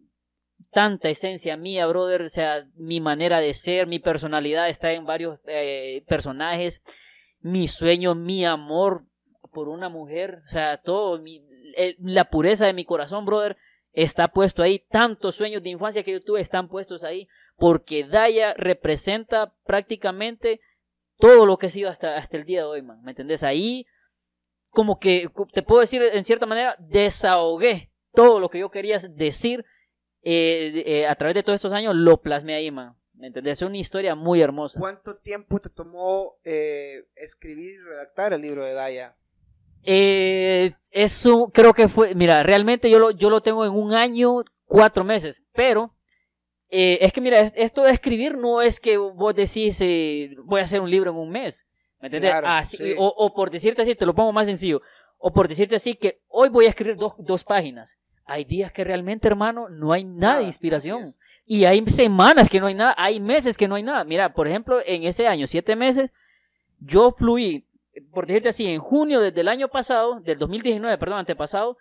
tanta 0.70 1.08
esencia 1.08 1.56
mía, 1.56 1.86
brother, 1.86 2.22
o 2.22 2.28
sea, 2.28 2.66
mi 2.76 3.00
manera 3.00 3.40
de 3.40 3.54
ser, 3.54 3.86
mi 3.86 3.98
personalidad 3.98 4.68
está 4.68 4.92
en 4.92 5.04
varios 5.04 5.40
eh, 5.46 6.04
personajes, 6.06 6.82
mi 7.40 7.68
sueño, 7.68 8.14
mi 8.14 8.44
amor 8.44 9.04
por 9.52 9.68
una 9.68 9.88
mujer, 9.88 10.42
o 10.44 10.48
sea, 10.48 10.78
todo, 10.78 11.20
la 11.98 12.30
pureza 12.30 12.66
de 12.66 12.72
mi 12.72 12.84
corazón, 12.84 13.24
brother, 13.24 13.56
está 13.92 14.28
puesto 14.28 14.62
ahí, 14.62 14.78
tantos 14.90 15.34
sueños 15.34 15.62
de 15.62 15.70
infancia 15.70 16.04
que 16.04 16.12
yo 16.12 16.22
tuve 16.22 16.40
están 16.40 16.68
puestos 16.68 17.02
ahí, 17.02 17.28
porque 17.56 18.04
Daya 18.04 18.54
representa 18.54 19.54
prácticamente 19.64 20.60
todo 21.18 21.46
lo 21.46 21.58
que 21.58 21.66
he 21.66 21.70
sido 21.70 21.90
hasta, 21.90 22.16
hasta 22.16 22.36
el 22.36 22.44
día 22.44 22.60
de 22.60 22.66
hoy, 22.66 22.82
man, 22.82 23.02
¿me 23.02 23.10
entendés? 23.10 23.42
Ahí, 23.42 23.86
como 24.70 24.98
que, 24.98 25.28
te 25.52 25.62
puedo 25.62 25.80
decir 25.80 26.02
en 26.02 26.24
cierta 26.24 26.46
manera, 26.46 26.76
desahogué 26.78 27.90
todo 28.12 28.38
lo 28.38 28.48
que 28.48 28.60
yo 28.60 28.70
quería 28.70 28.98
decir 28.98 29.64
eh, 30.22 30.82
eh, 30.86 31.06
a 31.06 31.14
través 31.14 31.34
de 31.34 31.42
todos 31.42 31.56
estos 31.56 31.72
años, 31.72 31.94
lo 31.94 32.20
plasmé 32.20 32.54
ahí, 32.54 32.70
man. 32.70 32.94
¿Me 33.14 33.26
entendés? 33.26 33.58
Es 33.58 33.62
una 33.68 33.76
historia 33.76 34.14
muy 34.14 34.40
hermosa. 34.40 34.80
¿Cuánto 34.80 35.16
tiempo 35.16 35.58
te 35.60 35.68
tomó 35.68 36.36
eh, 36.42 37.04
escribir 37.16 37.74
y 37.74 37.78
redactar 37.78 38.32
el 38.32 38.40
libro 38.40 38.64
de 38.64 38.72
Daya? 38.72 39.14
Eh, 39.82 40.72
eso 40.90 41.50
creo 41.52 41.72
que 41.72 41.88
fue, 41.88 42.14
mira, 42.14 42.42
realmente 42.42 42.90
yo 42.90 42.98
lo, 42.98 43.10
yo 43.12 43.30
lo 43.30 43.40
tengo 43.42 43.64
en 43.64 43.72
un 43.72 43.92
año, 43.94 44.44
cuatro 44.66 45.04
meses, 45.04 45.42
pero 45.52 45.94
eh, 46.70 46.98
es 47.00 47.12
que 47.12 47.20
mira, 47.20 47.40
es- 47.40 47.52
esto 47.56 47.82
de 47.82 47.90
escribir 47.92 48.36
no 48.36 48.60
es 48.62 48.78
que 48.80 48.96
vos 48.98 49.34
decís, 49.34 49.78
eh, 49.80 50.34
voy 50.44 50.60
a 50.60 50.64
hacer 50.64 50.80
un 50.80 50.90
libro 50.90 51.10
en 51.10 51.16
un 51.16 51.30
mes, 51.30 51.66
¿me 51.98 52.08
entendés? 52.08 52.30
Claro, 52.32 52.46
Así- 52.48 52.76
sí. 52.76 52.94
o, 52.98 53.06
o 53.08 53.34
por 53.34 53.50
decirte 53.50 53.82
así, 53.82 53.94
te 53.94 54.06
lo 54.06 54.14
pongo 54.14 54.32
más 54.32 54.46
sencillo, 54.46 54.80
o 55.18 55.32
por 55.32 55.48
decirte 55.48 55.76
así 55.76 55.94
que 55.94 56.20
hoy 56.28 56.48
voy 56.50 56.66
a 56.66 56.70
escribir 56.70 56.96
dos, 56.96 57.14
dos 57.18 57.42
páginas. 57.44 57.98
Hay 58.30 58.44
días 58.44 58.70
que 58.70 58.84
realmente, 58.84 59.26
hermano, 59.26 59.68
no 59.68 59.92
hay 59.92 60.04
nada, 60.04 60.38
de 60.38 60.44
inspiración. 60.44 61.06
Y 61.46 61.64
hay 61.64 61.84
semanas 61.86 62.48
que 62.48 62.60
no 62.60 62.66
hay 62.68 62.74
nada, 62.74 62.94
hay 62.96 63.18
meses 63.18 63.56
que 63.56 63.66
no 63.66 63.74
hay 63.74 63.82
nada. 63.82 64.04
Mira, 64.04 64.32
por 64.32 64.46
ejemplo, 64.46 64.78
en 64.86 65.02
ese 65.02 65.26
año, 65.26 65.48
siete 65.48 65.74
meses, 65.74 66.12
yo 66.78 67.10
fluí, 67.10 67.66
por 68.12 68.28
decirte 68.28 68.50
así, 68.50 68.68
en 68.68 68.78
junio 68.78 69.18
desde 69.20 69.40
el 69.40 69.48
año 69.48 69.66
pasado, 69.66 70.20
del 70.20 70.38
2019, 70.38 70.96
perdón, 70.96 71.18
antepasado, 71.18 71.76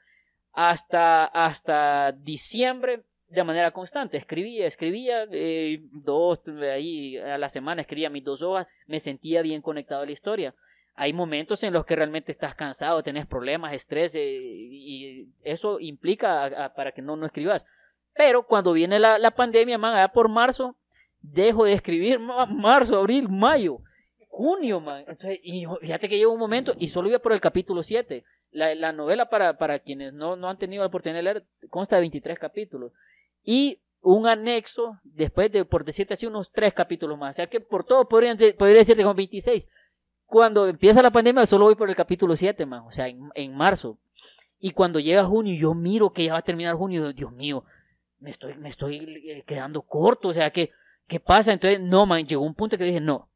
hasta, 0.52 1.26
hasta 1.26 2.14
diciembre 2.14 3.04
de 3.28 3.44
manera 3.44 3.70
constante. 3.70 4.18
Escribía, 4.18 4.66
escribía, 4.66 5.28
eh, 5.32 5.84
dos, 5.92 6.42
ahí 6.74 7.16
a 7.18 7.38
la 7.38 7.50
semana 7.50 7.82
escribía 7.82 8.10
mis 8.10 8.24
dos 8.24 8.42
hojas, 8.42 8.66
me 8.88 9.00
sentía 9.00 9.44
bien 9.44 9.62
conectado 9.62 10.02
a 10.02 10.06
la 10.08 10.14
historia. 10.14 10.56
Hay 11.02 11.14
momentos 11.14 11.64
en 11.64 11.72
los 11.72 11.86
que 11.86 11.96
realmente 11.96 12.30
estás 12.30 12.56
cansado, 12.56 13.02
tenés 13.04 13.26
problemas, 13.26 13.72
estrés, 13.72 14.14
eh, 14.16 14.22
y 14.22 15.30
eso 15.44 15.80
implica 15.80 16.74
para 16.76 16.92
que 16.92 17.02
no, 17.02 17.16
no 17.16 17.26
escribas. 17.26 17.66
Pero 18.14 18.44
cuando 18.44 18.74
viene 18.74 19.00
la, 19.00 19.32
pandemia, 19.32 19.78
man, 19.78 19.96
allá 19.96 20.10
por 20.10 20.28
marzo, 20.28 20.76
dejo 21.22 21.64
de 21.64 21.72
escribir, 21.72 22.20
ma- 22.20 22.46
marzo, 22.46 22.98
abril, 22.98 23.30
mayo, 23.30 23.80
junio, 24.28 24.82
man. 24.82 25.06
Entonces, 25.08 25.40
y 25.42 25.66
fíjate 25.80 26.10
que 26.10 26.18
llegó 26.18 26.34
un 26.34 26.40
momento 26.40 26.74
y 26.78 26.90
solo 26.90 27.08
iba 27.08 27.20
por 27.20 27.32
el 27.32 27.40
capítulo 27.40 27.82
7. 27.82 28.26
La, 28.52 28.76
la 28.76 28.92
novela, 28.92 29.30
para, 29.30 29.58
para 29.58 29.80
quienes 29.80 30.12
no, 30.12 30.36
no 30.36 30.50
han 30.50 30.58
tenido 30.58 30.84
la 30.84 30.88
oportunidad 30.88 31.20
de 31.20 31.24
leer, 31.24 31.46
consta 31.70 31.96
de 31.96 32.02
23 32.02 32.38
capítulos. 32.38 32.92
Y 33.46 33.80
un 34.02 34.28
anexo, 34.28 35.00
después 35.04 35.50
de, 35.50 35.64
por 35.64 35.86
decirte 35.86 36.16
así, 36.16 36.26
unos 36.26 36.52
3 36.52 36.74
capítulos 36.74 37.18
más. 37.18 37.36
O 37.36 37.38
sea 37.38 37.48
que 37.48 37.62
por 37.62 37.86
todo 37.86 38.08
podrían, 38.10 38.38
podría 38.58 38.80
decirte 38.80 39.04
como 39.04 39.16
26. 39.16 39.70
Cuando 40.30 40.68
empieza 40.68 41.02
la 41.02 41.10
pandemia, 41.10 41.46
solo 41.48 41.66
voy 41.66 41.76
por 41.76 41.90
el 41.90 41.96
capítulo 41.96 42.36
7, 42.36 42.66
man. 42.68 42.84
O 42.86 42.92
sea, 42.92 43.08
en, 43.08 43.30
en 43.34 43.56
marzo. 43.56 43.98
Y 44.60 44.72
cuando 44.72 45.00
llega 45.00 45.24
junio, 45.24 45.56
yo 45.56 45.74
miro 45.74 46.14
que 46.14 46.26
ya 46.26 46.34
va 46.34 46.40
a 46.40 46.44
terminar 46.44 46.76
junio. 46.76 47.12
Dios 47.14 47.32
mío, 47.32 47.64
me 48.20 48.30
estoy, 48.30 48.54
me 48.56 48.70
estoy 48.70 49.24
eh, 49.28 49.44
quedando 49.48 49.82
corto. 49.82 50.28
O 50.28 50.34
sea, 50.34 50.52
¿qué, 50.52 50.72
¿qué 51.08 51.20
pasa? 51.20 51.52
Entonces, 51.52 51.80
no, 51.80 52.06
man, 52.06 52.28
llegó 52.28 52.44
un 52.44 52.54
punto 52.54 52.78
que 52.78 52.84
dije, 52.84 53.02
no. 53.02 53.28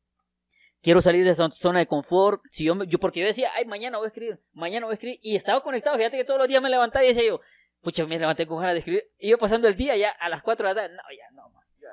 Quiero 0.84 1.02
salir 1.02 1.24
de 1.24 1.32
esa 1.32 1.50
zona 1.52 1.80
de 1.80 1.88
confort. 1.88 2.42
Si 2.52 2.66
yo, 2.66 2.84
yo, 2.84 3.00
porque 3.00 3.22
yo 3.22 3.26
decía, 3.26 3.50
ay, 3.56 3.66
mañana 3.66 3.98
voy 3.98 4.06
a 4.06 4.08
escribir, 4.10 4.40
mañana 4.52 4.86
voy 4.86 4.94
a 4.94 4.96
escribir. 4.96 5.20
Y 5.24 5.36
estaba 5.36 5.64
conectado. 5.64 5.98
Fíjate 5.98 6.18
que 6.18 6.26
todos 6.26 6.40
los 6.40 6.48
días 6.48 6.62
me 6.62 6.70
levantaba 6.70 7.04
y 7.04 7.08
decía 7.08 7.26
yo, 7.26 7.42
pucha, 7.82 8.06
me 8.06 8.20
levanté 8.20 8.46
con 8.46 8.60
ganas 8.60 8.74
de 8.74 8.80
escribir. 8.80 9.04
Iba 9.18 9.40
pasando 9.40 9.68
el 9.68 9.76
día 9.76 9.96
ya 9.96 10.12
a 10.12 10.30
las 10.30 10.44
4 10.44 10.68
de 10.68 10.74
la 10.74 10.82
tarde. 10.82 10.96
No, 10.96 11.04
ya. 11.10 11.33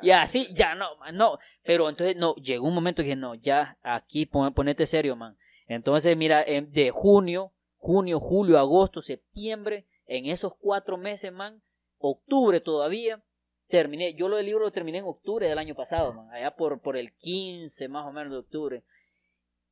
Y 0.02 0.10
así, 0.10 0.48
ya 0.54 0.74
no, 0.74 0.96
man, 0.96 1.16
no. 1.16 1.38
Pero 1.62 1.88
entonces, 1.88 2.16
no, 2.16 2.34
llegó 2.36 2.66
un 2.68 2.74
momento 2.74 3.02
que 3.02 3.04
dije, 3.08 3.16
no, 3.16 3.34
ya, 3.34 3.78
aquí 3.82 4.26
pon- 4.26 4.54
ponete 4.54 4.86
serio, 4.86 5.16
man. 5.16 5.36
Entonces, 5.66 6.16
mira, 6.16 6.44
de 6.44 6.90
junio, 6.90 7.52
junio, 7.76 8.18
julio, 8.20 8.58
agosto, 8.58 9.00
septiembre, 9.00 9.86
en 10.06 10.26
esos 10.26 10.54
cuatro 10.56 10.96
meses, 10.96 11.32
man, 11.32 11.62
octubre 11.98 12.60
todavía, 12.60 13.22
terminé, 13.68 14.14
yo 14.14 14.28
lo 14.28 14.36
del 14.36 14.46
libro 14.46 14.64
lo 14.64 14.72
terminé 14.72 14.98
en 14.98 15.04
octubre 15.04 15.46
del 15.48 15.58
año 15.58 15.74
pasado, 15.74 16.12
man, 16.12 16.28
allá 16.32 16.56
por, 16.56 16.80
por 16.80 16.96
el 16.96 17.12
15 17.14 17.88
más 17.88 18.06
o 18.06 18.12
menos 18.12 18.32
de 18.32 18.38
octubre. 18.38 18.82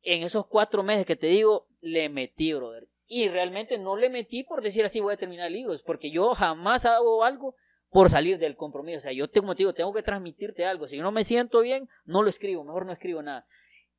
En 0.03 0.23
esos 0.23 0.47
cuatro 0.47 0.83
meses 0.85 1.05
que 1.05 1.17
te 1.17 1.27
digo, 1.27 1.67
le 1.81 2.09
metí, 2.09 2.53
brother. 2.53 2.87
Y 3.07 3.29
realmente 3.29 3.79
no 3.79 3.97
le 3.97 4.11
metí 4.11 4.45
por 4.45 4.63
decir 4.63 4.85
así 4.85 5.01
voy 5.01 5.15
a 5.15 5.19
terminar 5.19 5.51
libros, 5.51 5.83
porque 5.83 6.11
yo 6.11 6.35
jamás 6.35 6.85
hago 6.85 7.25
algo 7.25 7.57
por 7.91 8.11
salir 8.11 8.39
del 8.39 8.57
compromiso. 8.57 8.99
O 8.99 9.01
sea, 9.03 9.13
yo 9.13 9.29
tengo, 9.29 9.55
te 9.55 9.63
digo, 9.63 9.73
tengo 9.73 9.93
que 9.93 10.03
transmitirte 10.03 10.65
algo. 10.65 10.87
Si 10.87 10.99
no 10.99 11.11
me 11.11 11.25
siento 11.25 11.61
bien, 11.61 11.89
no 12.05 12.23
lo 12.23 12.29
escribo, 12.29 12.65
mejor 12.65 12.87
no 12.87 12.93
escribo 12.93 13.23
nada. 13.23 13.47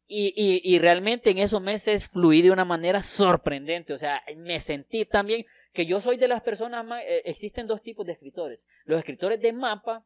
Y, 0.06 0.34
y, 0.36 0.62
y 0.64 0.80
realmente 0.80 1.30
en 1.30 1.38
esos 1.38 1.62
meses 1.62 2.08
fluí 2.08 2.42
de 2.42 2.52
una 2.52 2.66
manera 2.66 3.04
sorprendente. 3.04 3.94
O 3.94 3.98
sea, 3.98 4.24
me 4.38 4.60
sentí 4.60 5.06
también 5.06 5.46
que 5.74 5.86
yo 5.86 6.02
soy 6.02 6.18
de 6.18 6.28
las 6.28 6.42
personas 6.42 6.84
más... 6.86 7.04
eh, 7.04 7.22
existen 7.26 7.68
dos 7.68 7.82
tipos 7.82 8.06
de 8.06 8.14
escritores. 8.14 8.68
Los 8.86 9.00
escritores 9.00 9.40
de 9.40 9.54
mapa, 9.54 10.06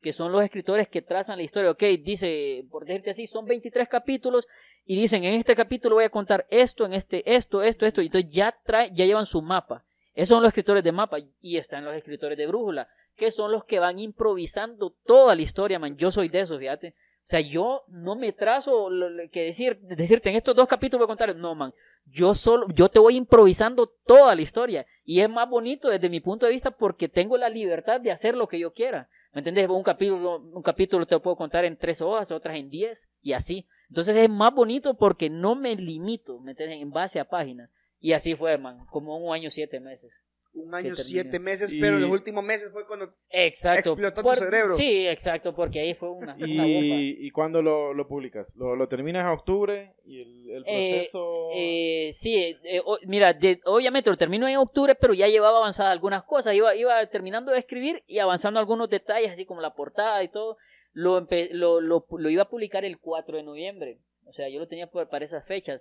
que 0.00 0.12
son 0.12 0.32
los 0.32 0.42
escritores 0.42 0.88
que 0.88 1.02
trazan 1.02 1.36
la 1.36 1.44
historia. 1.44 1.70
Ok, 1.70 1.82
dice, 2.00 2.64
por 2.70 2.84
decirte 2.84 3.10
así, 3.10 3.26
son 3.26 3.44
23 3.44 3.88
capítulos 3.88 4.48
y 4.84 4.96
dicen, 4.96 5.24
en 5.24 5.34
este 5.34 5.54
capítulo 5.54 5.96
voy 5.96 6.04
a 6.04 6.10
contar 6.10 6.46
esto, 6.50 6.86
en 6.86 6.94
este, 6.94 7.22
esto, 7.34 7.62
esto, 7.62 7.86
esto. 7.86 8.02
Y 8.02 8.06
entonces 8.06 8.32
ya, 8.32 8.58
trae, 8.64 8.90
ya 8.92 9.04
llevan 9.04 9.26
su 9.26 9.42
mapa. 9.42 9.84
Esos 10.14 10.28
son 10.28 10.42
los 10.42 10.48
escritores 10.48 10.82
de 10.84 10.92
mapa 10.92 11.18
y 11.40 11.56
están 11.56 11.84
los 11.84 11.94
escritores 11.94 12.36
de 12.36 12.46
brújula, 12.46 12.88
que 13.16 13.30
son 13.30 13.52
los 13.52 13.64
que 13.64 13.78
van 13.78 13.98
improvisando 13.98 14.94
toda 15.04 15.34
la 15.34 15.42
historia, 15.42 15.78
man. 15.78 15.96
Yo 15.96 16.10
soy 16.10 16.28
de 16.28 16.40
esos, 16.40 16.58
fíjate. 16.58 16.94
O 17.24 17.26
sea, 17.26 17.40
yo 17.40 17.84
no 17.86 18.16
me 18.16 18.32
trazo 18.32 18.88
que 19.30 19.44
decir, 19.44 19.78
decirte 19.80 20.30
en 20.30 20.36
estos 20.36 20.56
dos 20.56 20.66
capítulos 20.66 21.06
voy 21.06 21.12
a 21.12 21.16
contar. 21.16 21.36
No, 21.36 21.54
man. 21.54 21.72
Yo 22.06 22.34
solo, 22.34 22.66
yo 22.74 22.88
te 22.88 22.98
voy 22.98 23.14
improvisando 23.14 23.86
toda 23.86 24.34
la 24.34 24.42
historia. 24.42 24.86
Y 25.04 25.20
es 25.20 25.30
más 25.30 25.48
bonito 25.48 25.88
desde 25.88 26.08
mi 26.08 26.20
punto 26.20 26.46
de 26.46 26.52
vista 26.52 26.72
porque 26.72 27.08
tengo 27.08 27.36
la 27.36 27.48
libertad 27.48 28.00
de 28.00 28.10
hacer 28.10 28.36
lo 28.36 28.48
que 28.48 28.58
yo 28.58 28.72
quiera. 28.72 29.08
¿Me 29.32 29.38
entendés? 29.38 29.68
Un 29.68 29.82
capítulo, 29.82 30.40
un 30.40 30.62
capítulo 30.62 31.06
te 31.06 31.14
lo 31.14 31.22
puedo 31.22 31.36
contar 31.36 31.64
en 31.64 31.78
tres 31.78 32.00
hojas, 32.00 32.30
otras 32.32 32.56
en 32.56 32.68
diez, 32.68 33.08
y 33.22 33.32
así. 33.32 33.66
Entonces 33.88 34.16
es 34.16 34.28
más 34.28 34.52
bonito 34.52 34.94
porque 34.94 35.30
no 35.30 35.54
me 35.54 35.74
limito, 35.76 36.38
¿me 36.40 36.50
entendés? 36.50 36.82
En 36.82 36.90
base 36.90 37.20
a 37.20 37.24
páginas. 37.24 37.70
Y 37.98 38.12
así 38.12 38.34
fue, 38.34 38.58
man, 38.58 38.84
como 38.86 39.16
un 39.16 39.32
año, 39.32 39.50
siete 39.50 39.80
meses. 39.80 40.24
Un 40.54 40.74
año, 40.74 40.94
siete 40.94 41.38
meses, 41.38 41.72
Y- 41.72 41.80
pero 41.80 41.98
los 41.98 42.10
últimos 42.10 42.44
meses 42.44 42.70
fue 42.72 42.86
cuando 42.86 43.06
Exacto. 43.30 43.92
Explotó 43.92 44.16
tu 44.16 44.28
Por- 44.28 44.38
cerebro. 44.38 44.76
Sí, 44.76 45.06
exacto, 45.08 45.54
porque 45.54 45.80
ahí 45.80 45.94
fue 45.94 46.10
una, 46.10 46.34
una 46.34 46.36
bomba. 46.36 46.66
¿Y, 46.68 47.16
y 47.26 47.30
cuándo 47.30 47.62
lo, 47.62 47.94
lo 47.94 48.06
publicas? 48.06 48.54
¿Lo, 48.56 48.76
lo 48.76 48.86
terminas 48.86 49.22
en 49.22 49.28
octubre? 49.28 49.94
¿Y 50.04 50.20
el, 50.20 50.50
el 50.50 50.64
Eh, 50.66 50.94
proceso? 50.96 51.48
Eh, 51.54 52.10
sí, 52.12 52.56
eh, 52.64 52.82
o- 52.84 52.98
mira, 53.06 53.32
de- 53.32 53.60
obviamente 53.64 54.10
lo 54.10 54.18
termino 54.18 54.46
en 54.46 54.56
octubre, 54.58 54.94
pero 54.94 55.14
ya 55.14 55.26
llevaba 55.28 55.56
avanzadas 55.58 55.92
algunas 55.92 56.22
cosas. 56.24 56.54
Iba, 56.54 56.74
iba 56.76 57.04
terminando 57.06 57.50
de 57.52 57.58
escribir 57.58 58.02
y 58.06 58.18
avanzando 58.18 58.60
algunos 58.60 58.90
detalles, 58.90 59.30
así 59.30 59.46
como 59.46 59.62
la 59.62 59.74
portada 59.74 60.22
y 60.22 60.28
todo. 60.28 60.58
Lo, 60.92 61.18
empe- 61.18 61.48
lo, 61.52 61.80
lo, 61.80 62.04
lo 62.10 62.28
iba 62.28 62.42
a 62.42 62.48
publicar 62.50 62.84
el 62.84 62.98
4 62.98 63.38
de 63.38 63.42
noviembre. 63.42 64.00
O 64.26 64.34
sea, 64.34 64.48
yo 64.50 64.58
lo 64.60 64.68
tenía 64.68 64.86
para 64.90 65.24
esas 65.24 65.46
fechas. 65.46 65.80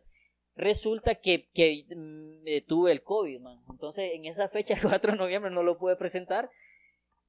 Resulta 0.55 1.15
que, 1.15 1.47
que 1.53 1.85
mm, 1.95 2.47
eh, 2.47 2.61
tuve 2.61 2.91
el 2.91 3.01
COVID, 3.03 3.39
man. 3.39 3.59
Entonces, 3.69 4.11
en 4.13 4.25
esa 4.25 4.49
fecha, 4.49 4.73
el 4.75 4.81
4 4.81 5.13
de 5.13 5.17
noviembre, 5.17 5.51
no 5.51 5.63
lo 5.63 5.77
pude 5.77 5.95
presentar. 5.95 6.49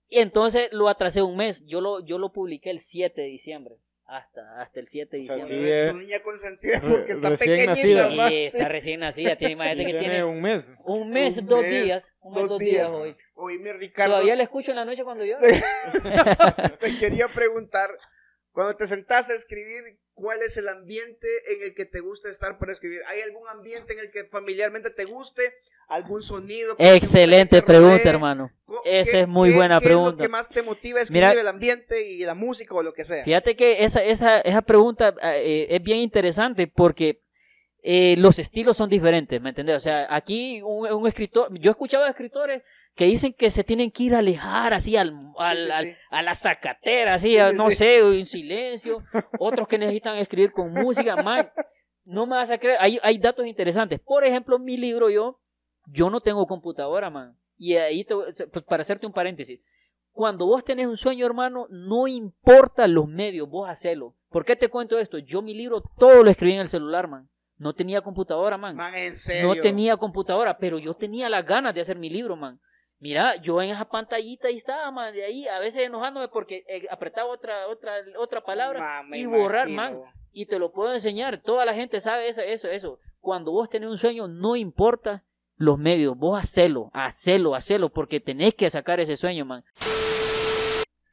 Y 0.08 0.18
entonces 0.18 0.68
lo 0.72 0.88
atrasé 0.88 1.22
un 1.22 1.36
mes. 1.36 1.64
Yo 1.66 1.80
lo, 1.80 2.00
yo 2.04 2.18
lo 2.18 2.32
publiqué 2.32 2.70
el 2.70 2.80
7 2.80 3.20
de 3.20 3.26
diciembre. 3.28 3.76
Hasta, 4.04 4.60
hasta 4.60 4.80
el 4.80 4.86
7 4.88 5.16
de 5.16 5.22
O 5.22 5.24
sea, 5.24 5.36
diciembre. 5.36 5.66
sí, 5.66 5.80
es 5.80 5.90
tu 5.90 5.96
niña 5.96 6.22
consentida 6.22 6.80
porque 6.82 7.12
está 7.12 7.30
recién 7.30 7.50
pequeñita. 7.50 8.08
nacida. 8.08 8.28
Sí, 8.28 8.36
está 8.36 8.68
recién 8.68 9.00
nacida. 9.00 9.36
Tiene, 9.36 9.52
imagínate 9.54 9.84
que 9.86 9.90
tiene 9.92 10.00
tiene 10.16 10.24
un 10.24 10.42
mes. 10.42 10.72
un 10.84 11.10
mes, 11.10 11.38
Un 11.38 11.46
dos 11.46 11.62
mes, 11.62 11.84
días. 11.84 12.16
Un 12.20 12.34
mes, 12.34 12.48
dos, 12.48 12.58
días. 12.58 12.92
hoy. 12.92 13.16
Oíme, 13.36 13.72
Ricardo, 13.72 14.12
Todavía 14.14 14.36
le 14.36 14.42
escucho 14.42 14.72
en 14.72 14.76
la 14.76 14.84
noche 14.84 15.02
cuando 15.04 15.24
yo. 15.24 15.38
te 16.80 16.98
quería 16.98 17.28
preguntar, 17.28 17.88
cuando 18.52 18.76
te 18.76 18.86
sentás 18.86 19.30
a 19.30 19.34
escribir, 19.34 19.82
¿cuál 20.14 20.40
es 20.42 20.56
el 20.56 20.68
ambiente 20.68 21.26
en 21.54 21.62
el 21.62 21.74
que 21.74 21.84
te 21.84 22.00
gusta 22.00 22.28
estar 22.30 22.58
para 22.58 22.72
escribir? 22.72 23.00
¿Hay 23.08 23.20
algún 23.22 23.46
ambiente 23.48 23.92
en 23.94 23.98
el 24.00 24.10
que 24.10 24.24
familiarmente 24.24 24.90
te 24.90 25.04
guste? 25.04 25.42
¿Algún 25.88 26.22
sonido? 26.22 26.74
que 26.76 26.94
Excelente 26.94 27.60
te 27.60 27.66
pregunta, 27.66 28.08
hermano. 28.08 28.50
Esa 28.84 29.10
¿qué- 29.12 29.20
es 29.20 29.28
muy 29.28 29.50
qué- 29.50 29.56
buena 29.56 29.78
qué 29.78 29.84
es 29.86 29.90
lo 29.90 29.98
pregunta. 29.98 30.22
que 30.24 30.28
más 30.28 30.48
te 30.48 30.62
motiva 30.62 31.00
a 31.00 31.02
escribir 31.02 31.28
Mira- 31.28 31.40
el 31.40 31.46
ambiente 31.48 32.08
y 32.08 32.24
la 32.24 32.34
música 32.34 32.74
o 32.74 32.82
lo 32.82 32.94
que 32.94 33.04
sea? 33.04 33.24
Fíjate 33.24 33.56
que 33.56 33.84
esa, 33.84 34.02
esa, 34.02 34.40
esa 34.40 34.62
pregunta 34.62 35.14
eh, 35.22 35.66
es 35.68 35.82
bien 35.82 35.98
interesante 35.98 36.66
porque 36.66 37.20
eh, 37.82 38.14
los 38.16 38.38
estilos 38.38 38.76
son 38.76 38.88
diferentes, 38.88 39.40
¿me 39.42 39.48
entendés? 39.50 39.76
O 39.76 39.80
sea, 39.80 40.06
aquí 40.08 40.62
un, 40.62 40.90
un 40.90 41.06
escritor, 41.08 41.48
yo 41.58 41.70
he 41.70 41.72
escuchado 41.72 42.04
a 42.04 42.10
escritores 42.10 42.62
que 42.94 43.06
dicen 43.06 43.32
que 43.32 43.50
se 43.50 43.64
tienen 43.64 43.90
que 43.90 44.02
ir 44.04 44.14
a 44.14 44.18
alejar 44.18 44.74
así 44.74 44.96
al, 44.96 45.18
al- 45.38 45.56
sí, 45.58 45.70
al- 45.70 45.96
a 46.10 46.22
la 46.22 46.34
zacatera, 46.34 47.14
así, 47.14 47.30
Sí, 47.30 47.38
a- 47.38 47.52
no 47.52 47.70
sé, 47.70 47.98
en 48.18 48.26
silencio, 48.26 48.98
otros 49.38 49.66
que 49.68 49.78
necesitan 49.78 50.16
escribir 50.18 50.52
con 50.52 50.72
música, 50.72 51.16
man, 51.16 51.50
no 52.04 52.26
me 52.26 52.36
vas 52.36 52.50
a 52.50 52.58
creer, 52.58 52.76
hay, 52.80 52.98
hay 53.02 53.18
datos 53.18 53.46
interesantes. 53.46 54.00
Por 54.00 54.24
ejemplo, 54.24 54.58
mi 54.58 54.76
libro 54.76 55.08
yo, 55.08 55.40
yo 55.86 56.10
no 56.10 56.20
tengo 56.20 56.46
computadora, 56.46 57.08
man, 57.10 57.36
y 57.56 57.76
ahí, 57.76 58.04
te- 58.04 58.14
pues, 58.14 58.64
para 58.66 58.82
hacerte 58.82 59.06
un 59.06 59.12
paréntesis, 59.12 59.60
cuando 60.10 60.44
vos 60.46 60.62
tenés 60.62 60.86
un 60.86 60.96
sueño, 60.98 61.24
hermano, 61.24 61.66
no 61.70 62.06
importa 62.06 62.86
los 62.86 63.08
medios, 63.08 63.48
vos 63.48 63.70
hacelo. 63.70 64.14
¿Por 64.28 64.44
qué 64.44 64.56
te 64.56 64.68
cuento 64.68 64.98
esto? 64.98 65.16
Yo 65.16 65.40
mi 65.40 65.54
libro 65.54 65.82
todo 65.98 66.22
lo 66.22 66.30
escribí 66.30 66.52
en 66.52 66.60
el 66.60 66.68
celular, 66.68 67.08
man. 67.08 67.30
No 67.56 67.74
tenía 67.74 68.02
computadora, 68.02 68.58
man. 68.58 68.76
Man, 68.76 68.94
en 68.94 69.16
serio. 69.16 69.54
No 69.54 69.60
tenía 69.62 69.96
computadora, 69.96 70.58
pero 70.58 70.78
yo 70.78 70.92
tenía 70.94 71.30
las 71.30 71.46
ganas 71.46 71.74
de 71.74 71.80
hacer 71.80 71.96
mi 71.96 72.10
libro, 72.10 72.36
man. 72.36 72.60
Mira, 73.02 73.34
yo 73.34 73.60
en 73.60 73.70
esa 73.70 73.84
pantallita 73.84 74.46
ahí 74.46 74.54
estaba, 74.54 74.88
man, 74.92 75.12
de 75.12 75.24
ahí, 75.24 75.48
a 75.48 75.58
veces 75.58 75.82
enojándome 75.82 76.28
porque 76.28 76.64
eh, 76.68 76.86
apretaba 76.88 77.28
otra, 77.32 77.66
otra, 77.66 77.94
otra 78.16 78.44
palabra 78.44 79.02
y 79.12 79.26
borrar, 79.26 79.68
imagino. 79.68 80.02
man. 80.02 80.12
Y 80.30 80.46
te 80.46 80.60
lo 80.60 80.70
puedo 80.70 80.94
enseñar. 80.94 81.42
Toda 81.42 81.64
la 81.64 81.74
gente 81.74 81.98
sabe 81.98 82.28
eso, 82.28 82.42
eso, 82.42 82.68
eso. 82.68 83.00
Cuando 83.20 83.50
vos 83.50 83.68
tenés 83.68 83.90
un 83.90 83.98
sueño, 83.98 84.28
no 84.28 84.54
importa 84.54 85.24
los 85.56 85.80
medios. 85.80 86.16
Vos 86.16 86.40
hacelo, 86.40 86.90
hacelo, 86.92 87.56
hacelo, 87.56 87.88
porque 87.88 88.20
tenés 88.20 88.54
que 88.54 88.70
sacar 88.70 89.00
ese 89.00 89.16
sueño, 89.16 89.44
man. 89.44 89.64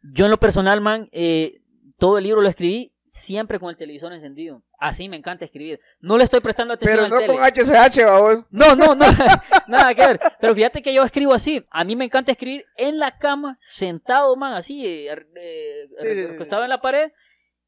Yo 0.03 0.25
en 0.25 0.31
lo 0.31 0.37
personal, 0.37 0.81
man, 0.81 1.09
eh, 1.11 1.59
todo 1.97 2.19
el 2.19 2.25
libro 2.25 2.41
lo 2.41 2.49
escribí 2.49 2.93
siempre 3.09 3.59
con 3.59 3.69
el 3.69 3.77
televisor 3.77 4.13
encendido. 4.13 4.63
Así 4.79 5.09
me 5.09 5.17
encanta 5.17 5.43
escribir. 5.45 5.79
No 5.99 6.17
le 6.17 6.23
estoy 6.23 6.39
prestando 6.39 6.73
atención 6.73 6.95
Pero 6.95 7.05
al 7.05 7.09
no 7.11 7.17
tele. 7.19 7.33
con 7.33 7.43
HCH, 7.43 8.05
vamos. 8.05 8.45
No, 8.51 8.75
no, 8.75 8.95
no, 8.95 9.05
nada 9.67 9.93
que 9.93 10.07
ver. 10.07 10.19
Pero 10.39 10.55
fíjate 10.55 10.81
que 10.81 10.93
yo 10.93 11.03
escribo 11.03 11.33
así. 11.33 11.65
A 11.71 11.83
mí 11.83 11.95
me 11.95 12.05
encanta 12.05 12.31
escribir 12.31 12.65
en 12.77 12.99
la 12.99 13.17
cama, 13.17 13.57
sentado, 13.59 14.35
man, 14.35 14.53
así, 14.53 14.85
eh, 14.85 15.11
eh, 15.35 15.87
Sí, 16.01 16.07
sí, 16.07 16.21
sí. 16.21 16.27
recostado 16.27 16.63
en 16.63 16.69
la 16.69 16.81
pared 16.81 17.11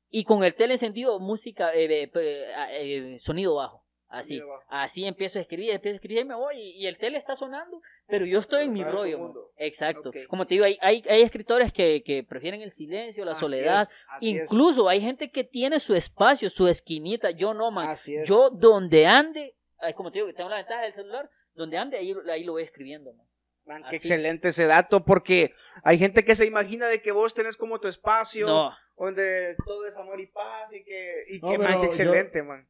y 0.09 0.23
con 0.25 0.43
el 0.43 0.53
tele 0.53 0.73
encendido, 0.73 1.19
música, 1.19 1.73
eh, 1.73 2.11
eh, 2.13 2.51
eh, 2.71 3.17
sonido 3.19 3.55
bajo. 3.55 3.83
Así, 4.11 4.41
así 4.67 5.05
empiezo 5.05 5.39
a 5.39 5.41
escribir, 5.41 5.71
empiezo 5.71 5.93
a 5.93 5.97
escribir 5.97 6.23
y 6.23 6.25
me 6.25 6.35
voy 6.35 6.55
y, 6.57 6.83
y 6.83 6.87
el 6.87 6.97
tele 6.97 7.17
está 7.17 7.33
sonando, 7.35 7.81
pero 8.07 8.25
yo 8.25 8.39
estoy 8.39 8.65
en 8.65 8.73
mi 8.73 8.83
rollo. 8.83 9.17
mundo. 9.19 9.51
Exacto. 9.55 10.11
Como 10.27 10.45
te 10.45 10.55
digo, 10.55 10.65
hay, 10.65 10.77
hay, 10.81 11.03
hay 11.09 11.21
escritores 11.21 11.71
que, 11.71 12.03
que 12.03 12.23
prefieren 12.23 12.61
el 12.61 12.71
silencio, 12.71 13.23
la 13.23 13.31
Así 13.31 13.39
soledad. 13.39 13.83
es, 13.83 13.93
así 14.09 14.37
es, 14.37 14.43
Incluso 14.43 14.89
hay 14.89 14.99
gente 14.99 15.31
que 15.31 15.43
tiene 15.45 15.79
su 15.79 15.95
espacio, 15.95 16.49
su 16.49 16.67
esquinita. 16.67 17.31
Yo 17.31 17.53
no, 17.53 17.71
man. 17.71 17.95
Yo 18.25 18.49
donde 18.49 19.07
ande, 19.07 19.55
ay, 19.79 19.93
como 19.93 20.11
te 20.11 20.17
digo, 20.19 20.27
que 20.27 20.33
tengo 20.33 20.49
la 20.49 20.57
ventaja 20.57 20.81
del 20.83 20.93
celular, 20.93 21.29
donde 21.53 21.77
ande, 21.77 21.97
ahí, 21.97 22.13
ahí 22.31 22.43
lo 22.43 22.51
voy 22.53 22.63
escribiendo. 22.63 23.13
man. 23.13 23.25
Man, 23.63 23.83
qué 23.89 23.95
excelente 23.95 24.49
ese 24.49 24.65
dato, 24.65 25.05
porque 25.05 25.53
hay 25.83 25.97
gente 25.97 26.25
que 26.25 26.35
se 26.35 26.45
imagina 26.47 26.87
de 26.87 27.01
que 27.01 27.11
vos 27.13 27.33
tenés 27.33 27.55
como 27.55 27.79
tu 27.79 27.87
espacio, 27.87 28.47
No, 28.47 28.71
donde 28.97 29.55
todo 29.65 29.85
es 29.87 29.95
amor 29.97 30.19
y 30.19 30.25
paz, 30.27 30.73
y 30.73 30.83
que, 30.83 31.23
y 31.29 31.39
No, 31.39 31.51
que 31.51 31.57
man, 31.59 31.73
qué 31.75 31.77
yo- 31.77 31.83
excelente, 31.85 32.43
man. 32.43 32.67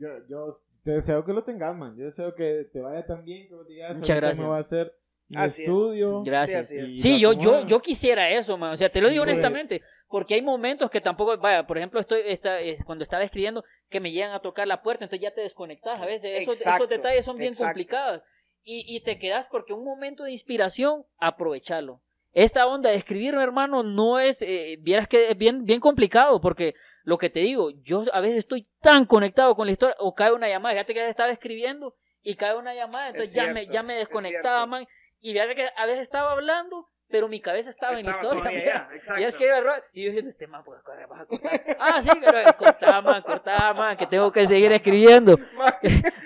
Yo, 0.00 0.08
yo 0.28 0.48
te 0.82 0.92
deseo 0.92 1.24
que 1.24 1.32
lo 1.32 1.44
tengas, 1.44 1.76
man. 1.76 1.94
Yo 1.96 2.06
deseo 2.06 2.34
que 2.34 2.64
te 2.72 2.80
vaya 2.80 3.04
tan 3.06 3.24
bien 3.24 3.46
que 3.48 3.54
vos 3.54 3.66
digas, 3.68 3.96
Muchas 3.98 4.16
gracias. 4.16 4.40
me 4.40 4.46
voy 4.46 4.56
a 4.56 4.60
hacer 4.60 4.94
Así 5.34 5.62
es. 5.62 5.68
estudio. 5.68 6.22
gracias. 6.22 6.68
Sí, 6.68 6.76
es. 6.76 6.88
y 6.88 6.98
Sí, 6.98 7.20
yo, 7.20 7.32
yo, 7.34 7.66
yo 7.66 7.80
quisiera 7.80 8.28
eso, 8.30 8.56
man. 8.56 8.72
O 8.72 8.76
sea, 8.76 8.88
te 8.88 9.00
lo 9.00 9.08
digo 9.10 9.24
Sí. 9.24 9.30
honestamente, 9.30 9.82
porque 10.08 10.34
hay 10.34 10.42
momentos 10.42 10.90
que 10.90 11.00
tampoco, 11.00 11.36
vaya, 11.38 11.66
por 11.66 11.76
ejemplo, 11.78 12.00
estoy, 12.00 12.22
esta, 12.24 12.60
es, 12.60 12.82
cuando 12.82 13.02
estaba 13.04 13.22
escribiendo, 13.22 13.62
que 13.88 14.00
me 14.00 14.10
llegan 14.10 14.32
a 14.32 14.40
tocar 14.40 14.66
la 14.66 14.82
puerta, 14.82 15.04
entonces 15.04 15.22
ya 15.22 15.34
te 15.34 15.42
desconectas 15.42 16.00
a 16.00 16.06
veces. 16.06 16.38
Esos, 16.38 16.56
Exacto, 16.56 16.84
esos 16.84 16.96
detalles 16.96 17.24
son 17.24 17.36
bien 17.36 17.50
exacto. 17.52 17.68
complicados. 17.74 18.22
Y, 18.64 18.84
y 18.94 19.00
te 19.04 19.18
quedas 19.18 19.48
porque 19.50 19.72
un 19.72 19.84
momento 19.84 20.24
de 20.24 20.32
inspiración, 20.32 21.04
aprovecharlo. 21.18 22.00
Esta 22.32 22.66
onda 22.66 22.90
de 22.90 22.96
escribir, 22.96 23.34
hermano, 23.34 23.82
no 23.82 24.20
es, 24.20 24.42
eh, 24.42 24.76
vieras 24.80 25.08
que 25.08 25.30
es 25.30 25.36
bien, 25.36 25.64
bien 25.64 25.80
complicado, 25.80 26.40
porque 26.40 26.74
lo 27.02 27.18
que 27.18 27.28
te 27.28 27.40
digo, 27.40 27.70
yo 27.82 28.04
a 28.12 28.20
veces 28.20 28.38
estoy 28.38 28.68
tan 28.80 29.04
conectado 29.04 29.56
con 29.56 29.66
la 29.66 29.72
historia, 29.72 29.96
o 29.98 30.14
cae 30.14 30.32
una 30.32 30.48
llamada, 30.48 30.74
fíjate 30.74 30.94
que 30.94 31.08
estaba 31.08 31.30
escribiendo 31.30 31.96
y 32.22 32.36
cae 32.36 32.56
una 32.56 32.74
llamada, 32.74 33.08
entonces 33.08 33.34
ya, 33.34 33.52
me, 33.52 33.66
ya 33.66 33.82
me 33.82 33.94
es 33.94 34.08
desconectaba, 34.08 34.64
man, 34.66 34.86
y 35.20 35.32
fíjate 35.32 35.54
que 35.56 35.68
a 35.76 35.86
veces 35.86 36.02
estaba 36.02 36.32
hablando, 36.32 36.88
pero 37.10 37.28
mi 37.28 37.40
cabeza 37.40 37.70
estaba, 37.70 37.98
en 37.98 38.06
la 38.06 38.12
Estaba 38.12 38.34
historia. 38.36 38.60
allá, 38.84 38.88
exacto. 38.94 39.20
Y 39.20 39.24
es 39.24 39.36
que 39.36 39.46
iba 39.46 39.58
y 39.92 40.02
yo 40.02 40.06
diciendo, 40.08 40.30
este 40.30 40.46
man, 40.46 40.62
pues, 40.64 40.80
corre, 40.82 41.06
vas 41.06 41.20
a 41.22 41.26
cortar. 41.26 41.50
Ah, 41.80 42.02
sí, 42.02 42.10
pero 42.20 42.56
cortá, 42.56 43.00
man, 43.02 43.22
cortá, 43.22 43.74
man, 43.74 43.96
que 43.96 44.06
tengo 44.06 44.30
que 44.30 44.46
seguir 44.46 44.70
escribiendo. 44.72 45.36
Man, 45.58 45.72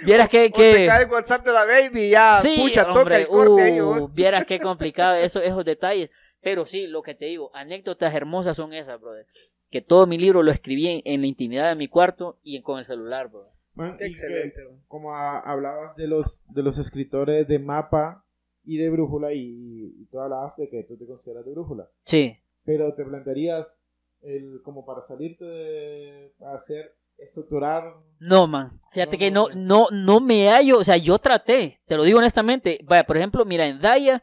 Vieras 0.05 0.29
que, 0.29 0.47
o 0.47 0.51
te 0.51 0.53
que... 0.53 0.87
cae 0.87 1.05
el 1.05 1.11
WhatsApp 1.11 1.45
de 1.45 1.53
la 1.53 1.65
baby 1.65 2.11
ya, 2.11 2.39
Sí, 2.43 2.59
pucha, 2.61 2.85
toca 2.85 3.01
hombre, 3.01 3.17
el 3.23 3.27
corte 3.29 3.63
ahí, 3.63 3.81
uh, 3.81 3.85
vos. 4.01 4.15
vieras 4.15 4.45
qué 4.45 4.59
complicado 4.59 5.15
eso, 5.15 5.41
esos 5.41 5.65
detalles. 5.65 6.11
Pero 6.43 6.67
sí, 6.67 6.87
lo 6.87 7.03
que 7.03 7.15
te 7.15 7.25
digo, 7.25 7.51
anécdotas 7.55 8.15
hermosas 8.15 8.57
son 8.57 8.75
esas, 8.75 9.01
brother. 9.01 9.27
Que 9.71 9.81
todo 9.81 10.07
mi 10.07 10.19
libro 10.19 10.43
lo 10.43 10.51
escribí 10.53 10.89
en, 10.89 11.03
en 11.05 11.21
la 11.23 11.27
intimidad 11.27 11.69
de 11.71 11.75
mi 11.77 11.89
cuarto 11.89 12.39
y 12.43 12.61
con 12.63 12.79
el 12.79 12.85
celular, 12.85 13.29
brother. 13.29 13.51
Man, 13.75 13.97
que, 13.97 14.07
excelente. 14.07 14.63
man. 14.65 14.83
como 14.87 15.15
a- 15.17 15.41
hablabas 15.41 15.97
de 15.97 16.07
los, 16.07 16.45
de 16.53 16.63
los 16.63 16.79
escritores 16.79 17.49
de 17.49 17.59
mapa 17.59 18.24
y 18.65 18.79
de 18.79 18.91
brújula, 18.91 19.33
y, 19.33 19.95
y 20.01 20.05
tú 20.11 20.21
hablabas 20.21 20.57
de 20.57 20.69
que 20.69 20.83
tú 20.85 20.97
te 20.97 21.07
consideras 21.07 21.45
de 21.45 21.53
brújula, 21.53 21.89
Sí. 22.05 22.37
pero 22.65 22.95
te 22.95 23.05
plantearías 23.05 23.83
el, 24.23 24.61
como 24.63 24.85
para 24.87 25.03
salirte 25.03 25.45
de 25.45 26.33
hacer, 26.55 26.95
estructurar. 27.19 27.95
No, 28.19 28.47
man. 28.47 28.81
Fíjate 28.93 29.13
No, 29.13 29.19
que 29.19 29.31
no, 29.31 29.49
no, 29.55 29.87
no, 29.93 30.21
me 30.21 30.49
hallo. 30.49 30.79
O 30.79 30.85
sea, 30.85 30.97
yo 30.97 31.19
traté, 31.19 31.81
te 31.87 31.97
lo 31.97 32.03
digo 32.05 32.19
honestamente. 32.19 32.81
Vaya, 32.85 33.05
por 33.05 33.17
ejemplo, 33.17 33.45
mira, 33.45 33.67
en 33.67 33.81
Daya 33.81 34.23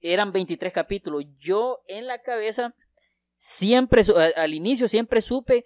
eran 0.00 0.32
23 0.32 0.72
capítulos. 0.72 1.24
Yo 1.38 1.78
en 1.86 2.06
la 2.06 2.20
cabeza 2.22 2.74
siempre, 3.36 4.02
al 4.36 4.54
inicio 4.54 4.88
siempre 4.88 5.20
supe 5.20 5.64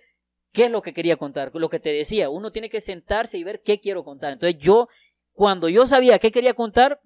qué 0.53 0.65
es 0.67 0.71
lo 0.71 0.83
que 0.83 0.93
quería 0.95 1.17
contar. 1.17 1.51
Lo 1.55 1.69
que 1.71 1.81
te 1.81 1.91
decía, 1.93 2.31
uno 2.31 2.53
tiene 2.53 2.71
que 2.71 2.81
sentarse 2.81 3.39
y 3.39 3.45
ver 3.45 3.63
qué 3.63 3.81
quiero 3.81 4.05
contar. 4.05 4.33
Entonces 4.33 4.59
yo, 4.61 4.89
cuando 5.33 5.69
yo 5.69 5.87
sabía 5.87 6.19
qué 6.19 6.31
quería 6.31 6.55
contar, 6.55 7.01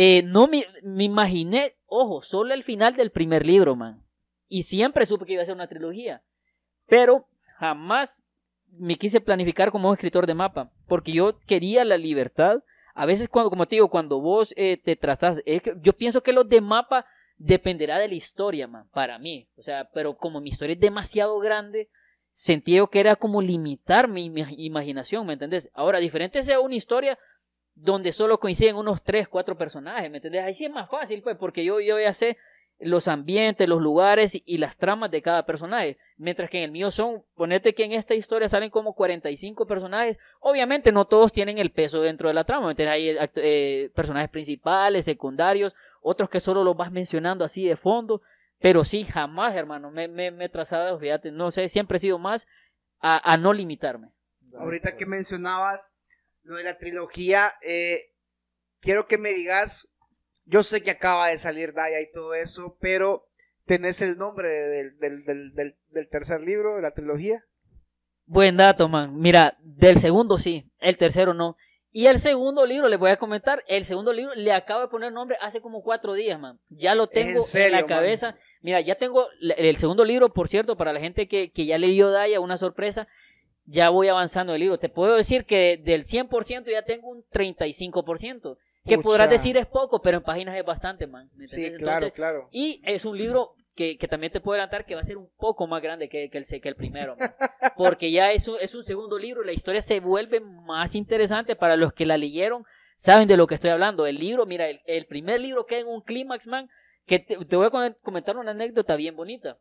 eh, 0.00 0.22
no 0.22 0.46
me, 0.46 0.64
me 0.84 1.02
imaginé, 1.02 1.74
ojo, 1.86 2.22
solo 2.22 2.54
el 2.54 2.62
final 2.62 2.94
del 2.94 3.10
primer 3.10 3.44
libro, 3.44 3.74
man. 3.74 4.04
Y 4.46 4.62
siempre 4.62 5.06
supe 5.06 5.26
que 5.26 5.32
iba 5.32 5.42
a 5.42 5.44
ser 5.44 5.56
una 5.56 5.66
trilogía. 5.66 6.22
Pero 6.86 7.26
jamás 7.58 8.24
me 8.70 8.94
quise 8.94 9.20
planificar 9.20 9.72
como 9.72 9.88
un 9.88 9.94
escritor 9.94 10.28
de 10.28 10.34
mapa, 10.34 10.70
porque 10.86 11.10
yo 11.10 11.40
quería 11.40 11.84
la 11.84 11.96
libertad. 11.96 12.62
A 12.94 13.06
veces, 13.06 13.28
cuando, 13.28 13.50
como 13.50 13.66
te 13.66 13.74
digo, 13.74 13.90
cuando 13.90 14.20
vos 14.20 14.54
eh, 14.56 14.76
te 14.76 14.94
trazas, 14.94 15.42
yo 15.82 15.92
pienso 15.94 16.22
que 16.22 16.32
los 16.32 16.48
de 16.48 16.60
mapa 16.60 17.04
dependerá 17.36 17.98
de 17.98 18.06
la 18.06 18.14
historia, 18.14 18.68
man, 18.68 18.88
para 18.92 19.18
mí. 19.18 19.48
O 19.56 19.64
sea, 19.64 19.90
pero 19.92 20.16
como 20.16 20.40
mi 20.40 20.50
historia 20.50 20.74
es 20.74 20.80
demasiado 20.80 21.40
grande, 21.40 21.88
sentí 22.30 22.76
yo 22.76 22.88
que 22.88 23.00
era 23.00 23.16
como 23.16 23.42
limitar 23.42 24.06
mi 24.06 24.30
ima- 24.30 24.54
imaginación, 24.56 25.26
¿me 25.26 25.32
entendés? 25.32 25.70
Ahora, 25.74 25.98
diferente 25.98 26.44
sea 26.44 26.60
una 26.60 26.76
historia 26.76 27.18
donde 27.80 28.12
solo 28.12 28.38
coinciden 28.40 28.76
unos 28.76 29.02
tres, 29.02 29.28
cuatro 29.28 29.56
personajes, 29.56 30.10
¿me 30.10 30.18
entendés? 30.18 30.44
Ahí 30.44 30.54
sí 30.54 30.64
es 30.64 30.70
más 30.70 30.90
fácil, 30.90 31.22
pues, 31.22 31.36
porque 31.36 31.64
yo, 31.64 31.80
yo 31.80 31.98
ya 31.98 32.12
sé 32.12 32.36
los 32.80 33.08
ambientes, 33.08 33.68
los 33.68 33.80
lugares 33.80 34.40
y, 34.44 34.58
las 34.58 34.76
tramas 34.76 35.10
de 35.10 35.20
cada 35.20 35.44
personaje. 35.44 35.98
Mientras 36.16 36.48
que 36.48 36.58
en 36.58 36.64
el 36.64 36.70
mío 36.70 36.90
son, 36.90 37.24
ponete 37.34 37.74
que 37.74 37.84
en 37.84 37.92
esta 37.92 38.14
historia 38.14 38.48
salen 38.48 38.70
como 38.70 38.94
45 38.94 39.66
personajes. 39.66 40.18
Obviamente 40.40 40.92
no 40.92 41.06
todos 41.06 41.32
tienen 41.32 41.58
el 41.58 41.72
peso 41.72 42.02
dentro 42.02 42.28
de 42.28 42.34
la 42.34 42.44
trama. 42.44 42.70
Entonces 42.70 42.92
hay 42.92 43.16
eh, 43.34 43.90
personajes 43.94 44.30
principales, 44.30 45.04
secundarios, 45.04 45.74
otros 46.02 46.30
que 46.30 46.40
solo 46.40 46.62
los 46.62 46.76
vas 46.76 46.92
mencionando 46.92 47.44
así 47.44 47.66
de 47.66 47.76
fondo. 47.76 48.22
Pero 48.60 48.84
sí, 48.84 49.04
jamás, 49.04 49.56
hermano, 49.56 49.90
me, 49.90 50.06
me, 50.06 50.30
me 50.30 50.44
he 50.44 50.48
trazado, 50.48 50.98
fíjate, 50.98 51.32
no 51.32 51.50
sé, 51.50 51.68
siempre 51.68 51.96
he 51.96 52.00
sido 52.00 52.18
más 52.18 52.46
a, 53.00 53.32
a 53.32 53.36
no 53.36 53.52
limitarme. 53.52 54.10
Ahorita 54.56 54.96
que 54.96 55.06
mencionabas 55.06 55.92
lo 56.48 56.56
de 56.56 56.64
la 56.64 56.78
trilogía, 56.78 57.52
eh, 57.60 58.10
quiero 58.80 59.06
que 59.06 59.18
me 59.18 59.34
digas, 59.34 59.86
yo 60.46 60.62
sé 60.62 60.82
que 60.82 60.90
acaba 60.90 61.28
de 61.28 61.36
salir 61.36 61.74
Daya 61.74 62.00
y 62.00 62.10
todo 62.10 62.32
eso, 62.32 62.78
pero 62.80 63.28
¿tenés 63.66 64.00
el 64.00 64.16
nombre 64.16 64.48
del, 64.48 64.98
del, 64.98 65.24
del, 65.26 65.76
del, 65.90 66.08
tercer 66.08 66.40
libro 66.40 66.76
de 66.76 66.80
la 66.82 66.92
trilogía? 66.92 67.44
Buen 68.24 68.56
dato, 68.56 68.88
man. 68.88 69.14
Mira, 69.14 69.58
del 69.60 70.00
segundo 70.00 70.38
sí, 70.38 70.70
el 70.78 70.96
tercero 70.96 71.34
no. 71.34 71.56
Y 71.92 72.06
el 72.06 72.18
segundo 72.18 72.64
libro, 72.64 72.88
les 72.88 72.98
voy 72.98 73.10
a 73.10 73.18
comentar, 73.18 73.62
el 73.68 73.84
segundo 73.84 74.14
libro 74.14 74.34
le 74.34 74.52
acabo 74.52 74.80
de 74.80 74.88
poner 74.88 75.12
nombre 75.12 75.36
hace 75.42 75.60
como 75.60 75.82
cuatro 75.82 76.14
días, 76.14 76.40
man. 76.40 76.58
Ya 76.70 76.94
lo 76.94 77.08
tengo 77.08 77.40
en, 77.40 77.44
serio, 77.44 77.72
la 77.76 77.80
man? 77.80 77.88
cabeza. 77.88 78.36
Mira, 78.62 78.80
ya 78.80 78.94
tengo 78.94 79.26
la- 79.38 79.52
el 79.54 79.76
segundo 79.76 80.02
libro, 80.06 80.32
por 80.32 80.48
cierto, 80.48 80.78
para 80.78 80.94
la 80.94 81.00
gente 81.00 81.28
que, 81.28 81.50
que 81.50 81.66
ya 81.66 81.76
leyó 81.76 82.10
Daya, 82.10 82.40
una 82.40 82.56
sorpresa. 82.56 83.06
Ya 83.70 83.90
voy 83.90 84.08
avanzando 84.08 84.54
el 84.54 84.60
libro. 84.60 84.78
Te 84.78 84.88
puedo 84.88 85.14
decir 85.16 85.44
que 85.44 85.76
del 85.76 86.04
100% 86.04 86.70
ya 86.70 86.82
tengo 86.82 87.08
un 87.08 87.22
35%. 87.24 88.56
Que 88.86 88.96
Pucha. 88.96 89.02
podrás 89.04 89.28
decir 89.30 89.56
es 89.58 89.66
poco, 89.66 90.00
pero 90.00 90.18
en 90.18 90.22
páginas 90.22 90.56
es 90.56 90.64
bastante, 90.64 91.06
man. 91.06 91.28
¿me 91.34 91.46
Sí, 91.48 91.72
claro, 91.76 92.10
claro. 92.12 92.48
y 92.50 92.80
es 92.84 93.04
un 93.04 93.18
libro 93.18 93.52
que, 93.74 93.98
que 93.98 94.08
también 94.08 94.32
te 94.32 94.40
puedo 94.40 94.54
adelantar 94.54 94.86
que 94.86 94.94
va 94.94 95.02
a 95.02 95.04
ser 95.04 95.18
un 95.18 95.28
poco 95.36 95.66
más 95.66 95.82
grande 95.82 96.08
que, 96.08 96.30
que 96.30 96.38
el, 96.38 96.46
que 96.46 96.68
el 96.68 96.74
primero. 96.76 97.14
man. 97.16 97.34
Porque 97.76 98.10
ya 98.10 98.32
es 98.32 98.48
un, 98.48 98.56
es 98.60 98.74
un 98.74 98.82
segundo 98.84 99.18
libro 99.18 99.42
y 99.42 99.46
la 99.46 99.52
historia 99.52 99.82
se 99.82 100.00
vuelve 100.00 100.40
más 100.40 100.94
interesante 100.94 101.54
para 101.54 101.76
los 101.76 101.92
que 101.92 102.06
la 102.06 102.16
leyeron. 102.16 102.64
Saben 102.96 103.28
de 103.28 103.36
lo 103.36 103.46
que 103.46 103.56
estoy 103.56 103.70
hablando. 103.70 104.06
El 104.06 104.16
libro, 104.16 104.46
mira, 104.46 104.68
el, 104.68 104.80
el 104.86 105.04
primer 105.06 105.40
libro 105.40 105.66
queda 105.66 105.80
en 105.80 105.88
un 105.88 106.00
clímax, 106.00 106.46
man. 106.46 106.70
Que 107.04 107.18
te, 107.18 107.36
te 107.36 107.56
voy 107.56 107.66
a 107.66 107.70
comen- 107.70 107.96
comentar 108.02 108.36
una 108.38 108.52
anécdota 108.52 108.96
bien 108.96 109.14
bonita. 109.14 109.58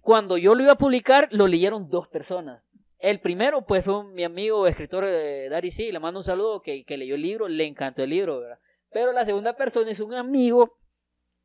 Cuando 0.00 0.36
yo 0.36 0.54
lo 0.54 0.62
iba 0.62 0.72
a 0.72 0.78
publicar, 0.78 1.28
lo 1.30 1.46
leyeron 1.46 1.88
dos 1.90 2.08
personas. 2.08 2.62
El 3.00 3.18
primero, 3.20 3.62
pues, 3.62 3.84
fue 3.84 3.98
un- 3.98 4.12
mi 4.12 4.24
amigo 4.24 4.66
escritor 4.66 5.04
eh, 5.06 5.48
Dari 5.48 5.70
Sí, 5.70 5.90
le 5.90 5.98
mando 5.98 6.20
un 6.20 6.24
saludo, 6.24 6.62
que, 6.62 6.84
leyó 6.86 7.14
el 7.14 7.22
libro, 7.22 7.48
le 7.48 7.64
encantó 7.64 8.02
el 8.02 8.10
libro, 8.10 8.40
¿verdad? 8.40 8.58
Pero 8.92 9.12
la 9.12 9.24
segunda 9.24 9.56
persona 9.56 9.90
es 9.90 10.00
un 10.00 10.14
amigo 10.14 10.76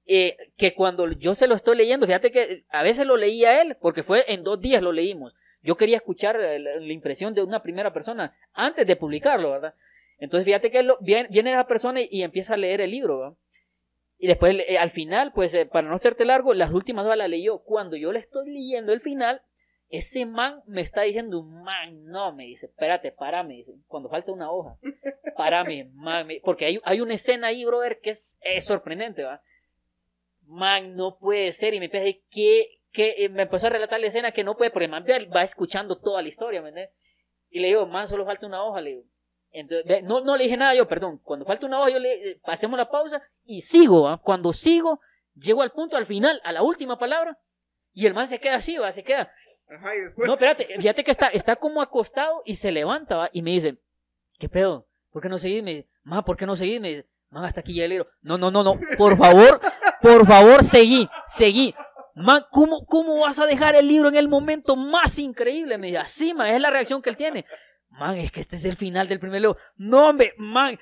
eh, 0.08 0.38
que 0.58 0.76
cuando 0.76 1.12
yo 1.14 1.34
se 1.34 1.48
lo 1.48 1.56
estoy 1.56 1.78
leyendo, 1.78 2.06
fíjate 2.06 2.32
que 2.32 2.66
a 2.70 2.84
veces 2.84 3.08
lo 3.08 3.18
leía 3.18 3.62
él, 3.62 3.76
porque 3.80 4.04
fue 4.04 4.24
en 4.28 4.44
dos 4.44 4.60
días 4.60 4.84
lo 4.84 4.92
leímos. 4.92 5.34
Yo 5.64 5.78
quería 5.78 5.98
escuchar 5.98 6.40
eh, 6.40 6.60
la, 6.60 6.94
impresión 6.94 7.34
de 7.34 7.42
una 7.42 7.64
primera 7.64 7.92
persona 7.92 8.36
antes 8.54 8.86
de 8.86 8.96
publicarlo, 8.96 9.52
¿verdad? 9.52 9.74
Entonces 10.20 10.46
fíjate 10.46 10.70
que 10.70 10.88
viene, 11.02 11.28
viene 11.32 11.52
esa 11.52 11.66
persona 11.66 12.02
y, 12.02 12.22
empieza 12.22 12.54
a 12.54 12.58
leer 12.58 12.82
el 12.82 12.92
libro. 12.92 13.38
Y 14.20 14.28
después, 14.28 14.56
eh, 14.68 14.78
al 14.78 14.92
final, 14.92 15.32
pues, 15.34 15.56
eh, 15.56 15.66
para 15.66 15.88
no 15.88 15.96
hacerte 15.96 16.24
largo, 16.26 16.54
las 16.54 16.72
últimas 16.72 17.06
dos 17.06 17.18
las 17.18 17.30
leyó. 17.30 17.60
Cuando 17.60 17.96
yo 17.96 18.12
le 18.12 18.20
estoy 18.20 18.50
leyendo 18.50 18.94
el 18.94 19.02
final, 19.02 19.42
ese 19.90 20.26
man 20.26 20.62
me 20.66 20.82
está 20.82 21.02
diciendo, 21.04 21.44
man, 21.44 22.04
no, 22.06 22.34
me 22.34 22.46
dice, 22.46 22.66
espérate, 22.68 23.12
párame, 23.12 23.56
dice, 23.56 23.72
cuando 23.88 24.10
falta 24.10 24.32
una 24.32 24.52
hoja, 24.52 24.78
párame, 25.38 25.90
man, 25.94 26.28
me- 26.28 26.42
porque 26.44 26.66
hay, 26.66 26.80
hay 26.84 27.02
una 27.02 27.14
escena 27.14 27.48
ahí, 27.48 27.64
brother, 27.66 28.00
que 28.02 28.10
es, 28.12 28.38
es 28.42 28.66
sorprendente, 28.66 29.24
¿va? 29.24 29.42
Man, 30.48 30.96
no 30.96 31.18
puede 31.18 31.52
ser, 31.52 31.74
y 31.74 31.80
me 31.80 31.86
empieza 31.86 32.04
a 32.04 32.06
decir, 32.08 32.24
¿qué, 32.30 32.68
qué? 32.92 33.16
Y 33.18 33.30
me 33.30 33.44
empezó 33.44 33.68
a 33.68 33.72
relatar 33.72 34.00
la 34.00 34.08
escena 34.08 34.32
que 34.32 34.44
no 34.44 34.56
puede, 34.56 34.70
porque 34.72 34.86
el 34.86 34.92
man 34.92 35.06
va- 35.34 35.44
escuchando 35.44 35.98
toda 36.00 36.22
la 36.22 36.28
historia, 36.28 36.62
¿me 36.62 36.70
entiendes? 36.70 36.96
Y 37.50 37.60
le 37.60 37.68
digo, 37.70 37.86
man, 37.88 38.08
solo 38.08 38.26
falta 38.26 38.46
una 38.46 38.64
hoja, 38.64 38.82
le 38.82 38.90
digo. 38.92 39.04
Entonces, 39.52 40.04
no, 40.04 40.20
no 40.22 40.36
le 40.36 40.44
dije 40.44 40.58
nada 40.58 40.76
yo, 40.76 40.88
perdón, 40.88 41.20
cuando 41.24 41.46
falta 41.46 41.66
una 41.66 41.80
hoja, 41.80 41.90
yo 41.92 42.00
le, 42.00 42.32
eh, 42.32 42.40
hacemos 42.44 42.78
la 42.78 42.90
pausa 42.90 43.24
y 43.46 43.62
sigo, 43.62 44.04
¿va? 44.04 44.18
Cuando 44.18 44.52
sigo, 44.52 45.00
llego 45.36 45.62
al 45.62 45.72
punto, 45.72 45.96
al 45.96 46.06
final, 46.06 46.42
a 46.44 46.52
la 46.52 46.62
última 46.62 47.00
palabra, 47.00 47.40
y 47.94 48.06
el 48.06 48.14
man 48.14 48.28
se 48.28 48.40
queda 48.40 48.56
así, 48.56 48.78
¿va? 48.78 48.92
Se 48.92 49.04
queda. 49.04 49.32
No, 50.18 50.34
espérate, 50.34 50.66
fíjate 50.78 51.04
que 51.04 51.12
está, 51.12 51.28
está 51.30 51.56
como 51.56 51.82
acostado 51.82 52.42
y 52.46 52.56
se 52.56 52.72
levanta, 52.72 53.18
¿va? 53.18 53.30
Y 53.34 53.42
me 53.42 53.52
dice, 53.52 53.78
¿qué 54.38 54.48
pedo? 54.48 54.88
¿Por 55.12 55.22
qué 55.22 55.30
no 55.30 55.38
seguís? 55.38 55.86
Ma, 56.04 56.24
¿por 56.24 56.38
qué 56.38 56.46
no 56.46 56.56
seguís? 56.56 56.80
Me 56.80 56.90
dice, 56.90 57.08
man, 57.30 57.46
hasta 57.46 57.62
aquí 57.62 57.74
ya 57.74 57.86
el 57.86 57.92
libro. 57.92 58.08
No, 58.22 58.38
no, 58.38 58.52
no, 58.52 58.64
no, 58.64 58.80
por 58.98 59.18
favor, 59.18 59.60
por 60.02 60.28
favor, 60.28 60.64
seguí, 60.64 61.10
seguí. 61.26 61.74
Man, 62.14 62.46
¿cómo, 62.52 62.86
¿cómo 62.86 63.22
vas 63.22 63.40
a 63.40 63.46
dejar 63.46 63.76
el 63.76 63.88
libro 63.88 64.08
en 64.08 64.16
el 64.16 64.28
momento 64.28 64.76
más 64.76 65.18
increíble? 65.20 65.78
Me 65.78 65.88
dice, 65.88 66.00
así, 66.00 66.34
man, 66.34 66.48
es 66.48 66.62
la 66.62 66.70
reacción 66.70 67.02
que 67.02 67.10
él 67.10 67.18
tiene. 67.18 67.46
Man, 67.90 68.18
es 68.18 68.32
que 68.32 68.42
este 68.42 68.56
es 68.56 68.66
el 68.66 68.76
final 68.76 69.08
del 69.08 69.20
primer 69.20 69.42
libro. 69.42 69.58
No, 69.76 70.10
hombre, 70.10 70.34
man, 70.38 70.78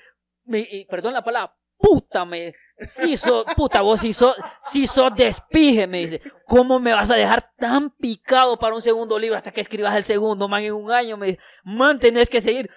me, 0.45 0.67
perdón 0.89 1.13
la 1.13 1.23
palabra, 1.23 1.55
puta, 1.83 2.23
me, 2.23 2.55
si 2.79 3.17
sos, 3.17 3.43
puta, 3.57 3.81
vos 3.81 3.99
si 3.99 4.13
sos, 4.13 4.35
si 4.71 4.87
sos 4.87 5.13
despije, 5.15 5.85
me 5.85 5.99
dice. 5.99 6.21
¿Cómo 6.45 6.79
me 6.79 6.93
vas 6.93 7.11
a 7.11 7.15
dejar 7.15 7.51
tan 7.57 7.91
picado 7.97 8.57
para 8.57 8.73
un 8.73 8.81
segundo 8.81 9.19
libro 9.19 9.35
hasta 9.35 9.51
que 9.51 9.61
escribas 9.61 9.95
el 9.97 10.05
segundo, 10.05 10.47
man, 10.47 10.63
en 10.63 10.73
un 10.73 10.91
año? 10.91 11.17
Me 11.17 11.27
dice, 11.27 11.39
man, 11.65 11.99
tenés 11.99 12.29
que 12.29 12.41
seguir. 12.41 12.69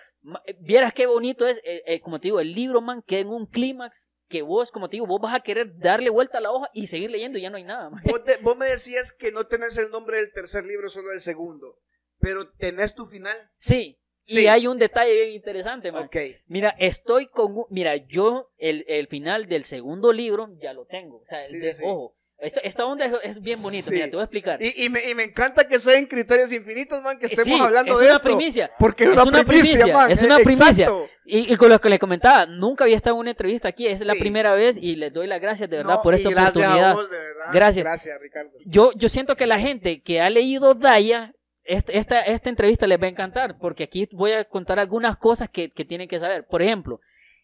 Eh, 0.45 0.57
Vieras 0.61 0.93
qué 0.93 1.07
bonito 1.07 1.47
es, 1.47 1.59
eh, 1.59 1.83
eh, 1.87 2.01
como 2.01 2.19
te 2.19 2.29
digo, 2.29 2.41
el 2.41 2.53
libro, 2.53 2.81
man, 2.81 3.03
que 3.07 3.21
en 3.21 3.29
un 3.29 3.47
clímax 3.47 4.11
que 4.29 4.43
vos, 4.43 4.73
como 4.73 4.89
te 4.89 4.97
digo, 4.97 5.07
vos 5.07 5.21
vas 5.21 5.35
a 5.35 5.41
querer 5.41 5.79
darle 5.79 6.11
vuelta 6.11 6.39
a 6.39 6.41
la 6.41 6.51
hoja 6.51 6.69
y 6.75 6.89
seguir 6.89 7.13
leyendo 7.13 7.39
y 7.39 7.43
ya 7.43 7.51
no 7.51 7.59
hay 7.59 7.65
nada, 7.65 7.91
man. 7.91 8.03
Vos, 8.05 8.23
vos 8.43 8.57
me 8.57 8.67
decías 8.67 9.13
que 9.13 9.31
no 9.31 9.45
tenés 9.45 9.79
el 9.79 9.91
nombre 9.91 10.17
del 10.17 10.33
tercer 10.33 10.67
libro, 10.67 10.91
solo 10.91 11.11
del 11.11 11.21
segundo. 11.21 11.79
Pero 12.19 12.51
tenés 12.59 12.95
tu 12.97 13.07
final. 13.07 13.37
Sí, 13.55 14.01
Sí. 14.27 14.41
y 14.41 14.47
hay 14.49 14.67
un 14.67 14.77
detalle 14.79 15.15
bien 15.15 15.31
interesante, 15.31 15.93
man. 15.93 16.05
Ok. 16.05 16.17
Mira, 16.49 16.75
estoy 16.79 17.27
con. 17.27 17.55
Mira, 17.71 17.95
yo 17.97 18.51
el, 18.59 18.85
el 18.89 19.07
final 19.07 19.47
del 19.47 19.65
segundo 19.65 20.13
libro 20.13 20.49
ya 20.61 20.73
lo 20.73 20.85
tengo. 20.85 21.19
O 21.19 21.25
sea, 21.27 21.45
Sí, 21.45 21.57
de- 21.59 21.75
sí. 21.75 21.83
ojo, 21.87 22.17
esto- 22.39 22.61
esta 22.65 22.85
onda 22.85 23.07
es, 23.07 23.13
es 23.23 23.41
bien 23.41 23.63
bonita. 23.63 23.91
Mira, 23.91 24.07
te 24.07 24.13
voy 24.17 24.21
a 24.23 24.25
explicar. 24.25 24.61
Y, 24.61 24.85
y 24.85 24.89
me, 24.91 25.09
y 25.09 25.15
me 25.15 25.23
encanta 25.23 25.69
que 25.69 25.79
sean 25.79 26.07
criterios 26.07 26.53
infinitos, 26.53 27.01
man, 27.03 27.19
que 27.19 27.27
Eh, 27.27 27.31
estemos 27.33 27.59
sí, 27.59 27.65
hablando 27.65 27.93
es 27.93 27.99
de 28.01 28.05
una 28.07 28.17
esto. 28.17 28.29
primicia. 28.29 28.71
Porque 28.79 29.05
es 29.05 29.11
Es 29.11 29.15
una, 29.15 29.23
una 29.23 29.45
primicia, 29.45 29.71
primicia, 29.79 29.95
man. 29.97 30.11
es 30.11 30.23
una 30.23 30.39
primicia. 30.39 30.89
Y, 31.25 31.53
y 31.53 31.57
con 31.57 31.69
lo 31.71 31.81
que 31.81 31.89
le 31.89 31.99
comentaba, 32.01 32.47
nunca 32.47 32.83
había 32.85 32.97
estado 32.97 33.15
en 33.17 33.21
una 33.21 33.31
entrevista 33.31 33.69
aquí. 33.69 33.87
Es 33.87 34.05
la 34.05 34.15
primera 34.15 34.55
vez 34.55 34.77
y 34.77 34.97
les 34.97 35.13
doy 35.13 35.29
las 35.29 35.41
gracias 35.41 35.71
de 35.71 35.77
verdad 35.79 35.95
No, 35.97 36.03
por 36.03 36.15
esta 36.15 36.31
gracias 36.31 36.57
a 36.57 36.59
oportunidad. 36.59 36.95
vos, 36.95 37.11
de 37.11 37.17
verdad. 37.19 37.47
Gracias. 37.53 37.85
Gracias, 37.85 38.21
Ricardo. 38.21 38.51
Yo, 38.67 38.91
yo 38.97 39.09
siento 39.09 39.37
que 39.37 39.47
la 39.47 39.59
gente 39.61 40.03
que 40.03 40.21
ha 40.21 40.29
leído 40.31 40.75
Daya, 40.75 41.33
esta, 41.67 41.93
esta, 41.93 42.21
esta 42.23 42.49
entrevista 42.49 42.87
les 42.87 43.01
va 43.01 43.07
a 43.07 43.11
encantar, 43.11 43.59
porque 43.59 43.85
aquí 43.85 44.09
voy 44.13 44.33
a 44.33 44.45
contar 44.45 44.79
algunas 44.79 45.17
cosas 45.17 45.49
que, 45.51 45.71
que 45.71 45.85
tienen 45.85 46.09
que 46.09 46.19
saber. 46.19 46.47
Por 46.47 46.63
ejemplo, 46.63 47.01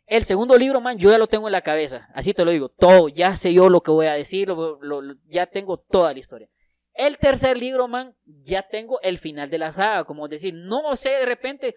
el 0.06 0.24
segundo 0.24 0.56
libro, 0.58 0.80
man, 0.80 0.98
yo 0.98 1.10
ya 1.10 1.18
lo 1.18 1.26
tengo 1.26 1.48
en 1.48 1.52
la 1.52 1.62
cabeza, 1.62 2.08
así 2.14 2.34
te 2.34 2.44
lo 2.44 2.50
digo, 2.50 2.68
todo, 2.68 3.08
ya 3.08 3.36
sé 3.36 3.52
yo 3.52 3.68
lo 3.68 3.82
que 3.82 3.90
voy 3.90 4.06
a 4.06 4.14
decir, 4.14 4.48
lo- 4.48 4.78
lo- 4.82 5.00
lo- 5.02 5.14
ya 5.26 5.46
tengo 5.46 5.78
toda 5.78 6.12
la 6.12 6.18
historia. 6.18 6.48
El 6.94 7.16
tercer 7.18 7.56
libro, 7.56 7.88
man, 7.88 8.14
ya 8.26 8.62
tengo 8.68 9.00
el 9.00 9.18
final 9.18 9.48
de 9.48 9.58
la 9.58 9.72
saga, 9.72 10.04
como 10.04 10.28
decir, 10.28 10.52
no 10.54 10.94
sé 10.96 11.10
de 11.10 11.26
repente 11.26 11.74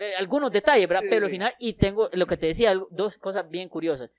eh, 0.00 0.12
algunos 0.18 0.52
detalles, 0.52 0.86
¿verdad? 0.88 1.02
Sí, 1.02 1.08
Pero 1.10 1.26
el 1.26 1.30
sí. 1.30 1.34
final, 1.36 1.54
y 1.58 1.72
tengo 1.72 2.08
lo 2.12 2.26
que 2.26 2.36
te 2.36 2.46
decía, 2.46 2.72
dos 2.90 3.18
cosas 3.18 3.48
bien 3.48 3.68
curiosas, 3.68 4.10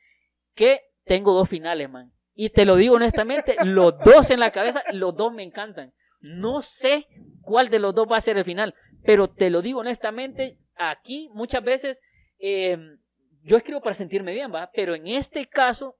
que 0.55 0.81
tengo 1.05 1.33
dos 1.33 1.47
finales, 1.47 1.89
man. 1.89 2.11
Y 2.35 2.49
te 2.49 2.65
lo 2.65 2.75
digo 2.75 2.95
honestamente, 2.95 3.55
los 3.65 3.97
dos 3.99 4.29
en 4.31 4.39
la 4.39 4.51
cabeza, 4.51 4.81
los 4.93 5.15
dos 5.15 5.31
me 5.33 5.43
encantan. 5.43 5.93
No 6.19 6.61
sé 6.61 7.07
cuál 7.41 7.69
de 7.69 7.79
los 7.79 7.95
dos 7.95 8.07
va 8.11 8.17
a 8.17 8.21
ser 8.21 8.37
el 8.37 8.45
final, 8.45 8.75
pero 9.03 9.29
te 9.29 9.49
lo 9.49 9.61
digo 9.61 9.79
honestamente, 9.79 10.57
aquí 10.75 11.29
muchas 11.33 11.63
veces 11.63 12.01
eh, 12.39 12.77
yo 13.43 13.57
escribo 13.57 13.81
para 13.81 13.95
sentirme 13.95 14.33
bien, 14.33 14.53
¿va? 14.53 14.69
Pero 14.73 14.95
en 14.95 15.07
este 15.07 15.47
caso 15.47 15.95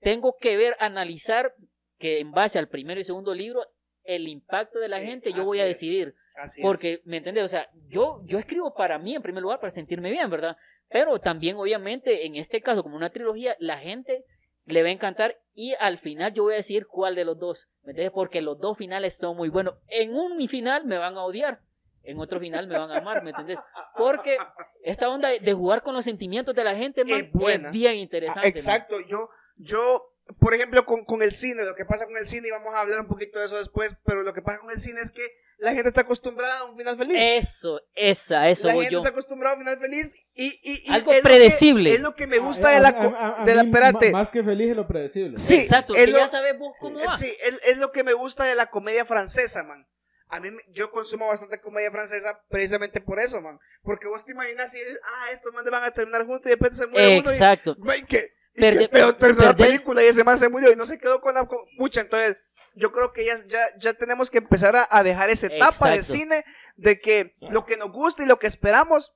tengo 0.00 0.36
que 0.38 0.56
ver, 0.56 0.76
analizar 0.80 1.54
que 1.98 2.18
en 2.18 2.32
base 2.32 2.58
al 2.58 2.68
primero 2.68 3.00
y 3.00 3.04
segundo 3.04 3.34
libro, 3.34 3.64
el 4.02 4.26
impacto 4.26 4.80
de 4.80 4.88
la 4.88 4.98
Sí, 4.98 5.06
gente, 5.06 5.32
yo 5.32 5.44
voy 5.44 5.60
a 5.60 5.64
decidir. 5.64 6.14
Así 6.34 6.60
es. 6.60 6.64
Porque, 6.64 7.00
¿me 7.04 7.18
entiendes? 7.18 7.44
O 7.44 7.48
sea, 7.48 7.68
yo, 7.88 8.20
yo 8.24 8.38
escribo 8.38 8.74
para 8.74 8.98
mí 8.98 9.14
en 9.14 9.22
primer 9.22 9.42
lugar, 9.42 9.60
para 9.60 9.70
sentirme 9.70 10.10
bien, 10.10 10.28
¿verdad? 10.28 10.56
Pero 10.88 11.20
también, 11.20 11.56
obviamente, 11.56 12.26
en 12.26 12.34
este 12.34 12.60
caso, 12.60 12.82
como 12.82 12.96
una 12.96 13.10
trilogía, 13.10 13.54
la 13.60 13.78
gente 13.78 14.24
le 14.66 14.82
va 14.82 14.88
a 14.88 14.92
encantar 14.92 15.38
y 15.54 15.74
al 15.80 15.98
final 15.98 16.32
yo 16.32 16.44
voy 16.44 16.54
a 16.54 16.56
decir 16.56 16.86
cuál 16.86 17.14
de 17.14 17.24
los 17.24 17.38
dos, 17.38 17.68
¿me 17.82 17.90
entiendes? 17.90 18.12
Porque 18.14 18.40
los 18.40 18.58
dos 18.58 18.78
finales 18.78 19.16
son 19.16 19.36
muy 19.36 19.48
buenos. 19.48 19.74
En 19.88 20.14
un 20.14 20.36
mi 20.36 20.48
final 20.48 20.84
me 20.86 20.98
van 20.98 21.16
a 21.16 21.24
odiar, 21.24 21.60
en 22.04 22.18
otro 22.18 22.40
final 22.40 22.66
me 22.68 22.78
van 22.78 22.90
a 22.90 22.98
amar, 22.98 23.22
¿me 23.22 23.30
entiendes? 23.30 23.58
Porque 23.96 24.38
esta 24.82 25.08
onda 25.08 25.28
de- 25.28 25.52
jugar 25.52 25.82
con 25.82 25.94
los 25.94 26.04
sentimientos 26.04 26.54
de 26.54 26.64
la 26.64 26.74
gente, 26.74 27.04
man, 27.04 27.20
Es 27.20 27.32
buena. 27.32 27.68
es 27.68 27.72
bien 27.72 27.92
Ah, 27.94 27.96
interesante. 27.96 28.40
man. 28.40 28.48
exacto, 28.56 29.00
yo, 29.00 29.28
yo, 29.56 30.14
por 30.38 30.54
ejemplo, 30.54 30.84
con, 30.86 31.04
con 31.04 31.22
el 31.22 31.32
cine, 31.32 31.64
lo 31.64 31.74
que 31.74 31.84
pasa 31.84 32.06
con 32.06 32.16
el 32.16 32.26
cine, 32.26 32.48
y 32.48 32.50
vamos 32.52 32.72
a 32.74 32.80
hablar 32.80 33.00
un 33.00 33.08
poquito 33.08 33.38
de 33.38 33.46
eso 33.46 33.58
después, 33.58 33.96
pero 34.04 34.22
lo 34.22 34.32
que 34.32 34.42
pasa 34.42 34.60
con 34.60 34.70
el 34.70 34.78
cine 34.78 35.00
es 35.00 35.10
que 35.10 35.26
la 35.62 35.72
gente 35.74 35.88
está 35.88 36.02
acostumbrada 36.02 36.58
a 36.58 36.64
un 36.64 36.76
final 36.76 36.96
feliz. 36.98 37.16
Eso, 37.18 37.80
esa, 37.94 38.48
eso 38.48 38.66
la 38.66 38.74
voy 38.74 38.84
gente 38.84 38.92
yo. 38.94 38.98
está 38.98 39.10
acostumbrada 39.10 39.54
a 39.54 39.58
un 39.58 39.62
final 39.64 39.78
feliz 39.78 40.14
y, 40.34 40.46
y, 40.62 40.82
y 40.84 40.92
Algo 40.92 41.12
es 41.12 41.16
lo 41.18 41.22
que- 41.22 41.28
predecible. 41.28 41.94
es 41.94 42.00
lo 42.00 42.14
que 42.14 42.26
me 42.26 42.38
gusta 42.38 42.70
de 42.70 42.80
la, 42.80 42.88
a- 42.88 42.94
co- 42.94 43.16
a- 43.16 43.42
a 43.42 43.44
de 43.44 43.54
la, 43.54 43.62
espérate, 43.62 44.10
Más 44.10 44.30
que 44.30 44.42
feliz 44.42 44.70
es 44.70 44.76
lo 44.76 44.86
predecible. 44.86 45.36
Sí, 45.38 45.56
Exacto, 45.56 45.94
es 45.94 46.04
que 46.06 46.10
lo- 46.12 46.18
ya 46.18 46.28
sabes 46.28 46.58
vos 46.58 46.74
cómo 46.78 46.98
va. 46.98 47.16
Sí, 47.16 47.32
es, 47.44 47.60
es 47.64 47.78
lo 47.78 47.90
que 47.92 48.04
me 48.04 48.12
gusta 48.12 48.44
de 48.44 48.54
la 48.54 48.66
comedia 48.70 49.04
francesa, 49.04 49.62
man. 49.62 49.86
A 50.28 50.40
mí, 50.40 50.50
me- 50.50 50.62
yo 50.72 50.90
consumo 50.90 51.28
bastante 51.28 51.60
comedia 51.60 51.90
francesa 51.90 52.40
precisamente 52.48 53.00
por 53.00 53.20
eso, 53.20 53.40
man. 53.40 53.58
Porque 53.82 54.08
vos 54.08 54.24
te 54.24 54.32
imaginas 54.32 54.72
si, 54.72 54.78
ah, 54.80 55.30
estos 55.32 55.52
manes 55.52 55.70
van 55.70 55.84
a 55.84 55.90
terminar 55.92 56.24
juntos 56.26 56.46
y 56.46 56.50
después 56.50 56.76
se 56.76 56.86
muere 56.86 57.18
uno 57.20 57.30
y, 57.30 57.34
Exacto. 57.34 57.76
man, 57.78 58.04
que, 58.06 58.18
y 58.18 58.41
Perde- 58.56 58.88
peor 58.88 59.14
terminó 59.14 59.44
la 59.46 59.56
película 59.56 60.02
y 60.02 60.06
ese 60.06 60.24
man 60.24 60.38
se 60.38 60.48
murió 60.48 60.72
y 60.72 60.76
no 60.76 60.86
se 60.86 60.98
quedó 60.98 61.20
con 61.20 61.34
la 61.34 61.48
pucha. 61.78 62.00
Entonces, 62.02 62.36
yo 62.74 62.92
creo 62.92 63.12
que 63.12 63.24
ya, 63.24 63.34
ya, 63.46 63.60
ya 63.78 63.94
tenemos 63.94 64.30
que 64.30 64.38
empezar 64.38 64.76
a, 64.76 64.86
a 64.90 65.02
dejar 65.02 65.30
esa 65.30 65.46
etapa 65.46 65.94
Exacto. 65.94 66.04
cine, 66.04 66.44
de 66.76 67.00
que 67.00 67.34
lo 67.50 67.64
que 67.66 67.76
nos 67.76 67.90
gusta 67.92 68.22
y 68.22 68.26
lo 68.26 68.38
que 68.38 68.46
esperamos. 68.46 69.14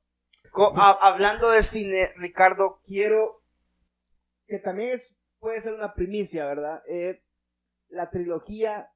A- 0.76 0.98
hablando 1.08 1.50
de 1.50 1.62
cine, 1.62 2.12
Ricardo, 2.16 2.80
quiero 2.84 3.42
que 4.46 4.58
también 4.58 4.90
es, 4.94 5.18
puede 5.38 5.60
ser 5.60 5.74
una 5.74 5.92
primicia, 5.94 6.46
¿verdad? 6.46 6.82
Eh, 6.88 7.22
la 7.88 8.10
trilogía 8.10 8.90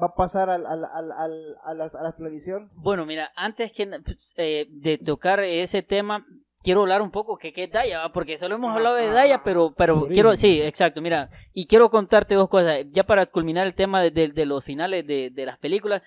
va 0.00 0.06
a 0.08 0.14
pasar 0.14 0.48
al, 0.50 0.64
al, 0.66 0.84
al, 0.84 1.12
al- 1.12 1.56
a, 1.64 1.74
la, 1.74 1.84
a 1.86 2.02
la 2.02 2.16
televisión. 2.16 2.70
Bueno, 2.74 3.04
mira, 3.04 3.30
antes 3.36 3.72
que 3.72 3.86
pues, 4.04 4.32
eh, 4.36 4.66
de 4.70 4.96
tocar 4.98 5.40
ese 5.40 5.82
tema, 5.82 6.26
quiero 6.66 6.80
hablar 6.82 7.00
un 7.00 7.12
poco 7.12 7.38
que 7.38 7.52
qué 7.52 7.62
es 7.64 7.70
Daya, 7.70 8.08
porque 8.12 8.36
solo 8.36 8.56
hemos 8.56 8.74
hablado 8.74 8.96
de 8.96 9.04
ajá, 9.04 9.12
Daya, 9.14 9.42
pero, 9.44 9.72
pero 9.76 10.08
quiero, 10.12 10.34
sí, 10.36 10.60
exacto, 10.60 11.00
mira, 11.00 11.30
y 11.54 11.66
quiero 11.66 11.88
contarte 11.90 12.34
dos 12.34 12.48
cosas, 12.48 12.84
ya 12.90 13.04
para 13.04 13.24
culminar 13.26 13.66
el 13.68 13.74
tema 13.74 14.02
de, 14.02 14.10
de- 14.10 14.28
de 14.28 14.46
los 14.46 14.64
finales 14.64 15.06
de, 15.06 15.30
de 15.30 15.46
las 15.46 15.58
películas. 15.58 16.02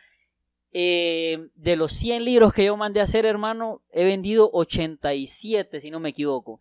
eh, 0.72 1.48
de 1.56 1.76
los 1.76 1.94
100 1.94 2.26
libros 2.26 2.54
que 2.54 2.66
yo 2.66 2.76
mandé 2.78 3.00
a 3.00 3.06
hacer, 3.06 3.26
hermano, 3.26 3.82
he 3.92 4.04
vendido 4.04 4.50
87, 4.54 5.80
si 5.80 5.90
no 5.92 6.00
me 6.00 6.10
equivoco. 6.10 6.60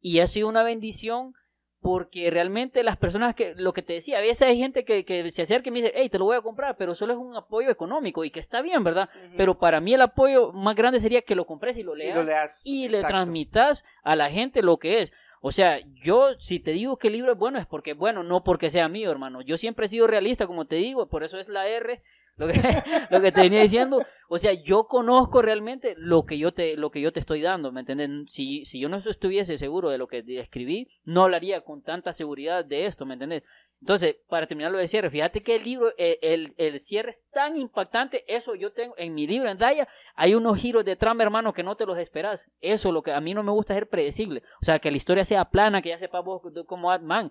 Y 0.00 0.20
ha 0.20 0.26
sido 0.26 0.48
una 0.48 0.62
bendición 0.62 1.34
porque 1.80 2.30
realmente 2.30 2.82
las 2.82 2.96
personas 2.96 3.34
que, 3.34 3.54
lo 3.56 3.72
que 3.72 3.82
te 3.82 3.94
decía, 3.94 4.18
a 4.18 4.20
veces 4.20 4.42
hay 4.42 4.58
gente 4.58 4.84
que, 4.84 5.04
que 5.04 5.30
se 5.30 5.42
acerca 5.42 5.68
y 5.68 5.72
me 5.72 5.80
dice, 5.80 5.92
hey, 5.94 6.10
te 6.10 6.18
lo 6.18 6.26
voy 6.26 6.36
a 6.36 6.42
comprar, 6.42 6.76
pero 6.76 6.94
solo 6.94 7.14
es 7.14 7.18
un 7.18 7.34
apoyo 7.36 7.70
económico 7.70 8.24
y 8.24 8.30
que 8.30 8.40
está 8.40 8.60
bien, 8.60 8.84
¿verdad? 8.84 9.08
Pero 9.36 9.58
para 9.58 9.80
mí 9.80 9.94
el 9.94 10.02
apoyo 10.02 10.52
más 10.52 10.76
grande 10.76 11.00
sería 11.00 11.22
que 11.22 11.34
lo 11.34 11.46
compres 11.46 11.78
y 11.78 11.82
lo 11.82 11.94
y 11.96 12.00
leas 12.00 12.16
lo 12.16 12.22
leas. 12.24 12.60
y 12.64 12.88
le 12.88 13.02
transmitas 13.02 13.84
a 14.02 14.14
la 14.14 14.30
gente 14.30 14.62
lo 14.62 14.76
que 14.76 15.00
es. 15.00 15.12
O 15.42 15.52
sea, 15.52 15.80
yo 15.94 16.38
si 16.38 16.60
te 16.60 16.72
digo 16.72 16.98
que 16.98 17.08
el 17.08 17.14
libro 17.14 17.32
es 17.32 17.38
bueno 17.38 17.58
es 17.58 17.64
porque 17.64 17.94
bueno, 17.94 18.22
no 18.22 18.44
porque 18.44 18.68
sea 18.68 18.88
mío, 18.88 19.10
hermano. 19.10 19.40
Yo 19.40 19.56
siempre 19.56 19.86
he 19.86 19.88
sido 19.88 20.06
realista, 20.06 20.46
como 20.46 20.66
te 20.66 20.76
digo, 20.76 21.08
por 21.08 21.24
eso 21.24 21.38
es 21.38 21.48
la 21.48 21.66
R, 21.66 22.02
lo 22.40 22.48
que, 22.48 22.54
lo 23.10 23.20
te 23.20 23.30
venía 23.42 23.60
diciendo. 23.60 24.02
O 24.28 24.38
sea, 24.38 24.54
yo 24.54 24.84
conozco 24.84 25.42
realmente 25.42 25.94
lo 25.98 26.24
que 26.24 26.38
yo 26.38 26.52
te, 26.52 26.76
lo 26.76 26.90
que 26.90 27.02
yo 27.02 27.12
te 27.12 27.20
estoy 27.20 27.42
dando, 27.42 27.70
¿me 27.70 27.80
entiendes? 27.80 28.32
Si, 28.32 28.64
si 28.64 28.80
yo 28.80 28.88
no 28.88 28.96
estuviese 28.96 29.58
seguro 29.58 29.90
de 29.90 29.98
lo 29.98 30.08
que 30.08 30.24
escribí, 30.40 30.88
no 31.04 31.24
hablaría 31.24 31.60
con 31.60 31.82
tanta 31.82 32.14
seguridad 32.14 32.64
de 32.64 32.86
esto, 32.86 33.04
¿me 33.04 33.14
entiendes? 33.14 33.42
Entonces, 33.80 34.16
para 34.28 34.46
terminar 34.46 34.72
lo 34.72 34.78
de 34.78 34.88
cierre, 34.88 35.10
fíjate 35.10 35.42
que 35.42 35.56
el 35.56 35.64
libro, 35.64 35.92
eh, 35.98 36.18
el, 36.22 36.54
el 36.56 36.80
cierre 36.80 37.10
es 37.10 37.22
tan 37.30 37.56
impactante, 37.56 38.24
eso 38.26 38.54
yo 38.54 38.72
tengo 38.72 38.94
en 38.96 39.14
mi 39.14 39.26
libro, 39.26 39.50
en 39.50 39.58
Daya, 39.58 39.86
hay 40.14 40.34
unos 40.34 40.58
giros 40.58 40.84
de 40.84 40.96
trama, 40.96 41.22
hermano, 41.22 41.52
que 41.52 41.62
no 41.62 41.76
te 41.76 41.84
los 41.84 41.98
esperas. 41.98 42.50
Eso 42.60 42.90
lo 42.90 43.02
que 43.02 43.12
a 43.12 43.20
mí 43.20 43.34
no 43.34 43.42
me 43.42 43.52
gusta 43.52 43.74
ser 43.74 43.88
predecible. 43.88 44.42
O 44.62 44.64
sea, 44.64 44.78
que 44.78 44.90
la 44.90 44.96
historia 44.96 45.24
sea 45.24 45.44
plana, 45.44 45.82
que 45.82 45.90
ya 45.90 45.98
sepas 45.98 46.24
vos 46.24 46.40
cómo 46.66 46.88
va, 46.88 46.98
man. 46.98 47.30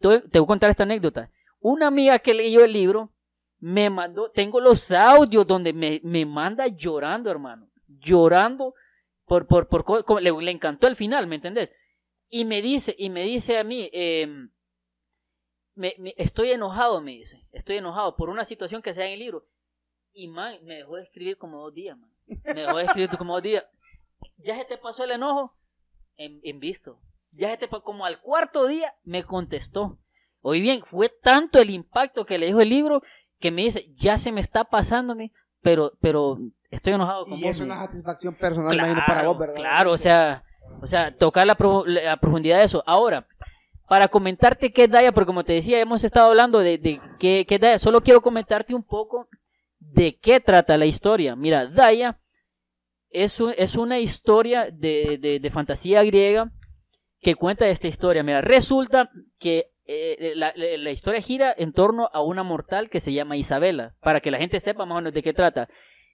te, 0.00 0.20
te 0.20 0.40
voy 0.40 0.46
a 0.46 0.48
contar 0.48 0.70
esta 0.70 0.82
anécdota. 0.82 1.30
Una 1.60 1.86
amiga 1.86 2.18
que 2.18 2.34
leyó 2.34 2.64
el 2.64 2.72
libro 2.72 3.12
me 3.62 3.90
mandó, 3.90 4.28
tengo 4.32 4.60
los 4.60 4.90
audios 4.90 5.46
donde 5.46 5.72
me, 5.72 6.00
me 6.02 6.26
manda 6.26 6.66
llorando, 6.66 7.30
hermano, 7.30 7.70
llorando 7.86 8.74
por, 9.24 9.46
por, 9.46 9.68
por, 9.68 10.20
le, 10.20 10.32
le 10.32 10.50
encantó 10.50 10.88
el 10.88 10.96
final, 10.96 11.28
¿me 11.28 11.36
entendés? 11.36 11.72
Y 12.28 12.44
me 12.44 12.60
dice, 12.60 12.92
y 12.98 13.08
me 13.08 13.22
dice 13.22 13.58
a 13.58 13.62
mí, 13.64 13.88
em, 13.92 14.50
me- 15.76 15.94
estoy 16.16 16.50
enojado, 16.50 17.00
me 17.00 17.12
dice, 17.12 17.46
estoy 17.52 17.76
enojado 17.76 18.16
por 18.16 18.30
una 18.30 18.44
situación 18.44 18.82
que 18.82 18.92
se 18.92 19.02
da 19.02 19.06
en 19.06 19.12
el 19.12 19.20
libro. 19.20 19.46
Y 20.12 20.26
man, 20.26 20.56
me 20.64 20.78
dejó 20.78 20.96
de 20.96 21.04
escribir 21.04 21.38
como 21.38 21.62
dos 21.62 21.72
días, 21.72 21.96
man. 21.96 22.10
Me 22.26 22.62
dejó 22.62 22.78
de 22.78 22.84
escribir 22.84 23.10
como 23.16 23.34
dos 23.34 23.42
días. 23.44 23.64
¿Ya 24.38 24.58
se 24.58 24.64
te 24.64 24.76
pasó 24.76 25.04
el 25.04 25.12
enojo? 25.12 25.56
En, 26.16 26.40
en 26.42 26.58
visto. 26.58 27.00
Ya 27.30 27.50
se 27.50 27.58
te 27.58 27.68
pa- 27.68 27.80
como 27.82 28.04
al 28.06 28.20
cuarto 28.20 28.66
día 28.66 28.92
me 29.04 29.22
contestó. 29.24 30.00
Hoy 30.40 30.60
bien, 30.60 30.82
fue 30.82 31.08
tanto 31.08 31.60
el 31.60 31.70
impacto 31.70 32.26
que 32.26 32.36
le 32.36 32.46
dijo 32.46 32.60
el 32.60 32.68
libro 32.68 33.00
que 33.42 33.50
me 33.50 33.62
dice, 33.62 33.86
ya 33.94 34.16
se 34.18 34.32
me 34.32 34.40
está 34.40 34.64
pasándome, 34.64 35.32
pero, 35.60 35.92
pero 36.00 36.38
estoy 36.70 36.94
enojado 36.94 37.26
con 37.26 37.38
Y 37.38 37.42
vos, 37.42 37.50
es 37.50 37.60
una 37.60 37.76
satisfacción 37.84 38.34
personal, 38.34 38.72
imagino, 38.74 39.02
para 39.06 39.22
vos, 39.28 39.38
¿verdad? 39.38 39.56
Claro, 39.56 39.92
o 39.92 39.98
sea, 39.98 40.44
o 40.80 40.86
sea, 40.86 41.14
tocar 41.14 41.46
la, 41.46 41.54
pro- 41.56 41.84
la 41.84 42.16
profundidad 42.16 42.58
de 42.58 42.64
eso. 42.64 42.82
Ahora, 42.86 43.26
para 43.88 44.08
comentarte 44.08 44.72
qué 44.72 44.84
es 44.84 44.90
Daya, 44.90 45.12
porque 45.12 45.26
como 45.26 45.44
te 45.44 45.52
decía, 45.52 45.78
hemos 45.80 46.02
estado 46.04 46.28
hablando 46.28 46.60
de, 46.60 46.78
de 46.78 47.00
qué, 47.18 47.44
qué 47.46 47.56
es 47.56 47.60
Daya, 47.60 47.78
solo 47.78 48.00
quiero 48.00 48.22
comentarte 48.22 48.74
un 48.74 48.82
poco 48.84 49.28
de 49.78 50.16
qué 50.16 50.40
trata 50.40 50.76
la 50.78 50.86
historia. 50.86 51.36
Mira, 51.36 51.66
Daya 51.66 52.18
es, 53.10 53.40
un- 53.40 53.54
es 53.58 53.74
una 53.76 53.98
historia 53.98 54.70
de, 54.72 55.18
de- 55.20 55.40
de 55.40 55.50
fantasía 55.50 56.02
griega 56.04 56.50
que 57.20 57.34
cuenta 57.34 57.68
esta 57.68 57.88
historia. 57.88 58.22
Mira, 58.22 58.40
resulta 58.40 59.10
que 59.38 59.71
eh, 60.18 60.32
la, 60.36 60.90
historia 60.90 61.20
gira 61.20 61.54
en 61.56 61.72
torno 61.72 62.08
a 62.12 62.22
una 62.22 62.42
mortal 62.42 62.88
que 62.90 63.00
se 63.00 63.12
llama 63.12 63.36
Isabela, 63.36 63.94
para 64.00 64.20
que 64.20 64.30
la 64.30 64.38
gente 64.38 64.60
sepa 64.60 64.84
más 64.86 64.96
o 64.96 65.00
menos 65.00 65.12
de 65.14 65.22
qué 65.22 65.32
trata. 65.32 65.68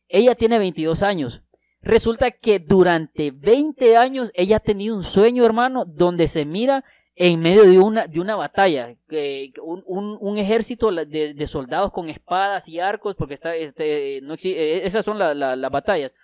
Ella 0.08 0.34
tiene 0.34 0.58
22 0.58 1.02
años. 1.02 1.42
Resulta 1.80 2.30
que 2.32 2.58
durante 2.58 3.30
20 3.30 3.96
años 3.96 4.30
ella 4.34 4.56
ha 4.56 4.60
tenido 4.60 4.96
un 4.96 5.04
sueño, 5.04 5.44
hermano, 5.44 5.84
donde 5.86 6.26
se 6.28 6.44
mira 6.44 6.84
en 7.14 7.40
medio 7.40 7.64
de 7.64 7.78
una, 7.78 8.06
de 8.06 8.20
una 8.20 8.36
batalla, 8.36 8.94
eh, 9.10 9.52
un, 9.62 9.82
un- 10.20 10.38
ejército 10.38 10.90
de, 10.92 11.34
de 11.34 11.46
soldados 11.46 11.90
con 11.92 12.08
espadas 12.08 12.68
y 12.68 12.78
arcos, 12.80 13.16
porque 13.16 13.34
está, 13.34 13.54
este, 13.56 14.20
no 14.22 14.34
exi- 14.34 14.54
eh, 14.54 14.84
esas 14.84 15.04
son 15.04 15.18
la- 15.18 15.34
la- 15.34 15.56
las 15.56 15.70
batallas, 15.70 16.14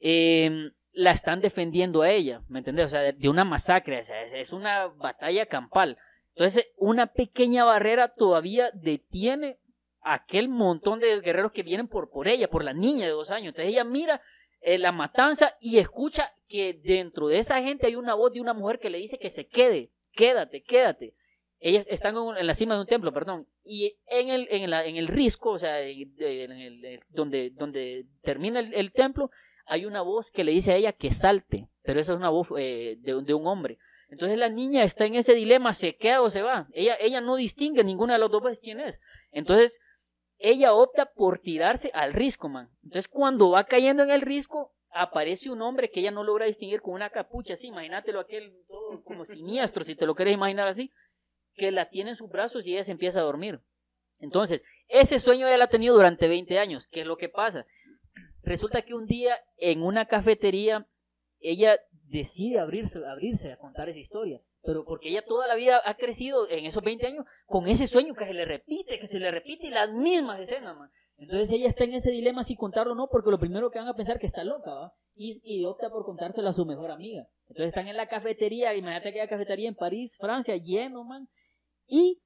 eh, 0.00 0.70
la 0.92 1.10
están 1.12 1.40
defendiendo 1.40 2.02
a 2.02 2.10
ella, 2.10 2.42
¿me 2.48 2.58
entendés? 2.60 2.86
O 2.86 2.88
sea, 2.90 3.00
de, 3.12 3.28
una 3.28 3.44
masacre, 3.44 4.00
es 4.00 4.52
una 4.52 4.86
batalla 4.86 5.46
campal. 5.46 5.98
Entonces, 6.40 6.68
una 6.78 7.08
pequeña 7.08 7.64
barrera 7.64 8.14
todavía 8.14 8.70
detiene 8.72 9.58
aquel 10.00 10.48
montón 10.48 10.98
de 10.98 11.20
guerreros 11.20 11.52
que 11.52 11.62
vienen 11.62 11.86
por, 11.86 12.08
por 12.08 12.28
ella, 12.28 12.48
por 12.48 12.64
la 12.64 12.72
niña 12.72 13.04
de 13.04 13.12
dos 13.12 13.30
años. 13.30 13.48
Entonces 13.48 13.68
ella 13.74 13.84
mira 13.84 14.22
eh, 14.62 14.78
la 14.78 14.90
matanza 14.90 15.54
y 15.60 15.76
escucha 15.76 16.32
que 16.48 16.72
dentro 16.72 17.28
de 17.28 17.40
esa 17.40 17.60
gente 17.60 17.86
hay 17.86 17.94
una 17.94 18.14
voz 18.14 18.32
de 18.32 18.40
una 18.40 18.54
mujer 18.54 18.78
que 18.78 18.88
le 18.88 18.96
dice 18.96 19.18
que 19.18 19.28
se 19.28 19.48
quede, 19.48 19.90
quédate, 20.12 20.62
quédate. 20.62 21.12
Ellas 21.58 21.84
están 21.90 22.16
en, 22.16 22.46
la 22.46 22.54
cima 22.54 22.72
de 22.74 22.80
un 22.80 22.86
templo, 22.86 23.12
perdón, 23.12 23.46
y 23.62 23.98
en 24.06 24.30
el, 24.30 24.48
en 24.50 24.70
la- 24.70 24.86
en 24.86 24.96
el 24.96 25.08
risco, 25.08 25.50
o 25.50 25.58
sea, 25.58 25.78
en, 25.82 26.16
donde, 27.10 27.50
donde 27.50 28.06
termina 28.22 28.60
el, 28.60 28.72
el 28.72 28.92
templo, 28.92 29.30
hay 29.66 29.84
una 29.84 30.00
voz 30.00 30.30
que 30.30 30.44
le 30.44 30.52
dice 30.52 30.72
a 30.72 30.76
ella 30.76 30.94
que 30.94 31.12
salte, 31.12 31.68
pero 31.82 32.00
esa 32.00 32.12
es 32.14 32.18
una 32.18 32.30
voz 32.30 32.48
eh, 32.56 32.96
de, 33.00 33.20
de 33.22 33.34
un 33.34 33.46
hombre. 33.46 33.76
Entonces 34.10 34.38
la 34.38 34.48
niña 34.48 34.82
está 34.82 35.06
en 35.06 35.14
ese 35.14 35.34
dilema, 35.34 35.72
se 35.72 35.96
queda 35.96 36.20
o 36.20 36.30
se 36.30 36.42
va. 36.42 36.68
Ella, 36.72 36.96
ella 37.00 37.20
no 37.20 37.36
distingue 37.36 37.84
ninguna 37.84 38.14
de 38.14 38.20
las 38.20 38.30
dos 38.30 38.42
veces 38.42 38.60
quién 38.60 38.80
es. 38.80 39.00
Entonces 39.30 39.80
ella 40.38 40.72
opta 40.74 41.06
por 41.06 41.38
tirarse 41.38 41.90
al 41.94 42.12
risco, 42.12 42.48
man. 42.48 42.70
Entonces 42.82 43.08
cuando 43.08 43.50
va 43.50 43.64
cayendo 43.64 44.02
en 44.02 44.10
el 44.10 44.22
risco, 44.22 44.74
aparece 44.90 45.50
un 45.50 45.62
hombre 45.62 45.90
que 45.90 46.00
ella 46.00 46.10
no 46.10 46.24
logra 46.24 46.46
distinguir 46.46 46.80
con 46.80 46.94
una 46.94 47.10
capucha 47.10 47.54
así, 47.54 47.68
imagínatelo 47.68 48.20
aquel 48.20 48.52
todo 48.66 49.02
como 49.04 49.24
siniestro, 49.24 49.84
si 49.84 49.94
te 49.94 50.06
lo 50.06 50.14
quieres 50.14 50.34
imaginar 50.34 50.68
así, 50.68 50.90
que 51.54 51.70
la 51.70 51.88
tiene 51.88 52.10
en 52.10 52.16
sus 52.16 52.28
brazos 52.28 52.66
y 52.66 52.72
ella 52.72 52.82
se 52.82 52.92
empieza 52.92 53.20
a 53.20 53.24
dormir. 53.24 53.60
Entonces, 54.18 54.64
ese 54.88 55.18
sueño 55.18 55.46
ella 55.46 55.56
lo 55.56 55.64
ha 55.64 55.68
tenido 55.68 55.94
durante 55.94 56.28
20 56.28 56.58
años. 56.58 56.88
¿Qué 56.88 57.02
es 57.02 57.06
lo 57.06 57.16
que 57.16 57.28
pasa? 57.28 57.64
Resulta 58.42 58.82
que 58.82 58.94
un 58.94 59.06
día 59.06 59.38
en 59.56 59.82
una 59.82 60.06
cafetería 60.06 60.86
ella 61.40 61.78
decide 62.10 62.58
abrirse, 62.58 62.98
abrirse 63.06 63.52
a 63.52 63.56
contar 63.56 63.88
esa 63.88 64.00
historia, 64.00 64.42
pero 64.62 64.84
porque 64.84 65.08
ella 65.08 65.22
toda 65.22 65.46
la 65.46 65.54
vida 65.54 65.80
ha 65.84 65.94
crecido 65.94 66.48
en 66.50 66.66
esos 66.66 66.82
20 66.82 67.06
años 67.06 67.24
con 67.46 67.68
ese 67.68 67.86
sueño 67.86 68.14
que 68.14 68.26
se 68.26 68.34
le 68.34 68.44
repite, 68.44 68.98
que 68.98 69.06
se 69.06 69.20
le 69.20 69.30
repite 69.30 69.68
y 69.68 69.70
las 69.70 69.90
mismas 69.92 70.40
escenas. 70.40 70.76
Entonces 71.16 71.52
ella 71.52 71.68
está 71.68 71.84
en 71.84 71.94
ese 71.94 72.10
dilema 72.10 72.44
si 72.44 72.56
contarlo 72.56 72.92
o 72.92 72.96
no, 72.96 73.08
porque 73.10 73.30
lo 73.30 73.38
primero 73.38 73.70
que 73.70 73.78
van 73.78 73.88
a 73.88 73.94
pensar 73.94 74.18
que 74.18 74.26
está 74.26 74.42
loca. 74.42 74.92
Y, 75.14 75.64
opta 75.66 75.90
por 75.90 76.06
contárselo 76.06 76.48
a 76.48 76.54
su 76.54 76.64
mejor 76.64 76.90
amiga. 76.90 77.28
Entonces 77.48 77.68
están 77.68 77.88
en 77.88 77.96
la 77.98 78.08
cafetería, 78.08 78.74
imagínate 78.74 79.10
aquella 79.10 79.28
cafetería 79.28 79.68
en 79.68 79.74
París, 79.74 80.16
Francia, 80.18 80.56
lleno, 80.56 81.04
man, 81.04 81.28
y 81.86 82.22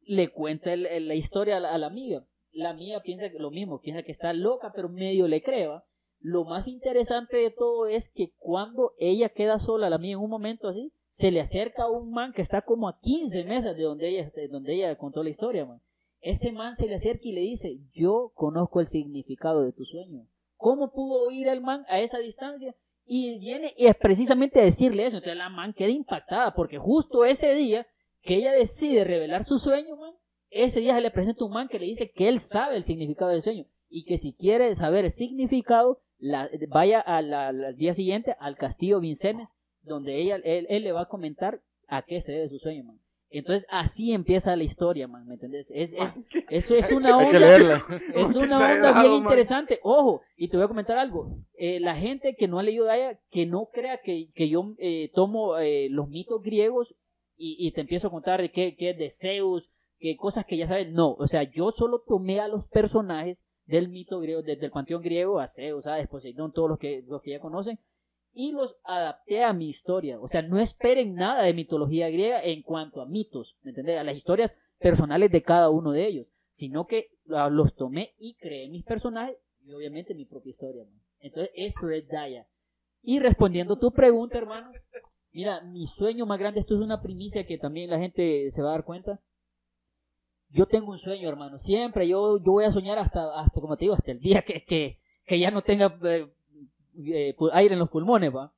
le 0.00 0.30
cuenta 0.30 0.74
la 0.76 1.14
historia 1.14 1.58
a 1.58 1.78
la, 1.78 1.86
amiga. 1.86 2.24
La 2.52 2.70
amiga 2.70 3.02
piensa 3.02 3.26
lo 3.38 3.50
mismo, 3.50 3.82
piensa 3.82 4.02
que 4.02 4.12
está 4.12 4.32
loca, 4.32 4.72
pero 4.74 4.88
medio 4.88 5.28
le 5.28 5.42
cree, 5.42 5.66
¿va? 5.66 5.84
Lo 6.20 6.44
más 6.44 6.66
interesante 6.66 7.36
de 7.36 7.50
todo 7.50 7.86
es 7.86 8.08
que 8.08 8.32
cuando 8.38 8.94
ella 8.98 9.28
queda 9.28 9.58
sola, 9.58 9.88
la 9.88 9.96
amiga 9.96 10.18
en 10.18 10.24
un 10.24 10.30
momento 10.30 10.68
así, 10.68 10.92
se 11.08 11.30
le 11.30 11.40
acerca 11.40 11.84
a 11.84 11.90
un 11.90 12.10
man 12.10 12.32
que 12.32 12.42
está 12.42 12.62
como 12.62 12.88
a 12.88 12.98
15 13.00 13.44
mesas 13.44 13.76
de 13.76 13.84
donde 13.84 14.08
ella, 14.08 14.30
de 14.34 14.48
donde 14.48 14.74
ella 14.74 14.96
contó 14.96 15.22
la 15.22 15.30
historia, 15.30 15.64
man. 15.64 15.80
Ese 16.20 16.52
man 16.52 16.74
se 16.74 16.86
le 16.86 16.96
acerca 16.96 17.28
y 17.28 17.32
le 17.32 17.42
dice, 17.42 17.78
yo 17.92 18.32
conozco 18.34 18.80
el 18.80 18.88
significado 18.88 19.62
de 19.62 19.72
tu 19.72 19.84
sueño. 19.84 20.26
¿Cómo 20.56 20.90
pudo 20.92 21.22
oír 21.28 21.46
el 21.46 21.60
man 21.60 21.84
a 21.88 22.00
esa 22.00 22.18
distancia? 22.18 22.74
Y 23.06 23.38
viene 23.38 23.72
y 23.76 23.86
es 23.86 23.94
precisamente 23.94 24.60
a 24.60 24.64
decirle 24.64 25.06
eso. 25.06 25.16
Entonces 25.16 25.38
la 25.38 25.48
man 25.48 25.72
queda 25.72 25.90
impactada 25.90 26.54
porque 26.54 26.78
justo 26.78 27.24
ese 27.24 27.54
día 27.54 27.86
que 28.22 28.34
ella 28.34 28.52
decide 28.52 29.04
revelar 29.04 29.44
su 29.44 29.58
sueño, 29.58 29.96
man, 29.96 30.14
ese 30.50 30.80
día 30.80 30.94
se 30.94 31.00
le 31.00 31.10
presenta 31.10 31.44
un 31.44 31.52
man 31.52 31.68
que 31.68 31.78
le 31.78 31.86
dice 31.86 32.10
que 32.10 32.28
él 32.28 32.40
sabe 32.40 32.76
el 32.76 32.82
significado 32.82 33.30
del 33.30 33.42
sueño 33.42 33.66
y 33.88 34.04
que 34.04 34.18
si 34.18 34.32
quiere 34.32 34.74
saber 34.74 35.04
el 35.04 35.10
significado, 35.10 36.00
la- 36.18 36.48
vaya 36.68 37.00
a 37.00 37.22
la- 37.22 37.48
al 37.48 37.76
día 37.76 37.94
siguiente 37.94 38.36
al 38.40 38.56
castillo 38.56 39.00
Vincennes, 39.00 39.54
donde 39.82 40.20
ella, 40.20 40.36
él, 40.44 40.66
él 40.68 40.82
le 40.84 40.92
va 40.92 41.02
a 41.02 41.08
comentar 41.08 41.60
a 41.86 42.02
qué 42.02 42.20
se 42.20 42.32
debe 42.32 42.48
su 42.48 42.58
sueño, 42.58 42.84
man. 42.84 43.00
Entonces 43.30 43.66
así 43.70 44.12
empieza 44.12 44.56
la 44.56 44.64
historia, 44.64 45.06
man, 45.06 45.26
¿me 45.26 45.34
entendés? 45.34 45.70
Es, 45.74 45.92
es, 45.92 46.18
eso 46.50 46.74
es 46.74 46.90
una 46.92 47.16
Hay 47.18 47.30
que 47.30 47.36
onda, 47.36 47.82
es 48.14 48.36
una 48.36 48.58
onda 48.58 49.02
bien 49.02 49.14
interesante. 49.14 49.80
Ojo, 49.82 50.22
y 50.36 50.48
te 50.48 50.56
voy 50.56 50.64
a 50.64 50.68
comentar 50.68 50.98
algo. 50.98 51.36
Eh, 51.54 51.78
la 51.78 51.94
gente 51.94 52.34
que 52.36 52.48
no 52.48 52.58
ha 52.58 52.62
leído 52.62 52.86
Daya, 52.86 53.18
que 53.30 53.44
no 53.46 53.68
crea 53.72 53.98
que, 54.02 54.30
que 54.34 54.48
yo 54.48 54.74
eh, 54.78 55.10
tomo 55.14 55.58
eh, 55.58 55.88
los 55.90 56.08
mitos 56.08 56.40
griegos 56.42 56.94
y, 57.36 57.56
y 57.58 57.72
te 57.72 57.82
empiezo 57.82 58.08
a 58.08 58.10
contar 58.10 58.50
qué, 58.50 58.74
qué 58.76 58.90
es 58.90 58.98
de 58.98 59.10
Zeus, 59.10 59.70
qué 59.98 60.16
cosas 60.16 60.46
que 60.46 60.56
ya 60.56 60.66
sabes. 60.66 60.90
No, 60.90 61.12
o 61.12 61.26
sea, 61.26 61.42
yo 61.42 61.70
solo 61.70 62.02
tomé 62.06 62.40
a 62.40 62.48
los 62.48 62.66
personajes 62.68 63.44
del 63.68 63.88
mito 63.88 64.18
griego, 64.18 64.42
desde 64.42 64.64
el 64.64 64.72
panteón 64.72 65.02
griego, 65.02 65.38
a 65.38 65.46
Zeus, 65.46 65.86
a 65.86 66.02
Poseidón, 66.06 66.52
todos 66.52 66.70
los 66.70 66.78
que, 66.78 67.04
los 67.06 67.22
que 67.22 67.32
ya 67.32 67.38
conocen, 67.38 67.78
y 68.32 68.52
los 68.52 68.76
adapté 68.82 69.44
a 69.44 69.52
mi 69.52 69.68
historia. 69.68 70.18
O 70.20 70.26
sea, 70.26 70.42
no 70.42 70.58
esperen 70.58 71.14
nada 71.14 71.42
de 71.42 71.54
mitología 71.54 72.08
griega 72.08 72.42
en 72.42 72.62
cuanto 72.62 73.02
a 73.02 73.06
mitos, 73.06 73.56
¿me 73.62 73.70
entendés? 73.70 73.98
A 73.98 74.04
las 74.04 74.16
historias 74.16 74.56
personales 74.78 75.30
de 75.30 75.42
cada 75.42 75.70
uno 75.70 75.92
de 75.92 76.06
ellos, 76.06 76.26
sino 76.50 76.86
que 76.86 77.10
los 77.26 77.74
tomé 77.74 78.14
y 78.18 78.34
creé 78.34 78.68
mis 78.68 78.84
personajes 78.84 79.36
y 79.64 79.72
obviamente 79.72 80.14
mi 80.14 80.24
propia 80.24 80.50
historia. 80.50 80.84
Entonces, 81.20 81.52
eso 81.54 81.90
es 81.90 82.08
Daya. 82.08 82.46
Y 83.02 83.20
respondiendo 83.20 83.78
tu 83.78 83.92
pregunta, 83.92 84.38
hermano, 84.38 84.72
mira, 85.32 85.60
mi 85.60 85.86
sueño 85.86 86.24
más 86.24 86.38
grande, 86.38 86.60
esto 86.60 86.74
es 86.74 86.80
una 86.80 87.02
primicia 87.02 87.46
que 87.46 87.58
también 87.58 87.90
la 87.90 87.98
gente 87.98 88.50
se 88.50 88.62
va 88.62 88.70
a 88.70 88.72
dar 88.72 88.84
cuenta. 88.84 89.20
Yo 90.50 90.66
tengo 90.66 90.90
un 90.90 90.98
sueño, 90.98 91.28
hermano. 91.28 91.58
Siempre 91.58 92.08
yo, 92.08 92.38
yo 92.38 92.52
voy 92.52 92.64
a 92.64 92.70
soñar 92.70 92.98
hasta, 92.98 93.40
hasta, 93.40 93.60
como 93.60 93.76
te 93.76 93.84
digo, 93.84 93.94
hasta 93.94 94.12
el 94.12 94.20
día 94.20 94.42
que, 94.42 94.64
que, 94.64 94.98
que 95.26 95.38
ya 95.38 95.50
no 95.50 95.62
tenga 95.62 95.98
eh, 96.04 96.26
eh, 97.06 97.36
aire 97.52 97.74
en 97.74 97.78
los 97.78 97.90
pulmones, 97.90 98.34
va. 98.34 98.52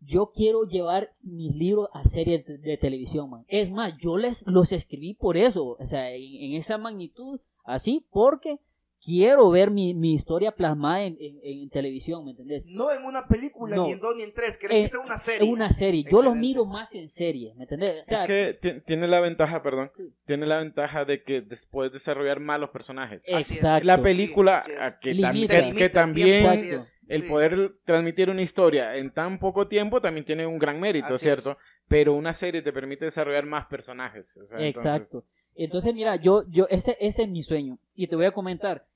Yo 0.00 0.30
quiero 0.34 0.64
llevar 0.64 1.12
mis 1.20 1.54
libros 1.54 1.88
a 1.92 2.04
series 2.04 2.46
de, 2.46 2.76
televisión, 2.78 3.28
man. 3.28 3.44
Es 3.48 3.70
más, 3.70 3.94
yo 3.98 4.16
les 4.16 4.46
los 4.46 4.72
escribí 4.72 5.12
por 5.12 5.36
eso, 5.36 5.76
o 5.78 5.86
sea, 5.86 6.14
en 6.14 6.54
esa 6.54 6.78
magnitud, 6.78 7.40
así, 7.64 8.06
porque 8.10 8.60
quiero 9.04 9.50
ver 9.50 9.70
mi, 9.70 9.94
mi 9.94 10.12
historia 10.14 10.52
plasmada 10.52 11.02
en, 11.04 11.16
en- 11.20 11.40
en 11.42 11.70
televisión, 11.70 12.24
¿me 12.24 12.32
entendés? 12.32 12.64
No 12.66 12.90
en 12.92 13.04
una 13.04 13.26
película, 13.26 13.74
No. 13.76 13.84
ni 13.86 13.92
en 13.92 14.00
dos, 14.00 14.14
ni 14.16 14.22
en 14.22 14.32
tres. 14.34 14.56
Querés 14.58 14.76
Eh, 14.76 14.82
que 14.82 14.88
sea 14.88 15.00
una 15.00 15.18
serie. 15.18 15.46
Es 15.46 15.52
una 15.52 15.72
serie, 15.72 16.04
yo 16.10 16.22
los 16.22 16.36
miro 16.36 16.64
más 16.66 16.94
en 16.94 17.08
serie, 17.08 17.54
¿me 17.56 17.64
entendés? 17.64 18.00
O 18.02 18.04
sea, 18.04 18.20
es 18.22 18.26
que 18.26 18.54
ti- 18.60 18.80
tiene 18.84 19.08
la 19.08 19.20
ventaja, 19.20 19.62
perdón, 19.62 19.90
Sí. 19.94 20.12
tiene 20.26 20.46
la 20.46 20.58
ventaja 20.58 21.04
de 21.04 21.22
que 21.22 21.40
después 21.40 21.90
desarrollar 21.92 22.40
más 22.40 22.60
los 22.60 22.70
personajes. 22.70 23.22
Exacto. 23.24 23.86
La 23.86 24.02
película, 24.02 24.62
Sí, 24.66 24.72
que, 25.00 25.14
Limita. 25.14 25.28
tam- 25.28 25.32
Te 25.32 25.48
que- 25.48 25.62
limita 25.62 25.78
que 25.78 25.84
el 25.84 25.92
también 25.92 26.46
Exacto. 26.46 26.86
el 27.08 27.22
Sí. 27.22 27.28
poder 27.28 27.72
transmitir 27.84 28.30
una 28.30 28.42
historia 28.42 28.96
en 28.96 29.10
tan 29.12 29.38
poco 29.38 29.66
tiempo 29.66 30.00
también 30.00 30.24
tiene 30.26 30.46
un 30.46 30.58
gran 30.58 30.78
mérito, 30.78 31.08
Así 31.14 31.18
¿cierto? 31.24 31.56
pero 31.88 32.14
una 32.14 32.34
serie 32.34 32.62
te 32.62 32.72
permite 32.72 33.06
desarrollar 33.06 33.46
más 33.46 33.66
personajes. 33.66 34.36
o 34.36 34.46
sea, 34.46 34.58
entonces- 34.58 34.92
Exacto. 34.92 35.24
Entonces, 35.56 35.92
mira, 35.92 36.16
yo, 36.16 36.44
yo, 36.48 36.66
ese, 36.70 36.96
ese 37.00 37.24
es 37.24 37.28
mi 37.28 37.42
sueño. 37.42 37.78
Y 37.94 38.06
te 38.06 38.14
voy 38.16 38.24
a 38.24 38.30
comentar. 38.30 38.86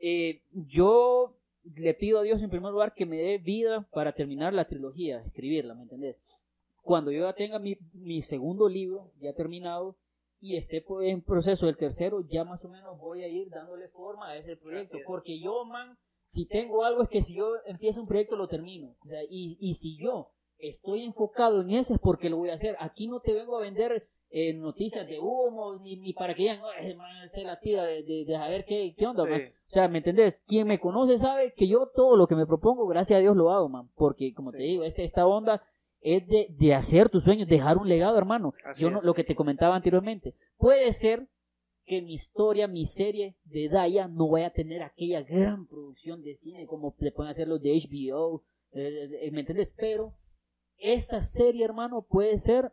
Eh, 0.00 0.42
yo 0.52 1.36
le 1.76 1.94
pido 1.94 2.20
a 2.20 2.22
Dios 2.22 2.42
en 2.42 2.50
primer 2.50 2.72
lugar 2.72 2.94
que 2.94 3.06
me 3.06 3.18
dé 3.18 3.38
vida 3.38 3.86
para 3.92 4.14
terminar 4.14 4.52
la 4.54 4.66
trilogía, 4.66 5.20
escribirla, 5.20 5.74
¿me 5.74 5.82
entendés? 5.82 6.16
Cuando 6.82 7.10
yo 7.10 7.20
ya 7.20 7.34
tenga 7.34 7.58
mi, 7.58 7.76
mi 7.92 8.22
segundo 8.22 8.68
libro 8.68 9.12
ya 9.20 9.34
terminado 9.34 9.96
y 10.40 10.56
esté 10.56 10.80
pues, 10.80 11.08
en 11.08 11.22
proceso 11.22 11.66
del 11.66 11.76
tercero, 11.76 12.26
ya 12.28 12.44
más 12.44 12.64
o 12.64 12.68
menos 12.68 12.98
voy 12.98 13.22
a 13.22 13.28
ir 13.28 13.50
dándole 13.50 13.88
forma 13.88 14.30
a 14.30 14.36
ese 14.36 14.56
proyecto. 14.56 14.96
Es. 14.96 15.04
Porque 15.06 15.38
yo, 15.38 15.64
man, 15.66 15.98
si 16.22 16.46
tengo 16.46 16.84
algo 16.84 17.02
es 17.02 17.08
que 17.10 17.22
si 17.22 17.34
yo 17.34 17.52
empiezo 17.66 18.00
un 18.00 18.08
proyecto 18.08 18.36
lo 18.36 18.48
termino. 18.48 18.96
O 19.04 19.08
sea, 19.08 19.20
y, 19.28 19.58
y 19.60 19.74
si 19.74 19.98
yo 19.98 20.30
estoy 20.58 21.02
enfocado 21.02 21.60
en 21.60 21.72
ese 21.72 21.94
es 21.94 22.00
porque 22.00 22.30
lo 22.30 22.38
voy 22.38 22.50
a 22.50 22.54
hacer. 22.54 22.76
Aquí 22.80 23.06
no 23.06 23.20
te 23.20 23.34
vengo 23.34 23.58
a 23.58 23.60
vender 23.60 24.08
eh, 24.30 24.54
noticias 24.54 25.06
de 25.08 25.18
humo, 25.18 25.76
ni, 25.82 25.96
ni 25.96 26.12
para 26.12 26.34
que 26.34 26.42
digan, 26.42 26.60
"No, 26.60 26.66
se 27.26 27.42
la 27.42 27.58
tira 27.58 27.84
de, 27.84 28.02
de, 28.04 28.24
de 28.24 28.34
saber 28.34 28.64
qué, 28.64 28.94
qué 28.96 29.06
onda, 29.06 29.24
Sí. 29.24 29.30
man". 29.30 29.40
O 29.42 29.70
sea, 29.72 29.88
¿me 29.88 29.98
entendés? 29.98 30.44
Quien 30.46 30.66
me 30.68 30.78
conoce 30.80 31.16
sabe 31.16 31.52
que 31.54 31.66
yo 31.68 31.90
todo 31.94 32.16
lo 32.16 32.26
que 32.26 32.34
me 32.36 32.46
propongo, 32.46 32.86
gracias 32.86 33.18
a 33.18 33.20
Dios 33.20 33.36
lo 33.36 33.50
hago, 33.50 33.68
man. 33.68 33.90
Porque, 33.94 34.32
como 34.34 34.52
te 34.52 34.58
digo, 34.58 34.84
este, 34.84 35.04
esta 35.04 35.26
onda 35.26 35.62
es 36.00 36.26
de, 36.26 36.46
de 36.58 36.74
hacer 36.74 37.08
tus 37.10 37.24
sueños, 37.24 37.46
dejar 37.48 37.76
un 37.76 37.88
legado, 37.88 38.16
hermano. 38.16 38.54
Así 38.64 38.82
yo 38.82 38.90
no, 38.90 38.98
es. 38.98 39.04
lo 39.04 39.14
que 39.14 39.24
te 39.24 39.34
comentaba 39.34 39.74
anteriormente. 39.76 40.34
Puede 40.56 40.92
ser 40.92 41.28
que 41.84 42.00
mi 42.02 42.14
historia, 42.14 42.68
mi 42.68 42.86
serie 42.86 43.36
de 43.44 43.68
Daya 43.68 44.06
no 44.06 44.28
vaya 44.28 44.46
a 44.48 44.52
tener 44.52 44.82
aquella 44.82 45.22
gran 45.22 45.66
producción 45.66 46.22
de 46.22 46.34
cine 46.36 46.66
como 46.66 46.94
le 46.98 47.10
pueden 47.10 47.30
hacer 47.30 47.48
los 47.48 47.60
de 47.60 47.72
HBO, 47.72 48.44
eh, 48.72 49.08
eh, 49.22 49.30
¿me 49.32 49.40
entiendes? 49.40 49.74
Pero 49.76 50.14
esa 50.76 51.22
serie, 51.22 51.64
hermano, 51.64 52.06
puede 52.08 52.38
ser 52.38 52.72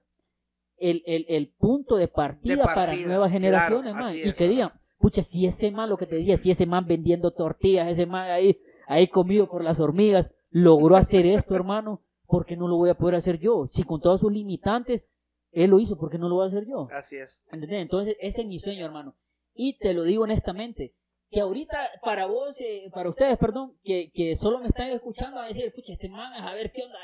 el, 0.78 1.04
el, 1.06 1.26
el 1.30 1.50
punto 1.50 1.96
de 1.96 2.08
partida, 2.08 2.56
De 2.56 2.64
para 2.64 2.96
nuevas 2.96 3.32
generaciones, 3.32 3.94
claro, 3.94 4.08
man. 4.08 4.18
Y 4.18 4.22
es, 4.22 4.36
que 4.36 4.48
digan, 4.48 4.72
pucha, 4.98 5.22
si 5.22 5.46
ese 5.46 5.72
man, 5.72 5.90
lo 5.90 5.98
que 5.98 6.06
te 6.06 6.16
decía, 6.16 6.38
si 6.38 6.52
ese 6.52 6.66
man 6.66 6.86
vendiendo 6.86 7.32
tortillas, 7.32 7.88
ese 7.88 8.06
man 8.06 8.30
ahí, 8.30 8.60
ahí 8.88 9.08
comido 9.08 9.50
por 9.50 9.64
las 9.64 9.80
hormigas, 9.80 10.34
logró 10.50 10.96
hacer 10.96 11.26
esto, 11.26 11.56
hermano, 11.56 12.02
¿por 12.26 12.46
qué 12.46 12.56
no 12.56 12.68
lo 12.68 12.78
voy 12.78 12.90
a 12.90 12.98
poder 12.98 13.16
hacer 13.16 13.40
yo? 13.40 13.68
Si 13.68 13.84
con 13.84 14.02
todos 14.02 14.22
sus 14.22 14.32
limitantes, 14.32 15.06
él 15.52 15.72
lo 15.72 15.80
hizo, 15.80 15.98
¿por 15.98 16.10
qué 16.12 16.18
no 16.18 16.30
lo 16.30 16.36
voy 16.36 16.46
a 16.46 16.48
hacer 16.48 16.66
yo? 16.68 16.88
Así 16.92 17.18
es. 17.18 17.46
¿Entendés? 17.52 17.82
Entonces, 17.82 18.18
ese 18.20 18.42
es 18.42 18.48
mi 18.48 18.60
sueño, 18.60 18.86
hermano. 18.86 19.16
Y 19.54 19.78
te 19.78 19.94
lo 19.94 20.04
digo 20.04 20.24
honestamente, 20.24 20.94
que 21.30 21.42
ahorita 21.42 21.78
para 22.04 22.26
vos, 22.26 22.60
eh, 22.62 22.90
para 22.94 23.10
ustedes, 23.10 23.38
perdón, 23.38 23.78
que, 23.84 24.12
que 24.14 24.36
solo 24.36 24.60
me 24.60 24.68
están 24.68 24.90
escuchando 24.90 25.40
a 25.40 25.48
decir, 25.48 25.74
pucha, 25.74 25.94
este 25.94 26.10
man, 26.10 26.34
a 26.34 26.54
ver 26.54 26.72
qué 26.72 26.84
onda, 26.84 27.00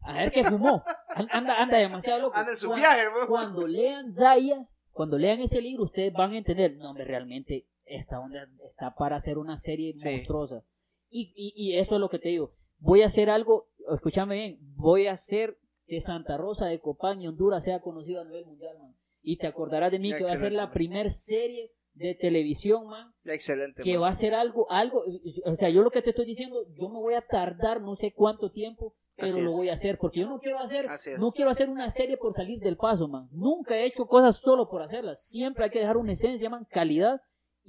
a 0.00 0.18
ver 0.18 0.32
qué 0.32 0.44
fumó. 0.44 0.82
An- 1.08 1.28
Anda, 1.30 1.60
anda 1.62 1.78
demasiado 1.78 2.20
loco. 2.20 2.36
Anda 2.36 2.52
en 2.52 2.56
su 2.56 2.68
Cuan- 2.68 2.78
viaje, 2.80 3.02
pues. 3.12 3.26
Cuando 3.26 3.66
lean 3.66 4.14
Daya, 4.14 4.68
cuando 4.92 5.18
lean 5.18 5.40
ese 5.40 5.60
libro, 5.60 5.84
ustedes 5.84 6.12
van 6.12 6.32
a 6.32 6.38
entender, 6.38 6.76
no, 6.76 6.90
hombre, 6.90 7.04
realmente 7.04 7.66
esta 7.84 8.20
onda 8.20 8.46
está 8.68 8.94
para 8.94 9.16
hacer 9.16 9.38
una 9.38 9.56
serie 9.56 9.94
Sí. 9.96 10.04
monstruosa. 10.08 10.62
Y, 11.10 11.32
y, 11.36 11.52
y 11.56 11.78
eso 11.78 11.94
es 11.94 12.00
lo 12.00 12.10
que 12.10 12.18
te 12.18 12.28
digo. 12.28 12.52
Voy 12.78 13.02
a 13.02 13.06
hacer 13.06 13.30
algo, 13.30 13.68
escúchame 13.94 14.34
bien, 14.36 14.58
voy 14.76 15.06
a 15.06 15.12
hacer 15.12 15.56
que 15.86 16.00
Santa 16.00 16.36
Rosa 16.36 16.66
de 16.66 16.80
Copán 16.80 17.20
y 17.22 17.26
Honduras 17.28 17.64
sea 17.64 17.80
conocido 17.80 18.20
a 18.20 18.24
nivel 18.24 18.44
mundial, 18.44 18.76
man. 18.78 18.94
Y 19.22 19.38
te 19.38 19.46
acordarás 19.46 19.90
de 19.90 19.98
mí 19.98 20.12
que 20.14 20.24
va 20.24 20.32
a 20.32 20.36
ser 20.36 20.52
la 20.52 20.64
man. 20.66 20.74
primer 20.74 21.10
serie 21.10 21.72
de 21.94 22.14
televisión, 22.14 22.86
man, 22.86 23.12
Excelente. 23.24 23.82
que 23.82 23.94
man. 23.94 24.02
va 24.02 24.08
a 24.10 24.14
ser 24.14 24.34
algo, 24.34 24.70
algo, 24.70 25.02
o 25.44 25.56
sea, 25.56 25.70
yo 25.70 25.82
lo 25.82 25.90
que 25.90 26.02
te 26.02 26.10
estoy 26.10 26.26
diciendo, 26.26 26.64
yo 26.78 26.88
me 26.90 26.98
voy 27.00 27.14
a 27.14 27.26
tardar 27.26 27.80
no 27.80 27.96
sé 27.96 28.12
cuánto 28.12 28.50
tiempo, 28.52 28.94
pero 29.18 29.32
Así 29.32 29.40
lo 29.42 29.50
es. 29.50 29.56
voy 29.56 29.68
a 29.68 29.72
hacer, 29.74 29.98
porque 29.98 30.20
yo 30.20 30.28
no 30.28 30.38
quiero 30.38 30.58
hacer, 30.60 30.86
no 31.18 31.32
quiero 31.32 31.50
hacer 31.50 31.68
una 31.68 31.90
serie 31.90 32.16
por 32.16 32.32
salir 32.32 32.60
del 32.60 32.76
paso, 32.76 33.08
man. 33.08 33.28
Nunca 33.32 33.76
he 33.76 33.84
hecho 33.84 34.06
cosas 34.06 34.36
solo 34.36 34.68
por 34.70 34.80
hacerlas. 34.80 35.20
Siempre 35.26 35.64
hay 35.64 35.70
que 35.70 35.80
dejar 35.80 35.96
una 35.96 36.12
esencia, 36.12 36.48
man, 36.48 36.66
calidad. 36.70 37.20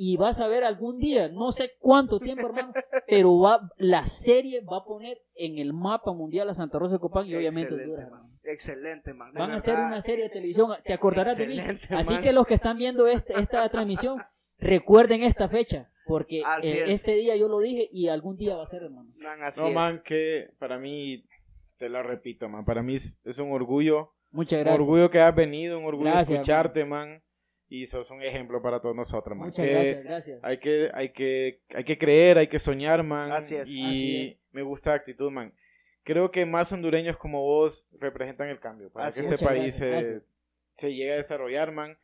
Y 0.02 0.16
vas 0.16 0.40
a 0.40 0.48
ver 0.48 0.64
algún 0.64 0.98
día, 0.98 1.28
no 1.28 1.52
sé 1.52 1.72
cuánto 1.78 2.22
tiempo, 2.22 2.46
hermano, 2.48 2.72
pero 3.08 3.38
va, 3.38 3.70
la 3.78 4.06
serie 4.06 4.62
va 4.62 4.78
a 4.78 4.86
poner 4.86 5.18
en 5.36 5.58
el 5.58 5.74
mapa 5.74 6.14
mundial 6.14 6.50
a 6.50 6.54
Santa 6.54 6.80
Rosa 6.80 6.96
de 6.96 7.00
Copán 7.02 7.28
y 7.28 7.36
obviamente 7.36 7.74
Excelente, 7.74 7.84
Honduras, 7.92 8.10
man. 8.12 8.22
Excelente, 8.44 9.14
man. 9.14 9.34
De 9.34 9.40
Van 9.40 9.52
a 9.52 9.56
hacer 9.56 9.78
una 9.78 10.02
serie 10.02 10.24
de 10.26 10.30
televisión, 10.30 10.72
te 10.86 10.94
acordarás 10.94 11.36
de 11.38 11.48
mí. 11.48 11.60
Excelente, 11.60 11.96
Así 11.96 12.16
que 12.20 12.32
los 12.32 12.48
que 12.48 12.54
están 12.54 12.78
viendo 12.78 13.08
este- 13.08 13.38
esta 13.42 13.68
transmisión, 13.70 14.20
recuerden 14.58 15.24
esta 15.24 15.50
fecha, 15.50 15.90
porque 16.06 16.40
eh, 16.40 16.44
es. 16.86 16.90
este 16.90 17.16
día 17.16 17.36
yo 17.36 17.50
lo 17.50 17.60
dije 17.60 17.90
y 17.92 18.08
algún 18.08 18.38
día 18.38 18.56
va 18.56 18.64
a 18.64 18.68
ser, 18.68 18.84
hermano. 18.84 19.12
Man, 19.18 19.44
así 19.44 19.60
No, 19.60 19.68
es. 19.68 19.76
man, 19.76 20.02
que 20.04 20.52
para 20.60 20.78
mí, 20.80 21.26
te 21.80 21.90
lo 21.90 22.04
repito, 22.04 22.48
man, 22.48 22.64
para 22.66 22.84
mí 22.84 22.96
es, 22.96 23.20
es 23.24 23.40
un 23.40 23.52
orgullo. 23.52 24.14
Muchas 24.32 24.58
Un 24.60 24.64
gracias. 24.66 24.82
orgullo 24.82 25.10
que 25.10 25.20
has 25.20 25.34
venido, 25.34 25.80
un 25.80 25.86
orgullo 25.86 26.12
Gracias, 26.12 26.30
escucharte, 26.30 26.86
man. 26.86 27.24
Y 27.68 27.86
sos 27.86 28.10
un 28.12 28.22
ejemplo 28.22 28.62
para 28.62 28.80
todos 28.82 28.96
nosotros, 28.96 29.36
man. 29.38 29.48
Muchas 29.48 29.66
que 29.66 29.72
gracias, 29.74 30.04
gracias. 30.04 30.40
Hay 30.44 30.58
que, 30.60 30.92
hay 30.94 31.10
que, 31.10 31.62
hay 31.74 31.84
que 31.84 31.98
creer, 31.98 32.38
hay 32.38 32.48
que 32.48 32.60
soñar, 32.60 33.04
man. 33.04 33.32
Así 33.32 33.56
es, 33.56 33.70
y 33.70 33.84
así 33.86 34.28
es. 34.28 34.40
me 34.52 34.62
gusta 34.62 34.92
la 34.92 34.98
actitud, 34.98 35.32
man. 35.32 35.54
Creo 36.04 36.32
que 36.32 36.46
más 36.46 36.72
hondureños 36.72 37.18
como 37.18 37.42
vos 37.42 37.88
representan 38.00 38.50
el 38.50 38.60
cambio 38.60 38.92
para 38.92 39.08
Así 39.08 39.22
que 39.22 39.28
es. 39.28 39.34
este 39.34 39.46
Muchas 39.46 39.48
país 39.58 39.80
gracias, 39.80 40.06
se, 40.06 40.12
gracias. 40.12 40.24
se 40.78 40.94
llegue 40.94 41.14
a 41.14 41.18
desarrollar, 41.18 41.72
man. 41.72 41.98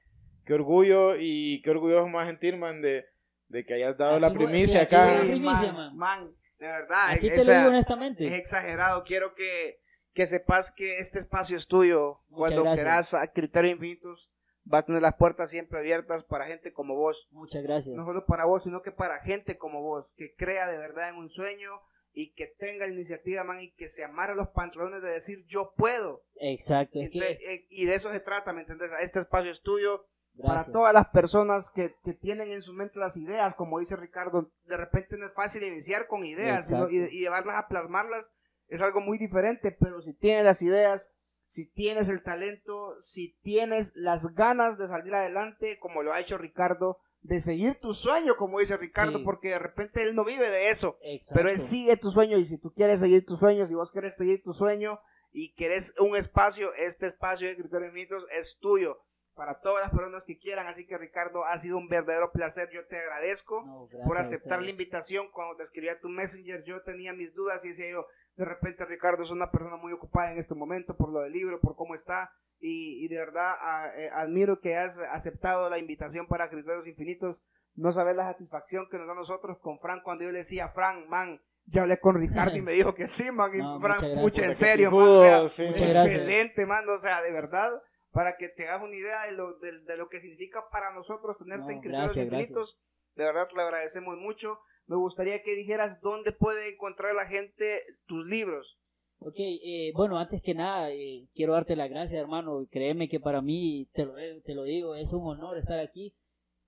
Qué 0.46 0.54
orgullo 0.54 1.16
y 1.20 1.62
qué 1.64 1.72
orgullo 1.72 2.08
más 2.08 2.28
sentir, 2.28 2.56
man, 2.58 2.82
de, 2.82 3.06
de 3.50 3.66
que 3.66 3.74
hayas 3.74 3.98
dado 3.98 4.20
la 4.20 4.28
Aquí 4.28 4.38
primicia 4.38 4.80
sí, 4.82 4.86
acá. 4.86 5.22
Sí, 5.22 5.28
primicia, 5.28 5.74
man, 5.74 5.98
man. 5.98 6.32
De 6.60 6.68
verdad. 6.68 7.10
Así 7.10 7.28
es- 7.28 7.34
te 7.34 7.40
lo 7.40 7.44
sea, 7.46 7.58
digo 7.60 7.70
honestamente. 7.70 8.26
Es 8.28 8.34
exagerado. 8.34 9.04
Quiero 9.04 9.36
que, 9.36 9.80
que 10.14 10.26
sepas 10.28 10.72
que 10.72 11.00
este 11.00 11.20
espacio 11.20 11.58
es 11.58 11.68
tuyo. 11.68 12.22
Muchas 12.30 12.38
Cuando 12.38 12.64
gracias. 12.64 12.86
quieras 12.86 13.14
a 13.14 13.32
Criterios 13.32 13.74
Infinitos, 13.74 14.32
va 14.72 14.80
a 14.80 14.86
tener 14.86 15.02
las 15.02 15.16
puertas 15.16 15.50
siempre 15.50 15.80
abiertas 15.80 16.24
para 16.24 16.46
gente 16.48 16.74
como 16.74 16.96
vos. 16.96 17.28
Muchas 17.32 17.62
gracias. 17.64 17.96
No 17.96 18.06
solo 18.06 18.26
para 18.26 18.46
vos, 18.46 18.64
sino 18.64 18.82
que 18.82 18.92
para 18.92 19.20
gente 19.22 19.58
como 19.58 19.82
vos, 19.82 20.14
que 20.18 20.34
crea 20.36 20.70
de 20.70 20.78
verdad 20.80 21.10
en 21.10 21.16
un 21.18 21.30
sueño 21.30 21.70
y 22.18 22.34
que 22.34 22.48
tenga 22.48 22.88
iniciativa, 22.88 23.44
man, 23.44 23.60
y 23.62 23.72
que 23.74 23.90
se 23.90 24.04
amarre 24.06 24.36
los 24.36 24.48
pantalones 24.50 25.02
de 25.02 25.10
decir 25.10 25.46
yo 25.48 25.74
puedo. 25.76 26.24
Exacto. 26.40 26.98
Es 27.00 27.08
Entre- 27.14 27.38
que, 27.38 27.54
eh, 27.54 27.68
y 27.70 27.86
de 27.86 27.96
eso 27.96 28.10
se 28.12 28.22
trata, 28.22 28.54
¿me 28.54 28.62
entiendes? 28.62 28.90
Este 29.02 29.20
espacio 29.20 29.52
es 29.52 29.62
tuyo. 29.62 30.08
Para 30.42 30.70
todas 30.72 30.94
las 30.94 31.08
personas 31.10 31.70
que, 31.72 31.96
que 32.04 32.14
tienen 32.14 32.52
en 32.52 32.62
su 32.62 32.74
mente 32.74 33.00
las 33.00 33.16
ideas, 33.16 33.54
como 33.56 33.80
dice 33.80 33.96
Ricardo, 33.96 34.52
de 34.66 34.78
repente 34.78 35.18
no 35.18 35.26
es 35.26 35.34
fácil 35.34 35.64
iniciar 35.64 36.08
con 36.08 36.26
ideas 36.26 36.68
sino- 36.68 36.90
y, 36.90 36.98
y 36.98 37.20
llevarlas 37.22 37.56
a 37.56 37.68
plasmarlas 37.68 38.32
es 38.68 38.82
algo 38.82 39.00
muy 39.00 39.18
diferente, 39.18 39.72
pero 39.72 40.02
si 40.02 40.14
tienes 40.14 40.44
las 40.44 40.62
ideas, 40.62 41.12
si 41.46 41.68
tienes 41.72 42.10
el 42.10 42.24
talento, 42.24 43.00
si 43.00 43.38
tienes 43.44 43.92
las 43.96 44.34
ganas 44.34 44.78
de 44.78 44.88
salir 44.88 45.14
adelante, 45.14 45.78
como 45.80 46.04
lo 46.04 46.12
ha 46.12 46.20
hecho 46.20 46.38
Ricardo, 46.38 46.98
de 47.22 47.40
seguir 47.42 47.76
tu 47.80 47.94
sueño, 47.94 48.36
como 48.38 48.60
dice 48.60 48.76
Ricardo, 48.78 49.20
Sí. 49.20 49.24
porque 49.24 49.50
de 49.50 49.60
repente 49.60 50.04
él 50.04 50.16
no 50.16 50.26
vive 50.26 50.50
de 50.50 50.70
eso, 50.70 50.98
Exacto. 51.02 51.36
pero 51.36 51.50
él 51.50 51.60
sigue 51.62 51.96
tu 51.98 52.12
sueño 52.12 52.38
y 52.38 52.46
si 52.46 52.58
tú 52.58 52.74
quieres 52.74 53.00
seguir 53.00 53.26
tu 53.26 53.38
sueño, 53.38 53.66
si 53.68 53.74
vos 53.74 53.92
quieres 53.92 54.16
seguir 54.16 54.42
tu 54.44 54.54
sueño 54.54 55.00
y 55.32 55.54
querés 55.54 55.94
un 56.00 56.16
espacio, 56.16 56.74
este 56.74 57.08
espacio 57.08 57.48
de 57.48 57.56
Criterios 57.56 57.90
Infinitos 57.90 58.26
es 58.32 58.58
tuyo 58.60 59.00
para 59.36 59.60
todas 59.60 59.82
las 59.84 59.92
personas 59.92 60.24
que 60.26 60.38
quieran. 60.38 60.68
Así 60.68 60.86
que 60.88 60.98
Ricardo, 60.98 61.46
ha 61.46 61.58
sido 61.60 61.78
un 61.78 61.88
verdadero 61.88 62.32
placer. 62.32 62.70
Yo 62.74 62.86
te 62.88 62.98
agradezco 62.98 63.64
No, 63.66 63.88
por 64.06 64.18
a 64.18 64.22
aceptar 64.22 64.62
la 64.64 64.70
invitación. 64.70 65.30
Cuando 65.32 65.56
te 65.58 65.64
escribí 65.64 65.90
a 65.90 66.00
tu 66.00 66.10
Messenger, 66.10 66.64
yo 66.64 66.82
tenía 66.84 67.14
mis 67.14 67.34
dudas 67.34 67.64
y 67.66 67.70
decía 67.70 67.90
yo, 67.92 68.06
de 68.38 68.46
repente 68.46 68.86
Ricardo 68.86 69.24
es 69.24 69.32
una 69.32 69.52
persona 69.52 69.78
muy 69.78 69.94
ocupada 69.94 70.32
en 70.32 70.38
este 70.40 70.56
momento 70.56 70.96
por 70.98 71.10
lo 71.12 71.20
del 71.22 71.34
libro, 71.34 71.60
por 71.62 71.76
cómo 71.76 71.96
está. 71.96 72.32
Y, 72.60 73.04
y 73.06 73.08
de 73.10 73.18
verdad 73.18 73.54
a- 73.60 73.92
eh, 73.98 74.10
admiro 74.14 74.60
que 74.62 74.76
has 74.78 74.98
aceptado 74.98 75.70
la 75.70 75.78
invitación 75.78 76.26
para 76.28 76.50
Criterios 76.50 76.88
Infinitos. 76.88 77.42
No 77.76 77.92
sabes 77.92 78.16
la 78.16 78.24
satisfacción 78.24 78.88
que 78.90 78.98
nos 78.98 79.08
da 79.08 79.14
a 79.14 79.18
nosotros 79.18 79.58
con 79.60 79.80
Frank 79.80 80.02
cuando 80.04 80.24
yo 80.24 80.32
le 80.32 80.40
decía, 80.40 80.70
Frank, 80.70 81.08
man, 81.08 81.42
ya 81.66 81.82
hablé 81.82 82.00
con 82.00 82.16
Ricardo 82.16 82.56
y 82.56 82.62
me 82.62 82.72
dijo 82.72 82.96
que 82.96 83.08
sí, 83.10 83.30
man. 83.32 83.52
Y 83.54 83.58
No, 83.62 83.82
Frank, 83.82 84.02
muchas 84.02 84.10
gracias. 84.12 84.22
mucho 84.22 84.44
en 84.44 84.56
serio, 84.56 84.92
man. 84.92 85.02
o 85.08 85.22
sea, 85.22 85.50
sí. 85.50 85.64
Muchas 85.72 85.90
gracias. 85.90 86.06
excelente, 86.16 86.66
man. 86.66 86.88
O 86.88 86.98
sea, 86.98 87.22
de 87.22 87.32
verdad, 87.32 87.72
para 88.16 88.38
que 88.38 88.48
te 88.48 88.66
hagas 88.66 88.82
una 88.82 88.96
idea 88.96 89.26
de 89.26 89.34
lo, 89.34 89.58
de, 89.60 89.82
de 89.82 89.98
lo 89.98 90.08
que 90.08 90.22
significa 90.22 90.70
para 90.72 90.94
nosotros 90.94 91.38
tenerte 91.38 91.66
No, 91.66 91.72
en 91.72 91.80
Criterios 91.82 92.16
gracias, 92.16 92.26
Infinitos. 92.26 92.80
De 93.16 93.26
verdad, 93.26 93.50
lo 93.54 93.62
agradecemos 93.62 94.18
mucho. 94.18 94.58
Me 94.88 94.96
gustaría 94.96 95.44
que 95.44 95.54
dijeras 95.54 96.00
dónde 96.00 96.32
puede 96.32 96.74
encontrar 96.74 97.14
la 97.14 97.26
gente 97.26 97.82
tus 98.06 98.26
libros. 98.26 98.80
Ok, 99.20 99.36
eh, 99.38 99.92
bueno, 99.96 100.18
antes 100.18 100.42
que 100.42 100.54
nada, 100.54 100.92
eh, 100.92 101.28
quiero 101.36 101.54
darte 101.54 101.76
las 101.76 101.90
gracias, 101.90 102.18
hermano. 102.18 102.66
Créeme 102.72 103.10
que 103.10 103.20
para 103.20 103.42
mí, 103.42 103.90
te 103.92 104.06
lo, 104.06 104.14
te 104.46 104.56
lo 104.56 104.64
digo, 104.64 104.96
es 104.96 105.12
un 105.12 105.28
honor 105.28 105.58
estar 105.58 105.80
aquí. 105.80 106.16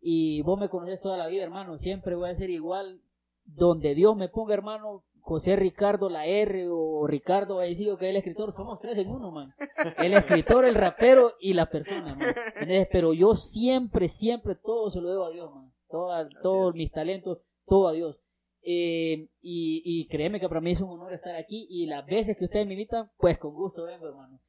Y 0.02 0.41
vos 0.41 0.60
me 0.60 0.68
conoces 0.68 0.99
toda 0.99 1.18
la 1.18 1.28
vida, 1.28 1.44
hermano. 1.44 1.78
Siempre 1.78 2.15
voy 2.15 2.30
a 2.30 2.36
ser 2.36 2.49
igual. 2.49 3.02
Donde 3.45 3.95
Dios 3.95 4.18
me 4.18 4.28
ponga, 4.28 4.53
hermano, 4.53 5.06
José 5.28 5.58
Ricardo 5.58 6.10
la 6.10 6.26
R 6.26 6.68
o 6.72 7.06
Ricardo 7.06 7.60
ha 7.60 7.64
decidido 7.64 7.98
que 7.98 8.06
es 8.06 8.12
el 8.12 8.16
escritor. 8.18 8.54
Somos 8.54 8.80
tres 8.80 8.98
en 8.98 9.10
uno, 9.10 9.30
man. 9.32 9.54
El 9.98 10.14
escritor, 10.14 10.64
el 10.66 10.74
rapero 10.76 11.34
y 11.41 11.52
la 11.54 11.70
persona, 11.70 12.16
man. 12.16 12.34
¿Entendés? 12.56 12.88
Pero 12.91 13.14
yo 13.14 13.36
siempre, 13.36 14.08
siempre 14.08 14.56
todo 14.56 14.90
se 14.90 15.02
lo 15.02 15.10
debo 15.10 15.26
a 15.26 15.32
Dios, 15.32 15.54
man. 15.54 15.72
Toda- 15.90 16.30
todos 16.41 16.76
mis 16.76 16.91
talentos, 16.91 17.40
todo 17.66 17.90
a 17.90 17.91
Dios. 17.91 18.18
Eh, 18.62 19.28
y, 19.41 19.82
y 19.86 20.08
créeme 20.08 20.40
que 20.40 20.48
para 20.49 20.62
mí 20.62 20.72
es 20.72 20.82
un 20.82 20.90
honor 20.91 21.14
estar 21.14 21.36
aquí 21.36 21.68
y 21.70 21.86
las 21.88 22.06
veces 22.06 22.38
que 22.38 22.45
ustedes 22.45 22.66
me 22.66 22.74
invitan, 22.74 23.10
pues 23.18 23.38
con 23.38 23.54
gusto 23.54 23.84
vengo, 23.84 24.08
hermano. 24.08 24.40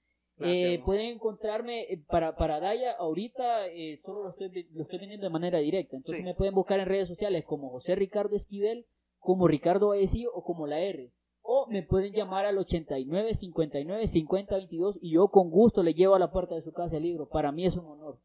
Eh, 0.41 0.81
pueden 0.85 1.07
encontrarme 1.15 1.83
eh, 1.93 2.01
para, 2.07 2.37
para 2.37 2.61
Daya, 2.61 2.93
ahorita 2.93 3.67
eh, 3.69 3.99
solo 4.05 4.23
lo 4.23 4.31
estoy, 4.31 4.69
lo 4.73 4.83
estoy 4.85 5.01
vendiendo 5.01 5.27
de 5.27 5.33
manera 5.33 5.59
directa. 5.59 5.97
Entonces 5.97 6.19
Sí. 6.19 6.25
me 6.25 6.35
pueden 6.35 6.55
buscar 6.55 6.79
en 6.79 6.87
redes 6.87 7.09
sociales 7.09 7.45
como 7.45 7.71
José 7.71 7.97
Ricardo 7.97 8.37
Esquivel, 8.37 8.87
como 9.19 9.49
Ricardo 9.49 9.89
Vallecillo 9.89 10.31
o 10.33 10.43
como 10.45 10.67
la 10.67 10.81
R. 10.81 11.13
O 11.43 11.67
me 11.69 11.83
pueden 11.83 12.13
llamar 12.13 12.45
al 12.45 12.59
89 12.59 13.35
59 13.35 14.07
50 14.07 14.55
22 14.57 14.99
y 15.01 15.15
yo 15.15 15.29
con 15.29 15.51
gusto 15.51 15.83
le 15.83 15.95
llevo 15.95 16.15
a 16.15 16.19
la 16.19 16.31
puerta 16.31 16.55
de 16.55 16.63
su 16.63 16.73
casa 16.73 16.97
el 16.97 17.05
libro. 17.05 17.29
Para 17.29 17.53
mí 17.53 17.65
es 17.65 17.77
un 17.77 17.87
honor. 17.87 18.19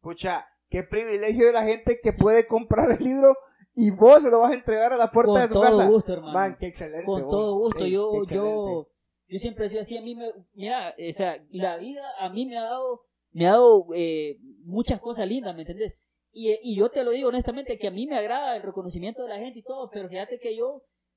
Pucha, 0.00 0.46
qué 0.68 0.82
privilegio 0.82 1.46
de 1.46 1.52
la 1.52 1.64
gente 1.64 1.98
que 2.02 2.12
puede 2.12 2.46
comprar 2.46 2.90
el 2.90 3.04
libro 3.04 3.34
y 3.74 3.90
vos 3.90 4.22
se 4.22 4.30
lo 4.30 4.40
vas 4.40 4.52
a 4.52 4.54
entregar 4.54 4.92
a 4.92 4.96
la 4.96 5.10
puerta 5.10 5.32
Con 5.32 5.40
de 5.42 5.48
tu 5.48 5.54
todo 5.54 5.62
casa. 5.62 5.86
gusto, 5.88 6.12
hermano. 6.12 6.32
Man, 6.32 6.56
qué 6.58 6.66
excelente. 6.66 7.04
Con 7.04 7.22
vos. 7.22 7.30
todo 7.30 7.58
gusto. 7.58 7.84
Ey, 7.84 7.92
yo, 7.92 8.24
yo, 8.24 8.88
yo 9.28 9.38
siempre 9.38 9.66
he 9.66 9.68
sido 9.68 9.82
así. 9.82 9.96
A 9.96 10.02
mí 10.02 10.14
me, 10.14 10.32
mira, 10.54 10.94
o 10.98 11.12
sea, 11.12 11.42
la 11.50 11.76
vida 11.76 12.02
a 12.18 12.30
mí 12.30 12.46
me 12.46 12.58
ha 12.58 12.62
dado, 12.62 13.02
me 13.32 13.46
ha 13.46 13.52
dado 13.52 13.86
eh, 13.94 14.38
muchas 14.64 15.00
cosas 15.00 15.28
lindas, 15.28 15.54
¿me 15.54 15.62
entendés? 15.62 16.06
Y, 16.32 16.56
y 16.62 16.76
yo 16.76 16.88
te 16.90 17.02
lo 17.04 17.10
digo 17.10 17.28
honestamente 17.28 17.78
que 17.78 17.88
a 17.88 17.90
mí 17.90 18.06
me 18.06 18.16
agrada 18.16 18.56
el 18.56 18.62
reconocimiento 18.62 19.22
de 19.22 19.28
la 19.30 19.38
gente 19.38 19.58
y 19.58 19.62
todo, 19.62 19.90
pero 19.90 20.08
fíjate 20.08 20.38
que 20.38 20.56
yo, 20.56 20.66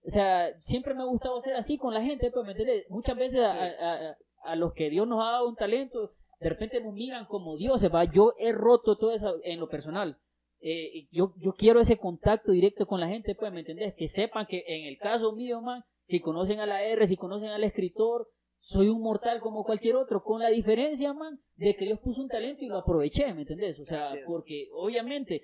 o 0.05 0.09
sea, 0.09 0.49
siempre 0.59 0.93
me 0.93 1.01
ha 1.01 1.05
gustado 1.05 1.39
ser 1.39 1.55
así 1.55 1.77
con 1.77 1.93
la 1.93 2.01
gente, 2.01 2.31
pues, 2.31 2.45
¿me 2.45 2.51
entendés? 2.53 2.85
Muchas 2.89 3.15
veces 3.15 3.41
a, 3.41 3.51
a- 3.53 4.09
a- 4.09 4.17
a 4.45 4.55
los 4.55 4.73
que 4.73 4.89
Dios 4.89 5.07
nos 5.07 5.21
ha 5.21 5.31
dado 5.31 5.47
un 5.47 5.55
talento, 5.55 6.11
de 6.39 6.49
repente 6.49 6.81
nos 6.81 6.93
miran 6.93 7.25
como 7.25 7.55
dioses, 7.55 7.93
¿va? 7.93 8.03
Yo 8.05 8.33
he 8.37 8.51
roto 8.51 8.97
todo 8.97 9.11
eso 9.11 9.35
en 9.43 9.59
lo 9.59 9.69
personal. 9.69 10.17
Eh, 10.59 11.07
yo, 11.11 11.33
yo 11.37 11.53
quiero 11.53 11.79
ese 11.79 11.97
contacto 11.97 12.51
directo 12.51 12.85
con 12.85 12.99
la 12.99 13.07
gente, 13.07 13.35
pues, 13.35 13.51
¿me 13.53 13.59
entendés? 13.61 13.93
Que 13.95 14.07
sepan 14.07 14.45
que 14.47 14.63
en 14.67 14.85
el 14.87 14.97
caso 14.97 15.33
mío, 15.33 15.61
man, 15.61 15.83
si 16.01 16.19
conocen 16.19 16.59
a 16.59 16.65
la 16.65 16.83
R, 16.83 17.05
si 17.07 17.15
conocen 17.17 17.49
al 17.49 17.63
escritor, 17.63 18.27
soy 18.65 18.87
un 18.87 19.01
mortal 19.01 19.41
como 19.41 19.65
cualquier 19.65 19.97
otro, 19.97 20.23
con 20.23 20.39
la 20.39 20.47
diferencia, 20.47 21.11
man, 21.13 21.37
de 21.57 21.75
que 21.75 21.83
Dios 21.83 21.99
puso 21.99 22.21
un 22.21 22.29
talento 22.29 22.63
y 22.63 22.67
lo 22.69 22.77
aproveché, 22.77 23.33
¿me 23.33 23.41
entendés? 23.41 23.77
O 23.77 23.83
sea, 23.85 24.05
porque 24.25 24.69
obviamente, 24.73 25.43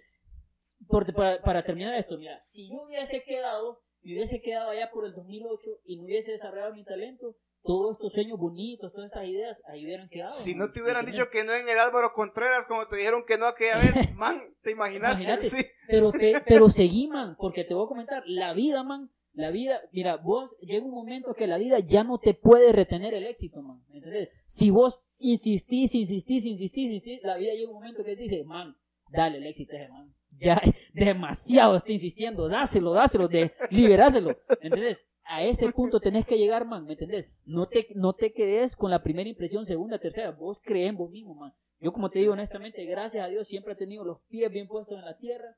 para, 0.87 1.41
para 1.41 1.63
terminar 1.63 1.95
esto, 1.95 2.17
mira, 2.17 2.39
si 2.39 2.69
yo 2.69 2.83
hubiese 2.83 3.21
quedado, 3.23 3.81
me 4.03 4.13
hubiese 4.13 4.41
quedado 4.41 4.69
allá 4.69 4.89
por 4.91 5.05
el 5.05 5.13
2008 5.13 5.69
y 5.85 5.97
no 5.97 6.03
hubiese 6.05 6.31
desarrollado 6.31 6.73
mi 6.73 6.85
talento, 6.85 7.35
todos 7.61 7.97
estos 7.97 8.13
sueños 8.13 8.39
bonitos, 8.39 8.93
todas 8.93 9.07
estas 9.11 9.27
ideas, 9.27 9.61
ahí 9.67 9.83
hubieran 9.83 10.07
quedado. 10.07 10.31
Si 10.33 10.55
man, 10.55 10.67
no 10.67 10.73
te 10.73 10.81
hubieran 10.81 11.03
¿me 11.03 11.11
dicho 11.11 11.29
que 11.29 11.43
no 11.43 11.53
en 11.53 11.67
el 11.67 11.77
Álvaro 11.77 12.13
Contreras, 12.13 12.65
como 12.67 12.87
te 12.87 12.95
dijeron 12.95 13.25
que 13.27 13.37
no 13.37 13.47
aquella 13.47 13.79
vez, 13.79 13.93
man, 14.15 14.41
¿te 14.61 14.71
imaginas? 14.71 15.19
Imagínate. 15.19 15.49
Sí. 15.49 15.65
Pero, 15.87 16.11
pe- 16.13 16.41
pero 16.47 16.69
seguí, 16.69 17.09
man, 17.09 17.35
porque 17.37 17.65
te 17.65 17.73
voy 17.73 17.83
a 17.85 17.89
comentar, 17.89 18.23
la 18.27 18.53
vida, 18.53 18.83
man, 18.83 19.09
la 19.39 19.51
vida, 19.51 19.81
mira, 19.91 20.17
vos 20.17 20.57
llega 20.59 20.85
un 20.85 20.91
momento 20.91 21.33
que 21.33 21.47
la 21.47 21.57
vida 21.57 21.79
ya 21.79 22.03
no 22.03 22.17
te 22.17 22.33
puede 22.33 22.71
retener 22.71 23.13
el 23.13 23.25
éxito, 23.25 23.61
man, 23.61 23.81
¿me? 23.89 24.29
Si 24.45 24.69
vos 24.69 24.99
insistís, 25.19 25.95
insistís, 25.95 26.45
insistís, 26.45 26.91
insistís, 26.91 27.23
la 27.23 27.37
vida 27.37 27.53
llega 27.53 27.69
un 27.69 27.75
momento 27.75 28.03
que 28.03 28.15
te 28.15 28.23
dice, 28.23 28.43
man, 28.43 28.75
dale, 29.11 29.37
el 29.37 29.47
éxito 29.47 29.75
man, 29.89 30.13
ya 30.37 30.61
demasiado 30.93 31.77
está 31.77 31.91
insistiendo, 31.91 32.47
dáselo, 32.49 32.93
dáselo, 32.93 33.27
de, 33.27 33.51
liberáselo, 33.71 34.37
¿me? 34.61 34.95
A 35.23 35.43
ese 35.43 35.71
punto 35.71 35.99
tenés 35.99 36.25
que 36.25 36.37
llegar, 36.37 36.65
man, 36.65 36.85
¿me 36.85 36.93
entendés? 36.93 37.29
No 37.45 37.67
te, 37.67 37.87
no 37.95 38.13
te 38.13 38.33
quedes 38.33 38.75
con 38.75 38.89
la 38.89 39.03
primera 39.03 39.29
impresión, 39.29 39.65
segunda, 39.65 39.99
tercera, 39.99 40.31
vos 40.31 40.59
crees 40.61 40.89
en 40.89 40.97
vos 40.97 41.11
mismo, 41.11 41.35
man. 41.35 41.53
Yo 41.79 41.93
como 41.93 42.09
te 42.09 42.19
digo 42.19 42.33
honestamente, 42.33 42.83
gracias 42.85 43.23
a 43.23 43.29
Dios 43.29 43.47
siempre 43.47 43.73
he 43.73 43.77
tenido 43.77 44.03
los 44.03 44.19
pies 44.27 44.51
bien 44.51 44.67
puestos 44.67 44.97
en 44.97 45.05
la 45.05 45.17
tierra 45.17 45.55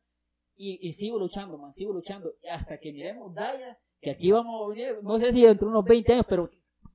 y, 0.56 0.80
y 0.88 0.94
sigo 0.94 1.18
luchando, 1.20 1.58
man, 1.58 1.72
sigo 1.72 1.94
luchando 1.94 2.34
hasta 2.52 2.78
que 2.80 2.92
miremos 2.92 3.34
Daya, 3.34 3.78
que 4.02 4.12
aquí 4.12 4.32
vamos 4.32 4.66
a 4.66 4.70
venir, 4.70 4.98
no 5.02 5.18
sé 5.20 5.32
si 5.32 5.44
dentro 5.46 5.68
de 5.68 5.72
unos 5.72 5.86
20 5.86 6.14
años, 6.14 6.26
pero 6.28 6.50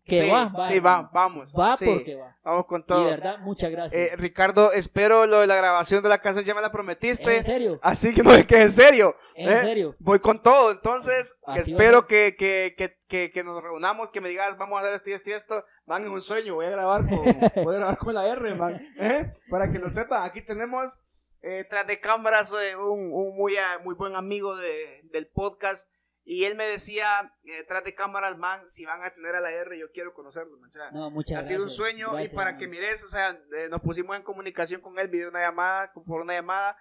que 0.04 0.22
sí, 0.22 0.30
va, 0.30 0.44
va, 0.46 0.68
sí, 0.70 0.78
va, 0.78 1.10
vamos. 1.12 1.52
va 1.52 1.76
sí, 1.76 1.84
porque 1.84 2.14
va. 2.14 2.36
Vamos 2.44 2.66
con 2.66 2.80
Y 2.82 2.84
todo. 2.84 3.04
de 3.04 3.10
verdad, 3.10 3.38
muchas 3.40 3.72
gracias. 3.72 4.12
Eh, 4.12 4.16
Ricardo, 4.16 4.70
espero 4.70 5.26
lo 5.26 5.40
de 5.40 5.48
la 5.48 5.56
grabación 5.56 6.00
de 6.00 6.08
la 6.08 6.18
canción, 6.18 6.44
ya 6.44 6.54
me 6.54 6.60
la 6.60 6.70
prometiste. 6.70 7.36
en 7.36 7.42
serio, 7.42 7.80
Así 7.82 8.14
que 8.14 8.22
no 8.22 8.32
es 8.32 8.46
que 8.46 8.54
es 8.54 8.60
en 8.66 8.72
serio. 8.72 9.16
en 9.34 9.48
¿eh? 9.48 9.56
serio. 9.56 9.96
Voy 9.98 10.20
con 10.20 10.40
todo, 10.40 10.70
entonces 10.70 11.36
Así 11.44 11.72
espero 11.72 12.06
que, 12.06 12.36
que, 12.38 12.76
que, 12.78 12.96
que, 13.08 13.32
que 13.32 13.42
nos 13.42 13.60
reunamos, 13.60 14.10
que 14.10 14.20
me 14.20 14.28
digas, 14.28 14.56
vamos 14.56 14.78
a 14.78 14.82
hacer 14.82 14.94
esto 14.94 15.10
y 15.10 15.12
esto 15.14 15.30
y 15.30 15.32
esto. 15.32 15.64
Van 15.86 16.04
en 16.04 16.12
un 16.12 16.20
sueño, 16.20 16.54
voy 16.54 16.66
a 16.66 16.70
grabar 16.70 17.00
con, 17.08 17.24
voy 17.64 17.74
a 17.74 17.78
grabar 17.78 17.98
con 17.98 18.14
la 18.14 18.28
R, 18.28 18.54
man. 18.54 18.80
¿eh? 19.00 19.34
Para 19.50 19.72
que 19.72 19.80
lo 19.80 19.90
sepan, 19.90 20.22
aquí 20.22 20.40
tenemos 20.40 20.96
eh, 21.42 21.64
tras 21.68 21.86
de 21.86 22.00
cámaras 22.00 22.50
un, 22.50 23.12
un 23.12 23.36
muy, 23.36 23.56
ah, 23.56 23.78
muy 23.82 23.94
buen 23.94 24.14
amigo 24.16 24.56
de, 24.56 25.00
del 25.12 25.26
podcast. 25.28 25.90
Y 26.28 26.42
él 26.42 26.56
me 26.56 26.66
decía, 26.66 27.32
eh, 27.44 27.62
tras 27.68 27.84
de 27.84 27.94
cámaras, 27.94 28.36
man, 28.36 28.66
si 28.66 28.84
van 28.84 29.00
a 29.04 29.10
tener 29.10 29.36
a 29.36 29.40
la 29.40 29.52
R, 29.52 29.78
yo 29.78 29.92
quiero 29.92 30.12
conocerlo. 30.12 30.58
man. 30.58 30.70
O 30.70 30.72
sea, 30.72 30.90
No, 30.90 31.08
muchas 31.10 31.30
ha 31.32 31.34
gracias. 31.42 31.54
sido 31.56 31.62
un 31.64 31.70
sueño 31.70 32.10
Gracias, 32.10 32.32
y 32.32 32.34
para 32.34 32.50
man. 32.52 32.58
que 32.58 32.66
mires, 32.66 33.04
o 33.04 33.08
sea, 33.08 33.30
eh, 33.56 33.68
nos 33.70 33.80
pusimos 33.80 34.16
en 34.16 34.24
comunicación 34.24 34.80
con 34.80 34.98
él, 34.98 35.06
video 35.06 35.28
una 35.30 35.38
llamada, 35.40 35.92
por 35.92 36.20
una 36.22 36.34
llamada, 36.34 36.76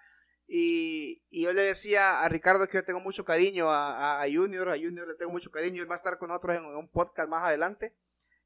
y, 0.48 1.22
y 1.30 1.42
yo 1.44 1.52
le 1.52 1.62
decía 1.62 2.22
a 2.22 2.28
Ricardo 2.28 2.66
que 2.66 2.78
yo 2.78 2.84
tengo 2.84 2.98
mucho 3.00 3.24
cariño 3.24 3.70
a, 3.70 4.18
a- 4.18 4.22
a 4.22 4.26
Junior, 4.26 4.68
a 4.68 4.72
Junior 4.76 5.06
le 5.06 5.14
tengo 5.14 5.30
mucho 5.30 5.50
cariño, 5.52 5.80
él 5.82 5.88
va 5.90 5.94
a 5.94 5.96
estar 5.98 6.18
con 6.18 6.28
nosotros 6.28 6.56
en 6.56 6.64
un 6.64 6.88
podcast 6.90 7.28
más 7.28 7.44
adelante. 7.44 7.94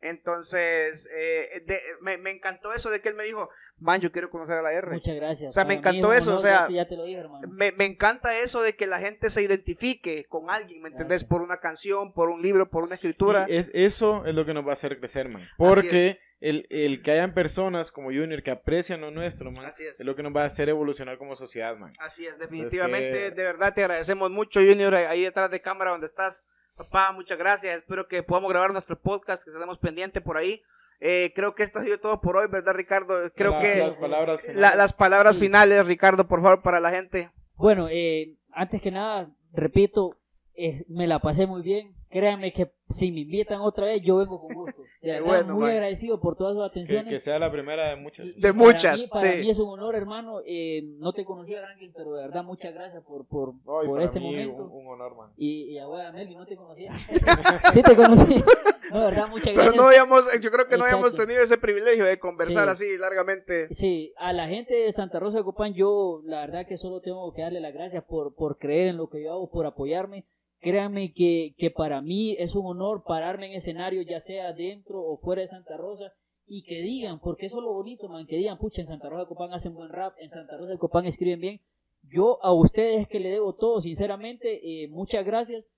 Entonces, 0.02 1.08
eh, 1.14 1.62
de- 1.66 1.80
me, 2.00 2.16
me 2.18 2.30
encantó 2.30 2.72
eso 2.72 2.90
de 2.90 3.00
que 3.00 3.10
él 3.10 3.14
me 3.14 3.24
dijo, 3.24 3.48
man, 3.80 4.00
yo 4.00 4.12
quiero 4.12 4.30
conocer 4.30 4.56
a 4.58 4.62
la 4.62 4.72
R. 4.72 4.92
Muchas 4.92 5.16
gracias. 5.16 5.50
O 5.50 5.52
sea, 5.52 5.64
me 5.64 5.74
encantó 5.74 6.12
eso, 6.12 6.36
o 6.36 6.40
sea, 6.40 6.60
ya 6.62 6.66
te- 6.68 6.72
ya 6.74 6.88
te 6.88 6.96
lo 6.96 7.04
dije, 7.04 7.18
hermano. 7.20 7.48
Me, 7.48 7.72
me 7.72 7.84
encanta 7.86 8.38
eso 8.38 8.62
de 8.62 8.76
que 8.76 8.86
la 8.86 8.98
gente 9.00 9.30
se 9.30 9.42
identifique 9.42 10.26
con 10.28 10.50
alguien, 10.50 10.82
¿me 10.82 10.88
entendés? 10.88 11.22
Gracias. 11.22 11.28
Por 11.28 11.42
una 11.42 11.56
canción, 11.58 12.12
por 12.12 12.28
un 12.30 12.42
libro, 12.42 12.68
por 12.70 12.84
una 12.84 12.94
escritura. 12.94 13.46
Y 13.48 13.56
es, 13.56 13.70
eso 13.74 14.24
es 14.26 14.34
lo 14.34 14.44
que 14.46 14.54
nos 14.54 14.64
va 14.64 14.70
a 14.70 14.72
hacer 14.74 14.98
crecer, 14.98 15.28
man. 15.28 15.48
Porque 15.58 16.18
el, 16.40 16.66
el 16.70 17.02
que 17.02 17.10
hayan 17.12 17.34
personas 17.34 17.90
como 17.92 18.08
Junior 18.08 18.42
que 18.42 18.50
aprecian 18.50 19.00
lo 19.00 19.10
nuestro, 19.10 19.50
man, 19.52 19.66
Así 19.66 19.84
es. 19.84 20.00
es 20.00 20.06
lo 20.06 20.14
que 20.16 20.22
nos 20.22 20.34
va 20.34 20.42
a 20.42 20.46
hacer 20.46 20.68
evolucionar 20.68 21.18
como 21.18 21.34
sociedad, 21.36 21.76
man. 21.76 21.92
Así 21.98 22.26
es, 22.26 22.38
definitivamente, 22.38 23.10
Es 23.26 23.30
que- 23.30 23.36
de 23.36 23.44
verdad 23.44 23.74
te 23.74 23.82
agradecemos 23.82 24.30
mucho, 24.30 24.60
Junior, 24.60 24.94
ahí 24.94 25.22
detrás 25.24 25.50
de 25.50 25.60
cámara 25.60 25.90
donde 25.90 26.06
estás. 26.06 26.46
Papá, 26.76 27.12
muchas 27.12 27.36
gracias. 27.36 27.76
Espero 27.76 28.08
que 28.08 28.22
podamos 28.22 28.50
grabar 28.50 28.72
nuestro 28.72 28.98
podcast, 28.98 29.44
que 29.44 29.50
estaremos 29.50 29.78
pendientes 29.78 30.22
por 30.22 30.38
ahí. 30.38 30.62
Eh, 31.00 31.32
creo 31.34 31.54
que 31.54 31.62
esto 31.62 31.78
ha 31.78 31.82
sido 31.82 31.98
todo 31.98 32.20
por 32.20 32.36
hoy, 32.36 32.46
¿verdad, 32.50 32.74
Ricardo? 32.74 33.14
Creo 33.34 33.52
Las- 33.52 33.62
que 33.66 33.78
las 33.78 33.94
palabras 33.96 34.42
la- 34.44 34.52
finales. 34.52 34.76
las 34.76 34.92
palabras 34.92 35.34
Sí. 35.34 35.40
finales, 35.40 35.86
Ricardo, 35.86 36.28
por 36.28 36.42
favor, 36.42 36.62
para 36.62 36.78
la 36.80 36.90
gente. 36.90 37.30
Bueno, 37.56 37.88
eh, 37.90 38.34
antes 38.52 38.82
que 38.82 38.90
nada, 38.90 39.30
repito, 39.52 40.16
eh, 40.54 40.84
me 40.88 41.06
la 41.06 41.18
pasé 41.20 41.46
muy 41.46 41.62
bien. 41.62 41.94
Créanme 42.10 42.52
que 42.52 42.72
si 42.88 43.12
me 43.12 43.20
invitan 43.20 43.60
otra 43.60 43.86
vez, 43.86 44.02
yo 44.02 44.16
vengo 44.16 44.40
con 44.40 44.52
gusto. 44.52 44.82
De 45.00 45.12
verdad, 45.12 45.26
bueno, 45.26 45.54
muy 45.54 45.62
man. 45.62 45.70
agradecido 45.70 46.20
por 46.20 46.36
todas 46.36 46.54
sus 46.54 46.62
que, 46.64 46.66
atenciones. 46.80 47.08
que 47.08 47.20
sea 47.20 47.38
la 47.38 47.50
primera 47.50 47.88
de 47.88 47.96
muchas. 47.96 48.26
Y- 48.26 48.30
y 48.30 48.32
De 48.34 48.52
para 48.52 48.52
muchas, 48.52 48.98
mí- 48.98 49.06
Para 49.06 49.32
sí. 49.32 49.40
mí 49.40 49.50
es 49.50 49.58
un 49.58 49.68
honor, 49.70 49.94
hermano. 49.94 50.40
Eh, 50.44 50.82
no 50.98 51.12
te 51.14 51.24
conocía, 51.24 51.62
Rankin, 51.62 51.92
pero 51.96 52.12
de 52.14 52.22
verdad, 52.22 52.42
muchas 52.44 52.74
gracias 52.74 53.02
por, 53.04 53.24
por, 53.26 53.54
No, 53.54 53.62
por 53.64 53.90
para 53.92 54.04
este 54.04 54.18
mí 54.20 54.26
momento. 54.26 54.64
un, 54.64 54.86
un 54.86 54.92
honor, 54.92 55.16
man. 55.16 55.30
Y, 55.38 55.72
y 55.72 55.78
a 55.78 55.88
hueá, 55.88 56.12
Melvin, 56.12 56.36
no 56.36 56.46
te 56.46 56.56
conocía. 56.56 56.92
sí 57.72 57.82
te 57.82 57.94
conocí. 57.96 58.42
No, 58.90 58.98
de 59.02 59.04
verdad, 59.12 59.28
muchas 59.28 59.44
Pero 59.44 59.56
gracias. 59.58 59.76
no 59.76 59.86
habíamos, 59.88 60.24
yo 60.42 60.50
creo 60.50 60.64
que 60.66 60.76
no 60.76 60.84
Exacto. 60.84 60.96
habíamos 61.06 61.14
tenido 61.14 61.44
ese 61.44 61.56
privilegio 61.58 62.04
de 62.04 62.18
conversar 62.18 62.64
Sí. 62.64 62.72
así 62.72 62.98
largamente. 62.98 63.72
Sí, 63.72 64.12
a 64.16 64.32
la 64.32 64.48
gente 64.48 64.74
de 64.74 64.90
Santa 64.90 65.20
Rosa 65.20 65.38
de 65.38 65.44
Copán, 65.44 65.74
yo 65.74 66.22
la 66.24 66.40
verdad 66.40 66.66
que 66.66 66.76
solo 66.76 67.00
tengo 67.00 67.32
que 67.32 67.42
darle 67.42 67.60
las 67.60 67.72
gracias 67.72 68.02
por, 68.02 68.34
por 68.34 68.58
creer 68.58 68.88
en 68.88 68.96
lo 68.96 69.08
que 69.08 69.22
yo 69.22 69.30
hago, 69.30 69.48
por 69.48 69.64
apoyarme. 69.64 70.24
Créanme 70.60 71.12
que, 71.12 71.54
que 71.56 71.70
para 71.70 72.00
mí 72.02 72.36
es 72.38 72.54
un 72.54 72.66
honor 72.66 73.02
pararme 73.06 73.46
en 73.46 73.52
escenario, 73.54 74.02
ya 74.02 74.20
sea 74.20 74.52
dentro 74.52 75.02
o 75.02 75.18
fuera 75.18 75.42
de 75.42 75.48
Santa 75.48 75.76
Rosa, 75.76 76.12
y 76.46 76.64
que 76.64 76.82
digan, 76.82 77.20
porque 77.20 77.46
eso 77.46 77.58
es 77.58 77.62
lo 77.64 77.72
bonito, 77.72 78.08
man, 78.08 78.26
que 78.26 78.36
digan, 78.36 78.58
pucha, 78.58 78.82
en 78.82 78.86
Santa 78.88 79.08
Rosa 79.08 79.22
de 79.22 79.28
Copán 79.28 79.52
hacen 79.52 79.74
buen 79.74 79.88
rap, 79.88 80.14
en 80.18 80.28
Santa 80.28 80.56
Rosa 80.56 80.72
de 80.72 80.78
Copán 80.78 81.06
escriben 81.06 81.40
bien. 81.40 81.60
Yo 82.02 82.38
a 82.42 82.52
ustedes 82.52 83.02
es 83.02 83.08
que 83.08 83.20
le 83.20 83.30
debo 83.30 83.54
todo, 83.54 83.80
sinceramente, 83.80 84.82
eh, 84.82 84.88
muchas 84.88 85.24
gracias. 85.24 85.68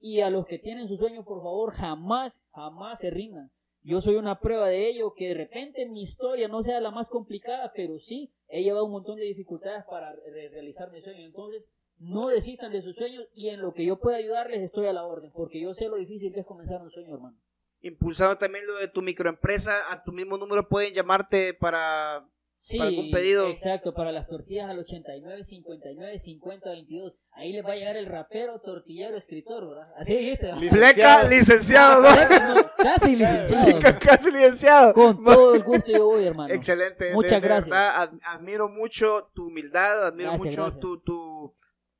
Y 0.00 0.20
a 0.20 0.30
los 0.30 0.46
que 0.46 0.58
tienen 0.58 0.88
sus 0.88 0.98
sueños, 0.98 1.24
por 1.24 1.42
favor, 1.42 1.72
jamás, 1.72 2.44
jamás 2.52 3.00
se 3.00 3.10
rindan. 3.10 3.50
Yo 3.82 4.00
soy 4.00 4.16
una 4.16 4.40
prueba 4.40 4.68
de 4.68 4.88
ello, 4.88 5.14
que 5.14 5.28
de 5.28 5.34
repente 5.34 5.86
mi 5.86 6.02
historia 6.02 6.48
no 6.48 6.60
sea 6.62 6.80
la 6.80 6.90
más 6.90 7.08
complicada, 7.08 7.72
pero 7.74 7.98
sí 7.98 8.32
he 8.48 8.62
llevado 8.62 8.84
un 8.84 8.92
montón 8.92 9.16
de 9.16 9.24
dificultades 9.24 9.84
para 9.88 10.12
re- 10.12 10.48
realizar 10.48 10.90
mi 10.90 11.00
sueño. 11.00 11.24
Entonces, 11.24 11.68
no 11.98 12.28
desistan 12.28 12.72
de 12.72 12.82
sus 12.82 12.96
sueños 12.96 13.26
y 13.34 13.48
en 13.48 13.60
lo 13.60 13.72
que 13.72 13.84
yo 13.84 13.98
pueda 13.98 14.18
ayudarles 14.18 14.62
estoy 14.62 14.86
a 14.86 14.92
la 14.92 15.04
orden, 15.04 15.30
porque 15.32 15.60
yo 15.60 15.74
sé 15.74 15.88
lo 15.88 15.96
difícil 15.96 16.32
que 16.32 16.40
es 16.40 16.46
comenzar 16.46 16.82
un 16.82 16.90
sueño, 16.90 17.14
hermano. 17.14 17.38
Impulsando 17.80 18.36
también 18.36 18.66
lo 18.66 18.74
de 18.76 18.88
tu 18.88 19.02
microempresa, 19.02 19.72
a 19.92 20.02
tu 20.02 20.12
mismo 20.12 20.36
número 20.38 20.68
pueden 20.68 20.92
llamarte 20.92 21.54
para 21.54 22.26
Sí, 22.58 22.78
¿Para 22.78 22.88
algún 22.88 23.10
pedido? 23.10 23.48
exacto, 23.48 23.92
para 23.92 24.12
las 24.12 24.26
tortillas 24.28 24.70
al 24.70 24.78
89, 24.78 25.44
59, 25.44 26.18
50, 26.18 26.70
22. 26.70 27.16
Ahí 27.32 27.52
les 27.52 27.62
va 27.62 27.72
a 27.72 27.76
llegar 27.76 27.96
el 27.98 28.06
rapero, 28.06 28.58
tortillero, 28.60 29.14
escritor, 29.14 29.68
¿verdad? 29.68 29.92
Así 29.98 30.16
dijiste, 30.16 30.46
¿verdad? 30.46 30.70
Pleca, 30.70 31.24
licenciado, 31.28 32.02
¿no? 32.02 32.08
No, 32.08 32.62
casi 32.78 33.14
licenciado. 33.16 33.98
Casi 34.00 34.30
licenciado. 34.30 34.94
Con 34.94 35.22
todo 35.22 35.54
el 35.54 35.62
gusto 35.64 35.92
yo 35.92 36.06
voy, 36.06 36.24
hermano. 36.24 36.54
Excelente. 36.54 37.12
Muchas 37.12 37.42
de 37.42 37.46
gracias. 37.46 37.68
verdad, 37.68 38.10
admiro 38.24 38.70
mucho 38.70 39.30
tu 39.34 39.48
humildad, 39.48 40.06
admiro 40.06 40.30
Gracias, 40.30 40.46
mucho 40.46 40.62
gracias. 40.62 40.80
Tu, 40.80 41.00
tu, 41.02 41.54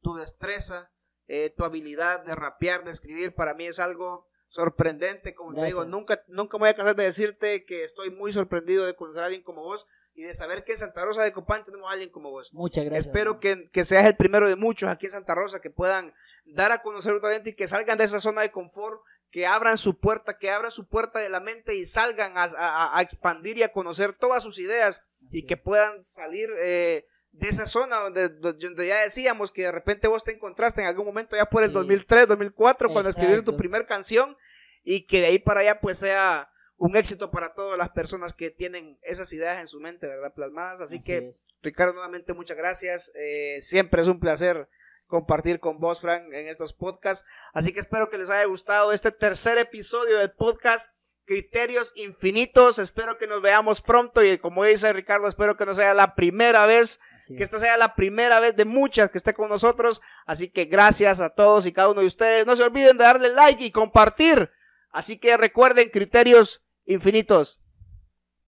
tu 0.07 0.15
destreza, 0.15 0.91
eh, 1.27 1.53
tu 1.57 1.65
habilidad 1.65 2.25
de 2.25 2.35
rapear, 2.35 2.85
de 2.85 2.93
escribir. 2.93 3.35
Para 3.35 3.55
mí 3.55 3.67
es 3.67 3.79
algo 3.79 4.29
sorprendente, 4.49 5.35
como 5.35 5.51
te 5.55 5.67
digo, 5.67 5.85
nunca, 5.85 6.23
nunca 6.29 6.57
me 6.57 6.61
voy 6.61 6.69
a 6.71 6.75
cansar 6.77 6.97
de 6.97 7.05
decirte 7.05 7.65
que 7.65 7.85
estoy 7.85 8.11
muy 8.11 8.33
sorprendido 8.33 8.87
de 8.87 8.95
conocer 8.95 9.23
a 9.23 9.27
alguien 9.27 9.43
como 9.43 9.63
vos 9.63 9.87
y 10.15 10.23
de 10.23 10.33
saber 10.35 10.65
que 10.65 10.73
en 10.73 10.79
Santa 10.79 11.05
Rosa 11.05 11.23
de 11.23 11.33
Copán 11.33 11.65
tenemos 11.65 11.89
a 11.91 11.93
alguien 11.93 12.11
como 12.11 12.31
vos. 12.31 12.55
Muchas 12.55 12.85
gracias. 12.85 13.07
Espero 13.07 13.39
que, 13.41 13.69
que 13.71 13.85
seas 13.85 14.07
el 14.07 14.17
primero 14.17 14.49
de 14.49 14.57
muchos 14.57 14.89
aquí 14.89 15.07
en 15.07 15.13
Santa 15.13 15.35
Rosa 15.35 15.61
que 15.61 15.71
puedan 15.71 16.15
dar 16.47 16.73
a 16.73 16.81
conocer 16.83 17.13
un 17.13 17.21
talento 17.21 17.51
y 17.51 17.55
que 17.55 17.69
salgan 17.69 17.99
de 17.99 18.05
esa 18.05 18.21
zona 18.21 18.41
de 18.43 18.51
confort, 18.51 19.01
que 19.31 19.47
abran 19.47 19.77
su 19.77 19.99
puerta, 19.99 20.39
que 20.39 20.51
abran 20.51 20.71
su 20.71 20.87
puerta 20.87 21.19
de 21.19 21.29
la 21.29 21.41
mente 21.41 21.75
y 21.75 21.85
salgan 21.85 22.39
a, 22.39 22.45
a- 22.45 22.97
a 22.99 23.03
expandir 23.03 23.59
y 23.59 23.63
a 23.65 23.73
conocer 23.73 24.15
todas 24.15 24.43
sus 24.43 24.59
ideas 24.59 25.03
y 25.33 25.45
que 25.45 25.57
puedan 25.57 26.03
salir 26.05 26.49
eh, 26.63 27.05
de 27.39 27.49
esa 27.49 27.67
zona 27.67 27.97
donde, 27.97 28.29
donde 28.29 28.87
ya 28.87 29.03
decíamos 29.03 29.53
que 29.53 29.63
de 29.63 29.73
repente 29.73 30.09
vos 30.09 30.25
te 30.25 30.33
encontraste 30.33 30.81
en 30.81 30.87
algún 30.87 31.05
momento 31.05 31.37
ya 31.37 31.47
por 31.47 31.63
el 31.63 31.71
Sí. 31.71 31.75
2003, 31.75 32.29
2004, 32.29 32.93
cuando 32.93 33.11
escribiste 33.11 33.43
tu 33.43 33.57
primer 33.57 33.87
canción 33.87 34.37
y 34.83 35.07
que 35.07 35.21
de 35.21 35.27
ahí 35.27 35.39
para 35.39 35.61
allá 35.61 35.81
pues 35.81 35.99
sea 35.99 36.51
un 36.79 36.97
éxito 36.97 37.31
para 37.31 37.55
todas 37.55 37.79
las 37.79 37.91
personas 37.91 38.33
que 38.33 38.51
tienen 38.51 38.99
esas 39.03 39.33
ideas 39.33 39.61
en 39.61 39.69
su 39.69 39.81
mente, 39.81 40.07
¿verdad? 40.07 40.35
Plasmadas. 40.35 40.81
Así, 40.81 41.01
que, 41.01 41.19
es. 41.19 41.41
Ricardo, 41.63 41.95
nuevamente 41.95 42.35
muchas 42.35 42.57
gracias. 42.57 43.11
Eh, 43.15 43.61
siempre 43.63 44.03
es 44.03 44.09
un 44.09 44.21
placer 44.21 44.69
compartir 45.07 45.61
con 45.61 45.79
vos, 45.79 46.01
Frank, 46.01 46.33
en 46.33 46.49
estos 46.49 46.73
podcasts. 46.73 47.27
Así 47.53 47.73
que 47.73 47.81
espero 47.81 48.11
que 48.11 48.19
les 48.19 48.31
haya 48.31 48.45
gustado 48.47 48.93
este 48.93 49.11
tercer 49.11 49.59
episodio 49.59 50.19
del 50.19 50.33
podcast 50.33 50.91
Criterios 51.27 51.93
Infinitos. 51.97 52.79
Espero 52.79 53.19
que 53.19 53.27
nos 53.27 53.43
veamos 53.43 53.81
pronto 53.81 54.25
y 54.25 54.39
como 54.39 54.65
dice 54.65 54.93
Ricardo, 54.93 55.29
espero 55.29 55.57
que 55.57 55.67
no 55.67 55.75
sea 55.75 55.93
la 55.93 56.15
primera 56.15 56.67
vez, 56.67 57.01
que 57.27 57.35
es. 57.35 57.41
esta 57.43 57.59
sea 57.59 57.77
la 57.77 57.95
primera 57.95 58.41
vez 58.41 58.55
de 58.57 58.65
muchas 58.65 59.11
que 59.11 59.19
esté 59.19 59.35
con 59.35 59.49
nosotros. 59.49 60.01
Así 60.25 60.49
que 60.49 60.67
gracias 60.67 61.21
a 61.21 61.31
todos 61.31 61.67
y 61.67 61.73
cada 61.73 61.91
uno 61.91 62.01
de 62.01 62.07
ustedes. 62.07 62.47
No 62.47 62.57
se 62.57 62.63
olviden 62.63 62.97
de 62.97 63.05
darle 63.05 63.29
like 63.31 63.65
y 63.65 63.73
compartir. 63.73 64.51
Así 64.91 65.19
que 65.19 65.37
recuerden 65.37 65.91
Criterios 65.91 66.63
Infinitos. 66.87 67.63